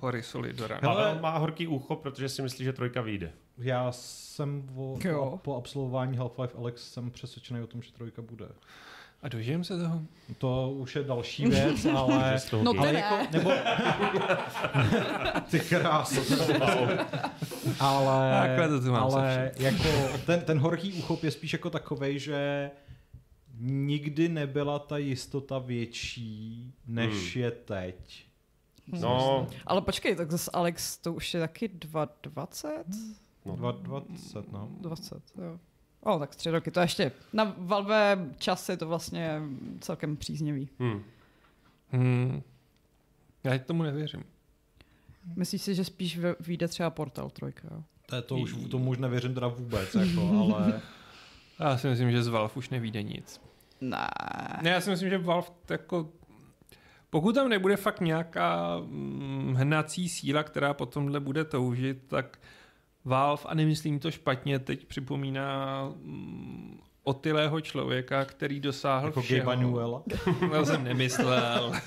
hory 0.00 0.22
soli 0.22 0.52
do 0.52 0.66
rána. 0.66 0.80
Pavel 0.80 1.18
má 1.20 1.38
horký 1.38 1.66
ucho, 1.66 1.96
protože 1.96 2.28
si 2.28 2.42
myslí, 2.42 2.64
že 2.64 2.72
trojka 2.72 3.00
vyjde. 3.02 3.32
Já 3.58 3.92
jsem 3.92 4.68
o, 4.76 4.98
Jo. 5.04 5.30
po, 5.30 5.38
po 5.38 5.56
absolvování 5.56 6.18
Half-Life 6.18 6.58
Alex 6.58 6.92
jsem 6.92 7.10
přesvědčený 7.10 7.60
o 7.60 7.66
tom, 7.66 7.82
že 7.82 7.92
trojka 7.92 8.22
bude. 8.22 8.48
A 9.22 9.28
dožijem 9.28 9.64
se 9.64 9.78
toho? 9.78 10.02
To 10.38 10.70
už 10.70 10.96
je 10.96 11.02
další 11.04 11.46
věc, 11.46 11.86
ale... 11.96 12.40
No 12.62 12.72
ale 12.78 12.92
ne. 12.92 12.98
jako, 12.98 13.16
nebo... 13.32 13.50
Ty 15.50 15.60
kráso. 15.60 16.20
ale 17.80 18.40
Takhle 18.46 18.68
to 18.68 18.80
tu 18.80 18.92
mám 18.92 19.02
ale 19.02 19.52
jako 19.58 19.88
ten, 20.26 20.40
ten 20.40 20.58
horký 20.58 20.92
úchop 20.92 21.24
je 21.24 21.30
spíš 21.30 21.52
jako 21.52 21.70
takovej, 21.70 22.18
že 22.18 22.70
nikdy 23.60 24.28
nebyla 24.28 24.78
ta 24.78 24.98
jistota 24.98 25.58
větší, 25.58 26.74
než 26.86 27.34
Hmm. 27.34 27.42
je 27.44 27.50
teď. 27.50 28.26
No, 29.00 29.46
Ale 29.66 29.80
počkej, 29.80 30.16
tak 30.16 30.30
zase 30.30 30.50
Alex, 30.54 30.98
to 30.98 31.12
už 31.12 31.34
je 31.34 31.40
taky 31.40 31.68
2,20? 31.68 32.84
no. 33.44 33.72
20, 33.72 34.52
no. 34.52 34.68
20, 34.80 35.14
jo. 35.38 35.58
O, 36.04 36.18
tak 36.18 36.36
tři 36.36 36.50
roky, 36.50 36.70
to 36.70 36.80
ještě. 36.80 37.12
Na 37.32 37.54
Valve 37.58 38.18
čas 38.38 38.68
je 38.68 38.76
to 38.76 38.86
vlastně 38.86 39.40
celkem 39.80 40.16
příznivý. 40.16 40.68
Hm. 40.78 41.02
Hmm. 41.90 42.42
Já 43.44 43.58
tomu 43.58 43.82
nevěřím. 43.82 44.24
Myslíš 45.36 45.62
si, 45.62 45.74
že 45.74 45.84
spíš 45.84 46.18
vy- 46.18 46.34
vyjde 46.40 46.68
třeba 46.68 46.90
Portal 46.90 47.30
3, 47.30 47.44
jo? 47.44 47.82
To, 48.06 48.16
je 48.16 48.22
to 48.22 48.36
už, 48.36 48.56
tomu 48.70 48.90
už 48.90 48.98
nevěřím 48.98 49.34
teda 49.34 49.48
vůbec, 49.48 49.94
jako, 49.94 50.28
ale 50.54 50.82
Já 51.60 51.78
si 51.78 51.86
myslím, 51.88 52.10
že 52.10 52.22
z 52.22 52.28
Valve 52.28 52.54
už 52.54 52.70
nevíde 52.70 53.02
nic. 53.02 53.40
Ne. 53.80 54.06
Ne, 54.62 54.70
já 54.70 54.80
si 54.80 54.90
myslím, 54.90 55.10
že 55.10 55.18
Valve 55.18 55.48
jako... 55.70 56.08
Pokud 57.10 57.34
tam 57.34 57.48
nebude 57.48 57.76
fakt 57.76 58.00
nějaká 58.00 58.78
mm, 58.78 59.54
hnací 59.54 60.08
síla, 60.08 60.42
která 60.42 60.74
po 60.74 60.86
tomhle 60.86 61.20
bude 61.20 61.44
toužit, 61.44 61.98
tak 62.06 62.38
Valve, 63.04 63.42
a 63.46 63.54
nemyslím 63.54 63.98
to 63.98 64.10
špatně, 64.10 64.58
teď 64.58 64.84
připomíná 64.86 65.84
mm, 66.02 66.80
otylého 67.04 67.60
člověka, 67.60 68.24
který 68.24 68.60
dosáhl 68.60 69.06
jako 69.06 69.22
všeho. 69.22 69.50
Gabe 69.50 69.56
Newell. 69.62 70.02
To 70.50 70.66
jsem 70.66 70.84
nemyslel. 70.84 71.72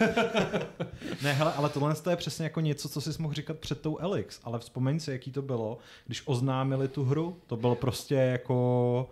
Ne, 1.23 1.33
hele, 1.33 1.53
ale 1.53 1.69
tohle 1.69 1.95
je 2.09 2.15
přesně 2.15 2.43
jako 2.43 2.59
něco, 2.59 2.89
co 2.89 3.01
jsi 3.01 3.21
mohl 3.21 3.33
říkat 3.33 3.57
před 3.59 3.81
tou 3.81 3.97
Elix, 3.97 4.39
ale 4.43 4.59
vzpomeň 4.59 4.99
si, 4.99 5.11
jaký 5.11 5.31
to 5.31 5.41
bylo, 5.41 5.77
když 6.05 6.21
oznámili 6.25 6.87
tu 6.87 7.03
hru, 7.03 7.37
to 7.47 7.57
bylo 7.57 7.75
prostě 7.75 8.15
jako... 8.15 9.09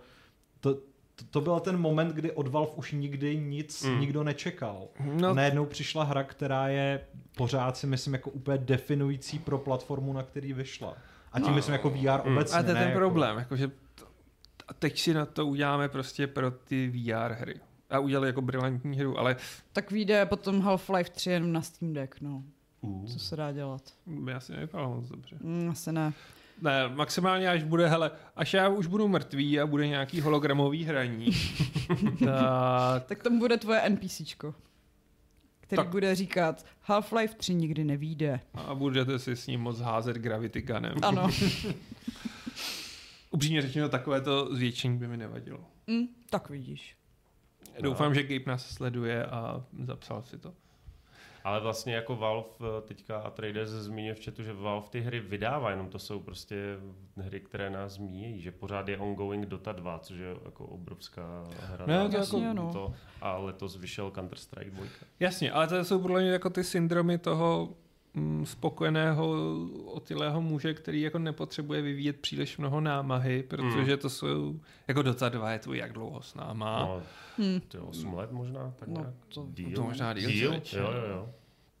To, 0.60 0.74
to, 0.74 1.24
to 1.30 1.40
byl 1.40 1.60
ten 1.60 1.76
moment, 1.78 2.12
kdy 2.14 2.32
od 2.32 2.48
Valve 2.48 2.70
už 2.76 2.92
nikdy 2.92 3.36
nic 3.36 3.82
Mm. 3.84 4.00
nikdo 4.00 4.24
nečekal. 4.24 4.88
No. 5.04 5.12
No. 5.20 5.34
Najednou 5.34 5.66
přišla 5.66 6.04
hra, 6.04 6.24
která 6.24 6.68
je 6.68 7.00
pořád 7.36 7.76
si 7.76 7.86
myslím 7.86 8.12
jako 8.12 8.30
úplně 8.30 8.58
definující 8.58 9.38
pro 9.38 9.58
platformu, 9.58 10.12
na 10.12 10.22
který 10.22 10.52
vyšla. 10.52 10.96
A 11.34 11.38
tím 11.40 11.48
No. 11.48 11.54
myslím 11.54 11.72
jako 11.72 11.90
VR 11.90 11.96
Mm. 12.28 12.36
obecně. 12.36 12.58
A 12.58 12.62
to 12.62 12.68
je 12.68 12.74
ten 12.74 12.82
jako... 12.88 12.98
problém, 12.98 13.38
jakože 13.38 13.68
t- 13.68 13.74
a 14.68 14.74
teď 14.74 14.98
si 15.00 15.14
na 15.14 15.26
to 15.26 15.46
uděláme 15.46 15.88
prostě 15.88 16.26
pro 16.26 16.50
ty 16.50 16.88
VR 16.88 17.32
hry. 17.32 17.60
A 17.90 17.98
udělali 17.98 18.28
jako 18.28 18.42
brilantní 18.42 18.98
hru, 18.98 19.18
ale 19.18 19.36
Tak 19.72 19.90
vyjde 19.90 20.26
potom 20.26 20.62
Half-Life 20.62 21.10
3 21.10 21.30
jenom 21.30 21.52
na 21.52 21.62
Steam 21.62 21.92
Deck, 21.92 22.20
no. 22.20 22.42
Uh. 22.80 23.06
Co 23.06 23.18
se 23.18 23.36
dá 23.36 23.52
dělat? 23.52 23.82
já 24.28 24.40
si 24.40 24.52
nevypadalo 24.52 24.94
moc 24.94 25.08
dobře. 25.08 25.36
Mm, 25.40 25.68
asi 25.70 25.92
ne. 25.92 26.12
Ne, 26.62 26.88
maximálně 26.88 27.48
až 27.48 27.62
bude, 27.62 27.88
hele, 27.88 28.10
až 28.36 28.54
já 28.54 28.68
už 28.68 28.86
budu 28.86 29.08
mrtvý 29.08 29.60
a 29.60 29.66
bude 29.66 29.88
nějaký 29.88 30.20
hologramový 30.20 30.84
hraní, 30.84 31.26
tak 32.24 33.04
Tak 33.06 33.22
tam 33.22 33.38
bude 33.38 33.56
tvoje 33.56 33.80
NPCčko, 33.80 34.54
který 35.66 35.76
Tak. 35.76 35.88
bude 35.88 36.14
říkat 36.14 36.66
Half-Life 36.88 37.34
3 37.36 37.54
nikdy 37.54 37.84
nevíde. 37.84 38.40
a 38.54 38.74
budete 38.74 39.18
si 39.18 39.36
s 39.36 39.46
ním 39.46 39.60
moc 39.60 39.80
házet 39.80 40.16
Gravity 40.16 40.62
Gunem. 40.62 40.94
Ano. 41.02 41.28
Upřímně 43.30 43.62
řečeno, 43.62 43.88
takové 43.88 44.20
to 44.20 44.54
zvětšení 44.54 44.98
by 44.98 45.08
mi 45.08 45.16
nevadilo. 45.16 45.60
mm, 45.86 46.06
tak 46.30 46.50
vidíš. 46.50 46.96
Doufám, 47.80 48.14
že 48.14 48.22
Gabe 48.22 48.44
nás 48.46 48.66
sleduje 48.70 49.26
a 49.26 49.64
zapsal 49.84 50.22
si 50.22 50.38
to. 50.38 50.54
Ale 51.44 51.60
vlastně 51.60 51.94
jako 51.94 52.16
Valve 52.16 52.48
eh, 52.60 52.80
teďka 52.80 53.18
a 53.18 53.30
Traders 53.30 53.70
zmínil 53.70 54.14
v 54.14 54.24
chatu, 54.24 54.42
že 54.42 54.52
Valve 54.52 54.88
ty 54.90 55.00
hry 55.00 55.20
vydává, 55.20 55.70
jenom 55.70 55.88
to 55.88 55.98
jsou 55.98 56.20
prostě 56.20 56.56
hry, 57.16 57.40
které 57.40 57.70
nás 57.70 57.92
zmínějí, 57.92 58.40
že 58.40 58.52
pořád 58.52 58.88
je 58.88 58.98
ongoing 58.98 59.46
Dota 59.46 59.72
2, 59.72 59.98
což 59.98 60.16
je 60.18 60.36
jako 60.44 60.66
obrovská 60.66 61.44
hra. 61.60 61.86
Na 61.86 62.08
to 62.08 62.16
Jasně, 62.16 62.48
to, 62.48 62.54
no. 62.54 62.72
to, 62.72 62.94
a 63.20 63.36
letos 63.36 63.76
vyšel 63.76 64.10
Counter-Strike 64.10 64.70
2. 64.70 64.84
Jasně, 65.20 65.52
ale 65.52 65.66
to 65.66 65.84
jsou 65.84 66.00
podle 66.00 66.20
mě 66.20 66.30
jako 66.30 66.50
ty 66.50 66.64
syndromy 66.64 67.18
toho 67.18 67.68
spokojeného, 68.44 69.36
otylého 69.86 70.40
muže, 70.42 70.74
který 70.74 71.00
jako 71.00 71.18
nepotřebuje 71.18 71.82
vyvíjet 71.82 72.20
příliš 72.20 72.58
mnoho 72.58 72.80
námahy, 72.80 73.42
protože 73.42 73.96
to 73.96 74.10
jsou, 74.10 74.60
jako 74.88 75.02
Dota 75.02 75.28
2 75.28 75.52
je 75.52 75.58
tvůj 75.58 75.78
jak 75.78 75.92
dlouho 75.92 76.22
s 76.22 76.34
náma. 76.34 76.78
No, 76.80 77.02
Hm. 77.38 77.60
to 77.68 77.76
je 77.76 77.82
8 77.82 78.14
let 78.14 78.32
možná, 78.32 78.74
tak 78.78 78.88
No, 78.88 78.94
nějak. 79.00 79.14
to- 79.34 79.46
díl. 79.50 79.74
to 79.76 79.82
možná 79.82 80.12
díl, 80.12 80.30
díl? 80.30 80.52
Jo, 80.54 80.60
jo, 80.92 81.04
jo. 81.10 81.28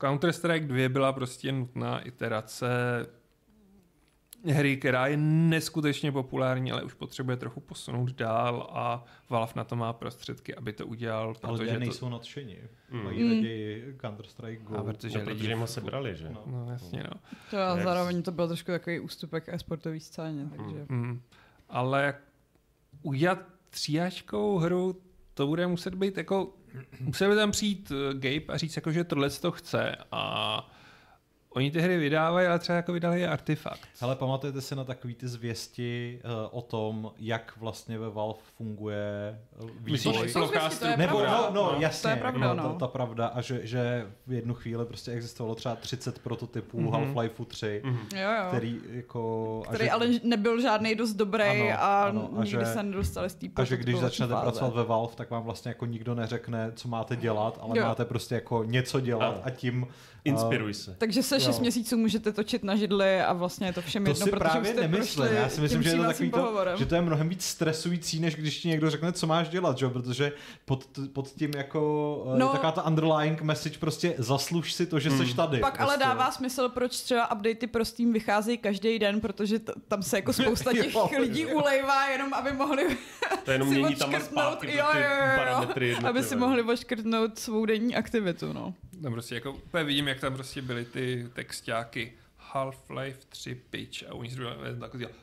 Counter-Strike 0.00 0.66
2 0.66 0.88
byla 0.88 1.12
prostě 1.12 1.52
nutná 1.52 1.98
iterace 2.00 2.66
hry, 4.52 4.76
která 4.76 5.06
je 5.06 5.16
neskutečně 5.16 6.12
populární, 6.12 6.72
ale 6.72 6.82
už 6.82 6.94
potřebuje 6.94 7.36
trochu 7.36 7.60
posunout 7.60 8.12
dál 8.12 8.68
a 8.72 9.04
Valve 9.30 9.52
na 9.56 9.64
to 9.64 9.76
má 9.76 9.92
prostředky, 9.92 10.54
aby 10.54 10.72
to 10.72 10.86
udělal, 10.86 11.34
Ale 11.42 11.52
lidé 11.52 11.64
protože 11.64 11.72
to, 11.74 11.80
nejsou 11.80 12.08
nadšení. 12.08 12.56
Mm. 12.90 13.04
Mají 13.04 13.22
Mm. 13.24 13.30
raději 13.30 13.94
Counter-Strike 13.98 14.62
Go. 14.62 14.76
A 14.76 14.82
protože 14.84 15.18
No, 15.18 15.24
protože 15.24 15.34
lidi- 15.48 15.54
ho 15.54 15.66
sebrali, 15.66 16.16
že? 16.16 16.28
No. 16.30 16.42
No 16.46 16.66
jasně, 16.72 17.02
no. 17.14 17.20
To 17.50 17.56
a 17.56 17.60
Jak- 17.74 17.82
zároveň 17.82 18.22
to 18.22 18.32
byl 18.32 18.46
trošku 18.48 18.70
takový 18.70 19.00
ústupek 19.00 19.44
e-sportový 19.48 20.00
scéně, 20.00 20.46
takže... 20.56 20.86
Mm. 20.88 21.20
Ale 21.68 22.02
jak 22.04 22.16
udělat 23.02 23.38
tříáčkovou 23.70 24.58
hru, 24.58 25.00
to 25.34 25.46
bude 25.46 25.66
muset 25.66 25.94
být 25.94 26.16
jako, 26.16 26.54
musel 27.00 27.30
by 27.30 27.36
tam 27.36 27.50
přijít 27.50 27.92
eh, 28.10 28.14
Gabe 28.14 28.52
a 28.54 28.56
říct 28.56 28.76
jako, 28.76 28.92
že 28.92 29.04
tohle 29.04 29.30
to 29.30 29.50
chce 29.52 29.96
a 30.12 30.70
Oni 31.54 31.70
ty 31.70 31.80
hry 31.80 31.98
vydávají, 31.98 32.46
ale 32.46 32.58
třeba 32.58 32.76
jako 32.76 32.92
vydali 32.92 33.20
je 33.20 33.28
artefakt. 33.28 33.80
Ale 34.00 34.16
pamatujete 34.16 34.60
si 34.60 34.76
na 34.76 34.84
takový 34.84 35.14
ty 35.14 35.28
zvěsti 35.28 36.20
uh, 36.24 36.30
o 36.58 36.62
tom, 36.62 37.12
jak 37.18 37.52
vlastně 37.56 37.98
ve 37.98 38.10
Valve 38.10 38.38
funguje 38.56 39.38
eh, 39.62 39.66
Myslíš, 39.90 40.12
vývoj? 40.12 40.32
plochá 40.32 40.60
zvěsti, 40.60 40.78
to 40.78 40.86
je 40.90 40.96
Nebo, 40.96 41.18
pravda. 41.18 41.50
no, 41.54 41.62
no, 41.62 41.72
No, 41.72 41.80
jasně, 41.80 42.02
to 42.02 42.08
je 42.08 42.16
pravda, 42.16 42.54
no, 42.54 42.62
no. 42.62 42.72
Ta, 42.72 42.78
ta 42.78 42.86
pravda, 42.86 43.26
a 43.26 43.40
že, 43.40 43.60
že 43.66 44.06
v 44.26 44.32
jednu 44.32 44.54
chvíli 44.54 44.84
prostě 44.86 45.10
existovalo 45.12 45.54
třeba 45.54 45.76
30 45.76 46.18
prototypů 46.18 46.80
Mhm. 46.80 46.90
mm-hmm. 46.90 47.14
Half-Life 47.14 47.44
3, 47.46 47.82
mm-hmm. 47.84 48.18
Jo, 48.22 48.30
jo. 48.30 48.44
který 48.48 48.80
jako... 48.90 49.62
a 49.66 49.68
který 49.68 49.84
že, 49.84 49.90
ale 49.90 50.06
nebyl 50.22 50.60
žádný 50.60 50.94
dost 50.94 51.12
dobrý 51.12 51.44
Ano, 51.44 51.70
a, 51.82 52.04
ano, 52.04 52.28
a 52.36 52.44
nikdy 52.44 52.50
že- 52.50 52.66
se 52.66 52.82
nedostali 52.82 53.30
z 53.30 53.34
té 53.34 53.46
a 53.56 53.64
že 53.64 53.76
když 53.76 53.98
začnete 53.98 54.32
fáze. 54.32 54.42
pracovat 54.42 54.74
ve 54.74 54.84
Valve, 54.84 55.14
tak 55.14 55.30
vám 55.30 55.42
vlastně 55.42 55.68
jako 55.68 55.86
nikdo 55.86 56.14
neřekne, 56.14 56.72
co 56.74 56.88
máte 56.88 57.16
dělat, 57.16 57.58
ale 57.62 57.78
Jo. 57.78 57.84
máte 57.84 58.04
prostě 58.04 58.34
jako 58.34 58.64
něco 58.64 59.00
dělat 59.00 59.26
Ano. 59.34 59.40
a 59.44 59.50
tím... 59.50 59.86
Inspiruj 60.24 60.74
se. 60.74 60.94
Takže 60.98 61.22
se 61.22 61.40
6 61.40 61.56
Jo. 61.56 61.60
měsíců 61.60 61.96
můžete 61.96 62.32
točit 62.32 62.64
na 62.64 62.76
židli 62.76 63.20
a 63.20 63.32
vlastně 63.32 63.66
je 63.66 63.72
to 63.72 63.82
všem 63.82 64.04
To 64.04 64.10
jedno, 64.10 64.24
si 64.26 64.30
protože 64.30 64.48
právě 64.50 64.72
jste 64.72 64.80
nemyslím. 64.80 65.16
prošli 65.22 65.36
Já 65.36 65.48
si 65.48 65.60
myslím, 65.60 65.82
že 65.82 65.88
je 65.90 65.96
to 65.96 66.02
takový 66.02 66.30
to, 66.30 66.64
že 66.78 66.86
to 66.86 66.94
je 66.94 67.00
mnohem 67.00 67.28
víc 67.28 67.44
stresující, 67.44 68.20
než 68.20 68.34
když 68.36 68.58
ti 68.58 68.68
někdo 68.68 68.90
řekne, 68.90 69.12
co 69.12 69.26
máš 69.26 69.48
dělat, 69.48 69.78
že? 69.78 69.84
jo? 69.84 69.90
protože 69.90 70.32
pod, 70.64 70.84
pod 71.12 71.28
tím 71.28 71.50
jako 71.56 71.80
no, 72.26 72.38
No. 72.38 72.46
je 72.46 72.52
taková 72.52 72.72
ta 72.72 72.82
underlying 72.82 73.42
message 73.42 73.78
prostě 73.78 74.14
zasluž 74.18 74.72
si 74.72 74.86
to, 74.86 74.98
že 75.00 75.10
Hmm. 75.10 75.26
jsi 75.26 75.34
tady. 75.36 75.58
Pak 75.58 75.76
prostě. 75.76 75.82
ale 75.84 75.98
dává 75.98 76.30
smysl, 76.30 76.68
proč 76.68 77.00
třeba 77.00 77.32
updaty 77.32 77.66
pro 77.66 77.84
Steam 77.84 78.12
vycházejí 78.12 78.58
každý 78.58 78.98
den, 78.98 79.20
protože 79.20 79.58
t- 79.58 79.72
tam 79.88 80.02
se 80.02 80.16
jako 80.16 80.32
spousta 80.32 80.72
těch 80.82 80.94
Jo, 80.94 81.08
lidí 81.20 81.40
jo. 81.42 81.48
ulejvá, 81.62 82.06
jenom 82.08 82.34
aby 82.34 82.52
mohli 82.52 82.96
To 83.44 83.50
jenom 83.50 83.68
si 83.72 83.74
mění 83.78 83.94
tam 83.96 84.14
a 84.14 84.20
zpátky 84.20 84.76
jo, 84.76 84.84
ty 84.92 84.98
jo, 84.98 85.04
jo, 85.04 85.16
jo, 85.26 85.36
parametry 85.36 85.94
aby 86.04 86.22
si 86.22 86.36
mohli 86.36 86.62
oškrtnout 86.62 87.38
svou 87.38 87.66
denní 87.66 87.96
aktivitu, 87.96 88.52
no. 88.52 88.74
Tam 89.02 89.12
prostě 89.12 89.34
jako 89.34 89.52
úplně 89.52 89.84
vidím, 89.84 90.08
jak 90.14 90.20
tam 90.20 90.34
prostě 90.34 90.62
byly 90.62 90.84
ty 90.84 91.28
textáky 91.32 92.12
Half-Life 92.52 93.18
3 93.28 93.54
pitch 93.70 94.02
a 94.08 94.14
oni 94.14 94.30
si 94.30 94.36
tak 94.80 94.98
dělal 94.98 95.14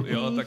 jo, 0.06 0.32
tak. 0.36 0.46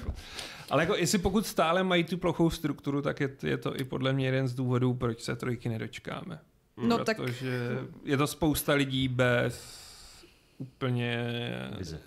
Ale 0.70 0.84
jako 0.84 0.96
jestli 0.96 1.18
pokud 1.18 1.46
stále 1.46 1.84
mají 1.84 2.04
tu 2.04 2.18
plochou 2.18 2.50
strukturu, 2.50 3.02
tak 3.02 3.20
je, 3.20 3.30
je 3.44 3.58
to 3.58 3.80
i 3.80 3.84
podle 3.84 4.14
mě 4.14 4.26
jeden 4.26 4.48
z 4.48 4.54
důvodů, 4.54 4.94
proč 4.94 5.22
se 5.22 5.36
trojky 5.36 5.70
nedočkáme. 5.70 6.40
No 6.78 6.98
tak 7.06 7.18
Protože 7.18 7.80
je 8.04 8.18
to 8.18 8.28
spousta 8.28 8.74
lidí 8.74 9.08
bez 9.08 9.88
úplně 10.58 11.28
Vize. 11.78 12.00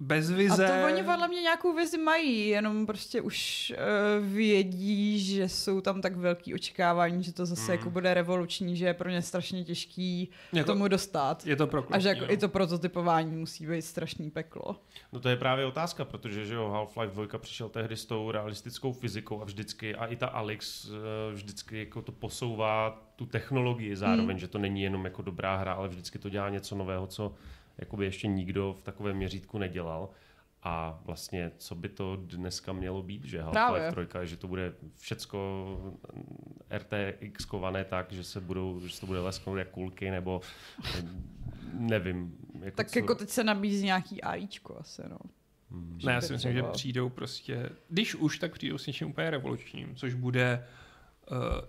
Bez 0.00 0.30
a 0.30 0.34
vize. 0.34 0.66
to 0.66 0.86
oni 0.86 1.02
podle 1.02 1.28
mě 1.28 1.40
nějakou 1.40 1.72
vizi 1.76 1.98
mají, 1.98 2.48
jenom 2.48 2.86
prostě 2.86 3.20
už 3.20 3.72
uh, 4.20 4.26
vědí, 4.26 5.20
že 5.20 5.48
jsou 5.48 5.80
tam 5.80 6.00
tak 6.02 6.16
velký 6.16 6.54
očekávání, 6.54 7.22
že 7.24 7.32
to 7.32 7.46
zase 7.46 7.72
Mm. 7.72 7.78
jako 7.78 7.90
bude 7.90 8.14
revoluční, 8.14 8.76
že 8.76 8.86
je 8.86 8.94
pro 8.94 9.10
ně 9.10 9.22
strašně 9.22 9.64
těžký 9.64 10.28
jako, 10.52 10.66
tomu 10.72 10.88
dostat. 10.88 11.46
je 11.46 11.56
to 11.56 11.66
pro 11.66 11.84
A 11.90 11.98
že 11.98 12.08
jako 12.08 12.24
i 12.32 12.36
to 12.36 12.48
prototypování 12.48 13.36
musí 13.36 13.66
být 13.66 13.82
strašný 13.82 14.30
peklo. 14.30 14.76
No 15.12 15.20
to 15.20 15.28
je 15.28 15.36
právě 15.36 15.66
otázka, 15.66 16.04
protože 16.04 16.46
že 16.46 16.54
jo, 16.54 16.70
Half-Life 16.74 17.10
2 17.26 17.38
přišel 17.38 17.68
tehdy 17.68 17.96
s 17.96 18.04
tou 18.06 18.30
realistickou 18.30 18.92
fyzikou 18.92 19.42
a 19.42 19.44
vždycky, 19.44 19.94
a 19.94 20.06
i 20.06 20.16
ta 20.16 20.26
Alex 20.26 20.88
eh, 20.90 21.32
vždycky 21.34 21.78
jako 21.78 22.02
to 22.02 22.12
posouvá 22.12 23.02
tu 23.16 23.26
technologii 23.26 23.96
zároveň, 23.96 24.28
Hmm. 24.30 24.38
že 24.38 24.48
to 24.48 24.58
není 24.58 24.82
jenom 24.82 25.04
jako 25.04 25.22
dobrá 25.22 25.56
hra, 25.56 25.72
ale 25.72 25.88
vždycky 25.88 26.18
to 26.18 26.28
dělá 26.28 26.48
něco 26.48 26.74
nového, 26.76 27.06
co 27.06 27.34
jakoby 27.80 28.04
ještě 28.04 28.28
nikdo 28.28 28.72
v 28.78 28.82
takovém 28.82 29.16
měřítku 29.16 29.58
nedělal. 29.58 30.10
A 30.62 31.00
vlastně, 31.04 31.50
co 31.56 31.74
by 31.74 31.88
to 31.88 32.16
dneska 32.16 32.72
mělo 32.72 33.02
být, 33.02 33.24
že. 33.24 33.42
Half-Life 33.42 34.06
3, 34.06 34.28
že 34.28 34.36
to 34.36 34.48
bude 34.48 34.72
všecko 34.96 35.94
RTX 36.70 37.44
kované 37.44 37.84
tak, 37.84 38.12
že 38.12 38.24
se 38.24 38.40
budou, 38.40 38.80
že 38.80 38.94
se 38.94 39.00
to 39.00 39.06
bude 39.06 39.20
lesknout 39.20 39.58
jak 39.58 39.68
kulky, 39.68 40.10
nebo 40.10 40.40
eh, 40.84 41.04
nevím. 41.72 42.36
Jako 42.60 42.76
Tak 42.76 42.90
co... 42.90 42.98
jako 42.98 43.14
teď 43.14 43.28
se 43.28 43.44
nabízí 43.44 43.84
nějaký 43.84 44.22
AIčko 44.22 44.76
asi, 44.80 45.02
no. 45.08 45.18
Hmm. 45.70 45.98
Ne, 46.04 46.12
já 46.12 46.20
si 46.20 46.32
myslím, 46.32 46.52
že 46.52 46.62
přijdou 46.62 47.08
prostě, 47.08 47.70
když 47.88 48.14
už, 48.14 48.38
tak 48.38 48.52
přijdou 48.52 48.78
s 48.78 48.86
něčím 48.86 49.10
úplně 49.10 49.30
revolučním, 49.30 49.96
což 49.96 50.14
bude 50.14 50.58
uh, 50.58 50.89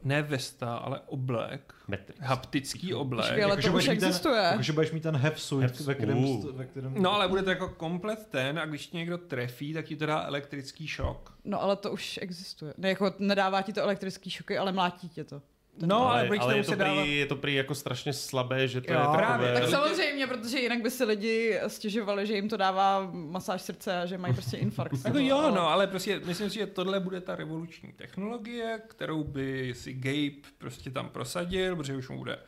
ne 0.03 0.21
vesta, 0.21 0.75
ale 0.77 0.99
oblek, 1.07 1.73
Matrix. 1.87 2.19
haptický 2.21 2.93
oblek. 2.93 3.25
Počkej, 3.25 3.43
ale 3.43 3.51
Jakože 3.51 3.67
to 3.67 3.71
budeš 3.71 3.87
už 3.87 3.93
mít 3.93 3.99
ten- 3.99 4.07
existuje. 4.09 4.41
Jakože 4.41 4.73
budeš 4.73 4.91
mít 4.91 5.03
ten 5.03 5.15
Hefsuit, 5.17 5.71
Hefs- 5.71 5.85
ve 5.85 5.95
kterém, 5.95 6.17
Uh. 6.17 6.45
ve 6.57 6.65
kterém... 6.65 6.93
No 6.97 7.13
ale 7.13 7.27
bude 7.27 7.43
to 7.43 7.49
jako 7.49 7.69
komplet 7.69 8.27
ten 8.29 8.59
a 8.59 8.65
když 8.65 8.87
tě 8.87 8.97
někdo 8.97 9.17
trefí, 9.17 9.73
tak 9.73 9.85
ti 9.85 9.95
to 9.95 10.05
dá 10.05 10.21
elektrický 10.23 10.87
šok. 10.87 11.33
No 11.45 11.61
ale 11.61 11.75
to 11.75 11.91
už 11.91 12.19
existuje. 12.21 12.73
Ne, 12.77 12.89
jako 12.89 13.13
nedává 13.19 13.61
ti 13.61 13.73
to 13.73 13.81
elektrický 13.81 14.29
šoky, 14.29 14.57
ale 14.57 14.71
mlátí 14.71 15.09
tě 15.09 15.23
to. 15.23 15.41
No, 15.85 16.09
ale, 16.09 16.27
ale, 16.27 16.37
ale 16.37 16.39
to 16.39 16.57
je, 16.57 16.63
to 16.63 16.71
muset 16.71 16.75
dávat... 16.75 17.01
prý, 17.01 17.17
je 17.17 17.25
to 17.25 17.35
prý 17.35 17.53
jako 17.53 17.75
strašně 17.75 18.13
slabé, 18.13 18.67
že 18.67 18.81
to 18.81 18.93
Jo, 18.93 18.99
je 18.99 19.05
takové... 19.05 19.17
právě, 19.17 19.53
Tak 19.53 19.67
samozřejmě, 19.69 20.27
protože 20.27 20.59
jinak 20.59 20.81
by 20.81 20.91
si 20.91 21.03
lidi 21.03 21.59
stěžovali, 21.67 22.27
že 22.27 22.33
jim 22.33 22.49
to 22.49 22.57
dává 22.57 23.09
masáž 23.13 23.61
srdce 23.61 24.01
a 24.01 24.05
že 24.05 24.17
mají 24.17 24.33
prostě 24.33 24.57
infarkt. 24.67 25.05
Jako 25.05 25.17
jo, 25.19 25.51
no, 25.55 25.67
ale 25.69 25.87
prostě 25.87 26.21
myslím 26.25 26.49
si, 26.49 26.55
že 26.55 26.67
tohle 26.67 26.99
bude 26.99 27.21
ta 27.21 27.35
revoluční 27.35 27.91
technologie, 27.93 28.81
kterou 28.87 29.23
by 29.23 29.73
si 29.75 29.93
Gabe 29.93 30.47
prostě 30.57 30.91
tam 30.91 31.09
prosadil, 31.09 31.75
protože 31.75 31.95
už 31.95 32.09
mu 32.09 32.17
bude 32.17 32.39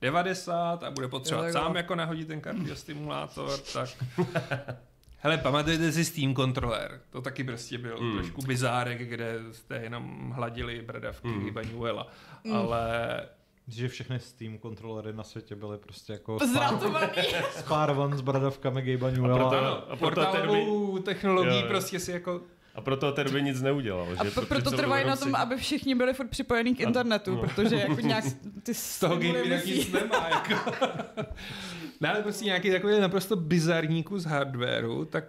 90 0.00 0.82
a 0.82 0.90
bude 0.90 1.08
potřebovat 1.08 1.46
Jo, 1.46 1.48
jo. 1.48 1.52
sám 1.52 1.76
jako 1.76 1.94
nahodit 1.94 2.28
ten 2.28 2.40
kardiostimulátor, 2.40 3.58
tak... 3.72 3.88
Hele, 5.22 5.38
pamatujete 5.38 5.92
si 5.92 6.04
Steam 6.04 6.34
Controller? 6.34 7.00
To 7.10 7.20
taky 7.22 7.44
prostě 7.44 7.78
byl 7.78 7.96
Mm. 8.00 8.12
trošku 8.18 8.42
bizárek, 8.42 8.98
kde 9.08 9.38
jste 9.52 9.76
jenom 9.76 10.30
hladili 10.30 10.82
bradavky 10.82 11.28
Mm. 11.28 11.44
mm. 11.44 11.50
Banuela. 11.54 12.06
Mm. 12.44 12.52
Ale 12.56 12.88
Že 13.68 13.88
všechny 13.88 14.20
Steam 14.20 14.58
kontrolery 14.58 15.12
na 15.12 15.22
světě 15.22 15.54
byly 15.56 15.78
prostě 15.78 16.12
jako 16.12 16.38
spárvan 17.58 18.16
s 18.18 18.20
bradavkami 18.20 18.82
Gabe 18.82 19.08
A 19.08 19.10
proto- 19.10 19.22
Newella. 19.50 19.70
a 19.74 19.96
proto 19.96 19.98
portálovou 19.98 20.98
technologií 20.98 21.54
Jo, 21.56 21.60
jo. 21.62 21.68
prostě 21.68 22.00
si 22.00 22.12
jako... 22.12 22.40
A 22.74 22.80
proto 22.80 23.12
té 23.12 23.24
doby 23.24 23.42
nic 23.42 23.62
neudělal. 23.62 24.06
A 24.18 24.24
že? 24.24 24.30
pro, 24.30 24.42
Protože 24.46 24.46
proto 24.62 24.76
trvají 24.76 25.06
na 25.06 25.16
tom, 25.16 25.28
si- 25.28 25.34
aby 25.36 25.56
všichni 25.56 25.94
byli 25.94 26.14
furt 26.14 26.28
připojení 26.28 26.74
k 26.74 26.80
A- 26.80 26.82
internetu, 26.82 27.34
no. 27.34 27.40
protože 27.42 27.76
jako 27.76 28.00
nějak 28.00 28.24
ty 28.62 28.74
Z 28.74 28.98
toho 29.00 29.16
nic 29.16 29.92
nemá. 29.92 30.28
Jako. 30.28 30.70
no, 32.00 32.08
ale 32.08 32.22
prostě 32.22 32.44
nějaký 32.44 32.70
takový 32.70 33.00
naprosto 33.00 33.36
bizarní 33.36 34.02
kus 34.02 34.24
hardwareu, 34.24 35.04
tak 35.04 35.24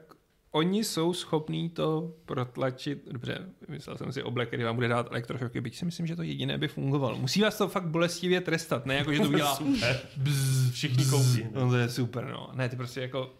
oni 0.52 0.84
jsou 0.84 1.14
schopní 1.14 1.70
to 1.70 2.16
protlačit. 2.26 3.08
Dobře, 3.12 3.38
myslel 3.68 3.98
jsem 3.98 4.12
si 4.12 4.24
oblek, 4.24 4.48
který 4.48 4.64
vám 4.64 4.76
bude 4.76 4.88
dát 4.88 5.08
elektrošoky, 5.12 5.62
byť 5.62 5.78
si 5.78 5.86
myslím, 5.86 6.08
že 6.08 6.16
to 6.16 6.24
jediné 6.24 6.58
by 6.58 6.68
fungovalo. 6.68 7.18
Musí 7.18 7.42
vás 7.42 7.58
to 7.58 7.68
fakt 7.68 7.88
bolestivě 7.88 8.42
trestat, 8.42 8.86
ne 8.86 8.96
jako, 8.96 9.14
že 9.14 9.20
to 9.20 9.30
udělá 9.30 9.60
bzz, 10.18 10.72
Všichni 10.72 11.06
koupí. 11.06 11.48
No 11.52 11.70
to 11.70 11.78
je 11.78 11.90
super, 11.90 12.26
no. 12.26 12.50
Ne, 12.54 12.70
ty 12.70 12.76
prostě 12.76 13.02
jako... 13.02 13.34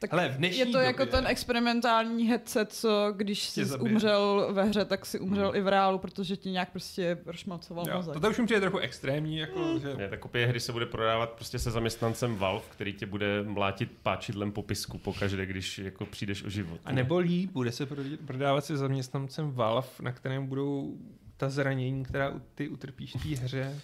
Tak 0.00 0.12
Hele, 0.12 0.28
v 0.28 0.36
dnešní 0.36 0.58
je 0.58 0.66
to 0.66 0.78
jako 0.78 0.98
době- 0.98 1.12
ten 1.12 1.26
experimentální 1.26 2.26
headset, 2.28 2.72
co 2.72 3.12
když 3.16 3.48
jsi 3.48 3.64
zabije. 3.64 3.92
umřel 3.92 4.48
ve 4.52 4.64
hře, 4.64 4.84
tak 4.84 5.06
si 5.06 5.20
umřel 5.20 5.56
i 5.56 5.60
v 5.60 5.68
reálu, 5.68 5.98
protože 5.98 6.36
ti 6.36 6.50
nějak 6.50 6.70
prostě 6.70 7.18
rozšmalcoval 7.26 7.84
Jo, 7.88 7.96
mozek. 7.96 8.20
to 8.20 8.30
už 8.30 8.38
mi 8.38 8.44
přijde 8.44 8.60
trochu 8.60 8.78
extrémní, 8.78 9.38
jako, 9.38 9.78
že... 9.78 9.94
Ne, 9.94 10.08
ta 10.08 10.16
kopie 10.16 10.46
hry 10.46 10.60
se 10.60 10.72
bude 10.72 10.86
prodávat 10.86 11.30
prostě 11.30 11.58
se 11.58 11.70
zaměstnancem 11.70 12.36
Valve, 12.36 12.64
který 12.70 12.92
tě 12.92 13.06
bude 13.06 13.42
mlátit 13.42 13.90
páčidlem 14.02 14.52
popisku 14.52 14.98
pokaždé, 14.98 15.46
když 15.46 15.78
jako 15.78 16.06
přijdeš 16.06 16.44
o 16.44 16.50
život. 16.50 16.80
A 16.84 16.92
nebo 16.92 17.18
líp, 17.18 17.50
bude 17.52 17.72
se 17.72 17.86
prodávat 18.26 18.64
se 18.64 18.76
zaměstnancem 18.76 19.50
Valve, 19.52 19.88
na 20.02 20.12
kterém 20.12 20.46
budou 20.46 20.96
ta 21.36 21.48
zranění, 21.48 22.04
která 22.04 22.32
ty 22.54 22.68
utrpíš 22.68 23.14
v 23.16 23.22
té 23.22 23.42
hře. 23.42 23.80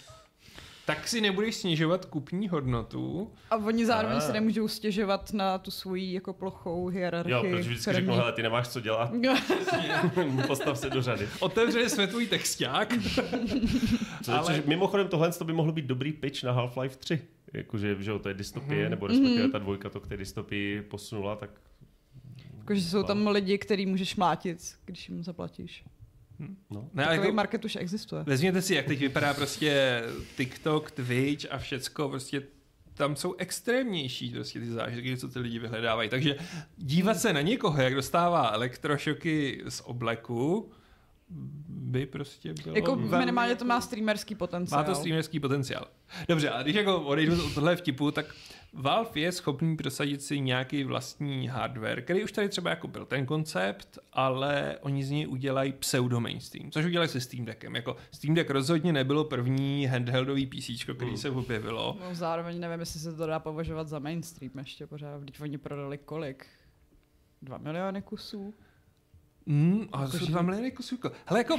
Tak 0.86 1.08
si 1.08 1.20
nebudeš 1.20 1.54
snižovat 1.56 2.04
kupní 2.04 2.48
hodnotu. 2.48 3.32
A 3.50 3.56
oni 3.56 3.86
zároveň 3.86 4.16
Ah. 4.18 4.20
si 4.26 4.32
nemůžou 4.32 4.68
stěžovat 4.68 5.32
na 5.32 5.58
tu 5.58 5.70
svoji 5.70 6.12
jako 6.12 6.32
plochou 6.32 6.86
hierarchii. 6.88 7.32
Jo, 7.32 7.40
protože 7.42 7.60
vždycky 7.68 7.84
firmní. 7.84 8.00
řeknu, 8.00 8.14
hele, 8.14 8.32
ty 8.32 8.42
nemáš 8.42 8.68
co 8.68 8.80
dělat, 8.80 9.10
postav 10.46 10.78
se 10.78 10.90
do 10.90 11.02
řady. 11.02 11.28
Otevřeli 11.40 11.90
jsme 11.90 12.06
tvůj 12.06 12.26
texták. 12.26 12.94
Co, 14.22 14.32
Ale- 14.32 14.44
což, 14.44 14.62
mimochodem 14.66 15.08
tohle 15.08 15.32
to 15.32 15.44
by 15.44 15.52
mohlo 15.52 15.72
být 15.72 15.84
dobrý 15.86 16.12
pitch 16.12 16.42
na 16.44 16.52
Half-Life 16.52 16.96
3. 16.98 17.20
Jakože, 17.52 17.96
že 18.02 18.10
jo, 18.10 18.18
to 18.18 18.28
je 18.28 18.34
dystopie, 18.34 18.80
Mhm. 18.82 18.90
nebo 18.90 19.06
respektive 19.06 19.48
ta 19.48 19.58
dvojka 19.58 19.90
to 19.90 20.00
k 20.00 20.06
té 20.08 20.16
dystopii 20.16 20.82
posunula, 20.82 21.36
tak 21.36 21.50
Jakože 22.58 22.80
jsou 22.82 23.02
tam 23.02 23.26
lidi, 23.26 23.58
který 23.58 23.86
můžeš 23.86 24.16
mlátit, 24.16 24.58
když 24.84 25.08
jim 25.08 25.22
zaplatíš. 25.22 25.84
No. 26.70 26.90
Ne, 26.94 27.04
Takový 27.04 27.26
jako, 27.26 27.32
market 27.36 27.64
už 27.64 27.76
existuje. 27.76 28.22
vezměte 28.26 28.62
si, 28.62 28.74
jak 28.74 28.86
teď 28.86 28.98
vypadá 28.98 29.34
prostě 29.34 30.02
TikTok, 30.36 30.90
Twitch 30.90 31.46
a 31.50 31.58
všecko, 31.58 32.08
prostě 32.08 32.42
tam 32.94 33.16
jsou 33.16 33.34
extrémnější 33.38 34.30
prostě 34.30 34.60
ty 34.60 34.70
zážitky, 34.70 35.16
co 35.16 35.28
ty 35.28 35.38
lidi 35.38 35.58
vyhledávají. 35.58 36.08
Takže 36.10 36.36
dívat 36.76 37.14
se 37.18 37.32
na 37.32 37.40
někoho, 37.40 37.82
jak 37.82 37.94
dostává 37.94 38.50
elektrošoky 38.50 39.62
z 39.68 39.80
obleku, 39.84 40.70
by 41.68 42.06
prostě 42.06 42.54
bylo 42.64 42.76
Jako 42.76 42.96
velmi 42.96 43.18
minimálně 43.18 43.56
to 43.56 43.64
má 43.64 43.80
streamerský 43.80 44.34
potenciál. 44.34 44.80
má 44.80 44.84
to 44.84 44.94
streamerský 44.94 45.40
potenciál. 45.40 45.86
Dobře, 46.28 46.50
a 46.50 46.62
když 46.62 46.74
jako 46.76 47.00
odejdu 47.00 47.46
od 47.46 47.54
tohle 47.54 47.76
vtipu, 47.76 48.10
tak 48.10 48.26
Valve 48.72 49.20
je 49.20 49.32
schopný 49.32 49.76
prosadit 49.76 50.22
si 50.22 50.40
nějaký 50.40 50.84
vlastní 50.84 51.48
hardware, 51.48 52.02
který 52.02 52.24
už 52.24 52.32
tady 52.32 52.48
třeba 52.48 52.70
jako 52.70 52.88
byl 52.88 53.06
ten 53.06 53.26
koncept, 53.26 53.98
ale 54.12 54.78
oni 54.80 55.04
z 55.04 55.10
něj 55.10 55.28
udělají 55.28 55.72
pseudo 55.72 56.20
mainstream, 56.20 56.70
což 56.70 56.84
udělají 56.84 57.08
se 57.08 57.20
Steam 57.20 57.44
Deckem. 57.44 57.76
Jako 57.76 57.96
Steam 58.12 58.34
Deck 58.34 58.50
rozhodně 58.50 58.92
nebylo 58.92 59.24
první 59.24 59.86
handheldový 59.86 60.46
PC, 60.46 60.84
který 60.94 61.10
Mm. 61.10 61.16
se 61.16 61.30
objevilo. 61.30 61.96
No, 62.00 62.14
zároveň 62.14 62.60
nevím, 62.60 62.80
jestli 62.80 63.00
se 63.00 63.12
to 63.16 63.26
dá 63.26 63.38
považovat 63.38 63.88
za 63.88 63.98
mainstream 63.98 64.52
ještě 64.58 64.86
pořád. 64.86 65.22
Když 65.22 65.40
oni 65.40 65.58
prodali 65.58 65.98
kolik? 65.98 66.46
Dva 67.42 67.58
miliony 67.58 68.02
kusů? 68.02 68.54
Mm, 69.46 69.88
a 69.92 70.00
Jako, 70.02 70.12
jsou 70.18 70.24
že- 70.26 70.32
dva 70.32 70.42
miliony 70.42 70.70
kusů. 70.70 70.98
Hele, 71.26 71.40
jako 71.40 71.56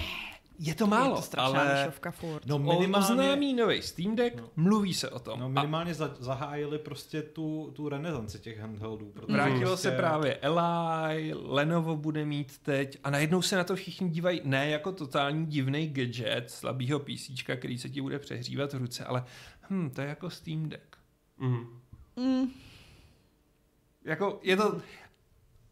je 0.59 0.75
to 0.75 0.87
málo, 0.87 1.11
je 1.11 1.15
to 1.15 1.21
strašná 1.21 1.61
ale 1.61 1.91
furt. 2.11 2.45
No 2.45 2.59
minimálně, 2.59 3.07
oznámí 3.07 3.53
nový 3.53 3.81
Steam 3.81 4.15
Deck, 4.15 4.35
No. 4.35 4.49
mluví 4.55 4.93
se 4.93 5.09
o 5.09 5.19
tom. 5.19 5.39
no, 5.39 5.45
a 5.45 5.49
minimálně 5.49 5.93
za, 5.93 6.15
zahájili 6.19 6.79
prostě 6.79 7.21
tu, 7.21 7.71
tu 7.75 7.89
renesanci 7.89 8.39
těch 8.39 8.59
handheldů. 8.59 9.05
protože 9.11 9.33
Vrátilo 9.33 9.61
prostě, 9.61 9.89
se 9.89 9.97
právě 9.97 10.35
Eli, 10.35 11.33
Lenovo 11.35 11.97
bude 11.97 12.25
mít 12.25 12.57
teď 12.57 12.99
a 13.03 13.09
najednou 13.09 13.41
se 13.41 13.55
na 13.55 13.63
to 13.63 13.75
všichni 13.75 14.09
dívají 14.09 14.41
ne 14.43 14.69
jako 14.69 14.91
totální 14.91 15.45
divný 15.45 15.87
gadget 15.89 16.51
slabýho 16.51 16.99
PC, 16.99 17.43
který 17.57 17.77
se 17.77 17.89
ti 17.89 18.01
bude 18.01 18.19
přehřívat 18.19 18.73
v 18.73 18.77
ruce, 18.77 19.05
ale 19.05 19.23
hm, 19.69 19.89
to 19.89 20.01
je 20.01 20.07
jako 20.07 20.29
Steam 20.29 20.69
Deck. 20.69 20.95
Mhm. 21.37 21.67
Mm, 22.15 22.51
Jako 24.05 24.39
je 24.43 24.57
to... 24.57 24.81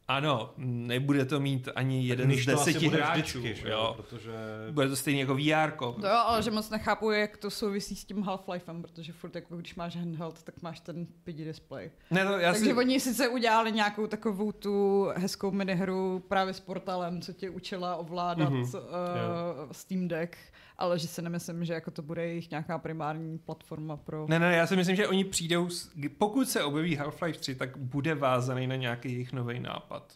Ano, 0.07 0.53
nebude 0.57 1.25
to 1.25 1.39
mít 1.39 1.69
ani 1.75 2.07
jeden 2.07 2.31
z 2.35 2.45
deseti 2.45 2.85
bude 2.89 2.97
hráčů. 3.03 3.39
vždycky, 3.39 3.61
že 3.61 3.69
jo, 3.69 3.93
protože... 3.97 4.31
Bude 4.71 4.89
to 4.89 4.95
stejně 4.95 5.19
jako 5.19 5.35
VR. 5.35 5.71
to 5.77 6.07
jo, 6.07 6.13
ale 6.25 6.41
že 6.43 6.51
moc 6.51 6.69
nechápu, 6.69 7.11
jak 7.11 7.37
to 7.37 7.51
souvisí 7.51 7.95
s 7.95 8.05
tím 8.05 8.23
Half-Lifem, 8.23 8.81
protože 8.81 9.13
furt 9.13 9.35
jako 9.35 9.57
když 9.57 9.75
máš 9.75 9.95
handheld, 9.95 10.43
tak 10.43 10.61
máš 10.61 10.79
ten 10.79 11.07
pidi 11.23 11.45
display. 11.45 11.91
Ne, 12.11 12.25
to 12.25 12.39
já 12.39 12.51
Takže 12.53 12.65
si... 12.65 12.73
oni 12.73 12.99
sice 12.99 13.27
udělali 13.27 13.71
nějakou 13.71 14.07
takovou 14.07 14.51
tu 14.51 15.07
hezkou 15.15 15.51
minihru 15.51 16.23
právě 16.27 16.53
s 16.53 16.59
portalem, 16.59 17.21
co 17.21 17.33
tě 17.33 17.49
učila 17.49 17.95
ovládat 17.95 18.49
Mhm, 18.49 18.61
mm-hmm. 18.63 18.79
uh, 18.79 19.71
Steam 19.71 20.07
Deck, 20.07 20.37
ale 20.84 20.99
že 20.99 21.07
si 21.07 21.21
nemyslím, 21.21 21.65
že 21.65 21.73
jako 21.73 21.91
to 21.91 22.01
bude 22.01 22.27
jejich 22.27 22.49
nějaká 22.49 22.77
primární 22.77 23.38
platforma 23.38 23.97
pro... 23.97 24.25
Ne, 24.29 24.39
ne, 24.39 24.55
já 24.55 24.67
si 24.67 24.75
myslím, 24.75 24.95
že 24.95 25.07
oni 25.07 25.23
přijdou, 25.23 25.69
s... 25.69 25.91
pokud 26.17 26.49
se 26.49 26.63
objeví 26.63 26.97
Half-Life 26.97 27.39
3, 27.39 27.55
tak 27.55 27.77
bude 27.77 28.15
vázaný 28.15 28.67
na 28.67 28.75
nějaký 28.75 29.11
jejich 29.11 29.34
nový 29.34 29.59
nápad. 29.59 30.13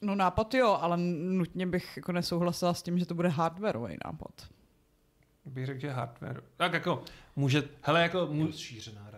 No 0.00 0.14
nápad 0.14 0.54
jo, 0.54 0.78
ale 0.80 0.96
nutně 0.96 1.66
bych 1.66 1.96
jako 1.96 2.12
nesouhlasila 2.12 2.74
s 2.74 2.82
tím, 2.82 2.98
že 2.98 3.06
to 3.06 3.14
bude 3.14 3.28
hardwareový 3.28 3.96
nápad. 4.04 4.48
Bych 5.44 5.66
řekl, 5.66 5.80
že 5.80 5.90
hardware. 5.90 6.42
Tak 6.56 6.72
jako 6.72 7.02
může, 7.36 7.62
hele 7.82 8.02
jako, 8.02 8.26
mu, 8.30 8.46
Rozšířená 8.46 9.10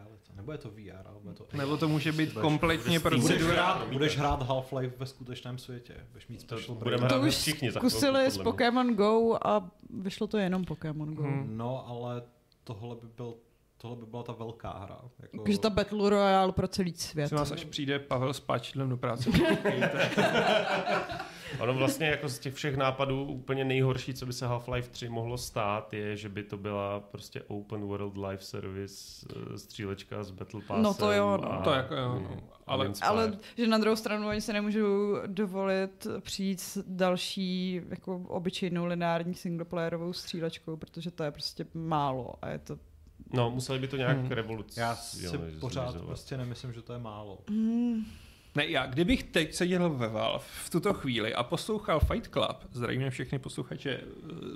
je 0.53 0.59
to 0.59 0.71
VR, 0.71 1.07
ale 1.07 1.17
bude 1.23 1.35
to... 1.35 1.47
nebo 1.57 1.77
to 1.77 1.89
může 1.89 2.13
být 2.13 2.29
Budeš- 2.33 2.43
kompletně 2.43 2.99
Budeš 3.01 3.21
procedurální. 3.21 3.53
hrát, 3.55 3.93
budeš 3.93 4.19
hrát 4.19 4.43
Half-Life 4.43 4.93
ve 4.99 5.07
skutečném 5.07 5.59
světě. 5.59 5.95
Budeš 6.09 6.29
mít 6.29 6.47
To 6.47 6.57
special 6.57 6.77
budeme. 6.77 7.09
To 7.09 7.15
hrát 7.15 7.27
už 7.27 7.37
všichni 7.37 7.73
zkusili 7.73 8.27
s. 8.27 8.39
Pokémon 8.39 8.95
Go 8.95 9.39
a 9.47 9.71
vyšlo 9.91 10.27
to 10.27 10.39
jenom 10.39 10.65
Pokémon 10.65 11.15
Go. 11.15 11.23
Hmm. 11.23 11.57
No, 11.57 11.89
ale 11.89 12.23
tohle 12.65 12.97
by, 12.97 13.07
byl, 13.17 13.35
tohle 13.81 13.97
by 13.97 14.07
byla 14.07 14.23
ta 14.23 14.33
velká 14.33 14.71
hra. 14.79 14.99
Jako... 15.23 15.43
Takže 15.45 15.59
ta 15.59 15.71
Battle 15.71 16.11
Royale 16.11 16.53
pro 16.53 16.69
celý 16.69 16.95
svět. 16.95 17.23
Prosím 17.29 17.39
vás, 17.39 17.51
až 17.53 17.65
přijde 17.65 17.99
Pavel 17.99 18.35
s 18.35 18.41
páčidlem 18.41 18.89
do 18.89 18.97
práce. 18.97 19.31
Ono 21.61 21.75
vlastně 21.75 22.07
jako 22.07 22.29
z 22.29 22.39
těch 22.39 22.55
všech 22.55 22.77
nápadů 22.77 23.25
úplně 23.25 23.65
nejhorší, 23.65 24.15
co 24.15 24.27
by 24.27 24.33
se 24.33 24.47
Half-Life 24.47 24.89
3 24.91 25.09
mohlo 25.09 25.39
stát, 25.39 25.93
je, 25.93 26.17
že 26.17 26.29
by 26.29 26.43
to 26.43 26.57
byla 26.57 27.01
prostě 27.01 27.43
open 27.43 27.81
world 27.81 28.17
live 28.17 28.39
service 28.43 29.27
eh, 29.55 29.59
střílečka 29.59 30.25
s 30.25 30.31
Battle 30.31 30.61
Passem. 30.61 30.83
No 30.83 30.95
to 30.95 31.13
jo, 31.13 31.39
no. 31.43 31.53
a- 31.53 31.63
To 31.63 31.71
jako 31.71 31.95
jo, 31.95 32.09
no. 32.09 32.21
mm, 32.21 32.41
Ale- 32.67 32.87
Inspire. 32.87 33.09
Ale 33.09 33.39
že 33.57 33.67
na 33.67 33.79
druhou 33.79 33.97
stranu 33.97 34.29
oni 34.29 34.41
se 34.41 34.53
nemůžou 34.53 35.17
dovolit 35.27 36.07
přijít 36.21 36.61
s 36.61 36.85
další 36.87 37.81
jako 37.89 38.17
obyčejnou 38.17 38.85
lineární 38.85 39.35
singleplayerovou 39.35 40.13
střílečkou, 40.13 40.77
protože 40.77 41.11
to 41.11 41.25
je 41.25 41.31
prostě 41.31 41.67
málo 41.75 42.35
a 42.43 42.49
je 42.49 42.59
to... 42.59 42.79
No, 43.33 43.51
museli 43.51 43.79
by 43.79 43.89
to 43.89 43.97
nějak 43.97 44.17
Hmm. 44.17 44.27
hmm. 44.27 44.33
revoluci. 44.33 44.81
Já 44.81 44.97
si 44.97 45.39
pořád 45.61 45.97
prostě 45.97 46.37
nemyslím, 46.37 46.73
že 46.73 46.83
to 46.83 46.93
je 46.93 46.99
málo. 46.99 47.39
Mm, 47.51 48.05
Ne, 48.55 48.67
já, 48.67 48.87
kdybych 48.87 49.23
teď 49.23 49.55
seděl 49.55 49.91
ve 49.91 50.09
Valve 50.09 50.45
v 50.65 50.71
tuto 50.71 50.95
chvíli 50.95 51.35
a 51.35 51.43
poslouchal 51.43 52.01
Fight 52.01 52.33
Club, 52.33 52.57
zdravíme 52.73 53.11
všechny 53.11 53.39
posluchače 53.39 53.91
eh, 53.91 54.05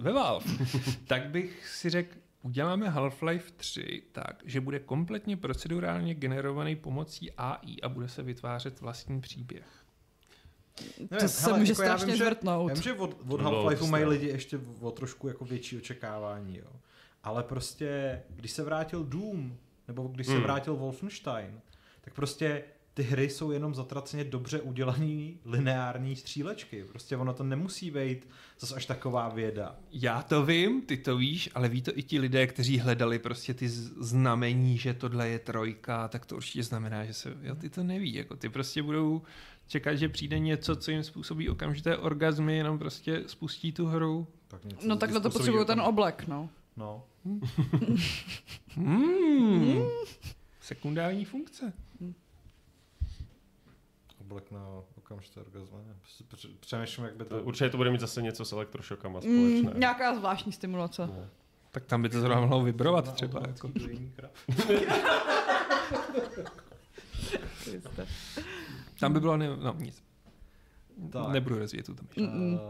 ve 0.00 0.12
Valve, 0.12 0.46
tak 1.06 1.26
bych 1.30 1.68
si 1.68 1.90
řekl, 1.90 2.16
uděláme 2.42 2.90
Half-Life 2.90 3.52
3 3.56 4.02
tak, 4.12 4.42
že 4.44 4.60
bude 4.60 4.78
kompletně 4.78 5.36
procedurálně 5.36 6.14
generovaný 6.14 6.76
pomocí 6.76 7.32
AI 7.32 7.80
a 7.82 7.88
bude 7.88 8.08
se 8.08 8.22
vytvářet 8.22 8.80
vlastní 8.80 9.20
příběh. 9.20 9.66
to 11.20 11.28
se 11.28 11.52
může 11.52 11.74
strašně 11.74 12.06
vím, 12.06 12.16
že, 12.16 12.24
zvrtnout. 12.24 12.68
já 12.68 12.74
vím, 12.74 12.82
že 12.82 12.92
od, 12.92 13.16
od 13.28 13.40
Half-Lifeu 13.40 13.86
mají 13.86 14.04
lidi 14.04 14.26
ještě 14.26 14.60
o 14.80 14.90
trošku 14.90 15.28
jako 15.28 15.44
větší 15.44 15.76
očekávání, 15.76 16.56
jo. 16.58 16.72
Ale 17.24 17.42
prostě, 17.42 18.22
když 18.30 18.50
se 18.50 18.62
vrátil 18.62 19.04
Doom, 19.04 19.56
nebo 19.88 20.08
když 20.08 20.26
se 20.26 20.32
Hmm. 20.32 20.42
vrátil 20.42 20.76
Wolfenstein, 20.76 21.60
tak 22.00 22.14
prostě 22.14 22.62
ty 22.94 23.02
hry 23.02 23.30
jsou 23.30 23.50
jenom 23.50 23.74
zatraceně 23.74 24.24
dobře 24.24 24.60
udělaný 24.60 25.38
lineární 25.44 26.16
střílečky. 26.16 26.84
Prostě 26.84 27.16
ono 27.16 27.32
to 27.32 27.44
nemusí 27.44 27.90
být 27.90 28.28
zase 28.58 28.74
až 28.74 28.86
taková 28.86 29.28
věda. 29.28 29.76
Já 29.92 30.22
to 30.22 30.44
vím, 30.46 30.82
ty 30.82 30.96
to 30.96 31.16
víš, 31.16 31.50
ale 31.54 31.68
ví 31.68 31.82
to 31.82 31.98
i 31.98 32.02
ti 32.02 32.18
lidé, 32.20 32.46
kteří 32.46 32.78
hledali 32.78 33.18
prostě 33.18 33.54
ty 33.54 33.68
znamení, 33.68 34.78
že 34.78 34.94
tohle 34.94 35.28
je 35.28 35.38
trojka, 35.38 36.08
tak 36.08 36.26
to 36.26 36.36
určitě 36.36 36.62
znamená, 36.62 37.04
že 37.04 37.12
se, 37.12 37.36
jo, 37.42 37.54
ty 37.54 37.70
to 37.70 37.82
neví, 37.82 38.14
jako 38.14 38.36
ty 38.36 38.48
prostě 38.48 38.82
budou 38.82 39.22
čekat, 39.66 39.94
že 39.94 40.08
přijde 40.08 40.38
něco, 40.38 40.76
co 40.76 40.90
jim 40.90 41.02
způsobí 41.02 41.48
okamžité 41.48 41.96
orgazmy, 41.96 42.56
jenom 42.56 42.78
prostě 42.78 43.22
spustí 43.26 43.72
tu 43.72 43.86
hru. 43.86 44.26
Tak 44.48 44.64
něco 44.64 44.88
No 44.88 44.96
tak 44.96 45.10
na 45.10 45.20
to 45.20 45.28
jako- 45.46 45.64
ten 45.64 45.80
oblek, 45.80 46.24
no. 46.28 46.48
No. 46.76 47.06
Hmm. 48.74 49.78
Sekundární 50.60 51.24
funkce. 51.24 51.72
Oblek 54.20 54.50
na 54.50 54.66
okamžité 54.98 55.40
orgazmy. 55.40 55.78
Pře- 56.28 56.48
Přemýšlím, 56.60 57.04
jak 57.06 57.16
by 57.16 57.24
To, 57.24 57.42
určitě 57.42 57.70
to 57.70 57.76
bude 57.76 57.90
mít 57.90 58.00
zase 58.00 58.22
něco 58.22 58.44
s 58.44 58.52
elektrošokama 58.52 59.20
Mm, 59.24 59.60
společné. 59.60 59.80
nějaká 59.80 60.14
zvláštní 60.16 60.52
stimulace. 60.52 61.06
No. 61.06 61.26
Tak 61.70 61.84
tam 61.84 62.02
by 62.02 62.08
to 62.08 62.20
zrovna 62.20 62.40
mohlo 62.40 62.62
vibrovat 62.62 63.06
Na 63.06 63.12
třeba. 63.12 63.42
Jako. 63.46 63.70
Tam 69.00 69.12
by 69.12 69.20
bylo, 69.20 69.36
ne, 69.36 69.56
no 69.56 69.74
nic. 69.78 70.02
Tak. 71.12 71.28
Nebudu 71.28 71.58
rozvíjet 71.58 71.86
tu 71.86 71.92
myšlenku. 72.08 72.36
Mm-mm. 72.36 72.54
Uh, 72.54 72.60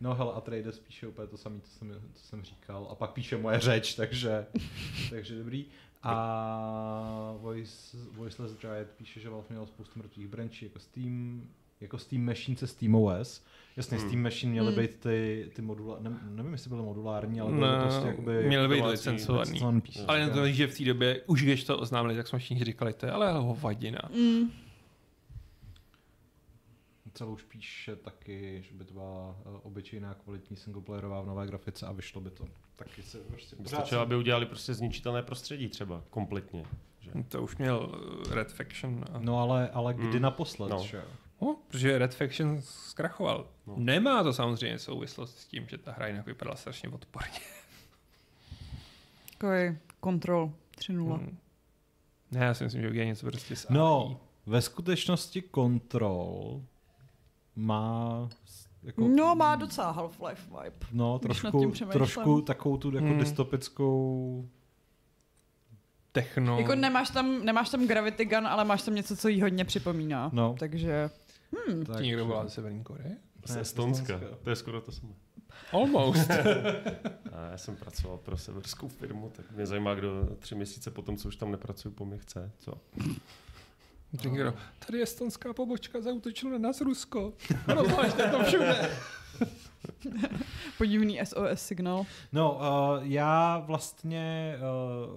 no 0.00 0.14
hele, 0.14 0.32
a 0.34 0.40
Trades 0.40 0.78
píše 0.78 1.06
úplně 1.06 1.26
to 1.28 1.36
samé, 1.36 1.60
co 1.60 1.70
jsem, 1.78 1.92
co 2.14 2.24
jsem 2.24 2.42
říkal. 2.42 2.88
A 2.90 2.94
pak 2.94 3.10
píše 3.10 3.36
moje 3.36 3.60
řeč, 3.60 3.94
takže, 3.94 4.46
takže 5.10 5.38
dobrý. 5.38 5.64
A 6.02 7.34
Voice, 7.40 7.96
Voiceless 8.12 8.56
Giant 8.56 8.88
píše, 8.96 9.20
že 9.20 9.28
Valve 9.30 9.46
měl 9.50 9.66
spoustu 9.66 9.98
mrtvých 9.98 10.28
brančí 10.28 10.64
jako 10.64 10.78
Steam, 10.78 11.42
jako 11.80 11.98
Steam 11.98 12.22
Machine 12.24 12.56
se 12.56 12.66
SteamOS. 12.66 13.44
Jasně, 13.76 13.98
Hmm. 13.98 14.06
Steam 14.08 14.22
Machine 14.22 14.52
měly 14.52 14.72
Hmm. 14.72 14.80
být 14.82 14.96
ty, 14.96 15.50
ty 15.56 15.62
modula, 15.62 15.96
ne, 16.00 16.18
nevím, 16.30 16.52
jestli 16.52 16.68
byly 16.68 16.82
modulární, 16.82 17.40
ale 17.40 17.50
byly 17.52 17.62
Ne, 17.66 17.76
to 17.76 17.82
prostě 17.82 18.06
jakoby 18.08 18.46
měly 18.46 18.68
být 18.76 18.84
licencovaný. 18.84 19.60
Ale 20.08 20.18
jen 20.18 20.30
to, 20.30 20.48
že 20.48 20.66
v 20.66 20.78
té 20.78 20.84
době, 20.84 21.22
už 21.26 21.42
když 21.42 21.64
to 21.64 21.78
oznámili, 21.78 22.16
tak 22.16 22.28
jsme 22.28 22.38
všichni 22.38 22.64
říkali, 22.64 22.92
to 22.92 23.06
je 23.06 23.12
ale 23.12 23.32
hovadina. 23.32 24.00
Mm. 24.16 24.50
Celou 27.16 27.32
už 27.32 27.42
píše 27.42 27.96
taky, 27.96 28.62
že 28.68 28.74
by 28.74 28.84
to 28.84 28.92
byla 28.94 29.36
uh, 29.44 29.58
obyčejná 29.62 30.14
kvalitní 30.14 30.56
singleplayerová 30.56 31.20
v 31.20 31.26
nové 31.26 31.46
grafice 31.46 31.86
a 31.86 31.92
vyšlo 31.92 32.20
by 32.20 32.30
to. 32.30 32.44
Taky 32.76 33.02
se 33.02 33.18
prostě 33.18 33.56
Stačilo, 33.66 34.00
aby 34.00 34.16
udělali 34.16 34.46
prostě 34.46 34.74
zničitelné 34.74 35.22
prostředí 35.22 35.68
třeba, 35.68 36.02
kompletně. 36.10 36.64
Že? 37.00 37.10
To 37.28 37.42
už 37.42 37.56
měl 37.56 38.00
eh, 38.30 38.34
Red 38.34 38.52
Faction. 38.52 39.04
A... 39.12 39.18
No 39.18 39.38
ale, 39.40 39.68
ale 39.70 39.94
kdy 39.94 40.06
Mm. 40.16 40.22
naposled, 40.22 40.68
No. 40.70 40.78
že? 40.84 41.02
No, 41.42 41.56
protože 41.68 41.98
Red 41.98 42.14
Faction 42.14 42.62
zkrachoval. 42.62 43.48
No. 43.66 43.74
Nemá 43.76 44.22
to 44.22 44.32
samozřejmě 44.32 44.78
souvislost 44.78 45.38
s 45.38 45.44
tím, 45.46 45.68
že 45.68 45.78
ta 45.78 45.92
hra 45.92 46.06
jinak 46.06 46.26
vypadala 46.26 46.56
strašně 46.56 46.88
odporně. 46.88 47.40
Takový 49.30 49.78
kontrol 50.00 50.52
3.0. 50.78 51.14
Hmm. 51.16 51.38
Ne, 52.30 52.44
já 52.44 52.54
si 52.54 52.64
myslím, 52.64 52.82
že 52.82 52.88
udělají 52.88 53.08
něco 53.08 53.26
prostě 53.26 53.56
s 53.56 53.68
No, 53.68 54.20
ve 54.46 54.62
skutečnosti 54.62 55.42
Control 55.54 56.62
má 57.56 58.28
jako, 58.82 59.08
No, 59.08 59.34
má 59.34 59.56
docela 59.56 59.94
Half-Life 59.96 60.62
vibe. 60.62 60.86
no, 60.92 61.18
trošku, 61.18 61.72
trošku 61.92 62.40
takovou 62.42 62.76
tu 62.76 62.94
jako 62.94 63.06
Hmm. 63.06 63.18
dystopickou 63.18 64.48
Techno. 66.12 66.58
Jako 66.60 66.74
nemáš 66.74 67.10
tam, 67.10 67.44
nemáš 67.44 67.70
tam 67.70 67.86
Gravity 67.86 68.24
Gun, 68.24 68.46
ale 68.46 68.64
máš 68.64 68.82
tam 68.82 68.94
něco, 68.94 69.16
co 69.16 69.28
jí 69.28 69.42
hodně 69.42 69.64
připomíná. 69.64 70.30
No. 70.32 70.56
Takže 70.58 71.10
tak, 71.86 71.96
Ti 71.96 72.02
někdo 72.02 72.26
volá 72.26 72.44
ze 72.44 72.50
Severní 72.50 72.84
Koreje? 72.84 73.16
Z 73.44 73.54
Ne, 73.54 73.60
Estonska. 73.60 74.14
Estonska. 74.14 74.36
To 74.42 74.50
je 74.50 74.56
skoro 74.56 74.80
to 74.80 74.92
samé. 74.92 75.12
Almost. 75.72 76.30
A 77.32 77.50
já 77.50 77.56
jsem 77.58 77.76
pracoval 77.76 78.18
pro 78.18 78.36
severskou 78.36 78.88
firmu, 78.88 79.30
tak 79.36 79.50
mě 79.50 79.66
zajímá, 79.66 79.94
kdo 79.94 80.28
tři 80.38 80.54
měsíce 80.54 80.90
potom, 80.90 81.16
co 81.16 81.28
už 81.28 81.36
tam 81.36 81.50
nepracuju, 81.50 81.94
po 81.94 82.04
mě 82.04 82.18
chce. 82.18 82.50
Co? 82.58 82.72
Někdo, 84.24 84.54
tady 84.86 85.02
estonská 85.02 85.52
pobočka 85.52 86.00
zautočila 86.00 86.52
na 86.52 86.58
nás 86.58 86.80
Rusko. 86.80 87.32
Rozvážte 87.66 88.22
to 88.30 88.42
všude. 88.42 88.90
Podivný 90.78 91.20
SOS 91.24 91.60
signál. 91.62 92.06
No, 92.32 92.52
uh, 92.54 92.60
já 93.02 93.58
vlastně 93.58 94.54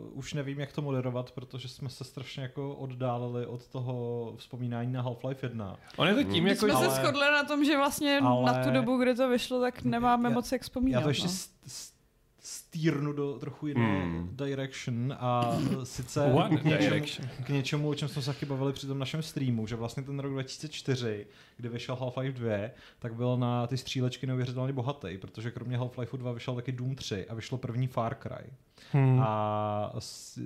uh, 0.02 0.18
už 0.18 0.34
nevím, 0.34 0.60
jak 0.60 0.72
to 0.74 0.82
moderovat, 0.82 1.32
protože 1.32 1.68
jsme 1.68 1.90
se 1.90 2.04
strašně 2.04 2.44
jako 2.44 2.76
oddálili 2.76 3.46
od 3.46 3.68
toho 3.68 4.34
vzpomínání 4.38 4.92
na 4.94 5.04
Half-Life 5.04 5.38
1. 5.44 5.78
On 5.98 6.08
je 6.08 6.16
to 6.16 6.24
tím, 6.24 6.44
My 6.44 6.50
jako, 6.50 6.66
jsme 6.66 6.74
ale- 6.74 6.90
se 6.90 6.96
shodli 7.02 7.22
na 7.22 7.44
tom, 7.44 7.66
že 7.66 7.78
vlastně 7.78 8.20
ale- 8.24 8.46
na 8.54 8.64
tu 8.64 8.72
dobu, 8.72 8.98
kdy 8.98 9.16
to 9.16 9.30
vyšlo, 9.30 9.62
tak 9.62 9.84
nemáme 9.84 10.30
Já- 10.30 10.36
moc 10.36 10.52
jak 10.52 10.62
vzpomínat. 10.62 11.00
Já 11.00 11.04
to 11.04 11.10
ještě 11.10 11.28
no. 11.28 11.34
s- 11.34 11.50
s- 11.68 11.94
stírnu 12.42 13.14
do 13.14 13.34
trochu 13.40 13.68
jiné 13.68 14.04
Hmm. 14.06 14.30
direction 14.36 15.14
a 15.20 15.58
sice 15.84 16.24
One 16.26 16.58
k 16.58 16.64
něčemu, 16.64 16.80
direction. 16.90 17.28
k 17.46 17.50
něčemu, 17.50 17.90
o 17.90 17.96
čem 17.96 18.08
jsme 18.08 18.22
se 18.22 18.34
taky 18.34 18.46
bavili 18.46 18.74
při 18.74 18.88
tom 18.88 19.00
našem 19.00 19.22
streamu, 19.24 19.68
že 19.68 19.76
vlastně 19.76 20.04
ten 20.04 20.20
rok 20.20 20.32
2004, 20.32 21.28
kdy 21.58 21.70
vyšel 21.70 21.96
Half-Life 21.96 22.34
2, 22.34 22.70
tak 23.00 23.14
byl 23.14 23.38
na 23.38 23.68
ty 23.68 23.78
střílečky 23.78 24.28
neuvěřitelně 24.28 24.74
bohatý, 24.74 25.18
protože 25.18 25.52
kromě 25.52 25.78
Half-Life 25.80 26.18
2 26.18 26.32
vyšel 26.32 26.56
taky 26.56 26.72
Doom 26.72 26.96
3 26.96 27.26
a 27.28 27.34
vyšlo 27.36 27.58
první 27.58 27.88
Far 27.88 28.16
Cry. 28.16 28.50
Hmm. 28.92 29.20
A 29.20 29.94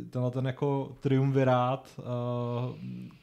tenhle 0.09 0.31
ten 0.31 0.45
jako 0.45 0.95
triumvirát 0.99 1.89
uh, 1.97 2.75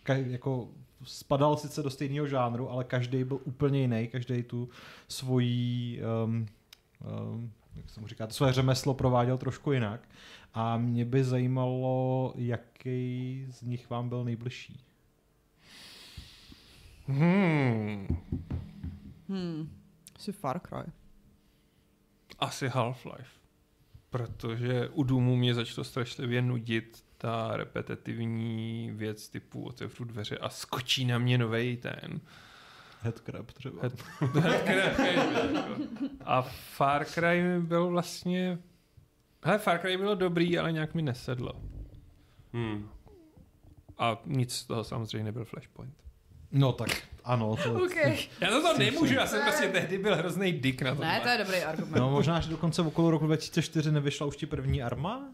ka- 0.05 0.27
jako 0.31 0.69
spadal 1.05 1.57
sice 1.57 1.83
do 1.83 1.91
stejného 1.91 2.27
žánru, 2.27 2.71
ale 2.71 2.85
každý 2.85 3.25
byl 3.25 3.41
úplně 3.45 3.81
jiný, 3.81 4.09
každý 4.13 4.43
tu 4.43 4.69
svoji 5.09 6.01
um, 6.25 6.47
um, 7.35 7.51
jak 7.81 7.91
se 7.91 8.01
mu 8.01 8.07
říká, 8.07 8.27
to 8.27 8.33
své 8.33 8.53
řemeslo 8.53 8.95
prováděl 8.95 9.39
trošku 9.39 9.73
jinak. 9.73 10.09
A 10.55 10.77
mě 10.77 11.05
by 11.05 11.25
zajímalo, 11.25 12.33
jaký 12.37 13.47
z 13.51 13.63
nich 13.63 13.91
vám 13.91 14.09
byl 14.09 14.25
nejbližší. 14.25 14.85
Hmm. 17.07 18.07
Hmm. 19.29 19.77
Asi 20.17 20.33
Far 20.33 20.61
Cry. 20.61 20.93
Asi 22.39 22.69
Half-Life. 22.69 23.41
Protože 24.11 24.89
u 24.89 25.03
Doomu 25.03 25.37
mě 25.37 25.55
začalo 25.55 25.85
strašlivě 25.85 26.43
nudit 26.43 27.05
ta 27.19 27.57
repetitivní 27.57 28.91
věc 28.93 29.29
typu 29.29 29.63
otevřu 29.63 30.05
dveře 30.05 30.39
a 30.39 30.49
skočí 30.49 31.05
na 31.05 31.19
mě 31.19 31.39
novej 31.39 31.77
ten. 31.77 32.21
Headcrab 33.03 33.53
třeba. 33.53 33.83
Head- 33.83 34.05
a 36.25 36.43
Far 36.77 37.05
Cry 37.05 37.43
mi 37.43 37.61
byl 37.61 37.89
vlastně... 37.89 38.59
Hele, 39.45 39.59
Far 39.59 39.79
Cry 39.81 39.97
bylo 39.97 40.15
dobrý, 40.15 40.59
ale 40.59 40.73
nějak 40.73 40.95
mi 40.95 41.03
nesedlo. 41.03 41.53
Hmm. 42.53 42.89
A 43.99 44.21
nic 44.27 44.55
z 44.57 44.65
toho 44.65 44.85
samozřejmě 44.85 45.25
nebyl 45.25 45.45
Flashpoint. 45.45 45.95
No 46.53 46.73
tak 46.73 46.89
ano. 47.25 47.57
To, 47.57 47.85
Okay. 47.85 48.19
Já 48.41 48.51
za 48.51 48.73
to 48.73 48.79
nemůžu, 48.79 49.15
já 49.15 49.27
jsem 49.27 49.43
prostě 49.43 49.69
tehdy 49.69 49.99
byl 49.99 50.17
hrozný 50.17 50.53
dick 50.53 50.83
na 50.83 50.95
to. 50.95 51.01
Ne, 51.01 51.21
to 51.21 51.29
je 51.29 51.39
dobrý 51.39 51.57
argument. 51.63 51.95
no 52.01 52.11
možná, 52.11 52.41
že 52.41 52.51
dokonce 52.51 52.83
okolo 52.83 53.11
roku 53.11 53.27
2004 53.27 53.93
nevyšla 53.93 54.27
už 54.27 54.37
ti 54.37 54.47
první 54.47 54.83
arma? 54.83 55.29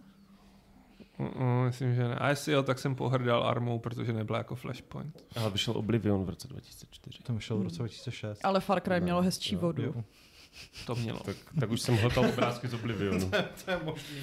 Mm, 1.18 1.64
myslím, 1.66 1.94
že 1.94 2.08
ne. 2.08 2.14
A 2.14 2.28
jestli 2.28 2.52
jo, 2.52 2.62
tak 2.62 2.78
jsem 2.78 2.94
pohrdal 2.94 3.44
armou, 3.46 3.78
protože 3.78 4.12
nebyla 4.12 4.38
jako 4.38 4.54
Flashpoint. 4.54 5.22
Ale 5.36 5.50
vyšel 5.50 5.74
Oblivion 5.76 6.24
v 6.24 6.28
roce 6.28 6.48
2004. 6.48 7.18
To 7.22 7.34
vyšel 7.34 7.58
v 7.58 7.62
roce 7.62 7.78
2006. 7.78 8.40
Ale 8.44 8.60
Far 8.60 8.80
Cry 8.80 9.00
mělo 9.00 9.22
hezčí 9.22 9.54
Jo, 9.54 9.60
vodu. 9.60 9.82
Jo. 9.82 9.94
To 10.86 10.94
mělo. 10.94 11.20
Tak, 11.24 11.36
tak 11.61 11.70
už 11.70 11.80
jsem 11.80 11.96
hledal 11.96 12.24
obrázky 12.28 12.68
z 12.68 12.74
Oblivionu. 12.74 13.30
to 13.64 13.70
je 13.70 13.78
možný. 13.84 14.16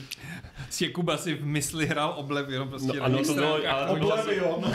Si 0.70 0.90
Kuba 0.90 1.18
si 1.18 1.34
v 1.34 1.46
mysli 1.46 1.86
hrál 1.88 2.14
Oblivion 2.18 2.70
prostě 2.70 2.98
No, 2.98 3.04
ano, 3.04 3.24
to 3.24 3.34
bylo, 3.34 3.54
ale 3.70 3.88
to 3.88 3.96
bylo, 3.96 4.16
Oblivion. 4.22 4.64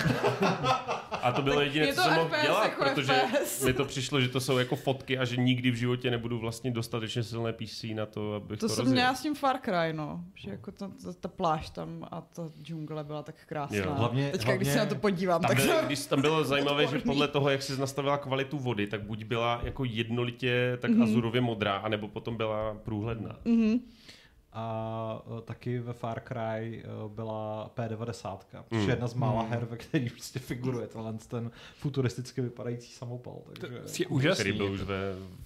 a 1.23 1.33
to 1.33 1.43
bylo 1.43 1.61
jediné, 1.61 1.87
je 1.87 1.95
co 1.95 2.03
to 2.03 2.09
jsem 2.09 2.17
mohl 2.19 2.37
dělat, 2.43 2.63
jako 2.65 2.85
protože 2.85 3.13
FPS. 3.13 3.65
mi 3.65 3.73
to 3.73 3.85
přišlo, 3.85 4.21
že 4.21 4.29
to 4.29 4.41
jsou 4.41 4.59
jako 4.59 4.77
fotky 4.77 5.19
a 5.19 5.25
že 5.25 5.37
nikdy 5.37 5.71
v 5.71 5.75
životě 5.75 6.11
nebudu 6.11 6.39
vlastně 6.39 6.71
dostatečně 6.71 7.23
silné 7.23 7.53
PC 7.53 7.85
na 7.95 8.07
to, 8.07 8.35
abych 8.35 8.59
To 8.59 8.69
to, 8.69 8.75
jsem 8.75 8.85
rozjel. 8.85 8.95
měla 8.95 9.15
s 9.15 9.23
tím 9.23 9.35
Far 9.35 9.57
Cry, 9.65 9.93
no. 9.93 10.25
Že 10.35 10.51
jako 10.51 10.73
ta, 10.73 10.89
ta, 11.05 11.13
ta 11.21 11.29
pláž 11.29 11.71
tam 11.71 12.09
a 12.11 12.21
ta 12.21 12.43
džungle 12.63 13.05
byla 13.05 13.23
tak 13.23 13.35
krásná. 13.47 13.77
Jo. 13.77 13.95
Hlavně- 13.95 14.31
Teďka, 14.31 14.57
když 14.57 14.69
se 14.69 14.75
hlavně- 14.75 14.91
na 14.91 14.95
to 14.95 15.01
podívám, 15.01 15.41
Tam, 15.43 15.49
tak 15.57 15.65
byl, 15.67 15.81
to... 15.81 15.87
když 15.87 16.07
tam 16.07 16.21
bylo 16.21 16.45
zajímavé, 16.55 16.87
že 16.87 16.99
podle 16.99 17.29
toho, 17.29 17.51
jak 17.51 17.63
jsi 17.63 17.81
nastavila 17.81 18.19
kvalitu 18.19 18.59
vody, 18.59 18.87
tak 18.87 19.03
buď 19.03 19.25
byla 19.25 19.61
jako 19.65 19.85
jednolitě 19.85 20.79
tak 20.81 20.91
Mhm. 20.91 21.03
azurově 21.03 21.41
modrá, 21.49 21.77
anebo 21.77 22.09
potom 22.09 22.37
byla 22.37 22.77
průhledná. 22.85 23.37
Mhm. 23.45 23.81
A 24.53 25.23
uh, 25.27 25.41
taky 25.41 25.79
ve 25.79 25.93
Far 25.93 26.21
Cry 26.29 26.85
uh, 27.05 27.13
byla 27.13 27.71
P90, 27.77 28.39
což 28.69 28.79
Mm. 28.79 28.79
je 28.81 28.89
jedna 28.93 29.09
z 29.09 29.15
mála 29.15 29.43
Mm. 29.43 29.51
her, 29.51 29.65
ve 29.71 29.77
který 29.77 30.11
prostě 30.11 30.39
figuruje 30.39 30.87
tenhle 30.87 31.13
ten 31.29 31.51
futuristicky 31.77 32.41
vypadající 32.41 32.93
samopal. 32.93 33.35
Takže, 33.61 33.79
je 34.01 34.07
úžasný. 34.07 34.43
Který 34.45 34.57
byl 34.57 34.73
už 34.73 34.83
ve, 34.83 34.97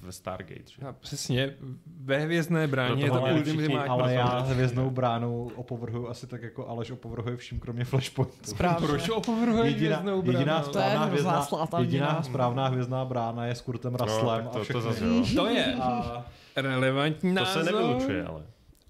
ve 0.01 0.13
Stargate. 0.13 0.61
Že? 0.67 0.77
Já, 0.79 0.93
přesně, 0.93 1.55
ve 2.01 2.19
hvězdné 2.19 2.67
bráně 2.67 3.05
je 3.05 3.11
to 3.11 3.21
ale 3.23 3.33
ultimátní. 3.33 3.59
všichni, 3.59 3.79
ale 3.79 4.15
já 4.15 4.39
hvězdnou 4.39 4.91
bránou 4.91 5.51
opovrhuju 5.57 6.09
asi 6.09 6.27
tak 6.27 6.43
jako 6.43 6.69
Aleš 6.69 6.91
opovrhuje 6.91 7.37
vším, 7.37 7.61
kromě 7.61 7.85
Flashpointu. 7.85 8.35
Správně. 8.43 8.87
Proč 8.87 9.09
opovrhuje 9.09 9.71
Jediná, 9.71 9.97
hvězdnou 9.97 10.23
jediná, 10.33 10.45
bránou? 10.45 10.73
To 10.73 10.79
je 10.79 10.85
správná 10.85 11.05
hrozná 11.05 11.31
hvězdná, 11.41 11.79
jediná 11.81 12.23
správná 12.23 12.69
hvězdná 12.69 13.05
brána 13.05 13.47
je 13.47 13.55
s 13.55 13.61
Kurtem 13.61 13.95
Russellem 13.95 14.49
tak 14.53 14.63
a 14.63 14.65
to, 14.65 14.73
to 14.73 14.81
zase. 14.81 15.05
To 15.37 15.47
je 15.47 15.75
a 15.75 16.25
relevantní 16.57 17.35
To 17.35 17.41
názor. 17.41 17.65
se 17.65 17.73
nevylučuje, 17.73 18.25
ale. 18.25 18.43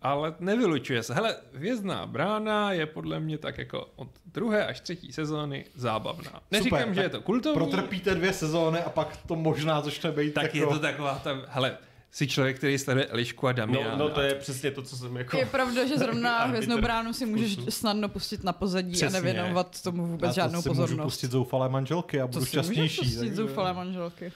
Ale 0.03 0.35
nevylučuje 0.41 1.03
se. 1.03 1.15
Hele, 1.15 1.37
Hvězdná 1.55 2.07
brána 2.07 2.73
je 2.73 2.87
podle 2.87 3.21
mě 3.21 3.39
tak 3.39 3.59
jako 3.59 3.89
od 3.97 4.09
druhé 4.27 4.67
až 4.67 4.81
třetí 4.81 5.13
sezóny 5.13 5.65
zábavná. 5.75 6.41
Neříkám, 6.51 6.79
Super, 6.81 6.95
že 6.95 7.01
je 7.03 7.09
to 7.09 7.21
kultovní, 7.21 7.55
protrpíte 7.55 8.15
dvě 8.15 8.33
sezóny 8.33 8.79
a 8.79 8.91
pak 8.91 9.17
to 9.17 9.37
možná 9.37 9.81
začne 9.81 10.13
být 10.13 10.35
tak 10.35 10.55
jako... 10.55 10.57
je 10.59 10.67
to 10.67 10.79
taková 10.83 11.19
ta, 11.19 11.31
hele, 11.49 11.79
jsi 12.11 12.27
člověk, 12.29 12.57
který 12.57 12.79
sleduje 12.79 13.07
Elišku 13.07 13.47
a 13.49 13.53
Damiana. 13.53 13.97
No, 13.97 14.09
no 14.09 14.11
to 14.15 14.21
je 14.21 14.35
přesně 14.35 14.71
to, 14.71 14.83
co 14.83 14.97
jsem 14.97 15.17
jako... 15.17 15.37
Je 15.37 15.47
pravda, 15.47 15.87
že 15.87 15.99
zrovna 15.99 16.45
hvězdnou 16.45 16.81
bránu 16.81 17.13
si 17.13 17.27
můžeš 17.27 17.53
vkusu. 17.57 17.71
snadno 17.71 18.09
pustit 18.09 18.45
na 18.45 18.53
pozadí 18.53 18.93
Přesně. 18.93 19.07
a 19.19 19.23
nevěnovat 19.23 19.83
tomu 19.83 20.07
vůbec 20.07 20.29
Já 20.29 20.29
to 20.29 20.35
žádnou 20.35 20.63
si 20.63 20.69
můžu 20.69 20.81
pozornost. 20.81 21.05
pustit 21.07 21.31
zoufalé 21.31 21.69
manželky 21.69 22.21
a 22.21 22.27
to 22.27 22.33
budu 22.33 22.45
si 22.45 22.49
šťastnější. 22.51 23.01
pustit 23.01 23.35
zoufalé 23.35 23.73
manželky. 23.75 24.33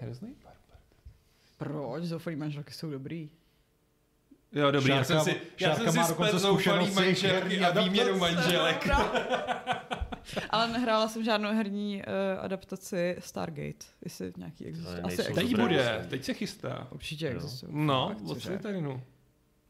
Hrozný. 0.00 0.28
Proč? 1.58 2.02
Zoufalé 2.04 2.36
manželky 2.36 2.72
jsou 2.72 2.90
dobrý. 2.90 3.30
Jo, 4.52 4.70
dobrý, 4.70 4.90
já 4.90 5.02
Šárka- 5.02 5.04
jsem 5.06 5.20
si, 5.20 5.40
já 5.60 5.68
Šárka 5.68 5.82
jsem 5.84 5.92
si 5.92 5.98
má 5.98 6.04
splet 6.04 6.16
dokonce 6.18 6.38
zoufalý 6.38 6.86
zkušenosti 6.86 7.26
manželky 7.26 7.60
a 7.60 7.80
výměnu 7.82 8.18
manželek. 8.18 8.88
Ale 10.50 10.68
nehrála 10.68 11.08
jsem 11.08 11.24
žádnou 11.24 11.48
herní 11.54 12.02
uh, 12.06 12.44
adaptaci 12.44 13.16
Stargate, 13.18 13.86
jestli 14.04 14.32
nějaký 14.36 14.66
existuje. 14.66 15.00
Asi 15.02 15.32
Teď 15.34 15.56
bude, 15.56 16.06
teď 16.10 16.24
se 16.24 16.34
chystá. 16.34 16.86
Určitě 16.90 17.28
existuje. 17.28 17.72
No, 17.74 18.16
od 18.22 18.28
cože? 18.28 18.40
Slytherinu. 18.40 19.02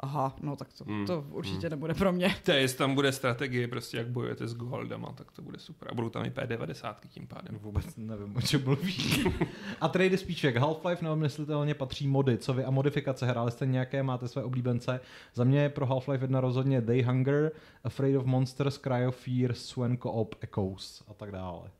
Aha, 0.00 0.36
no 0.42 0.56
tak 0.56 0.72
to, 0.72 0.84
Hmm. 0.84 1.06
to 1.06 1.24
určitě 1.30 1.58
Hmm. 1.66 1.70
nebude 1.70 1.94
pro 1.94 2.12
mě. 2.12 2.34
To 2.44 2.50
je, 2.50 2.60
jestli 2.60 2.78
tam 2.78 2.94
bude 2.94 3.12
strategie, 3.12 3.68
prostě 3.68 3.96
jak 3.96 4.08
bojujete 4.08 4.48
s 4.48 4.54
Goldama, 4.54 5.12
tak 5.12 5.32
to 5.32 5.42
bude 5.42 5.58
super. 5.58 5.88
A 5.90 5.94
budou 5.94 6.08
tam 6.10 6.24
i 6.24 6.30
P90 6.30 6.94
tím 7.08 7.26
pádem. 7.26 7.58
Vůbec 7.62 7.96
nevím, 7.96 8.36
o 8.36 8.40
čem 8.40 8.64
mluvíš. 8.64 9.26
a 9.80 9.88
trade 9.88 10.18
spíček. 10.18 10.56
Half-Life 10.56 11.02
neomyslitelně 11.02 11.74
patří 11.74 12.06
mody. 12.08 12.38
Co 12.38 12.54
vy 12.54 12.64
a 12.64 12.70
modifikace? 12.70 13.26
Hráli 13.26 13.50
jste 13.50 13.66
nějaké? 13.66 14.02
Máte 14.02 14.28
své 14.28 14.44
oblíbence? 14.44 15.00
Za 15.34 15.44
mě 15.44 15.68
pro 15.68 15.86
Half-Life 15.86 16.22
1 16.22 16.40
rozhodně 16.40 16.80
Day 16.80 17.02
Hunger, 17.02 17.52
Afraid 17.84 18.16
of 18.16 18.24
Monsters, 18.24 18.78
Cry 18.78 19.06
of 19.06 19.16
Fear, 19.16 19.54
Swan 19.54 19.96
Co-op, 20.02 20.34
Echoes 20.40 21.04
a 21.08 21.14
tak 21.14 21.32
dále. 21.32 21.70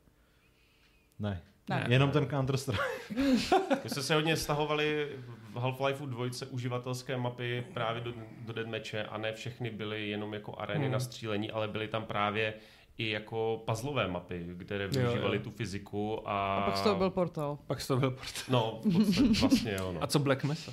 Ne. 1.19 1.41
Ne. 1.69 1.85
Jenom 1.89 2.11
ten 2.11 2.23
Counter-Strike. 2.25 2.79
My 3.83 3.89
jsme 3.89 4.01
se 4.01 4.15
hodně 4.15 4.37
stahovali 4.37 5.09
v 5.53 5.55
Half-Life 5.55 6.05
2 6.05 6.25
uživatelské 6.49 7.17
mapy 7.17 7.65
právě 7.73 8.01
do, 8.01 8.13
do 8.45 8.53
deathmatche 8.53 9.03
a 9.03 9.17
ne 9.17 9.33
všechny 9.33 9.69
byly 9.69 10.09
jenom 10.09 10.33
jako 10.33 10.59
areny 10.59 10.83
Hmm. 10.83 10.91
na 10.93 10.99
střílení, 10.99 11.51
ale 11.51 11.67
byly 11.67 11.87
tam 11.87 12.05
právě 12.05 12.53
i 12.97 13.09
jako 13.09 13.63
puzzlové 13.65 14.07
mapy, 14.07 14.45
které 14.65 14.87
využívaly 14.87 15.39
tu 15.39 15.51
fyziku 15.51 16.29
a... 16.29 16.55
A 16.55 16.61
pak 16.65 16.77
z 16.77 16.81
toho 16.81 16.95
byl 16.95 17.09
portál. 17.09 17.57
Pak 17.67 17.87
to 17.87 17.97
byl 17.97 18.11
port. 18.11 18.33
No, 18.49 18.81
vlastně 19.41 19.75
jo, 19.79 19.91
no. 19.91 20.03
A 20.03 20.07
co 20.07 20.19
Black 20.19 20.43
Mesa? 20.43 20.71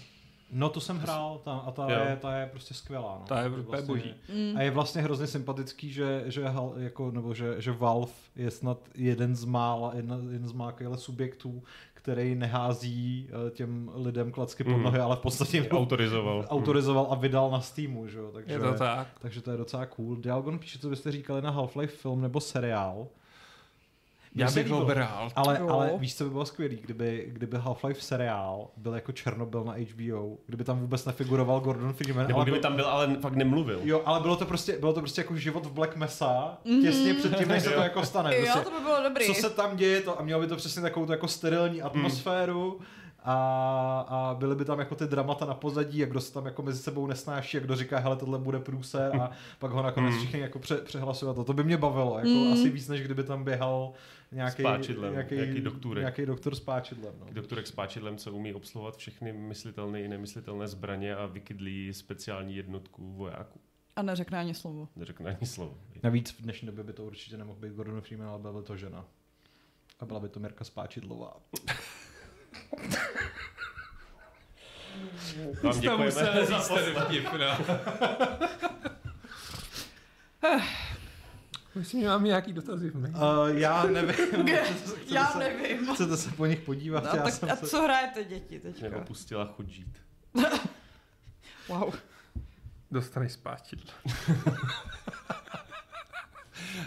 No 0.53 0.69
to 0.69 0.81
jsem 0.81 0.99
hrál 0.99 1.41
tam 1.45 1.63
a 1.67 1.71
ta, 1.71 1.91
Jo. 1.93 1.99
je, 2.09 2.17
ta 2.17 2.37
je 2.37 2.47
prostě 2.47 2.75
skvělá. 2.75 3.17
No. 3.21 3.27
Ta 3.27 3.43
je 3.43 3.49
úplně 3.51 3.83
boží. 3.83 4.15
Mm. 4.35 4.57
A 4.57 4.63
je 4.63 4.71
vlastně 4.71 5.03
hrozně 5.03 5.27
sympatický, 5.27 5.93
že, 5.93 6.23
že, 6.27 6.45
jako, 6.77 7.11
nebo 7.11 7.35
že, 7.35 7.55
že 7.59 7.73
Valve 7.73 8.13
je 8.37 8.51
snad 8.51 8.79
jeden 8.95 9.37
z 9.37 9.45
mála, 9.45 9.93
jedna, 9.97 10.17
jeden 10.17 10.49
z 10.49 10.53
mála 10.53 10.75
subjektů, 10.97 11.63
který 11.95 12.35
nehází 12.35 13.29
eh, 13.31 13.51
těm 13.51 13.91
lidem 13.95 14.33
klacky 14.33 14.65
pod 14.65 14.71
Mhm. 14.71 14.83
nohy, 14.83 14.99
ale 14.99 15.17
v 15.17 15.21
podstatě 15.21 15.57
jim 15.57 15.67
Autorizoval. 15.71 16.45
autorizoval 16.49 17.07
a 17.11 17.15
vydal 17.15 17.51
na 17.51 17.61
Steamu, 17.61 18.09
že 18.09 18.19
jo? 18.19 18.31
Takže, 18.35 18.53
Je 18.55 18.59
to 18.61 18.75
tak. 18.75 19.09
takže 19.19 19.41
to 19.41 19.51
je 19.51 19.57
docela 19.57 19.87
cool. 19.87 20.17
Dialgon 20.17 20.59
píše, 20.59 20.79
co 20.79 20.89
byste 20.89 21.13
říkali 21.13 21.43
na 21.43 21.51
Half-Life 21.53 21.87
film 21.87 22.21
nebo 22.23 22.41
seriál. 22.41 23.07
Já 24.37 24.47
bych 24.51 24.69
ho 24.69 24.79
líbilo. 24.81 24.87
bral. 24.95 25.29
Ale, 25.37 25.59
Jo. 25.61 25.69
ale 25.69 25.91
víš, 25.99 26.17
co 26.17 26.25
by 26.25 26.31
bylo 26.31 26.45
skvělý, 26.47 26.77
kdyby, 26.77 27.25
kdyby 27.33 27.57
Half-Life 27.57 28.01
seriál 28.01 28.69
byl 28.77 28.95
jako 28.95 29.13
Černobyl 29.13 29.65
na 29.65 29.73
HBO, 29.73 30.37
kdyby 30.47 30.65
tam 30.65 30.79
vůbec 30.81 31.05
nefiguroval 31.05 31.61
Gordon 31.61 31.93
Freeman. 31.93 32.27
Nebo 32.27 32.37
ale 32.39 32.45
kdyby 32.45 32.55
byl- 32.55 32.63
tam 32.63 32.77
byl, 32.77 32.87
ale 32.87 33.17
fakt 33.21 33.35
nemluvil. 33.35 33.81
Jo, 33.83 34.03
ale 34.05 34.21
bylo 34.21 34.37
to 34.37 34.47
prostě, 34.47 34.79
bylo 34.79 34.93
to 34.93 35.01
prostě 35.01 35.21
jako 35.21 35.37
život 35.37 35.67
v 35.67 35.73
Black 35.73 35.97
Mesa, 35.97 36.59
těsně 36.83 37.15
předtím, 37.15 37.49
než 37.49 37.63
se 37.63 37.71
to 37.71 37.81
jako 37.81 38.07
stane. 38.07 38.37
Jo, 38.37 38.43
Prostě, 38.45 38.61
to 38.71 38.79
by 38.79 38.85
bylo 38.85 39.03
dobrý. 39.03 39.27
co 39.27 39.35
se 39.35 39.51
tam 39.51 39.77
děje 39.77 40.01
to, 40.01 40.21
a 40.21 40.23
mělo 40.23 40.41
by 40.41 40.47
to 40.47 40.57
přesně 40.57 40.83
takovou 40.83 41.11
jako 41.13 41.29
sterilní 41.29 41.83
atmosféru 41.83 42.81
a, 43.27 43.35
a 44.09 44.35
byly 44.39 44.57
by 44.57 44.65
tam 44.65 44.79
jako 44.79 44.95
ty 44.95 45.07
dramata 45.07 45.45
na 45.45 45.55
pozadí, 45.55 45.99
jak 45.99 46.11
kdo 46.11 46.21
se 46.21 46.33
tam 46.33 46.47
jako 46.47 46.63
mezi 46.63 46.79
sebou 46.83 47.07
nesnáší, 47.07 47.57
jak 47.57 47.65
kdo 47.65 47.77
říká, 47.77 47.99
hele, 47.99 48.17
tohle 48.17 48.39
bude 48.39 48.59
průser 48.59 49.17
a 49.21 49.31
pak 49.59 49.71
ho 49.71 49.83
nakonec 49.83 50.15
všichni 50.17 50.41
jako 50.41 50.59
pře, 50.59 50.77
přehlasovat. 50.77 51.37
To, 51.37 51.45
to 51.45 51.53
by 51.53 51.65
mě 51.65 51.77
bavilo, 51.77 52.15
jako 52.19 52.29
Mm. 52.31 52.53
asi 52.53 52.69
víc, 52.71 52.89
než 52.89 53.01
kdyby 53.03 53.23
tam 53.23 53.45
běhal 53.45 53.93
nějaký, 54.35 54.63
S 54.63 54.63
páčidlem, 54.63 55.13
nějaký, 55.13 55.35
nějaký 55.35 55.61
doktorek. 55.61 56.03
nějaký 56.03 56.27
doktor 56.27 56.55
s 56.55 56.61
páčidlem. 56.61 57.15
No. 57.21 57.27
Doktorek 57.33 57.67
s 57.67 57.71
páčidlem, 57.71 58.17
co 58.17 58.33
umí 58.33 58.55
obsluhovat 58.55 58.97
všechny 58.97 59.33
myslitelné 59.33 60.03
i 60.03 60.09
nemyslitelné 60.09 60.69
zbraně 60.69 61.15
a 61.15 61.27
vykydlí 61.27 61.93
speciální 61.95 62.57
jednotku 62.57 63.13
vojáků. 63.13 63.61
A 63.97 64.03
neřekne 64.03 64.39
ani 64.39 64.55
slovo. 64.55 64.89
Neřekne 64.97 65.37
ani 65.37 65.47
slovo. 65.47 65.79
Navíc 66.03 66.31
v 66.31 66.43
dnešní 66.43 66.67
době 66.67 66.85
by 66.85 66.93
to 66.93 67.05
určitě 67.05 67.37
nemohl 67.37 67.59
být 67.59 67.73
Gordon 67.73 68.01
Freeman, 68.01 68.29
ale 68.29 68.39
byla 68.39 68.61
by 68.61 68.67
to 68.67 68.77
žena. 68.77 69.05
A 70.01 70.05
byla 70.07 70.21
by 70.21 70.29
to 70.29 70.41
Mirka 70.41 70.65
Spáčidlová. 70.65 71.37
Vám 75.63 75.81
děkujeme 75.81 76.11
za 76.11 76.59
vtip. 76.59 77.27
Myslím, 81.75 82.01
že 82.01 82.07
máme 82.09 82.27
nějaký 82.29 82.53
dotazy 82.53 82.91
v. 82.91 82.95
Uh, 82.97 83.09
já 83.49 83.85
nevím. 83.87 84.13
chcete, 84.13 84.75
chcete 84.75 85.15
Já 85.15 85.27
se, 85.27 85.39
nevím. 85.39 85.95
Chcete 85.95 86.17
se 86.17 86.31
po 86.31 86.47
nich 86.47 86.61
podívat? 86.61 87.05
No, 87.05 87.11
já 87.17 87.23
tak 87.23 87.33
jsem 87.35 87.51
a 87.51 87.57
se... 87.57 87.67
co 87.67 87.83
hrajete 87.83 88.25
děti 88.25 88.61
Mě 88.65 88.73
teďka? 88.73 88.97
opustila 88.97 89.45
chod 89.45 89.69
žít. 89.69 89.99
Wow. 91.69 91.95
Dostaneš 92.91 93.33
spáčidlo. 93.33 93.91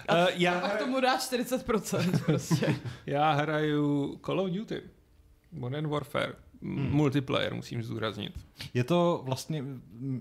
A, 0.07 0.15
Uh, 0.15 0.21
a 0.25 0.29
já, 0.35 0.59
pak 0.59 0.77
tomu 0.77 1.01
dá 1.01 1.17
40% 1.17 2.23
prostě. 2.25 2.75
já 3.05 3.31
hraju 3.31 4.17
Call 4.25 4.39
of 4.41 4.51
Duty. 4.51 4.81
Modern 5.51 5.87
Warfare. 5.87 6.33
Hmm. 6.61 6.91
Multiplayer 6.91 7.53
musím 7.53 7.83
zdůraznit. 7.83 8.33
Je 8.73 8.83
to 8.83 9.21
vlastně, 9.23 9.63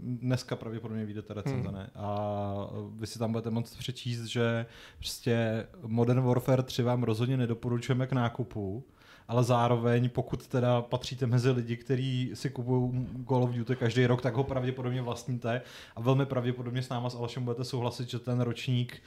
dneska 0.03 0.57
pravděpodobně 0.57 1.05
vyjde 1.05 1.23
ta 1.23 1.35
recenze, 1.35 1.73
ne? 1.73 1.91
A 1.95 2.55
vy 2.91 3.07
si 3.07 3.19
tam 3.19 3.33
budete 3.33 3.51
moct 3.51 3.77
přečíst, 3.77 4.25
že 4.25 4.67
prostě 4.99 5.67
Modern 5.87 6.21
Warfare 6.21 6.63
3 6.63 6.83
vám 6.83 7.03
rozhodně 7.03 7.37
nedoporučujeme 7.37 8.07
k 8.07 8.13
nákupu, 8.13 8.85
ale 9.29 9.45
zároveň, 9.45 10.09
pokud 10.09 10.47
teda 10.47 10.83
patříte 10.83 11.27
mezi 11.27 11.51
lidi, 11.51 11.77
kteří 11.77 12.31
si 12.35 12.51
kupují 12.51 13.07
Call 13.29 13.43
of 13.43 13.51
Duty 13.51 13.77
každý 13.77 14.07
rok, 14.07 14.23
tak 14.23 14.35
ho 14.35 14.45
pravděpodobně 14.45 15.03
vlastníte 15.03 15.63
a 15.97 16.01
velmi 16.01 16.27
pravděpodobně 16.27 16.83
s 16.83 16.89
náma 16.89 17.11
s 17.11 17.15
Alešem 17.15 17.45
budete 17.45 17.65
souhlasit, 17.65 18.09
že 18.09 18.19
ten 18.19 18.41
ročník 18.41 19.03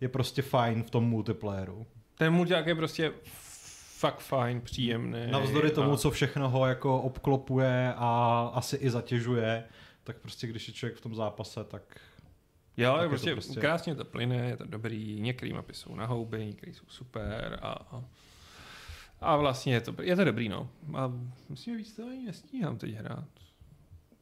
je 0.00 0.08
prostě 0.08 0.42
fajn 0.42 0.82
v 0.82 0.90
tom 0.90 1.04
multiplayeru. 1.04 1.86
Ten 2.18 2.32
mulťák 2.32 2.66
je 2.66 2.74
prostě 2.74 3.12
fakt 4.04 4.20
fajn, 4.20 4.60
příjemný. 4.60 5.26
Navzdory 5.30 5.70
tomu, 5.70 5.92
a- 5.92 5.96
co 5.96 6.10
všechno 6.10 6.50
ho 6.50 6.66
jako 6.66 7.02
obklopuje 7.02 7.94
a 7.96 8.40
asi 8.54 8.76
i 8.76 8.90
zatěžuje, 8.90 9.64
tak 10.04 10.16
prostě 10.16 10.46
když 10.46 10.68
je 10.68 10.74
člověk 10.74 10.96
v 10.96 11.00
tom 11.00 11.14
zápase, 11.14 11.64
tak 11.64 11.82
Jo, 12.76 12.92
Tak 12.92 13.00
je 13.00 13.04
je 13.04 13.04
to 13.04 13.08
prostě, 13.08 13.32
prostě- 13.32 13.60
krásně 13.60 13.94
to 13.94 14.04
plyne, 14.04 14.36
je 14.36 14.56
to 14.56 14.64
dobrý, 14.66 15.20
některý 15.20 15.52
mapy 15.52 15.74
jsou 15.74 15.94
na 15.94 16.06
houby, 16.06 16.46
některý 16.46 16.74
jsou 16.74 16.84
super 16.88 17.58
a, 17.62 18.02
a, 19.20 19.36
vlastně 19.36 19.74
je 19.74 19.80
to, 19.80 20.02
je 20.02 20.16
to 20.16 20.24
dobrý, 20.24 20.48
no. 20.48 20.68
A 20.96 21.12
myslím, 21.48 21.74
že 21.74 21.78
víc 21.78 21.96
to 21.96 22.02
ani 22.06 22.24
nestíhám 22.26 22.78
teď 22.78 22.94
hrát. 22.94 23.28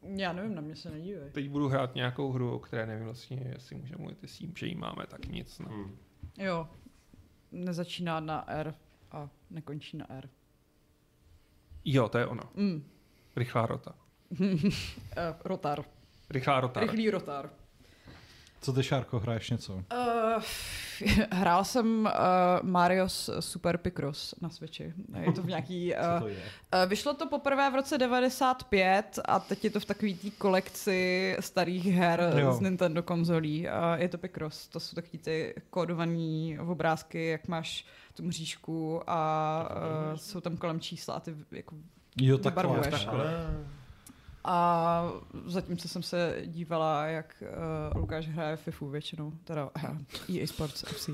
Já 0.02 0.32
nevím, 0.32 0.54
na 0.54 0.60
mě 0.60 0.76
se 0.76 0.90
nedívej. 0.90 1.30
Teď 1.30 1.48
budu 1.48 1.68
hrát 1.68 1.94
nějakou 1.94 2.32
hru, 2.32 2.54
o 2.54 2.58
které 2.58 2.86
nevím 2.86 3.04
vlastně, 3.04 3.46
jestli 3.52 3.76
můžeme 3.76 3.98
mluvit, 4.00 4.22
jestli 4.22 4.48
že 4.58 4.66
ji 4.66 4.74
máme, 4.74 5.06
tak 5.08 5.26
nic. 5.26 5.58
No. 5.58 5.68
Hmm. 5.68 5.96
Jo. 6.38 6.68
Nezačíná 7.52 8.20
na 8.20 8.50
R 8.50 8.74
nekončí 9.53 9.96
na 9.96 10.07
R. 10.09 10.28
Jo, 11.84 12.09
to 12.09 12.18
je 12.18 12.26
ono. 12.26 12.42
Mm. 12.55 12.84
Rychlá 13.36 13.66
rota. 13.66 13.94
Uh, 14.40 14.70
rotar. 15.44 15.84
Rychlá 16.30 16.61
rota. 16.61 16.80
Rychlý 16.80 17.11
rotar. 17.11 17.50
Co 18.62 18.72
ty, 18.72 18.82
Šárko, 18.82 19.18
hraješ 19.18 19.50
něco? 19.50 19.72
Uh, 19.74 19.82
hrál 21.30 21.64
jsem 21.64 22.04
uh, 22.04 22.10
Mario's 22.70 23.30
Super 23.40 23.76
Picross 23.78 24.34
na 24.40 24.48
Switchi. 24.50 24.92
Je 25.20 25.32
to 25.32 25.42
v 25.42 25.46
nějaký... 25.46 25.94
Uh, 26.14 26.20
to 26.20 26.28
je? 26.28 26.34
uh, 26.36 26.90
vyšlo 26.90 27.14
to 27.14 27.26
poprvé 27.28 27.70
v 27.70 27.74
roce 27.74 27.98
95 27.98 29.18
a 29.24 29.38
teď 29.40 29.64
je 29.64 29.70
to 29.70 29.80
v 29.80 29.84
takový 29.84 30.14
té 30.14 30.30
kolekci 30.30 31.36
starých 31.40 31.86
her 31.86 32.32
Jo. 32.38 32.52
z 32.52 32.60
Nintendo 32.60 33.02
konzolí. 33.02 33.66
Uh, 33.66 34.00
je 34.00 34.08
to 34.08 34.18
Picross. 34.18 34.68
To 34.68 34.80
jsou 34.80 34.94
takový 34.94 35.18
ty 35.18 35.54
kódovaný 35.70 36.58
obrázky, 36.58 37.26
jak 37.26 37.48
máš 37.48 37.86
tu 38.14 38.22
mřížku 38.22 39.00
a 39.10 39.68
uh, 40.10 40.16
jsou 40.16 40.40
tam 40.40 40.56
kolem 40.56 40.80
čísla 40.80 41.14
a 41.14 41.20
ty 41.20 41.34
jako 41.52 41.74
Jo, 42.20 42.38
vybarvuješ. 42.38 42.86
takhle. 42.86 43.24
A 44.45 45.05
zatímco 45.47 45.88
jsem 45.88 46.03
se 46.03 46.36
dívala, 46.47 47.07
jak 47.07 47.43
uh, 47.43 48.01
Lukáš 48.01 48.28
hraje 48.28 48.57
FIFU 48.57 48.88
většinou, 48.88 49.32
teda 49.45 49.64
uh, 49.64 50.36
EA 50.36 50.47
Sports 50.47 50.84
FC. 50.88 51.11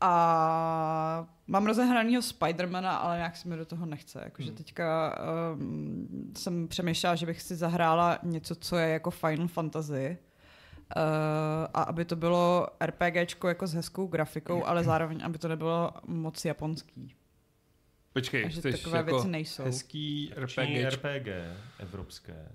A 0.00 1.26
mám 1.46 1.66
rozehranýho 1.66 2.22
Spidermana, 2.22 2.96
ale 2.96 3.16
nějak 3.16 3.36
se 3.36 3.48
mi 3.48 3.56
do 3.56 3.64
toho 3.64 3.86
nechce. 3.86 4.20
Jakože 4.24 4.48
Hmm. 4.48 4.56
teďka 4.56 5.18
um, 5.54 6.32
jsem 6.36 6.68
přemýšlela, 6.68 7.14
že 7.14 7.26
bych 7.26 7.42
si 7.42 7.56
zahrála 7.56 8.18
něco, 8.22 8.54
co 8.54 8.76
je 8.76 8.88
jako 8.88 9.10
Final 9.10 9.48
Fantasy. 9.48 10.18
Uh, 10.96 11.02
a 11.74 11.82
aby 11.82 12.04
to 12.04 12.16
bylo 12.16 12.68
RPGčko 12.86 13.48
jako 13.48 13.66
s 13.66 13.74
hezkou 13.74 14.06
grafikou, 14.06 14.64
ale 14.66 14.84
zároveň, 14.84 15.20
aby 15.24 15.38
to 15.38 15.48
nebylo 15.48 15.90
moc 16.06 16.44
japonský. 16.44 17.14
Počkej, 18.14 18.44
A 18.44 18.48
že 18.48 18.60
chceš 18.60 18.80
takové 18.80 18.96
jako 18.98 19.10
věci 19.14 19.28
nejsou. 19.28 19.62
hezký 19.64 20.32
RPG. 20.36 20.58
RPG 20.94 21.28
evropské. 21.78 22.48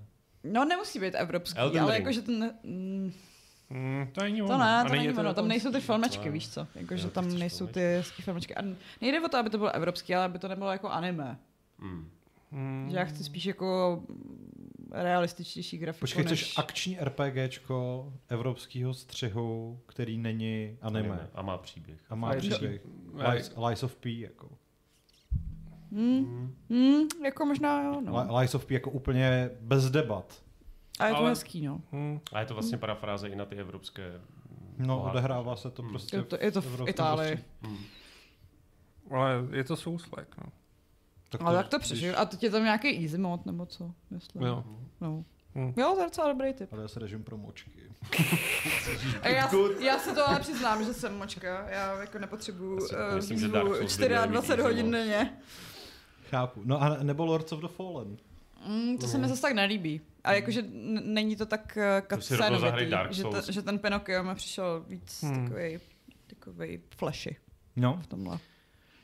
No 0.43 0.65
nemusí 0.65 0.99
být 0.99 1.13
evropský, 1.15 1.59
Elden 1.59 1.81
ale 1.81 1.93
Ring. 1.93 2.05
jakože 2.05 2.21
ten... 2.21 2.53
Mm, 2.63 3.11
Hmm, 3.71 4.07
to 4.13 4.21
není 4.23 4.39
To 4.39 4.45
ono. 4.45 4.57
ne, 4.57 4.81
A 4.81 4.83
to 4.83 4.89
není 4.95 5.13
to 5.13 5.19
ono, 5.19 5.33
tam 5.33 5.47
nejsou 5.47 5.71
ty 5.71 5.79
filmečky, 5.79 6.29
víš 6.29 6.49
co? 6.49 6.67
Jako, 6.75 6.93
Jo, 6.93 6.97
že 6.97 7.07
ty 7.07 7.13
tam 7.13 7.37
nejsou 7.39 7.67
ty 7.67 7.73
filmečky. 7.73 7.97
hezký 7.97 8.21
filmečky. 8.21 8.55
A 8.55 8.61
nejde 9.01 9.21
o 9.21 9.27
to, 9.29 9.37
aby 9.37 9.49
to 9.49 9.57
bylo 9.57 9.71
evropský, 9.71 10.15
ale 10.15 10.25
aby 10.25 10.39
to 10.39 10.47
nebylo 10.47 10.71
jako 10.71 10.89
anime. 10.89 11.39
Hmm. 11.79 12.87
Že 12.91 12.97
já 12.97 13.05
chci 13.05 13.23
spíš 13.23 13.45
jako 13.45 14.01
realističtější 14.91 15.77
grafiku, 15.77 15.99
Počkej, 15.99 16.23
než... 16.23 16.41
chceš 16.43 16.57
akční 16.57 16.97
RPGčko 17.01 18.13
evropského 18.29 18.93
střihu, 18.93 19.79
který 19.85 20.17
není 20.17 20.77
anime. 20.81 21.29
A 21.33 21.41
má 21.41 21.57
příběh. 21.57 21.99
A 22.09 22.15
má 22.15 22.35
příběh. 22.35 22.81
Lies, 23.31 23.53
Lies 23.67 23.83
of 23.83 23.95
P, 23.95 24.19
jako. 24.19 24.49
Hmm, 25.91 26.55
hmm, 26.69 27.01
jako 27.25 27.45
možná 27.45 27.83
jo, 27.83 28.01
no. 28.05 28.17
Li- 28.17 28.39
Lies 28.39 28.55
of 28.55 28.65
P 28.65 28.73
jako 28.73 28.89
úplně 28.91 29.49
bez 29.61 29.89
debat. 29.91 30.43
A 30.99 31.05
je 31.07 31.13
to 31.13 31.17
ale- 31.19 31.29
hezký, 31.29 31.65
no. 31.67 31.81
Hmm. 31.91 32.19
A 32.33 32.39
je 32.39 32.45
to 32.45 32.53
vlastně 32.53 32.77
parafráze 32.77 33.27
i 33.29 33.35
na 33.35 33.45
ty 33.45 33.55
evropské 33.55 34.21
No, 34.77 34.97
pohádky. 34.97 35.17
odehrává 35.17 35.55
se 35.55 35.71
to 35.71 35.81
Hmm. 35.81 35.91
prostě 35.91 36.17
Je 36.17 36.23
to, 36.23 36.37
je 36.41 36.51
to 36.51 36.61
v 36.61 36.65
evropském 36.65 36.89
Itálii. 36.89 37.43
Hmm. 37.61 37.77
Ale 39.11 39.31
je 39.51 39.63
to 39.63 39.75
souslek, 39.75 40.35
no. 40.37 40.51
Tak 41.29 41.41
Ale 41.43 41.57
tak 41.57 41.67
to 41.67 41.79
přežiju. 41.79 42.13
A 42.17 42.25
teď 42.25 42.43
je 42.43 42.49
tam 42.49 42.63
nějaký 42.63 43.03
easy 43.03 43.17
mod, 43.17 43.45
nebo 43.45 43.65
co? 43.65 43.91
Myslím. 44.09 44.43
Jo. 44.43 44.63
No. 45.01 45.23
Hmm. 45.55 45.73
Jo, 45.77 45.91
to 45.95 45.99
je 45.99 46.05
docela 46.05 46.27
dobrý 46.27 46.53
tip. 46.53 46.73
Ale 46.73 46.81
já 46.81 46.87
se 46.87 46.99
režim 46.99 47.23
pro 47.23 47.37
močky. 47.37 47.71
A 49.21 49.27
já, 49.27 49.49
já 49.79 49.99
se 49.99 50.11
to 50.15 50.27
ale 50.29 50.39
přiznám, 50.39 50.83
že 50.85 50.93
jsem 50.93 51.17
močka. 51.17 51.69
Já 51.69 52.01
jako 52.01 52.19
nepotřebuju 52.19 52.71
uh, 52.77 53.15
výzvu 53.15 53.35
mít 53.35 53.51
24 53.51 54.13
easy 54.35 54.61
hodin 54.61 54.91
denně. 54.91 55.37
Chápu. 56.29 56.61
No 56.65 56.81
a 56.81 57.03
nebo 57.03 57.25
Lords 57.25 57.51
of 57.51 57.59
the 57.61 57.67
Fallen. 57.67 58.17
Mm, 58.67 58.97
to 58.97 59.07
se 59.07 59.17
mi 59.17 59.27
zase 59.27 59.41
tak 59.41 59.53
nelíbí. 59.53 60.01
A 60.23 60.33
jakože 60.33 60.59
n- 60.59 61.01
není 61.13 61.35
to 61.35 61.45
tak 61.45 61.77
zahraj 61.77 62.01
cutscenovitý, 62.13 63.15
že, 63.15 63.23
te, 63.23 63.51
že 63.53 63.61
ten 63.61 63.79
Pinocchio 63.79 64.23
mi 64.23 64.35
přišel 64.35 64.85
víc 64.87 65.23
Hmm. 65.23 65.33
hmm. 65.35 65.47
takový, 65.47 65.79
takový 66.27 66.79
flashy 66.97 67.35
No. 67.75 67.99
v 68.03 68.07
tomhle. 68.07 68.39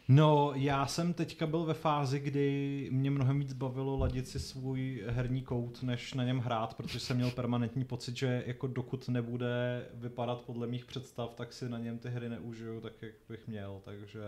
No, 0.08 0.52
já 0.56 0.86
jsem 0.88 1.14
teďka 1.14 1.48
byl 1.48 1.64
ve 1.64 1.74
fázi, 1.74 2.20
kdy 2.20 2.88
mě 2.92 3.12
mnohem 3.12 3.40
víc 3.40 3.54
bavilo 3.54 3.98
ladit 3.98 4.28
si 4.28 4.40
svůj 4.40 5.04
herní 5.08 5.42
kout, 5.42 5.84
než 5.84 6.14
na 6.14 6.24
něm 6.24 6.40
hrát, 6.40 6.74
protože 6.74 7.00
jsem 7.00 7.18
měl 7.18 7.32
permanentní 7.32 7.86
pocit, 7.86 8.18
že 8.18 8.44
jako 8.46 8.68
dokud 8.68 9.10
nebude 9.10 9.86
vypadat 9.94 10.42
podle 10.42 10.68
mých 10.68 10.86
představ, 10.86 11.34
tak 11.36 11.54
si 11.54 11.70
na 11.70 11.78
něm 11.80 11.98
ty 11.98 12.10
hry 12.10 12.30
neužiju 12.30 12.82
tak, 12.82 12.94
jak 13.02 13.12
bych 13.30 13.48
měl, 13.48 13.82
takže 13.86 14.20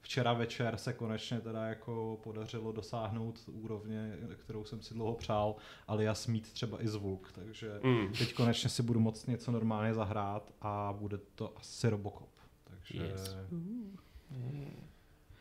včera 0.00 0.32
večer 0.32 0.76
se 0.76 0.92
konečně 0.92 1.40
teda 1.40 1.64
jako 1.66 2.20
podařilo 2.22 2.72
dosáhnout 2.72 3.40
úrovně, 3.46 4.16
kterou 4.36 4.64
jsem 4.64 4.82
si 4.82 4.94
dlouho 4.94 5.14
přál, 5.14 5.56
alias 5.86 6.26
mít 6.26 6.52
třeba 6.52 6.82
i 6.82 6.88
zvuk, 6.88 7.32
takže 7.32 7.80
Hmm. 7.84 8.12
teď 8.12 8.34
konečně 8.34 8.70
si 8.70 8.82
budu 8.82 9.00
moct 9.00 9.26
něco 9.26 9.50
normálně 9.52 9.94
zahrát 9.94 10.52
a 10.60 10.94
bude 10.98 11.18
to 11.34 11.52
asi 11.58 11.88
Robocop. 11.90 12.28
Takže 12.64 13.04
Yes. 13.04 13.36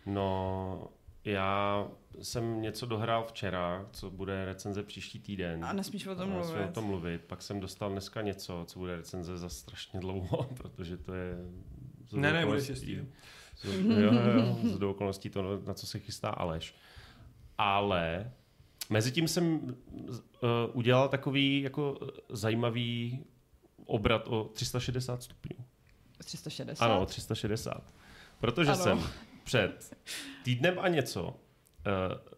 No, 0.05 0.87
já 1.23 1.87
jsem 2.21 2.61
něco 2.61 2.85
dohrál 2.85 3.23
včera, 3.25 3.87
co 3.91 4.09
bude 4.11 4.45
recenze 4.45 4.83
příští 4.83 5.19
týden. 5.19 5.65
A 5.65 5.73
nesmíš 5.73 6.07
o 6.07 6.15
tom 6.15 6.29
nesmím 6.29 6.55
mluvit. 6.55 6.69
o 6.69 6.73
tom 6.73 6.83
mluvit. 6.85 7.21
Pak 7.21 7.41
jsem 7.41 7.59
dostal 7.59 7.89
dneska 7.91 8.21
něco, 8.21 8.63
co 8.67 8.79
bude 8.79 8.95
recenze 8.95 9.37
za 9.37 9.49
strašně 9.49 9.99
dlouho, 9.99 10.43
protože 10.57 10.97
to 10.97 11.13
je... 11.13 11.35
Ne, 12.13 12.33
ne, 12.33 12.45
bude 12.45 12.61
šestý. 12.61 12.99
Z- 13.57 13.65
Jo, 14.01 14.13
jo, 14.13 14.57
z 14.63 14.77
do 14.79 14.89
okolností 14.91 15.29
to, 15.29 15.61
na 15.67 15.73
co 15.73 15.87
se 15.87 15.99
chystá 15.99 16.29
Aleš. 16.29 16.75
Ale 17.57 18.31
mezi 18.89 19.11
tím 19.11 19.27
jsem 19.27 19.53
uh, 19.55 20.49
udělal 20.73 21.09
takový 21.09 21.61
jako 21.61 21.97
zajímavý 22.29 23.19
obrat 23.85 24.27
o 24.27 24.43
360 24.43 25.23
stupňů. 25.23 25.65
360? 26.17 26.85
Ano, 26.85 27.01
o 27.01 27.05
360. 27.05 27.93
Protože 28.39 28.71
Ano. 28.71 28.83
jsem 28.83 28.99
před 29.43 29.97
týdnem 30.43 30.79
a 30.79 30.87
něco 30.87 31.23
uh, 31.27 31.33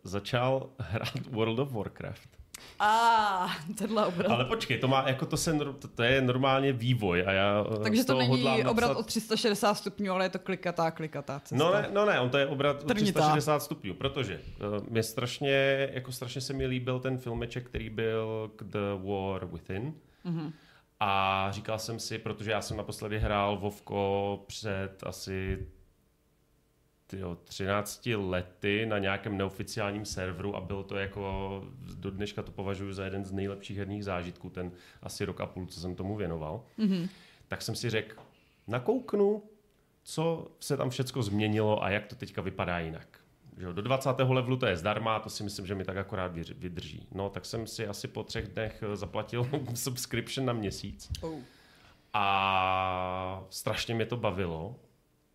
začal 0.03 0.70
hrát 0.80 1.28
World 1.32 1.59
of 1.59 1.72
Warcraft. 1.72 2.39
A 2.80 3.51
tenhle 3.78 4.05
obrat. 4.05 4.32
Ale 4.32 4.45
počkej, 4.45 4.78
to 4.78 4.88
má, 4.88 5.03
jako 5.07 5.26
to, 5.26 5.38
se, 5.38 5.53
to, 5.53 5.88
to 5.88 6.03
je 6.03 6.22
normálně 6.22 6.74
vývoj 6.74 7.24
a 7.28 7.32
já 7.32 7.66
eh, 7.74 7.84
Takže 7.84 8.03
to 8.03 8.18
není 8.18 8.43
obrat 8.66 8.88
napsat... 8.88 8.97
o 8.97 9.03
360 9.03 9.74
stupňů, 9.74 10.14
ale 10.14 10.26
je 10.26 10.30
to 10.30 10.39
klikatá, 10.39 10.91
klikatá 10.91 11.39
cesta. 11.39 11.66
No 11.66 11.74
ne, 11.74 11.89
no 11.93 12.05
ne, 12.05 12.20
on 12.20 12.30
to 12.30 12.38
je 12.38 12.47
obrat 12.47 12.84
o 12.84 12.88
Trnitá. 12.88 13.20
360 13.20 13.60
stupňů, 13.60 13.93
protože 13.93 14.41
uh, 14.80 14.88
mě 14.89 15.03
strašně, 15.03 15.89
jako 15.93 16.12
strašně 16.12 16.41
se 16.41 16.53
mi 16.53 16.66
líbil 16.66 16.99
ten 16.99 17.18
filmeček, 17.18 17.66
který 17.66 17.89
byl 17.89 18.51
k 18.55 18.64
The 18.64 19.07
War 19.07 19.45
Within. 19.45 19.93
Mhm. 20.24 20.53
A 20.99 21.47
říkal 21.51 21.80
jsem 21.80 21.99
si, 21.99 22.18
protože 22.18 22.51
já 22.51 22.62
jsem 22.62 22.78
naposledy 22.78 23.20
hrál 23.20 23.57
Vovko 23.57 24.43
před 24.47 25.03
asi 25.03 25.68
tyjo, 27.10 27.38
13 27.43 28.10
lety 28.16 28.86
na 28.86 28.97
nějakém 28.97 29.38
neoficiálním 29.38 30.05
serveru 30.05 30.55
a 30.55 30.62
bylo 30.62 30.84
to 30.84 30.97
jako, 30.97 31.64
do 31.95 32.12
dneška 32.12 32.43
to 32.43 32.51
považuji 32.51 32.93
za 32.93 33.05
jeden 33.05 33.26
z 33.26 33.32
nejlepších 33.32 33.78
herních 33.78 34.05
zážitků, 34.05 34.49
ten 34.49 34.72
asi 35.01 35.26
rok 35.26 35.41
a 35.41 35.45
půl, 35.45 35.66
co 35.66 35.80
jsem 35.80 35.95
tomu 35.95 36.16
věnoval. 36.16 36.64
Mhm. 36.78 37.10
Tak 37.47 37.62
jsem 37.62 37.76
si 37.76 37.89
řekl, 37.89 38.16
nakouknu, 38.68 39.43
co 40.03 40.51
se 40.60 40.78
tam 40.78 40.89
všecko 40.89 41.24
změnilo 41.24 41.84
a 41.84 41.89
jak 41.89 42.05
to 42.05 42.16
teďka 42.16 42.41
vypadá 42.41 42.80
jinak. 42.80 43.07
Že 43.57 43.66
jo, 43.66 43.74
do 43.74 43.82
20. 43.82 44.10
levelu 44.20 44.57
to 44.57 44.66
je 44.66 44.78
zdarma, 44.78 45.20
to 45.20 45.30
si 45.30 45.43
myslím, 45.43 45.66
že 45.66 45.76
mi 45.76 45.84
tak 45.84 45.97
akorát 45.97 46.38
vydrží. 46.38 47.07
No, 47.12 47.30
tak 47.30 47.45
jsem 47.45 47.68
si 47.68 47.88
asi 47.88 48.07
po 48.07 48.24
třech 48.24 48.47
dnech 48.47 48.84
eh, 48.84 48.95
zaplatil 48.95 49.49
subscription 49.74 50.45
na 50.45 50.53
měsíc. 50.53 51.10
Oh. 51.22 51.39
A 52.14 53.43
strašně 53.49 53.95
mě 53.95 54.05
to 54.05 54.18
bavilo. 54.18 54.76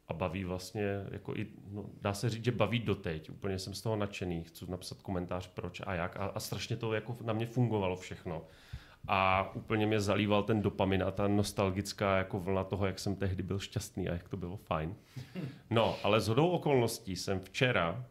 A 0.09 0.13
baví 0.13 0.45
vlastně, 0.45 0.83
jako 1.11 1.35
i, 1.35 1.47
no, 1.71 1.85
dá 2.01 2.15
se 2.15 2.31
říct, 2.31 2.45
že 2.45 2.53
baví 2.53 2.79
doteď. 2.79 3.31
Úplně 3.31 3.59
jsem 3.59 3.75
z 3.75 3.83
toho 3.83 3.97
nadšený. 3.97 4.45
Chci 4.45 4.71
napsat 4.71 5.03
komentář 5.03 5.49
proč 5.49 5.83
a 5.87 5.95
jak. 5.95 6.17
A, 6.17 6.27
a 6.27 6.41
strašně 6.41 6.77
to 6.77 6.93
jako 6.93 7.17
na 7.23 7.33
mě 7.33 7.47
fungovalo 7.47 7.97
všechno. 7.97 8.43
A 9.09 9.51
úplně 9.55 9.87
mě 9.87 10.01
zalíval 10.01 10.43
ten 10.43 10.63
dopamin 10.63 11.03
a 11.03 11.11
ta 11.11 11.29
nostalgická 11.29 12.17
jako 12.17 12.41
vlna 12.41 12.65
toho, 12.65 12.87
jak 12.87 12.99
jsem 12.99 13.17
tehdy 13.17 13.43
byl 13.43 13.59
šťastný 13.59 14.09
a 14.09 14.13
jak 14.13 14.29
to 14.29 14.37
bylo 14.37 14.57
fajn. 14.57 14.95
No, 15.71 15.97
ale 16.03 16.21
z 16.21 16.29
hodou 16.29 16.49
okolností 16.49 17.17
jsem 17.17 17.41
včera 17.41 18.05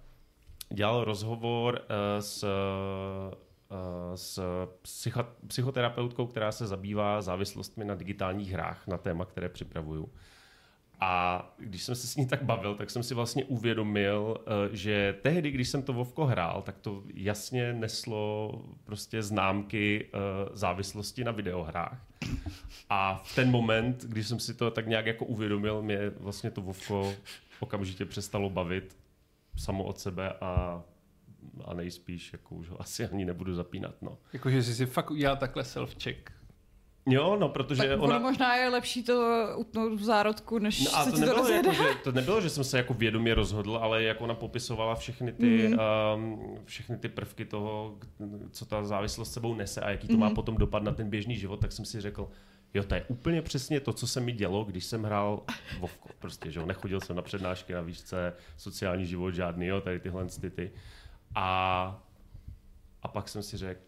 dělal 0.69 1.03
rozhovor 1.03 1.73
uh, 1.73 1.79
s, 2.19 2.43
uh, 2.43 4.15
s 4.15 4.39
psycho- 4.83 5.33
psychoterapeutkou, 5.47 6.27
která 6.27 6.51
se 6.51 6.67
zabývá 6.67 7.21
závislostmi 7.21 7.85
na 7.85 7.95
digitálních 7.95 8.51
hrách, 8.51 8.87
na 8.87 8.97
téma, 8.97 9.25
které 9.25 9.49
připravuju. 9.49 10.09
A 10.99 11.53
když 11.57 11.83
jsem 11.83 11.95
se 11.95 12.07
s 12.07 12.15
ní 12.15 12.27
tak 12.27 12.43
bavil, 12.43 12.75
tak 12.75 12.89
jsem 12.89 13.03
si 13.03 13.13
vlastně 13.13 13.45
uvědomil, 13.45 14.37
eh, 14.37 14.75
že 14.75 15.15
tehdy, 15.21 15.51
když 15.51 15.69
jsem 15.69 15.83
to 15.83 15.93
Vovko 15.93 16.25
hrál, 16.25 16.61
tak 16.61 16.77
to 16.77 17.03
jasně 17.13 17.73
neslo 17.73 18.51
prostě 18.83 19.23
známky 19.23 20.05
eh, 20.05 20.17
závislosti 20.53 21.23
na 21.23 21.31
videohrách. 21.31 21.97
A 22.89 23.21
v 23.25 23.35
ten 23.35 23.51
moment, 23.51 24.05
když 24.05 24.27
jsem 24.27 24.39
si 24.39 24.53
to 24.53 24.71
tak 24.71 24.87
nějak 24.87 25.05
jako 25.05 25.25
uvědomil, 25.25 25.81
mě 25.81 26.09
vlastně 26.09 26.51
to 26.51 26.61
Vovko 26.61 27.13
okamžitě 27.59 28.05
přestalo 28.05 28.49
bavit 28.49 28.97
samo 29.55 29.83
od 29.83 29.99
sebe 29.99 30.33
a, 30.41 30.83
a 31.65 31.73
nejspíš 31.73 32.33
jako 32.33 32.55
už 32.55 32.69
ho 32.69 32.81
asi 32.81 33.07
ani 33.07 33.25
nebudu 33.25 33.55
zapínat. 33.55 34.01
No. 34.01 34.17
Jakože 34.33 34.63
jsi 34.63 34.75
si 34.75 34.85
fakt 34.85 35.11
udělal 35.11 35.37
takhle 35.37 35.63
self-check. 35.63 36.31
Jo, 37.05 37.37
no, 37.39 37.49
protože 37.49 37.83
Tak 37.83 38.01
ona... 38.01 38.19
možná 38.19 38.55
je 38.55 38.69
lepší 38.69 39.03
to 39.03 39.45
utnout 39.57 39.93
v 39.93 40.03
zárodku, 40.03 40.59
než 40.59 40.85
No 40.85 40.95
a 40.97 41.03
se 41.03 41.09
to 41.11 41.15
to 41.15 41.19
nebylo, 41.21 41.37
rozjede. 41.37 41.69
jako, 41.69 41.83
že, 41.83 41.89
to 42.03 42.11
nebylo, 42.11 42.41
že 42.41 42.49
jsem 42.49 42.63
se 42.63 42.77
jako 42.77 42.93
vědomě 42.93 43.33
rozhodl, 43.33 43.77
ale 43.81 44.03
jak 44.03 44.21
ona 44.21 44.33
popisovala 44.35 44.95
všechny 44.95 45.31
ty, 45.33 45.67
Mhm. 45.67 45.77
mm-hmm. 45.79 46.15
um, 46.15 46.57
všechny 46.65 46.97
ty 46.97 47.09
prvky 47.09 47.45
toho, 47.45 47.95
co 48.51 48.65
ta 48.65 48.83
závislost 48.83 49.33
sebou 49.33 49.55
nese 49.55 49.81
a 49.81 49.89
jaký 49.89 50.07
to 50.07 50.13
mm-hmm. 50.13 50.17
má 50.17 50.29
potom 50.29 50.57
dopad 50.57 50.83
na 50.83 50.91
ten 50.91 51.09
běžný 51.09 51.35
život, 51.35 51.57
tak 51.59 51.71
jsem 51.71 51.85
si 51.85 52.01
řekl, 52.01 52.29
jo, 52.73 52.83
to 52.83 52.95
je 52.95 53.05
úplně 53.07 53.41
přesně 53.41 53.79
to, 53.79 53.93
co 53.93 54.07
se 54.07 54.19
mi 54.19 54.31
dělo, 54.31 54.63
když 54.63 54.85
jsem 54.85 55.03
hrál 55.03 55.43
Vovko. 55.79 56.09
Prostě, 56.19 56.51
že 56.51 56.59
jo, 56.59 56.65
nechodil 56.65 57.01
jsem 57.01 57.15
na 57.15 57.21
přednášky 57.21 57.73
na 57.73 57.81
výšce, 57.81 58.33
sociální 58.57 59.05
život 59.05 59.31
žádný, 59.31 59.65
jo, 59.67 59.81
tady 59.81 59.99
tyhle 59.99 60.25
ty, 60.41 60.49
ty. 60.49 60.71
A, 61.35 62.01
a 63.01 63.07
pak 63.07 63.29
jsem 63.29 63.43
si 63.43 63.57
řekl, 63.57 63.81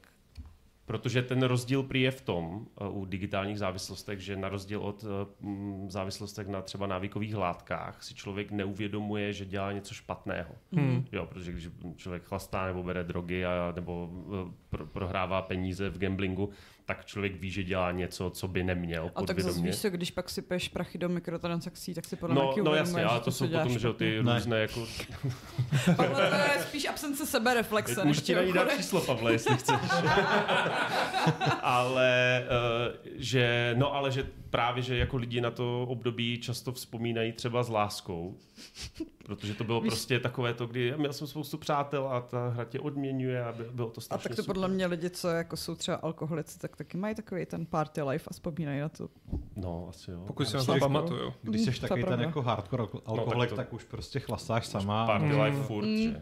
Protože 0.86 1.22
ten 1.22 1.44
rozdíl 1.44 1.84
prý 1.84 2.02
je 2.02 2.12
v 2.12 2.22
tom 2.22 2.68
uh, 2.82 2.98
u 2.98 3.06
digitálních 3.06 3.60
závislostech, 3.60 4.20
že 4.20 4.36
na 4.36 4.50
rozdíl 4.50 4.82
od 4.82 5.06
mm, 5.42 5.92
závislostech 5.92 6.48
na 6.48 6.62
třeba 6.62 6.88
návykových 6.88 7.36
látkách 7.36 8.04
si 8.04 8.14
člověk 8.14 8.52
neuvědomuje, 8.52 9.34
že 9.34 9.46
dělá 9.46 9.72
něco 9.72 9.94
špatného. 9.94 10.56
Hmm. 10.72 11.06
Jo, 11.12 11.26
protože 11.26 11.52
když 11.52 11.70
člověk 11.96 12.24
chlastá 12.24 12.66
nebo 12.66 12.84
bere 12.84 13.04
drogy 13.04 13.46
a, 13.46 13.74
nebo 13.76 14.08
uh, 14.08 14.52
pro, 14.70 14.86
prohrává 14.86 15.42
peníze 15.42 15.90
v 15.90 15.98
gamblingu, 15.98 16.50
tak 16.86 17.06
člověk 17.06 17.36
ví, 17.36 17.52
že 17.52 17.64
dělá 17.64 17.92
něco, 17.92 18.30
co 18.30 18.48
by 18.48 18.64
neměl 18.64 19.12
A 19.16 19.22
tak 19.22 19.40
zase 19.40 19.62
víš 19.62 19.86
když 19.90 20.12
pak 20.12 20.30
sypeš 20.30 20.70
prachy 20.70 20.98
do 20.98 21.10
mikrotransakcí, 21.10 21.94
tak 21.94 22.06
si 22.06 22.16
podle 22.16 22.36
mě 22.36 22.44
No, 22.44 22.50
taky 22.50 22.62
no 22.62 22.72
uvědomuješ, 22.72 23.04
jasně, 23.04 23.12
ale 23.12 23.20
to 23.20 23.32
co 23.32 23.32
jsou 23.32 23.48
potom 23.48 23.80
že 23.80 23.88
jo, 23.88 23.94
ty 23.94 24.24
Ne. 24.24 24.34
různé 24.34 24.60
jako... 24.60 24.88
Pavle, 25.96 26.30
to 26.30 26.36
je 26.36 26.62
spíš 26.62 26.86
absence 26.86 27.26
sebereflexe. 27.26 28.06
Než 28.06 28.22
ti 28.22 28.36
na 28.36 28.44
ní 28.44 28.54
dát 28.54 28.72
číslo, 28.78 29.02
Pavle, 29.02 29.32
jestli 29.32 29.58
chceš. 29.58 29.76
ale 31.62 32.44
uh, 32.46 32.96
že, 33.16 33.74
no 33.78 33.94
ale 33.94 34.12
že 34.12 34.28
právě, 34.56 34.84
že 34.84 34.98
jako 34.98 35.18
lidi 35.18 35.42
na 35.42 35.52
to 35.52 35.84
období 35.90 36.40
často 36.42 36.72
vzpomínají 36.72 37.32
třeba 37.32 37.64
s 37.64 37.70
láskou, 37.70 38.38
protože 39.26 39.54
to 39.54 39.64
bylo 39.64 39.82
Víš- 39.82 39.90
prostě 39.94 40.20
takové 40.20 40.54
to, 40.54 40.68
kdy 40.68 40.94
měl 40.98 41.14
jsem 41.14 41.28
spoustu 41.28 41.58
přátel 41.58 42.08
a 42.08 42.22
ta 42.22 42.48
hra 42.50 42.66
tě 42.66 42.80
odměňuje 42.80 43.44
a 43.46 43.52
by- 43.52 43.64
bylo 43.72 43.90
to 43.90 44.00
A 44.00 44.02
strašně 44.02 44.24
tak 44.30 44.36
to 44.36 44.44
super. 44.44 44.54
podle 44.56 44.68
mě 44.68 44.86
lidi, 44.86 45.10
co 45.10 45.28
jako 45.30 45.58
jsou 45.58 45.76
třeba 45.76 45.98
alkoholici, 45.98 46.60
tak 46.60 46.76
taky 46.76 46.98
mají 46.98 47.16
takový 47.16 47.46
ten 47.46 47.66
party 47.66 48.02
life 48.02 48.26
a 48.28 48.34
vzpomínají 48.34 48.80
na 48.80 48.90
to. 48.90 49.10
No, 49.56 49.86
asi 49.90 50.12
jo. 50.12 50.24
Pokud 50.28 50.48
si 50.48 50.58
na 50.58 50.64
to 50.66 50.76
pamatuju. 50.80 51.34
Když 51.42 51.66
Mm, 51.68 51.74
jsi 51.74 51.82
taky 51.82 52.00
je 52.00 52.06
ten 52.06 52.22
jako 52.22 52.42
hardcore 52.42 52.84
alko- 52.84 53.02
alkoholik, 53.06 53.50
to- 53.50 53.56
tak 53.56 53.74
už 53.74 53.84
prostě 53.84 54.20
chlastáš 54.20 54.66
sama. 54.68 55.06
Party 55.06 55.26
Mm. 55.26 55.42
life 55.42 55.64
furt, 55.64 55.86
Mm. 55.86 55.98
že? 55.98 56.22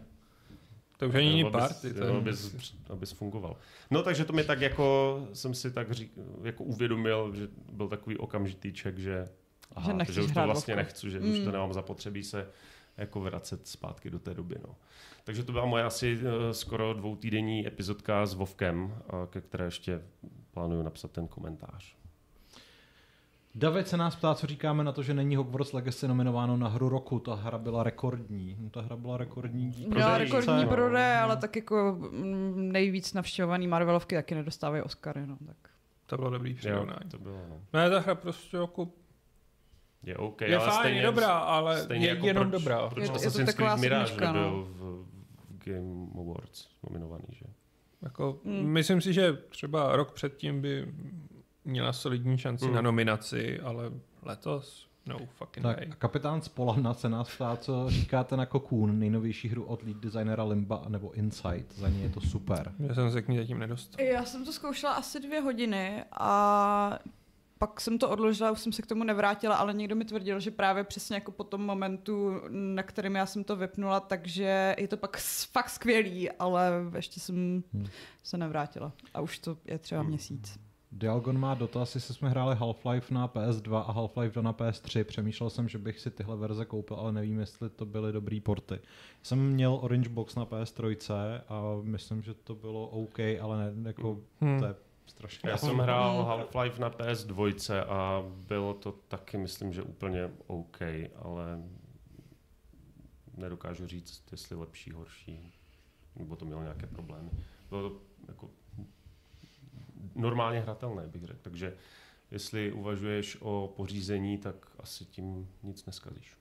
To 0.96 1.08
už 1.08 1.14
ani 1.14 1.28
není 1.28 1.44
abys, 1.44 1.52
party. 1.52 1.94
To 1.94 2.04
jo, 2.04 2.16
abys, 2.16 2.56
abys 2.90 3.12
fungoval. 3.12 3.56
No 3.90 4.02
takže 4.02 4.24
to 4.24 4.32
mi 4.32 4.44
tak 4.44 4.60
jako, 4.60 5.18
jsem 5.32 5.54
si 5.54 5.70
tak 5.70 5.92
řík, 5.92 6.12
jako 6.42 6.64
uvědomil, 6.64 7.34
že 7.34 7.48
byl 7.72 7.88
takový 7.88 8.16
okamžitý 8.18 8.72
ček, 8.72 8.98
že, 8.98 9.28
aha, 9.74 10.04
Že 10.04 10.12
že 10.12 10.22
už 10.22 10.32
to 10.32 10.42
vlastně 10.44 10.74
Vovko. 10.74 10.84
nechci, 10.86 11.10
že 11.10 11.20
už 11.20 11.38
to 11.38 11.44
Mm. 11.46 11.52
nemám 11.52 11.72
zapotřebí 11.72 12.22
se 12.22 12.48
jako 12.96 13.20
vracet 13.20 13.66
zpátky 13.68 14.10
do 14.10 14.18
té 14.18 14.34
doby. 14.34 14.56
No. 14.68 14.76
Takže 15.24 15.44
to 15.44 15.52
byla 15.52 15.64
moje 15.66 15.84
asi 15.84 16.18
eh, 16.22 16.54
skoro 16.54 16.94
dvoutýdenní 16.94 17.66
epizodka 17.66 18.26
s 18.26 18.34
Vovkem, 18.34 18.94
a 19.10 19.26
ke 19.26 19.40
které 19.40 19.64
ještě 19.64 20.02
plánuju 20.50 20.82
napsat 20.82 21.10
ten 21.10 21.28
komentář. 21.28 21.96
David 23.54 23.88
se 23.88 23.96
nás 23.96 24.16
ptá, 24.16 24.34
co 24.34 24.46
říkáme 24.46 24.84
na 24.84 24.92
to, 24.92 25.02
že 25.02 25.14
není 25.14 25.36
Hogwarts 25.36 25.72
Legacy 25.72 26.08
nominováno 26.08 26.56
na 26.56 26.68
hru 26.68 26.88
roku. 26.88 27.18
Ta 27.18 27.34
hra 27.34 27.58
byla 27.58 27.82
rekordní. 27.82 28.56
No, 28.60 28.70
ta 28.70 28.80
hra 28.80 28.96
byla 28.96 29.16
rekordní. 29.16 29.72
Prodej, 29.90 30.18
rekordní 30.18 30.62
no. 30.64 30.68
prodej, 30.68 31.16
ale 31.18 31.36
tak 31.36 31.56
jako 31.56 31.98
mm, 32.12 32.72
nejvíc 32.72 33.12
navštěvovaný 33.14 33.66
Marvelovky 33.68 34.14
taky 34.14 34.34
nedostávají 34.34 34.82
Oscary, 34.82 35.26
no 35.26 35.36
tak. 35.46 35.56
To 36.06 36.16
bylo 36.16 36.30
dobrý 36.30 36.54
přirovnání. 36.54 37.10
to 37.10 37.18
bylo, 37.18 37.40
no. 37.48 37.60
Ne, 37.72 37.90
ta 37.90 38.00
hra 38.00 38.14
prostě 38.14 38.56
jako 38.56 38.88
Je 40.02 40.16
OK, 40.16 40.40
je 40.40 40.56
ale 40.56 40.66
fajn, 40.70 40.78
stejně, 40.80 41.00
je 41.00 41.06
dobrá, 41.06 41.38
ale 41.38 41.82
stejně 41.82 42.06
je 42.06 42.14
jako 42.14 42.26
jenom 42.26 42.50
proč, 42.50 42.62
dobrá. 42.62 42.88
Proč 42.88 43.02
Je 43.02 43.08
to- 43.10 43.22
je 43.22 43.30
to 43.30 43.44
taková 43.44 43.76
Creed 43.76 43.80
Mirage 43.80 44.14
no. 44.20 44.26
nebyl 44.32 44.68
v, 44.70 45.04
v 45.50 45.64
Game 45.64 46.06
Awards 46.20 46.68
nominovaný, 46.88 47.24
že? 47.30 47.44
Jako, 48.02 48.38
Mm. 48.44 48.66
Myslím 48.66 49.00
si, 49.00 49.12
že 49.12 49.32
třeba 49.32 49.96
rok 49.96 50.12
předtím 50.12 50.60
by 50.62 50.86
měla 51.64 51.92
solidní 51.92 52.38
šanci 52.38 52.66
Mm. 52.66 52.74
na 52.74 52.80
nominaci, 52.80 53.60
ale 53.60 53.90
letos 54.22 54.86
no 55.06 55.18
fucking 55.18 55.62
Tak 55.66 55.76
way. 55.76 55.88
a 55.92 55.94
kapitán 55.94 56.40
z 56.42 56.48
Polana 56.48 56.94
se 56.94 57.08
nás 57.08 57.28
ptá, 57.36 57.56
co 57.56 57.90
říkáte 57.90 58.36
na 58.36 58.46
Cocoon, 58.46 58.98
nejnovější 58.98 59.48
hru 59.48 59.64
od 59.64 59.82
lead 59.82 59.96
designera 59.96 60.44
Limba 60.44 60.84
nebo 60.88 61.12
Insight. 61.12 61.72
Za 61.76 61.88
ně 61.88 62.02
je 62.02 62.08
to 62.08 62.20
super. 62.20 62.72
Já 62.78 62.94
jsem 62.94 63.10
se 63.12 63.22
k 63.22 63.28
ní 63.28 63.36
zatím 63.38 63.58
nedostal. 63.58 64.04
Já 64.06 64.24
jsem 64.24 64.44
to 64.44 64.52
zkoušela 64.52 64.92
asi 64.92 65.20
dvě 65.20 65.40
hodiny 65.40 66.04
a 66.12 66.98
pak 67.58 67.80
jsem 67.80 67.98
to 67.98 68.10
odložila, 68.10 68.50
už 68.50 68.60
jsem 68.60 68.72
se 68.72 68.82
k 68.82 68.86
tomu 68.86 69.04
nevrátila, 69.04 69.56
ale 69.56 69.74
někdo 69.74 69.96
mi 69.96 70.04
tvrdil, 70.04 70.40
že 70.40 70.50
právě 70.50 70.84
přesně 70.84 71.16
jako 71.16 71.30
po 71.32 71.44
tom 71.44 71.66
momentu, 71.66 72.40
na 72.48 72.82
kterým 72.82 73.14
já 73.14 73.26
jsem 73.26 73.44
to 73.44 73.56
vypnula, 73.56 74.00
takže 74.00 74.74
je 74.78 74.88
to 74.88 74.96
pak 74.96 75.18
s- 75.18 75.44
fakt 75.44 75.70
skvělý, 75.70 76.30
ale 76.30 76.70
ještě 76.96 77.20
jsem 77.20 77.62
Hmm. 77.74 77.86
se 78.22 78.38
nevrátila. 78.38 78.92
A 79.14 79.20
už 79.20 79.38
to 79.38 79.56
je 79.64 79.78
třeba 79.78 80.00
Hmm. 80.00 80.10
měsíc. 80.10 80.58
Dialgon 80.96 81.38
má 81.38 81.54
dotaz, 81.54 81.94
jestli 81.94 82.14
jsme 82.14 82.28
hráli 82.30 82.56
Half-Life 82.56 83.14
na 83.14 83.28
PS2 83.28 83.76
a 83.76 83.92
Half-Life 83.92 84.30
2 84.30 84.42
na 84.42 84.52
PS3. 84.52 85.04
Přemýšlel 85.04 85.50
jsem, 85.50 85.68
že 85.68 85.78
bych 85.78 86.00
si 86.00 86.10
tyhle 86.10 86.36
verze 86.36 86.64
koupil, 86.64 86.96
ale 86.96 87.12
nevím, 87.12 87.38
jestli 87.38 87.70
to 87.70 87.86
byly 87.86 88.12
dobrý 88.12 88.40
porty. 88.40 88.80
Jsem 89.22 89.48
měl 89.48 89.78
Orange 89.82 90.08
Box 90.08 90.34
na 90.34 90.46
PS3 90.46 91.16
a 91.48 91.62
myslím, 91.82 92.22
že 92.22 92.34
to 92.34 92.54
bylo 92.54 92.88
OK, 92.88 93.18
ale 93.40 93.72
ne, 93.74 93.88
jako 93.88 94.20
Hmm. 94.40 94.58
to 94.60 94.66
je 94.66 94.74
strašně... 95.06 95.50
Já 95.50 95.56
jsem 95.56 95.78
hrál 95.78 96.24
Half-Life 96.24 96.80
na 96.80 96.90
PS2 96.90 97.84
a 97.88 98.22
bylo 98.48 98.74
to 98.74 98.92
taky, 99.08 99.38
myslím, 99.38 99.72
že 99.72 99.82
úplně 99.82 100.30
OK, 100.46 100.78
ale 101.16 101.62
nedokážu 103.36 103.86
říct, 103.86 104.22
jestli 104.32 104.56
lepší, 104.56 104.90
horší, 104.90 105.52
nebo 106.16 106.36
to 106.36 106.44
mělo 106.44 106.62
nějaké 106.62 106.86
problémy. 106.86 107.30
Bylo 107.70 107.90
to 107.90 107.96
jako 108.28 108.50
normálně 110.14 110.60
hratelné, 110.60 111.06
bych 111.06 111.24
řekl. 111.24 111.40
Takže 111.42 111.76
jestli 112.30 112.72
uvažuješ 112.72 113.36
o 113.40 113.72
pořízení, 113.76 114.38
tak 114.38 114.66
asi 114.78 115.04
tím 115.04 115.48
nic 115.62 115.86
neskazíš. 115.86 116.36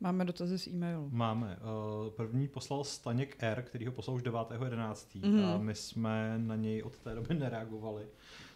Máme 0.00 0.24
dotazy 0.24 0.58
z 0.58 0.66
e-mailu. 0.66 1.08
Máme. 1.12 1.56
Uh, 1.56 2.10
první 2.10 2.48
poslal 2.48 2.84
Staněk 2.84 3.36
R, 3.38 3.62
který 3.62 3.86
ho 3.86 3.92
poslal 3.92 4.16
už 4.16 4.22
9.11. 4.22 5.28
Mhm. 5.28 5.44
a 5.44 5.58
my 5.58 5.74
jsme 5.74 6.38
na 6.38 6.56
něj 6.56 6.82
od 6.82 6.98
té 6.98 7.14
doby 7.14 7.34
nereagovali. 7.34 8.06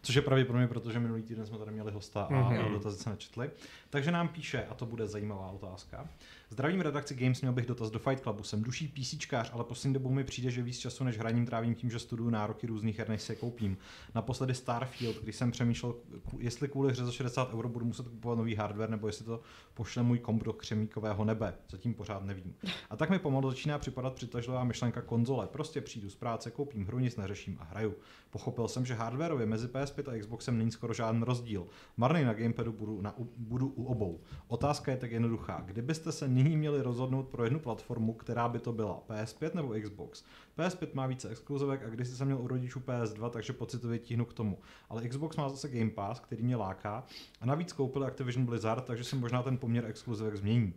Což 0.03 0.15
je 0.15 0.23
pravděpodobně, 0.23 0.67
protože 0.69 0.99
minulý 1.01 1.23
týden 1.23 1.47
jsme 1.47 1.59
tady 1.59 1.71
měli 1.71 1.93
hosta 1.93 2.23
a 2.23 2.35
Mhm. 2.51 2.73
dotazy 2.73 2.99
se 2.99 3.11
nečetli. 3.11 3.51
Takže 3.91 4.11
nám 4.11 4.29
píše, 4.29 4.65
a 4.71 4.75
to 4.75 4.87
bude 4.87 5.07
zajímavá 5.07 5.51
otázka. 5.51 6.09
Zdravím 6.51 6.81
redakci 6.81 7.15
Games, 7.15 7.41
měl 7.41 7.53
bych 7.53 7.67
dotaz 7.67 7.91
do 7.91 7.99
Fight 7.99 8.23
Clubu. 8.23 8.43
Jsem 8.43 8.63
duší 8.63 8.89
PCčkář, 8.89 9.51
ale 9.53 9.65
poslední 9.65 9.95
dobou 9.95 10.11
mi 10.11 10.25
přijde, 10.25 10.51
že 10.51 10.63
víc 10.63 10.79
času 10.79 11.05
než 11.05 11.19
hraním 11.19 11.47
trávím 11.47 11.75
tím, 11.75 11.91
že 11.91 11.99
studuju 11.99 12.31
nároky 12.31 12.67
různých 12.67 12.99
her, 12.99 13.09
než 13.09 13.23
si 13.23 13.33
je 13.33 13.37
koupím. 13.37 13.77
Naposledy 14.15 14.55
Starfield, 14.55 15.23
když 15.23 15.37
jsem 15.37 15.51
přemýšlel, 15.51 15.95
jestli 16.39 16.69
kvůli 16.69 16.93
hře 16.93 17.05
za 17.05 17.13
60 17.13 17.55
euro 17.55 17.69
budu 17.69 17.85
muset 17.87 18.09
kupovat 18.09 18.39
nový 18.39 18.55
hardware, 18.55 18.91
nebo 18.91 19.07
jestli 19.07 19.25
to 19.25 19.41
pošle 19.75 20.03
můj 20.03 20.19
komp 20.19 20.43
do 20.45 20.53
křemíkového 20.53 21.25
nebe. 21.25 21.55
Zatím 21.71 21.95
pořád 21.95 22.25
nevím. 22.25 22.55
A 22.91 22.97
tak 22.97 23.11
mi 23.11 23.19
pomalu 23.19 23.51
začíná 23.51 23.79
připadat 23.79 24.13
přitažlivá 24.15 24.65
myšlenka 24.65 25.01
konzole. 25.03 25.47
Prostě 25.47 25.81
přijdu 25.81 26.11
z 26.11 26.15
práce, 26.15 26.51
koupím 26.51 26.87
hru, 26.87 26.99
nic 26.99 27.17
neřeším 27.17 27.57
a 27.61 27.65
hraju. 27.65 27.95
Pochopil 28.31 28.69
jsem, 28.69 28.87
že 28.87 28.95
hardwareově 28.95 29.47
mezi 29.47 29.69
PS5 29.89 30.15
a 30.15 30.21
Xboxem 30.21 30.59
není 30.59 30.71
skoro 30.71 30.95
žádný 30.95 31.23
rozdíl. 31.25 31.67
Marný 31.97 32.25
na 32.25 32.35
gamepadu 32.35 32.73
budu, 32.73 33.01
na, 33.01 33.15
budu 33.37 33.69
u 33.69 33.85
obou. 33.85 34.21
Otázka 34.49 34.91
je 34.91 34.97
tak 34.97 35.13
jednoduchá. 35.13 35.63
Kdybyste 35.67 36.13
se 36.13 36.29
nyní 36.29 36.57
měli 36.57 36.83
rozhodnout 36.83 37.29
pro 37.29 37.45
jednu 37.45 37.61
platformu, 37.61 38.13
která 38.13 38.49
by 38.49 38.59
to 38.59 38.73
byla? 38.73 39.03
PS5 39.09 39.55
nebo 39.55 39.75
Xbox? 39.83 40.25
PS5 40.59 40.89
má 40.95 41.07
více 41.07 41.29
exkluzivek 41.29 41.83
a 41.85 41.89
když 41.89 42.09
jsem 42.09 42.27
měl 42.27 42.39
u 42.39 42.49
rodičů 42.49 42.81
PS2, 42.81 43.31
takže 43.31 43.53
pocitově 43.53 43.99
tíhnu 43.99 44.25
k 44.25 44.33
tomu. 44.33 44.59
Ale 44.89 45.09
Xbox 45.09 45.37
má 45.37 45.49
zase 45.49 45.69
Game 45.69 45.91
Pass, 45.91 46.21
který 46.21 46.43
mě 46.43 46.57
láká 46.57 47.05
a 47.41 47.47
navíc 47.47 47.73
koupil 47.73 48.05
Activision 48.05 48.47
Blizzard, 48.47 48.85
takže 48.85 49.05
se 49.05 49.17
možná 49.17 49.43
ten 49.43 49.59
poměr 49.59 49.85
exkluzivek 49.87 50.37
změní. 50.37 50.75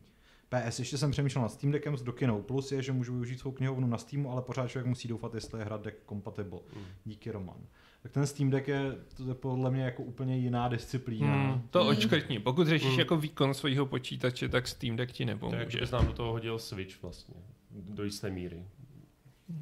PS, 0.52 0.80
ještě 0.80 0.98
jsem 0.98 1.12
přemýšlel 1.12 1.42
nad 1.42 1.52
Steam 1.52 1.72
Deckem 1.72 1.98
s 1.98 2.04
Dokinou. 2.04 2.42
Plus 2.42 2.72
je, 2.72 2.82
že 2.82 2.92
můžu 2.92 3.14
využít 3.14 3.40
svou 3.40 3.52
knihovnu 3.52 3.88
na 3.88 3.98
Steamu, 3.98 4.32
ale 4.32 4.42
pořád 4.42 4.68
člověk 4.68 4.88
musí 4.88 5.08
doufat, 5.08 5.36
jestli 5.36 5.60
je 5.60 5.66
hra 5.66 5.78
deck 5.78 5.98
compatible. 6.10 6.60
Mm. 6.76 6.84
Díky 7.06 7.32
Roman. 7.32 7.58
Tak 8.04 8.12
ten 8.12 8.28
Steam 8.28 8.50
Deck 8.50 8.68
je, 8.68 8.96
to 9.18 9.24
je 9.28 9.34
podle 9.34 9.72
mě 9.72 9.84
jako 9.84 10.04
úplně 10.04 10.38
jiná 10.38 10.68
disciplína. 10.68 11.34
Hmm, 11.34 11.68
to 11.70 11.80
Hmm. 11.80 11.90
očkrtni. 11.90 12.40
Pokud 12.40 12.68
řešíš 12.68 12.90
Hmm. 12.90 13.00
jako 13.00 13.18
výkon 13.18 13.54
svého 13.54 13.86
počítače, 13.86 14.50
tak 14.50 14.68
Steam 14.68 14.96
Deck 14.96 15.12
ti 15.12 15.26
nepomůže. 15.26 15.80
bys 15.80 15.92
nám 15.92 16.08
do 16.08 16.14
toho 16.14 16.32
hodil 16.32 16.60
Switch 16.60 17.02
vlastně, 17.02 17.36
do 17.72 18.04
jisté 18.04 18.30
míry. 18.30 18.66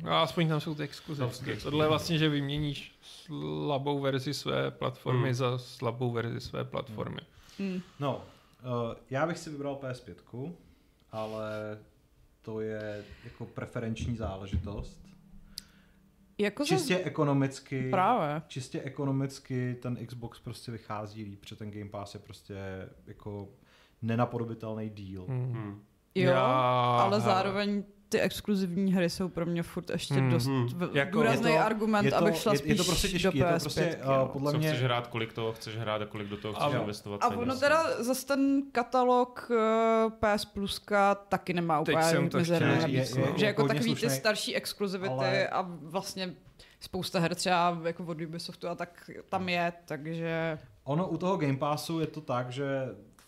A 0.10 0.22
aspoň 0.22 0.48
tam 0.48 0.62
jsou 0.62 0.76
ty 0.76 0.84
exkluzivky. 0.84 1.56
Tohle 1.58 1.86
je 1.86 1.90
vlastně, 1.90 2.18
že 2.18 2.30
vyměníš 2.30 2.96
slabou 3.02 4.00
verzi 4.00 4.34
své 4.34 4.72
platformy 4.72 5.24
Hmm. 5.24 5.34
za 5.34 5.58
slabou 5.58 6.12
verzi 6.12 6.40
své 6.42 6.64
platformy. 6.64 7.22
Hmm. 7.60 7.82
No, 8.00 8.16
uh, 8.18 8.96
já 9.10 9.28
bych 9.28 9.38
si 9.38 9.50
vybral 9.50 9.76
PS5, 9.82 10.52
ale 11.12 11.78
to 12.42 12.62
je 12.62 13.04
jako 13.24 13.46
preferenční 13.46 14.16
záležitost. 14.18 15.09
Jako 16.40 16.66
Čistě 16.66 16.94
za... 16.94 17.00
ekonomicky, 17.04 17.90
Právě. 17.90 18.42
čistě 18.48 18.82
ekonomicky 18.82 19.76
ten 19.82 20.06
Xbox 20.08 20.40
prostě 20.40 20.72
vychází 20.72 21.24
líp, 21.24 21.40
protože 21.40 21.56
ten 21.56 21.72
Game 21.72 21.90
Pass 21.90 22.14
je 22.14 22.20
prostě 22.20 22.56
jako 23.08 23.50
nenapodobitelný 24.02 24.90
díl. 24.90 25.26
Hmm. 25.30 25.54
Hmm. 25.54 25.84
Jo, 26.16 26.32
Já- 26.32 26.98
ale 27.02 27.20
zároveň 27.22 27.84
ty 28.10 28.20
exkluzivní 28.20 28.94
hry 28.94 29.10
jsou 29.10 29.30
pro 29.30 29.46
mě 29.46 29.64
furt 29.64 29.90
ještě 29.90 30.14
Hmm, 30.14 30.30
dost 30.32 30.46
hmm. 30.46 30.68
v- 30.68 30.96
Jako- 30.96 31.12
důrazný 31.12 31.52
je 31.52 31.58
to- 31.60 31.66
argument, 31.66 32.06
je 32.06 32.12
to, 32.12 32.18
abych 32.18 32.36
šla 32.36 32.52
je, 32.52 32.58
spíš 32.58 32.70
je 32.70 32.76
to 32.76 32.84
prostě 32.84 33.08
do 33.08 33.12
těžký, 33.12 33.38
je 33.38 33.44
to 33.44 33.50
PS5. 33.50 33.60
prostě 33.62 33.98
uh, 34.22 34.28
podle 34.28 34.52
Co 34.52 34.58
mě... 34.58 34.68
chceš 34.70 34.84
hrát, 34.84 35.08
kolik 35.08 35.34
toho 35.34 35.54
chceš 35.54 35.78
hrát 35.78 36.02
a 36.02 36.06
kolik 36.06 36.28
do 36.28 36.38
toho 36.38 36.62
A- 36.62 36.68
chceš 36.70 36.80
investovat 36.82 37.24
A 37.24 37.28
ono 37.28 37.56
teda 37.56 38.04
zase 38.04 38.28
ten 38.28 38.62
katalog 38.72 39.52
uh, 39.52 40.12
PS 40.36 40.46
Pluska 40.46 41.16
taky 41.16 41.54
nemá 41.54 41.80
úplně 41.80 41.98
nabídku. 42.82 43.20
no. 43.20 43.26
Že 43.38 43.46
jako 43.46 43.68
takový 43.68 43.96
ty 43.96 44.10
starší 44.10 44.56
exkluzivity 44.56 45.14
ale- 45.14 45.48
a 45.48 45.62
vlastně 45.82 46.34
spousta 46.80 47.20
her 47.20 47.36
třeba 47.36 47.82
jako 47.86 48.04
od 48.04 48.22
Ubisoftu 48.22 48.68
a 48.68 48.76
tak 48.76 49.10
tam 49.30 49.50
je, 49.50 49.74
takže 49.86 50.60
Ono 50.84 51.08
u 51.08 51.18
toho 51.18 51.38
Game 51.38 51.58
Passu 51.58 52.00
je 52.00 52.08
to 52.08 52.22
tak, 52.22 52.52
že 52.52 52.66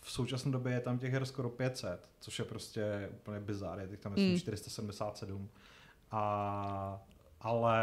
v 0.02 0.12
současné 0.12 0.52
době 0.52 0.74
je 0.74 0.80
tam 0.80 1.00
těch 1.00 1.14
her 1.14 1.26
skoro 1.26 1.50
500, 1.50 2.10
což 2.20 2.40
je 2.40 2.46
prostě 2.46 3.10
úplně 3.12 3.40
bizár, 3.40 3.80
je 3.80 3.88
těch 3.88 4.00
tam 4.00 4.12
myslím 4.12 4.32
Mm. 4.34 4.40
477. 4.40 5.50
A, 6.12 7.02
ale 7.42 7.80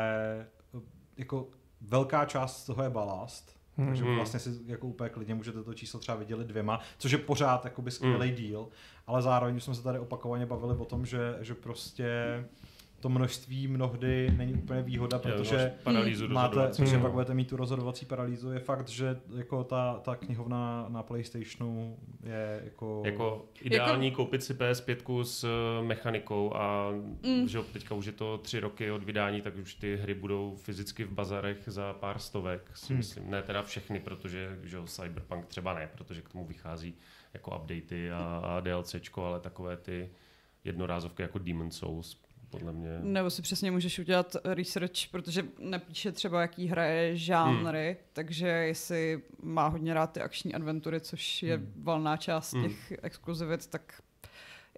jako 1.17 1.49
velká 1.81 2.25
část 2.25 2.63
z 2.63 2.67
toho 2.67 2.83
je 2.83 2.91
balast, 2.91 3.59
Hmm. 3.77 3.87
takže 3.87 4.05
Mhm. 4.05 4.15
vlastně 4.17 4.41
si 4.41 4.51
jako 4.67 4.87
úplně 4.87 5.11
klidně 5.11 5.35
můžete 5.35 5.63
to 5.63 5.75
číslo 5.75 6.01
třeba 6.01 6.19
vydělit 6.19 6.47
dvěma, 6.49 6.81
což 6.99 7.11
je 7.13 7.19
pořád 7.19 7.65
jakoby 7.65 7.91
skvělý 7.91 8.31
díl, 8.31 8.69
ale 9.07 9.23
zároveň 9.23 9.61
jsme 9.61 9.75
se 9.75 9.83
tady 9.83 9.99
opakovaně 9.99 10.47
bavili 10.47 10.77
o 10.77 10.85
tom, 10.85 11.07
že, 11.07 11.37
že 11.41 11.55
prostě 11.55 12.45
to 13.01 13.09
množství 13.09 13.69
mnohdy 13.69 14.31
není 14.37 14.55
úplně 14.55 14.83
výhoda, 14.83 15.19
protože 15.19 15.73
paralýzu 15.83 16.29
máte, 16.29 16.47
rozhodovací. 16.55 16.83
protože 16.83 16.95
Hmm. 16.97 17.03
pak 17.03 17.13
budete 17.13 17.35
mít 17.35 17.49
tu 17.49 17.57
rozhodovací 17.57 18.07
paralýzu. 18.07 18.53
Je 18.53 18.59
fakt, 18.59 18.89
že 18.89 19.21
jako 19.37 19.65
ta, 19.65 20.01
ta 20.05 20.17
knihovna 20.17 20.87
na 20.89 21.03
PlayStationu 21.03 21.97
je 22.23 22.61
jako... 22.65 23.03
Jako 23.05 23.45
ideální 23.61 24.11
koupit 24.11 24.43
si 24.43 24.55
PS5 24.55 25.21
s 25.25 25.45
eh, 25.45 25.83
mechanikou 25.87 26.57
a 26.57 26.89
Mm. 27.23 27.49
že 27.49 27.59
jo, 27.59 27.65
teďka 27.73 27.95
už 27.95 28.07
je 28.07 28.13
to 28.13 28.39
tři 28.39 28.61
roky 28.61 28.91
od 28.91 29.05
vydání, 29.05 29.43
tak 29.43 29.57
už 29.57 29.75
ty 29.75 29.97
hry 29.97 30.15
budou 30.15 30.57
fyzicky 30.57 31.05
v 31.05 31.13
bazarech 31.13 31.59
za 31.67 31.93
pár 31.93 32.19
stovek, 32.19 32.71
si 32.75 32.87
Hmm. 32.93 32.97
myslím. 32.99 33.31
Ne 33.31 33.43
teda 33.43 33.63
všechny, 33.63 34.01
protože 34.01 34.59
že 34.63 34.77
jo, 34.77 34.85
Cyberpunk 34.87 35.47
třeba 35.47 35.75
ne, 35.75 35.89
protože 35.93 36.23
k 36.23 36.29
tomu 36.29 36.45
vychází 36.47 36.95
jako 37.35 37.57
updaty 37.59 38.11
a, 38.13 38.43
a 38.45 38.61
DLCčko, 38.61 39.25
ale 39.25 39.41
takové 39.41 39.77
ty 39.77 40.11
jednorázovky 40.65 41.23
jako 41.23 41.39
Demon 41.39 41.71
Souls, 41.71 42.15
podle 42.51 42.73
mě. 42.73 42.99
nebo 43.03 43.31
si 43.31 43.43
přesně 43.43 43.71
můžeš 43.71 43.99
udělat 43.99 44.37
research, 44.45 45.09
protože 45.11 45.45
nepíše 45.59 46.13
třeba 46.13 46.41
jaký 46.41 46.67
hraje 46.67 47.17
žánry, 47.17 47.87
Hmm. 47.87 48.09
takže 48.13 48.47
jestli 48.49 49.23
má 49.43 49.69
hodně 49.69 49.95
rád 49.95 50.13
ty 50.13 50.21
akční 50.21 50.55
adventury, 50.55 51.01
což 51.01 51.43
je 51.43 51.57
Hmm. 51.57 51.73
valná 51.83 52.17
část 52.17 52.53
Hmm. 52.55 52.63
těch 52.63 52.93
exkluzivit, 53.03 53.67
tak 53.67 54.03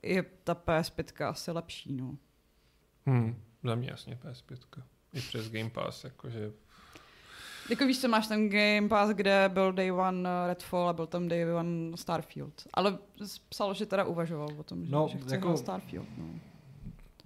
je 0.03 0.23
ta 0.45 0.55
PS5 0.55 1.29
asi 1.29 1.51
lepší, 1.51 1.93
no. 1.93 2.17
Hmm. 3.07 3.43
Za 3.65 3.75
mě 3.75 3.91
jasně 3.91 4.19
PS5. 4.23 4.83
I 5.13 5.21
přes 5.21 5.51
Game 5.51 5.71
Pass, 5.71 6.05
jakože 6.05 6.53
Jako 7.71 7.87
víš, 7.87 8.01
co 8.01 8.09
máš 8.09 8.27
ten 8.27 8.49
Game 8.49 8.89
Pass, 8.89 9.11
kde 9.11 9.51
byl 9.53 9.73
Day 9.73 9.93
One 9.93 10.29
Redfall 10.47 10.89
a 10.89 10.93
byl 10.93 11.07
tam 11.07 11.29
Day 11.29 11.53
One 11.53 11.97
Starfield. 11.97 12.67
Ale 12.75 12.99
psal, 13.49 13.75
že 13.75 13.87
teda 13.87 14.05
uvažoval 14.05 14.49
o 14.59 14.63
tom, 14.63 14.85
že, 14.87 14.93
No, 14.93 15.09
že 15.13 15.19
chce 15.19 15.35
jako... 15.35 15.57
Starfield. 15.57 16.09
No. 16.19 16.41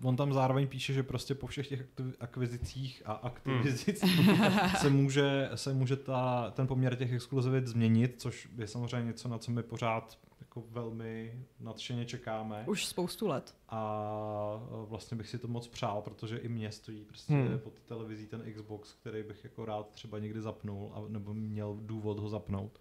On 0.04 0.16
tam 0.16 0.32
zároveň 0.32 0.66
píše, 0.66 0.92
že 0.92 1.02
prostě 1.02 1.34
po 1.34 1.46
všech 1.46 1.68
těch 1.68 1.86
akvizicích 2.20 3.02
a 3.04 3.12
aktivizicích 3.12 4.30
se 4.80 4.90
může, 4.90 5.50
se 5.54 5.74
může 5.74 5.96
ta, 5.96 6.50
ten 6.50 6.66
poměr 6.66 6.96
těch 6.96 7.12
exkluzivit 7.12 7.66
změnit, 7.66 8.14
což 8.20 8.48
je 8.58 8.66
samozřejmě 8.66 9.06
něco, 9.06 9.28
na 9.28 9.38
co 9.38 9.50
my 9.50 9.62
pořád 9.62 10.18
jako 10.40 10.64
velmi 10.70 11.44
nadšeně 11.60 12.04
čekáme. 12.04 12.64
Už 12.66 12.86
spoustu 12.86 13.26
let. 13.26 13.54
A 13.68 14.60
e, 14.82 14.86
vlastně 14.86 15.16
bych 15.16 15.28
si 15.28 15.38
to 15.38 15.48
moc 15.48 15.68
přál, 15.68 16.02
protože 16.02 16.36
i 16.36 16.48
mě 16.48 16.72
stojí 16.72 17.04
prostě 17.04 17.32
Hmm. 17.32 17.46
hmm. 17.48 17.58
pod 17.58 17.80
televizí 17.80 18.26
ten 18.26 18.52
Xbox, 18.52 18.92
který 18.92 19.22
bych 19.22 19.44
jako 19.44 19.64
rád 19.64 19.88
třeba 19.90 20.18
někdy 20.18 20.40
zapnul, 20.40 20.92
a, 20.94 21.02
nebo 21.08 21.34
měl 21.34 21.76
důvod 21.80 22.18
ho 22.18 22.28
zapnout. 22.28 22.80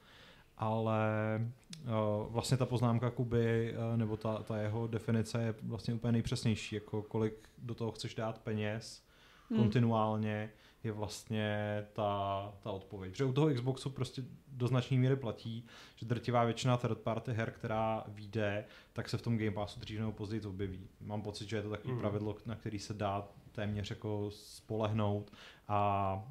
Ale 0.57 1.01
uh, 1.83 2.33
vlastně 2.33 2.57
ta 2.57 2.65
poznámka 2.65 3.09
Kuby, 3.09 3.75
uh, 3.91 3.97
nebo 3.97 4.17
ta, 4.17 4.43
ta 4.43 4.57
jeho 4.57 4.87
definice 4.87 5.43
je 5.43 5.55
vlastně 5.63 5.93
úplně 5.93 6.11
nejpřesnější, 6.11 6.75
jako 6.75 7.01
kolik 7.01 7.49
do 7.57 7.75
toho 7.75 7.91
chceš 7.91 8.15
dát 8.15 8.39
peněz 8.39 9.03
Hmm. 9.49 9.59
kontinuálně, 9.59 10.49
je 10.83 10.91
vlastně 10.91 11.85
ta, 11.93 12.53
ta 12.59 12.71
odpověď. 12.71 13.11
Protože 13.11 13.25
u 13.25 13.33
toho 13.33 13.53
Xboxu 13.53 13.89
prostě 13.89 14.23
do 14.47 14.67
značné 14.67 14.97
míry 14.97 15.15
platí, 15.15 15.65
že 15.95 16.05
drtivá 16.05 16.43
většina 16.43 16.77
third 16.77 16.97
party 16.97 17.33
her, 17.33 17.51
která 17.51 18.03
vyjde, 18.07 18.65
tak 18.93 19.09
se 19.09 19.17
v 19.17 19.21
tom 19.21 19.37
Game 19.37 19.51
Passu 19.51 19.79
dřív 19.79 19.99
nebo 19.99 20.11
později 20.11 20.41
objeví. 20.41 20.87
Mám 21.01 21.21
pocit, 21.21 21.49
že 21.49 21.55
je 21.55 21.61
to 21.61 21.69
takový 21.69 21.93
Mm. 21.93 21.99
pravidlo, 21.99 22.35
na 22.45 22.55
který 22.55 22.79
se 22.79 22.93
dá 22.93 23.27
téměř 23.51 23.89
jako 23.89 24.27
spolehnout 24.31 25.31
a 25.67 26.23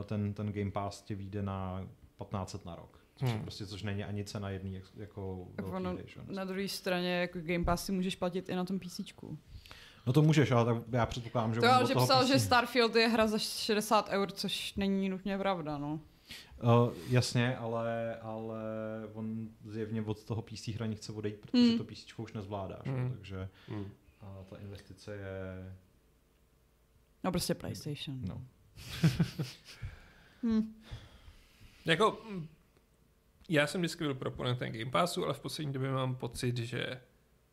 e, 0.00 0.04
ten, 0.04 0.34
ten 0.34 0.52
Game 0.52 0.70
Pass 0.70 1.02
tě 1.02 1.14
vyjde 1.14 1.42
na 1.42 1.80
1500 2.18 2.64
na 2.64 2.76
rok. 2.76 2.99
Což, 3.20 3.28
Hmm. 3.28 3.36
hmm. 3.36 3.42
prostě, 3.42 3.66
což 3.66 3.82
není 3.82 4.04
ani 4.04 4.24
cena 4.24 4.50
jedný 4.50 4.74
jak- 4.74 4.96
jako 4.96 5.46
velký 5.56 5.72
ono, 5.76 5.98
na 6.30 6.44
druhé 6.44 6.68
straně 6.68 7.10
jako 7.20 7.38
Game 7.40 7.64
Pass 7.64 7.84
si 7.84 7.92
můžeš 7.92 8.16
platit 8.16 8.48
i 8.48 8.54
na 8.54 8.64
tom 8.64 8.78
PC. 8.78 9.00
No 10.06 10.12
to 10.12 10.22
můžeš, 10.22 10.50
ale 10.50 10.64
tak 10.74 10.82
já 10.92 11.06
předpokládám, 11.06 11.54
že 11.54 11.60
To 11.60 11.66
on 11.66 11.72
ale 11.72 11.86
že 11.86 11.94
psal, 11.94 12.22
PC 12.22 12.28
že 12.28 12.38
Starfield 12.38 12.94
je 12.96 13.08
hra 13.08 13.26
za 13.26 13.38
60 13.38 14.08
eur, 14.08 14.30
což 14.30 14.74
není 14.74 15.08
nutně 15.08 15.38
pravda, 15.38 15.78
no. 15.78 16.00
Uh, 16.62 16.92
jasně, 17.08 17.56
ale, 17.56 18.16
ale 18.16 18.60
on 19.14 19.48
zjevně 19.64 20.02
od 20.02 20.24
toho 20.24 20.42
PC 20.42 20.68
hraní 20.68 20.96
chce 20.96 21.12
odejít, 21.12 21.36
protože 21.40 21.68
Hmm. 21.68 21.78
to 21.78 21.84
PC 21.84 22.18
už 22.18 22.32
nezvládáš, 22.32 22.86
Hmm. 22.86 22.96
hmm. 22.96 23.10
takže 23.10 23.48
Mm. 23.68 23.86
a 24.20 24.38
ta 24.50 24.56
investice 24.56 25.14
je... 25.14 25.72
No 27.24 27.30
prostě 27.32 27.54
PlayStation. 27.54 28.20
No. 28.28 28.42
Hm. 30.42 30.74
Jako, 31.84 32.18
já 33.52 33.66
jsem 33.66 33.80
vždycky 33.80 34.04
byl 34.04 34.14
proponentem 34.14 34.72
Game 34.72 34.90
Passu, 34.90 35.24
ale 35.24 35.34
v 35.34 35.40
poslední 35.40 35.72
době 35.72 35.90
mám 35.90 36.16
pocit, 36.16 36.56
že 36.56 37.00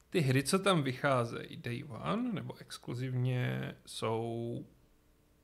ty 0.09 0.19
hry, 0.19 0.43
co 0.43 0.59
tam 0.59 0.83
vycházejí 0.83 1.57
day 1.57 1.83
one 1.87 2.33
nebo 2.33 2.53
exkluzivně, 2.59 3.75
jsou 3.85 4.65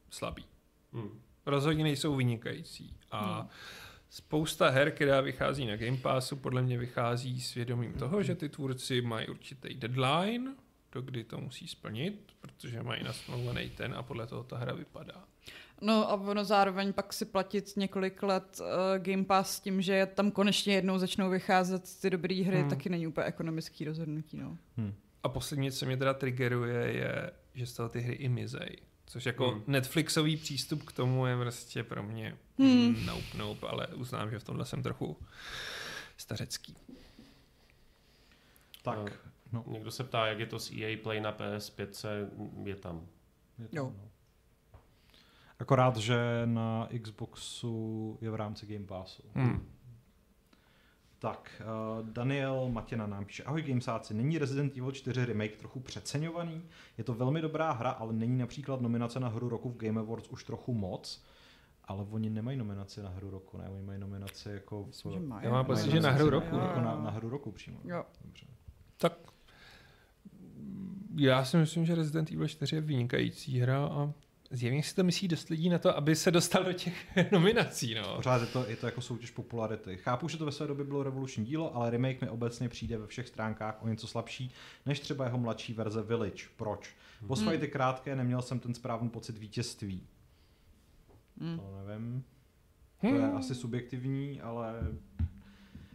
slabý. 0.09 0.45
Mm. 0.91 1.21
Rozhodně 1.45 1.84
nejsou 1.84 2.15
vynikající. 2.15 2.97
A 3.11 3.39
Hmm. 3.39 3.49
spousta 4.09 4.69
her, 4.69 4.91
která 4.91 5.21
vychází 5.21 5.65
na 5.65 5.75
Game 5.75 5.97
Passu, 5.97 6.35
podle 6.35 6.61
mě 6.61 6.77
vychází 6.77 7.41
s 7.41 7.53
vědomím 7.53 7.93
toho, 7.93 8.23
že 8.23 8.35
ty 8.35 8.49
tvůrci 8.49 9.01
mají 9.01 9.27
určitý 9.27 9.73
deadline, 9.73 10.55
do 10.94 11.02
kdy 11.02 11.24
to 11.24 11.38
musí 11.38 11.68
splnit, 11.68 12.32
protože 12.41 12.84
mají 12.84 13.03
nasmlouvaný 13.03 13.70
ten 13.70 13.94
a 13.94 14.03
podle 14.03 14.28
toho 14.28 14.44
ta 14.44 14.57
hra 14.57 14.74
vypadá. 14.74 15.24
No 15.82 16.11
a 16.11 16.14
ono 16.14 16.45
zároveň 16.45 16.94
pak 16.94 17.14
si 17.14 17.26
platit 17.26 17.74
několik 17.78 18.24
let 18.24 18.60
uh, 18.61 18.68
Game 19.03 19.24
Pass 19.24 19.56
s 19.56 19.60
tím, 19.60 19.82
že 19.82 20.06
tam 20.06 20.32
konečně 20.32 20.74
jednou 20.76 20.98
začnou 20.98 21.30
vycházet 21.30 21.99
ty 22.02 22.10
dobré 22.10 22.36
hry, 22.36 22.56
Hmm. 22.56 22.61
hmm. 22.61 22.70
taky 22.70 22.90
není 22.90 23.07
úplně 23.07 23.26
ekonomický 23.28 23.86
rozhodnutí, 23.86 24.38
no. 24.38 24.57
Hm. 24.78 24.94
A 25.24 25.30
poslední, 25.30 25.72
co 25.72 25.86
mě 25.86 25.98
teda 25.98 26.14
triggeruje, 26.14 26.91
je, 26.91 27.32
že 27.53 27.65
z 27.65 27.74
toho 27.74 27.90
ty 27.90 27.99
hry 27.99 28.14
i 28.14 28.30
mizej. 28.30 28.78
Což 29.06 29.26
jako 29.26 29.52
Hmm. 29.52 29.64
Netflixový 29.68 30.38
přístup 30.38 30.84
k 30.84 30.91
tomu 30.91 31.26
je 31.26 31.38
prostě 31.38 31.84
pro 31.84 32.03
mě 32.03 32.38
Hmm. 32.60 32.95
hmm. 32.95 33.06
nope, 33.06 33.38
nope, 33.38 33.68
ale 33.68 33.88
uznám, 33.88 34.30
že 34.32 34.40
v 34.40 34.44
tomhle 34.44 34.65
jsem 34.65 34.84
trochu 34.84 35.18
stařecký. 36.18 36.76
Tak, 38.84 39.20
No. 39.53 39.63
Někdo 39.67 39.91
se 39.91 40.03
ptá, 40.03 40.27
jak 40.27 40.39
je 40.39 40.45
to 40.45 40.59
s 40.59 40.71
EA 40.71 40.97
Play 41.03 41.21
na 41.21 41.34
PS5, 41.34 42.27
je 42.63 42.75
tam. 42.75 43.07
Je 43.59 43.67
to, 43.67 43.77
Jo. 43.77 43.93
no. 43.97 44.09
Akorát, 45.59 45.97
že 45.97 46.17
na 46.45 46.89
Xboxu 47.01 48.17
je 48.21 48.30
v 48.30 48.35
rámci 48.35 48.65
Game 48.65 48.85
Passu. 48.85 49.23
Hmm. 49.34 49.69
Tak, 51.19 51.61
uh, 51.99 52.09
Daniel 52.09 52.69
Matěna 52.69 53.07
nám 53.07 53.25
píše, 53.25 53.43
ahoj 53.43 53.61
Gamesáci, 53.61 54.13
není 54.13 54.38
Resident 54.38 54.77
Evil 54.77 54.91
4 54.91 55.25
remake 55.25 55.55
trochu 55.57 55.80
přeceňovaný? 55.80 56.63
Je 56.97 57.03
to 57.03 57.13
velmi 57.13 57.41
dobrá 57.41 57.71
hra, 57.71 57.91
ale 57.91 58.13
není 58.13 58.38
například 58.38 58.81
nominace 58.81 59.19
na 59.19 59.27
hru 59.27 59.49
roku 59.49 59.69
v 59.69 59.77
Game 59.77 59.99
Awards 59.99 60.30
už 60.30 60.43
trochu 60.43 60.73
moc? 60.73 61.23
Ale 61.85 62.05
oni 62.11 62.30
nemají 62.30 62.57
nominaci 62.57 63.01
na 63.01 63.09
hru 63.09 63.30
roku, 63.30 63.57
ne? 63.57 63.69
Oni 63.69 63.81
mají 63.84 63.99
nominaci 63.99 64.49
jako... 64.49 64.84
Myslím, 64.88 65.11
že 65.11 65.19
mají. 65.19 65.45
Já 65.45 65.51
mám 65.51 65.65
pocit, 65.65 65.91
že 65.91 66.01
na 66.01 66.11
hru 66.11 66.30
roku, 66.30 66.55
Jako 66.55 66.80
na, 66.80 66.95
na 66.95 67.09
hru 67.11 67.30
roku 67.30 67.51
přímo. 67.51 67.80
Jo. 67.84 68.05
Dobře. 68.25 68.45
Tak 68.97 69.13
já 71.18 71.45
si 71.45 71.57
myslím, 71.57 71.85
že 71.85 71.95
Resident 71.95 72.31
Evil 72.31 72.48
4 72.48 72.76
je 72.76 72.81
vynikající 72.81 73.60
hra 73.60 73.85
a 73.85 74.14
zjevně 74.52 74.84
si 74.84 74.95
to 74.95 75.03
myslí 75.03 75.27
dost 75.27 75.49
lidí 75.49 75.69
na 75.69 75.80
to, 75.80 75.98
aby 75.98 76.15
se 76.15 76.31
dostal 76.31 76.64
do 76.64 76.73
těch 76.73 77.18
nominací. 77.31 77.95
No. 77.95 78.15
Pořád 78.15 78.41
je 78.41 78.48
to, 78.48 78.65
je 78.69 78.76
to 78.76 78.85
jako 78.85 79.02
soutěž 79.02 79.31
popularity. 79.31 79.98
Chápu, 79.98 80.27
že 80.27 80.38
to 80.38 80.45
ve 80.45 80.52
své 80.52 80.68
době 80.68 80.85
bylo 80.85 81.03
revoluční 81.03 81.45
dílo, 81.45 81.76
ale 81.76 81.90
remake 81.90 82.22
mi 82.22 82.30
obecně 82.30 82.69
přijde 82.69 82.98
ve 82.98 83.07
všech 83.07 83.27
stránkách 83.27 83.84
o 83.84 83.88
něco 83.88 84.07
slabší, 84.07 84.52
než 84.85 84.99
třeba 84.99 85.26
jeho 85.26 85.38
mladší 85.38 85.73
verze 85.73 86.02
Village. 86.02 86.44
Proč? 86.57 86.95
Boss 87.22 87.41
Hmm. 87.41 87.49
fighty 87.52 87.68
krátké, 87.68 88.15
neměl 88.15 88.41
jsem 88.41 88.60
ten 88.60 88.73
správný 88.73 89.10
pocit 89.10 89.38
vítězství. 89.38 90.02
Hm. 91.41 91.57
To 91.60 91.85
nevím. 91.88 92.23
To 93.02 93.07
je 93.07 93.22
Hmm. 93.22 93.38
asi 93.38 93.56
subjektivní, 93.56 94.41
ale 94.41 94.73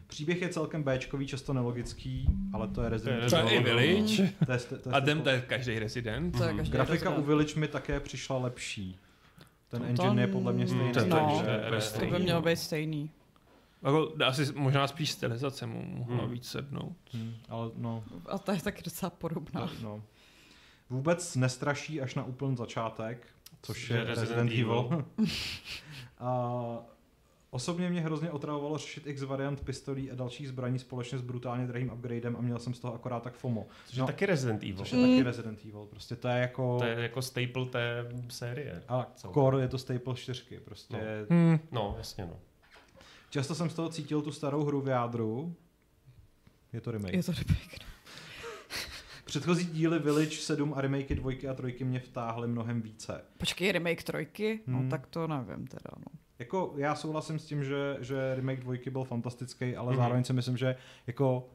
příběh 0.08 0.42
je 0.42 0.48
celkem 0.48 0.82
Bčkový, 0.84 1.26
často 1.26 1.52
nelogický, 1.52 2.26
ale 2.52 2.68
to 2.68 2.82
je 2.82 2.88
Resident 2.88 3.30
To 3.30 3.36
je 3.36 3.42
i 3.42 3.56
Evil. 3.56 3.76
Village. 3.78 4.32
To 4.46 4.52
je, 4.52 4.58
to 4.58 4.74
je, 4.88 4.94
A 4.94 5.00
ten 5.00 5.22
to 5.22 5.28
je 5.28 5.40
každý 5.40 5.78
Resident. 5.78 6.36
To 6.38 6.42
je 6.44 6.48
Mhm. 6.48 6.56
každý 6.58 6.72
Grafika 6.72 7.10
u 7.14 7.22
Village 7.22 7.60
mi 7.60 7.68
také 7.68 8.00
přišla 8.00 8.38
lepší. 8.38 8.98
Ten 9.68 9.80
To 9.80 9.86
engine 9.88 10.22
je 10.22 10.26
podle 10.28 10.52
mě 10.52 10.64
n- 10.64 10.68
stejný. 10.68 10.92
to 10.92 10.98
je 11.00 11.06
no, 11.06 11.40
to 11.44 11.50
je 11.50 11.60
to 11.70 11.74
To 11.74 11.80
stejný. 11.80 12.12
by 12.12 12.18
mělo 12.18 12.42
být 12.42 12.56
stejný. 12.56 13.10
Jako, 13.82 14.12
asi 14.26 14.52
možná 14.54 14.86
spíš 14.86 15.10
stylizace 15.10 15.66
mu 15.66 15.82
mohla 15.96 16.22
Hmm. 16.24 16.32
víc 16.32 16.48
sednout. 16.48 16.96
Hmm, 17.12 17.34
ale 17.48 17.70
no, 17.76 18.04
A 18.26 18.38
ta 18.38 18.52
je 18.52 18.62
taky 18.62 18.82
docela 18.82 19.10
podobná. 19.10 19.60
No, 19.60 19.70
no. 19.82 20.02
Vůbec 20.90 21.36
nestraší 21.36 22.00
až 22.00 22.14
na 22.14 22.24
úplný 22.24 22.56
začátek, 22.56 23.26
což 23.62 23.86
Že 23.86 23.94
je 23.94 24.04
Resident 24.04 24.20
Resident, 24.28 24.52
Evil. 24.52 24.88
Evil. 24.90 25.04
a 26.18 26.78
osobně 27.50 27.90
mě 27.90 28.00
hrozně 28.00 28.30
otravovalo 28.30 28.78
řešit 28.78 29.06
x 29.06 29.22
variant 29.22 29.60
pistolí 29.60 30.10
a 30.10 30.14
dalších 30.14 30.48
zbraní 30.48 30.78
společně 30.78 31.18
s 31.18 31.22
brutálně 31.22 31.66
drahým 31.66 31.92
upgradem 31.92 32.36
a 32.36 32.40
měl 32.40 32.58
jsem 32.58 32.74
z 32.74 32.80
toho 32.80 32.94
akorát 32.94 33.22
tak 33.22 33.34
FOMO. 33.34 33.66
Což 33.86 33.96
je 33.96 34.04
taky 34.04 34.26
Resident 34.26 34.62
Evil. 34.62 34.76
Což 34.76 34.92
je 34.92 34.98
Mm. 34.98 35.04
taky 35.10 35.22
Resident 35.22 35.58
Evil. 35.64 35.86
Prostě 35.90 36.16
to 36.16 36.28
je 36.28 36.38
jako... 36.40 36.78
To 36.78 36.84
je 36.84 37.00
jako 37.00 37.22
staple 37.22 37.66
té 37.70 38.06
série. 38.28 38.82
A 38.88 39.06
celkem. 39.14 39.42
core 39.42 39.62
je 39.62 39.68
to 39.68 39.78
staple 39.78 40.14
4. 40.14 40.60
Prostě 40.64 41.26
No. 41.30 41.36
Hmm. 41.36 41.58
No, 41.72 41.94
jasně 41.98 42.26
no. 42.26 42.36
Často 43.30 43.54
jsem 43.54 43.70
z 43.70 43.74
toho 43.74 43.88
cítil 43.88 44.22
tu 44.22 44.32
starou 44.32 44.64
hru 44.64 44.80
v 44.80 44.88
jádru. 44.88 45.54
Je 46.72 46.80
to 46.80 46.90
remake. 46.90 47.14
Je 47.14 47.22
to 47.22 47.32
remake. 47.32 47.78
Předchozí 49.24 49.64
díly 49.64 49.98
Village 49.98 50.36
7 50.36 50.74
a 50.76 50.80
remakey 50.80 51.16
2 51.16 51.32
a 51.50 51.54
3 51.54 51.84
mě 51.84 52.00
vtáhly 52.00 52.48
mnohem 52.48 52.82
více. 52.82 53.24
Počkej, 53.38 53.72
remake 53.72 54.02
trojky? 54.02 54.60
Hmm. 54.66 54.84
No 54.84 54.90
tak 54.90 55.06
to 55.06 55.26
nevím 55.26 55.66
teda, 55.66 55.90
no. 55.96 56.18
Jako 56.38 56.72
já 56.76 56.94
souhlasím 56.94 57.38
s 57.38 57.44
tím, 57.46 57.64
že, 57.64 57.96
že 58.00 58.34
remake 58.34 58.60
dvojky 58.60 58.90
byl 58.90 59.04
fantastický, 59.04 59.76
ale 59.76 59.86
Mhm. 59.86 59.94
mm-hmm. 59.94 60.02
zároveň 60.02 60.24
si 60.24 60.32
myslím, 60.32 60.56
že 60.56 60.76
jako 61.06 61.48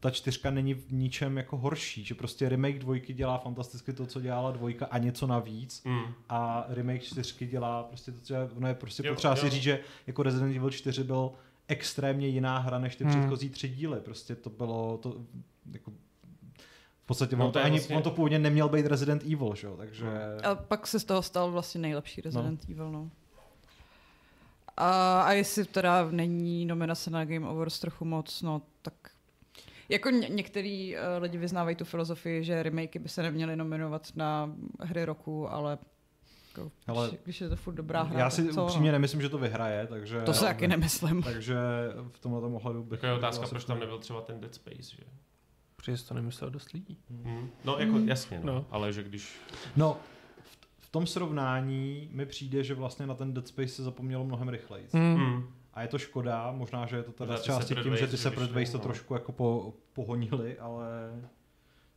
ta 0.00 0.10
čtyřka 0.10 0.50
není 0.50 0.74
v 0.74 0.92
ničem 0.92 1.36
jako 1.36 1.56
horší, 1.56 2.04
že 2.04 2.14
prostě 2.14 2.48
remake 2.48 2.78
dvojky 2.78 3.12
dělá 3.14 3.38
fantasticky 3.38 3.92
to, 3.92 4.06
co 4.06 4.20
dělala 4.20 4.50
dvojka 4.50 4.86
a 4.86 4.98
něco 4.98 5.26
navíc 5.26 5.82
Mm. 5.84 6.00
a 6.28 6.64
remake 6.68 7.02
čtyřky 7.02 7.46
dělá 7.46 7.82
prostě 7.82 8.12
to, 8.12 8.20
co 8.20 8.34
je, 8.34 8.44
ono 8.56 8.68
je 8.68 8.74
prostě 8.74 9.06
Jo, 9.06 9.12
potřeba 9.14 9.34
jo. 9.34 9.40
si 9.40 9.50
říct, 9.50 9.62
že 9.62 9.80
jako 10.06 10.22
Resident 10.22 10.56
Evil 10.56 10.70
4 10.70 11.04
byl 11.04 11.30
extrémně 11.68 12.26
jiná 12.28 12.58
hra 12.58 12.78
než 12.78 12.96
ty 12.96 13.04
Hmm. 13.04 13.12
předchozí 13.12 13.50
tři 13.50 13.68
díly, 13.68 14.00
prostě 14.00 14.34
to 14.36 14.50
bylo 14.50 14.98
to 14.98 15.16
jako 15.72 15.90
v 17.02 17.06
podstatě 17.06 17.36
No 17.36 17.46
on, 17.46 17.52
to 17.52 17.58
ani, 17.62 17.70
vlastně- 17.78 17.96
on 17.96 18.02
to 18.02 18.10
původně 18.10 18.38
neměl 18.38 18.68
být 18.68 18.86
Resident 18.86 19.22
Evil, 19.22 19.54
že? 19.54 19.66
jo, 19.66 19.76
takže... 19.76 20.06
A 20.44 20.54
pak 20.54 20.86
se 20.86 21.00
z 21.00 21.04
toho 21.04 21.22
stal 21.22 21.50
vlastně 21.50 21.80
nejlepší 21.80 22.20
Resident 22.20 22.68
no. 22.68 22.72
Evil, 22.74 22.92
no. 22.92 23.10
A, 24.80 25.22
a 25.22 25.32
jestli 25.32 25.64
teda 25.64 26.08
není 26.10 26.66
nominace 26.66 27.10
na 27.10 27.24
Game 27.24 27.48
Awards 27.48 27.78
trochu 27.80 28.04
moc, 28.04 28.42
no 28.42 28.62
tak 28.82 28.94
jako 29.88 30.10
ně, 30.10 30.28
některý 30.28 30.94
uh, 30.96 31.00
lidi 31.22 31.38
vyznávají 31.38 31.76
tu 31.76 31.84
filozofii, 31.84 32.44
že 32.44 32.62
remakey 32.62 33.02
by 33.02 33.08
se 33.08 33.22
neměly 33.22 33.56
nominovat 33.56 34.08
na 34.16 34.52
hry 34.80 35.04
roku, 35.04 35.52
ale, 35.52 35.78
jako, 36.48 36.72
Ale 36.86 37.08
když, 37.08 37.20
když 37.24 37.40
je 37.40 37.48
to 37.48 37.56
furt 37.56 37.74
dobrá 37.74 38.02
hra, 38.02 38.20
Já 38.20 38.30
si 38.30 38.44
tak 38.44 38.54
co, 38.54 38.64
upřímně 38.64 38.92
nemyslím, 38.92 39.22
že 39.22 39.28
to 39.28 39.38
vyhraje, 39.38 39.86
takže... 39.86 40.20
To 40.22 40.34
se 40.34 40.44
taky 40.44 40.68
nemyslím. 40.68 41.22
Takže 41.22 41.56
v 42.10 42.18
tomhle 42.18 42.40
tom 42.40 42.54
ohledu 42.54 42.82
bych... 42.84 42.92
Jako 42.92 43.06
je 43.06 43.12
otázka, 43.12 43.46
proč 43.46 43.64
tam 43.64 43.80
nebyl 43.80 43.98
třeba 43.98 44.20
ten 44.20 44.40
Dead 44.40 44.54
Space, 44.54 44.96
že? 44.96 45.02
Protože 45.76 46.04
to 46.04 46.14
nemyslel 46.14 46.50
dost 46.50 46.72
lidí. 46.72 46.98
Mm. 47.10 47.50
No, 47.64 47.78
jako 47.78 47.92
Mm. 47.92 48.08
jasně, 48.08 48.40
no. 48.44 48.52
No. 48.52 48.66
Ale 48.70 48.92
že 48.92 49.02
když... 49.02 49.36
No, 49.76 49.96
v, 50.88 50.90
tom 50.90 51.06
srovnání 51.06 52.08
mi 52.12 52.26
přijde, 52.26 52.64
že 52.64 52.74
vlastně 52.74 53.06
na 53.06 53.14
ten 53.14 53.34
Dead 53.34 53.48
Space 53.48 53.68
se 53.68 53.82
zapomnělo 53.82 54.24
mnohem 54.24 54.48
rychleji. 54.48 54.88
Mm. 54.92 55.44
A 55.74 55.82
je 55.82 55.88
to 55.88 55.98
škoda, 55.98 56.52
možná, 56.52 56.86
že 56.86 56.96
je 56.96 57.02
to 57.02 57.12
teda 57.12 57.36
z 57.36 57.42
části 57.42 57.74
tím, 57.74 57.96
že 57.96 58.06
ty 58.06 58.16
Separate 58.16 58.46
vyšly, 58.46 58.54
Ways 58.54 58.70
to 58.70 58.78
no. 58.78 58.84
trošku 58.84 59.14
jako 59.14 59.32
po, 59.32 59.74
pohonili, 59.92 60.58
ale... 60.58 60.86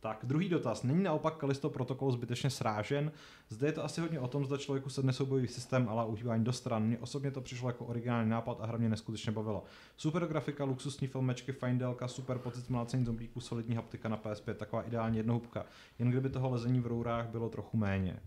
Tak, 0.00 0.18
druhý 0.22 0.48
dotaz. 0.48 0.82
Není 0.82 1.02
naopak 1.02 1.36
Kalisto 1.36 1.70
protokol 1.70 2.12
zbytečně 2.12 2.50
srážen? 2.50 3.12
Zde 3.48 3.68
je 3.68 3.72
to 3.72 3.84
asi 3.84 4.00
hodně 4.00 4.20
o 4.20 4.28
tom, 4.28 4.44
zda 4.44 4.56
člověku 4.56 4.90
sedne 4.90 5.12
soubojový 5.12 5.48
systém, 5.48 5.88
ale 5.88 6.06
užívání 6.06 6.44
do 6.44 6.52
stran. 6.52 6.82
Mně 6.82 6.98
osobně 6.98 7.30
to 7.30 7.40
přišlo 7.40 7.68
jako 7.68 7.84
originální 7.84 8.30
nápad 8.30 8.60
a 8.60 8.66
hra 8.66 8.78
mě 8.78 8.88
neskutečně 8.88 9.32
bavila. 9.32 9.62
Super 9.96 10.26
grafika, 10.26 10.64
luxusní 10.64 11.06
filmečky, 11.06 11.52
fajn 11.52 11.78
délka, 11.78 12.08
super 12.08 12.38
pocit 12.38 12.70
mlácení 12.70 13.04
zombíků, 13.04 13.40
solidní 13.40 13.74
haptika 13.74 14.08
na 14.08 14.16
PS5, 14.16 14.54
taková 14.54 14.82
ideální 14.82 15.16
jednohubka. 15.16 15.64
Jen 15.98 16.10
kdyby 16.10 16.28
toho 16.28 16.50
lezení 16.50 16.80
v 16.80 16.86
rourách 16.86 17.28
bylo 17.28 17.48
trochu 17.48 17.76
méně. 17.76 18.20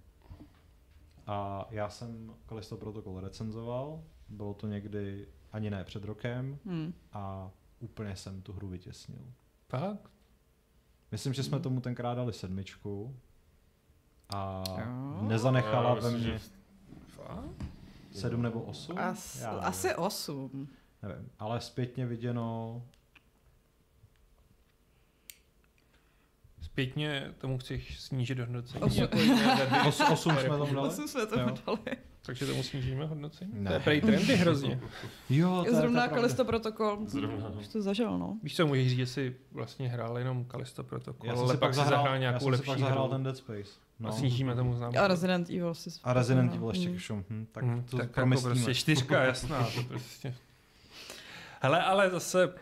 A 1.28 1.68
já 1.70 1.90
jsem 1.90 2.34
Kalisto 2.46 2.78
Protocol 2.78 3.20
recenzoval, 3.20 4.04
bylo 4.30 4.54
to 4.54 4.68
někdy 4.68 5.28
ani 5.52 5.70
ne 5.70 5.84
před 5.84 6.04
rokem 6.04 6.58
Hmm. 6.66 6.94
a 7.14 7.52
úplně 7.80 8.16
jsem 8.16 8.42
tu 8.42 8.54
hru 8.54 8.68
vytěsnil. 8.68 9.22
Fakt? 9.70 10.12
Myslím, 11.12 11.34
že 11.34 11.44
jsme 11.44 11.60
tomu 11.60 11.82
tenkrát 11.82 12.14
dali 12.16 12.34
sedmičku 12.34 13.16
a 14.36 14.64
Jo. 14.80 15.22
nezanechala 15.28 15.90
Já 15.96 16.02
ve 16.02 16.12
mně 16.12 16.40
sedm 18.12 18.42
nebo 18.42 18.62
osm. 18.62 18.98
As, 18.98 19.44
asi 19.44 19.96
osm. 19.96 20.68
Nevím, 21.04 21.30
ale 21.40 21.62
zpětně 21.62 22.06
viděno, 22.06 22.82
Zpětně 26.76 27.34
tomu 27.38 27.58
chceš 27.58 28.00
snížit 28.00 28.40
hodnocení. 28.40 28.84
Osm. 28.84 29.02
jako 29.02 29.18
jiné 29.20 29.56
weby. 29.56 29.88
os, 29.88 30.02
osm 30.12 30.32
jsme 30.38 30.50
tomu 30.58 30.74
dali. 30.76 30.88
Osm 30.88 31.08
jsme 31.08 31.26
tomu 31.26 31.42
Jo. 31.50 31.56
dali. 31.66 31.98
Takže 32.26 32.46
tomu 32.46 32.64
snížíme 32.64 33.06
hodnocení? 33.06 33.52
Ne. 33.54 33.70
To 33.70 33.74
je 33.74 33.80
prej 33.80 34.02
trendy 34.02 34.36
hrozně. 34.36 34.80
Jo, 35.30 35.62
to 35.64 35.70
je, 35.72 35.76
Zrovna 35.76 36.08
Kalisto 36.08 36.46
protokol. 36.46 36.98
Zrovna. 37.06 37.50
Už 37.50 37.68
to 37.68 37.82
zažil, 37.82 38.18
no. 38.18 38.38
Víš 38.44 38.56
co, 38.56 38.68
můžeš 38.68 38.88
říct, 38.90 38.98
že 38.98 39.06
jsi 39.06 39.36
vlastně 39.52 39.90
hrál 39.90 40.18
jenom 40.18 40.46
Kalisto 40.46 40.84
Protocol, 40.84 41.28
Já 41.30 41.34
jsem 41.36 41.44
ale 41.44 41.54
si 41.54 41.58
pak 41.58 41.60
pak 41.60 41.74
si 41.74 41.78
zahrál, 41.78 41.98
zahrál 42.00 42.14
já 42.16 42.20
nějakou 42.20 42.46
si 42.46 42.52
lepší 42.52 42.66
pak 42.66 42.80
zahrál 42.80 43.04
hru. 43.04 43.12
ten 43.12 43.24
Dead 43.24 43.38
Space. 43.38 43.72
No. 44.00 44.10
No. 44.10 44.10
A 44.10 44.12
snížíme 44.12 44.56
tomu 44.56 44.76
známku. 44.76 45.00
A 45.00 45.08
Resident 45.08 45.50
Evil 45.50 45.74
si 45.74 45.90
A 46.04 46.14
Resident. 46.14 46.54
Evil 46.56 46.70
ještě 46.70 46.90
Mm. 46.90 46.96
mm. 47.10 47.24
hm, 47.30 47.48
tak 47.52 47.64
Mhm, 47.64 47.84
to 47.84 47.98
tak 47.98 48.18
jako 48.18 48.30
prostě 48.42 48.74
čtyřka, 48.74 49.24
jasná. 49.24 49.68
To 49.76 49.84
prostě. 49.84 50.34
Hele, 51.62 51.84
ale 51.84 52.10
zase 52.10 52.54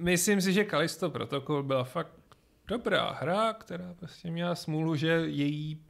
myslím 0.00 0.40
si, 0.40 0.52
že 0.52 0.64
Kalisto 0.64 1.10
Protocol 1.10 1.62
byla 1.62 1.84
fakt 1.84 2.12
dobrá 2.68 3.10
hra, 3.12 3.52
která 3.52 3.94
prostě 3.94 4.30
měla 4.30 4.54
smůlu, 4.54 4.96
že 4.96 5.08
její 5.08 5.82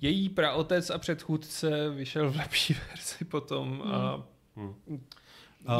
její 0.00 0.28
praotec 0.28 0.90
a 0.90 0.98
předchůdce 0.98 1.90
vyšel 1.90 2.30
v 2.30 2.36
lepší 2.36 2.76
verzi 2.90 3.24
potom 3.24 3.82
a 3.86 4.22
Hmm. 4.56 5.00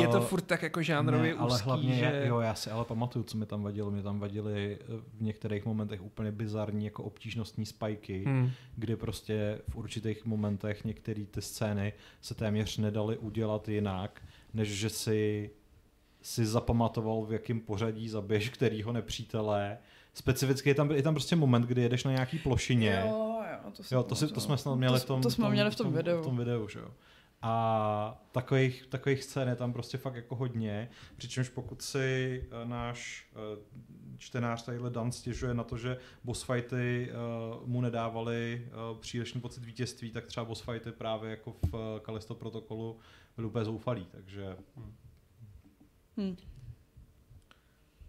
je 0.01 0.09
to 0.09 0.19
Uh, 0.19 0.25
furt 0.25 0.41
tak 0.41 0.62
jako 0.62 0.83
žánrově 0.83 1.33
ne, 1.33 1.39
ale 1.39 1.55
úzký, 1.55 1.65
hlavně, 1.65 1.95
že... 1.95 2.23
jo, 2.27 2.41
já 2.41 2.55
si 2.55 2.71
ale 2.71 2.85
pamatuju, 2.85 3.25
co 3.25 3.39
mi 3.39 3.47
tam 3.47 3.62
vadilo. 3.62 3.91
Mě 3.91 4.03
tam 4.03 4.21
vadily 4.21 4.79
eh, 4.81 4.85
v 5.19 5.23
některých 5.23 5.65
momentech 5.65 6.03
úplně 6.03 6.33
bizarní 6.33 6.85
jako 6.85 7.05
obtížnostní 7.05 7.67
spajky, 7.67 8.25
Hmm. 8.25 8.51
kdy 8.77 8.97
prostě 8.97 9.59
v 9.69 9.77
určitých 9.77 10.25
momentech 10.25 10.85
některé 10.85 11.25
ty 11.27 11.43
scény 11.43 11.93
se 12.21 12.35
téměř 12.35 12.79
nedaly 12.79 13.19
udělat 13.19 13.69
jinak, 13.69 14.23
než 14.55 14.69
že 14.69 14.89
si 14.91 15.51
si 16.22 16.47
zapamatoval, 16.47 17.22
v 17.22 17.32
jakém 17.32 17.60
pořadí 17.60 18.09
zabiješ 18.09 18.48
kterýho 18.48 18.92
nepřítele. 18.92 19.78
Specificky 20.14 20.70
je 20.70 20.74
tam, 20.74 20.90
je 20.90 21.02
tam 21.02 21.14
prostě 21.14 21.36
moment, 21.36 21.66
kdy 21.66 21.82
jedeš 21.82 22.05
na 22.05 22.10
nějaký 22.10 22.38
plošině. 22.38 23.02
Jo, 23.06 23.42
jo, 23.64 23.70
to, 23.76 23.94
Jo, 23.94 24.02
to, 24.02 24.14
si, 24.14 24.28
to 24.28 24.40
jsme 24.40 24.56
snad 24.59 24.74
měli 24.74 24.98
to, 25.01 25.05
v 25.05 25.06
tom, 25.06 25.22
to 25.22 25.30
jsme 25.30 25.44
tom, 25.44 25.52
měli 25.52 25.70
v 25.70 25.76
tom, 25.76 25.92
videu. 25.92 26.22
V 26.22 26.24
tom 26.24 26.36
videu, 26.36 26.68
že 26.68 26.78
jo. 26.78 26.88
A 27.42 28.22
takových, 28.32 28.86
takových 28.86 29.24
scén 29.24 29.48
je 29.48 29.56
tam 29.56 29.72
prostě 29.72 29.98
fakt 29.98 30.14
jako 30.14 30.36
hodně, 30.36 30.90
přičemž 31.16 31.48
pokud 31.48 31.82
si 31.82 32.44
uh, 32.62 32.68
náš 32.68 33.28
uh, 33.32 33.62
čtenář 34.18 34.64
tadyhle 34.64 34.90
Dan 34.90 35.12
stěžuje 35.12 35.55
na 35.55 35.64
to, 35.64 35.78
že 35.78 35.97
boss 36.24 36.42
fighty 36.42 37.10
uh, 37.62 37.68
mu 37.68 37.80
nedávali 37.80 38.68
uh, 38.92 38.98
přílišný 38.98 39.40
pocit 39.40 39.64
vítězství, 39.64 40.10
tak 40.10 40.26
třeba 40.26 40.44
boss 40.44 40.60
fighty 40.60 40.92
právě 40.92 41.30
jako 41.30 41.56
v 41.72 42.01
Kalisto 42.02 42.34
protokolu 42.34 42.98
byly 43.36 43.48
úplně 43.48 43.64
zoufalý, 43.64 44.06
takže 44.10 44.56
Hm. 46.20 46.36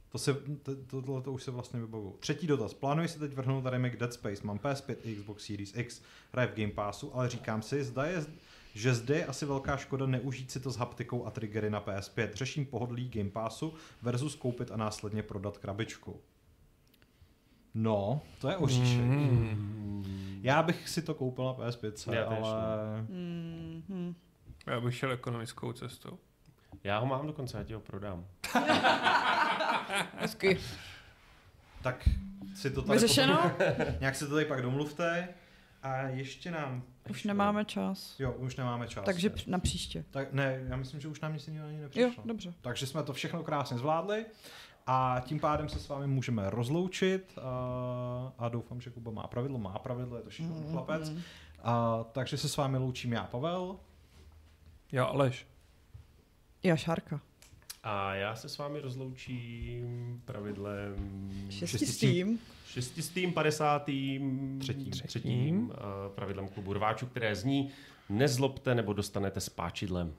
to, 0.09 0.17
se, 0.17 0.33
to, 0.33 0.75
to, 0.75 1.01
tohle 1.01 1.21
to 1.21 1.31
už 1.31 1.43
se 1.43 1.51
vlastně 1.51 1.79
vybavuju. 1.79 2.15
Třetí 2.19 2.47
dotaz. 2.47 2.73
Plánuji 2.73 3.07
si 3.07 3.19
teď 3.19 3.33
vrhnout 3.33 3.65
remake 3.65 3.97
Dead 3.97 4.13
Space. 4.13 4.41
Mám 4.43 4.57
PS5 4.57 4.95
i 5.03 5.15
Xbox 5.15 5.45
Series 5.45 5.75
X. 5.75 6.01
Hraje 6.31 6.47
v 6.47 6.55
Game 6.55 6.71
Passu, 6.71 7.15
ale 7.15 7.29
říkám 7.29 7.61
si, 7.61 7.83
zda 7.83 8.05
je, 8.05 8.25
že 8.73 8.93
zde 8.93 9.15
je 9.15 9.25
asi 9.25 9.45
velká 9.45 9.77
škoda 9.77 10.05
neužít 10.05 10.51
si 10.51 10.59
to 10.59 10.71
s 10.71 10.77
haptikou 10.77 11.25
a 11.25 11.31
triggery 11.31 11.69
na 11.69 11.81
PS5. 11.81 12.29
Řeším 12.33 12.65
pohodlí 12.65 13.09
Game 13.09 13.29
Passu 13.29 13.73
versus 14.01 14.35
koupit 14.35 14.71
a 14.71 14.77
následně 14.77 15.23
prodat 15.23 15.57
krabičku. 15.57 16.19
No, 17.73 18.21
to 18.41 18.49
je 18.49 18.57
oříšek. 18.57 19.01
Mm. 19.01 20.39
Já 20.43 20.63
bych 20.63 20.89
si 20.89 21.01
to 21.01 21.13
koupil 21.13 21.45
na 21.45 21.53
PS5, 21.53 22.13
Já 22.13 22.23
ale... 22.23 23.01
Hmm, 23.01 23.83
hm. 23.89 24.15
Já 24.67 24.79
bych 24.79 24.95
šel 24.95 25.11
ekonomickou 25.11 25.73
cestou. 25.73 26.19
Já 26.83 26.99
ho 26.99 27.05
mám 27.05 27.27
dokonce, 27.27 27.57
já 27.57 27.63
ti 27.63 27.73
ho 27.73 27.79
prodám. 27.79 28.25
Hezky. 30.17 30.59
Tak 31.81 32.09
si 32.55 32.71
to 32.71 32.81
tady 32.81 32.99
Vyřešeno? 32.99 33.37
potom- 33.57 33.85
nějak 33.99 34.15
si 34.15 34.27
to 34.27 34.33
tady 34.33 34.45
pak 34.45 34.61
domluvte. 34.61 35.27
A 35.83 35.97
ještě 35.97 36.51
nám... 36.51 36.83
Už 37.09 37.23
nemáme 37.23 37.65
čas. 37.65 38.19
Jo, 38.19 38.31
už 38.31 38.55
nemáme 38.55 38.87
čas. 38.87 39.05
Takže 39.05 39.29
př- 39.29 39.45
na 39.47 39.59
příště. 39.59 40.05
Tak 40.11 40.33
ne, 40.33 40.61
já 40.67 40.75
myslím, 40.75 40.99
že 41.01 41.07
už 41.07 41.19
nám 41.21 41.33
nic 41.33 41.47
jiného 41.47 41.67
ani 41.67 41.77
Jo, 41.77 41.83
nepřišlo. 41.83 42.23
dobře. 42.25 42.53
Takže 42.61 42.87
jsme 42.87 43.03
to 43.03 43.13
všechno 43.13 43.43
krásně 43.43 43.77
zvládli 43.77 44.25
a 44.87 45.21
tím 45.25 45.39
pádem 45.39 45.69
se 45.69 45.79
s 45.79 45.87
vámi 45.89 46.07
můžeme 46.07 46.49
rozloučit 46.49 47.37
a, 47.41 48.33
a 48.37 48.49
doufám, 48.49 48.81
že 48.81 48.89
Kuba 48.89 49.11
má 49.11 49.27
pravidlo, 49.27 49.57
má 49.57 49.79
pravidlo, 49.79 50.17
je 50.17 50.23
to 50.23 50.29
šikovný 50.29 50.61
Mm, 50.65 50.71
chlapec. 50.71 51.09
mm. 51.09 51.21
A, 51.63 52.03
takže 52.11 52.37
se 52.37 52.49
s 52.49 52.57
vámi 52.57 52.77
loučím 52.77 53.13
já, 53.13 53.23
Pavel. 53.23 53.75
Já 54.91 55.05
Aleš. 55.05 55.47
Já 56.63 56.75
Šárka. 56.75 57.21
A 57.83 58.15
já 58.15 58.35
se 58.35 58.49
s 58.49 58.57
vámi 58.57 58.79
rozloučím 58.79 60.21
pravidlem 60.25 60.95
Šestistým. 61.49 62.39
šestistým, 62.67 63.33
padesátým, 63.33 64.57
Třetím. 64.59 64.91
třetím 64.91 65.71
eh, 65.73 65.77
pravidlem 66.15 66.47
klubu 66.47 66.73
rváčů, 66.73 67.05
které 67.05 67.35
zní 67.35 67.69
nezlobte 68.09 68.75
nebo 68.75 68.93
dostanete 68.93 69.39
s 69.41 69.49
páčidlem. 69.49 70.13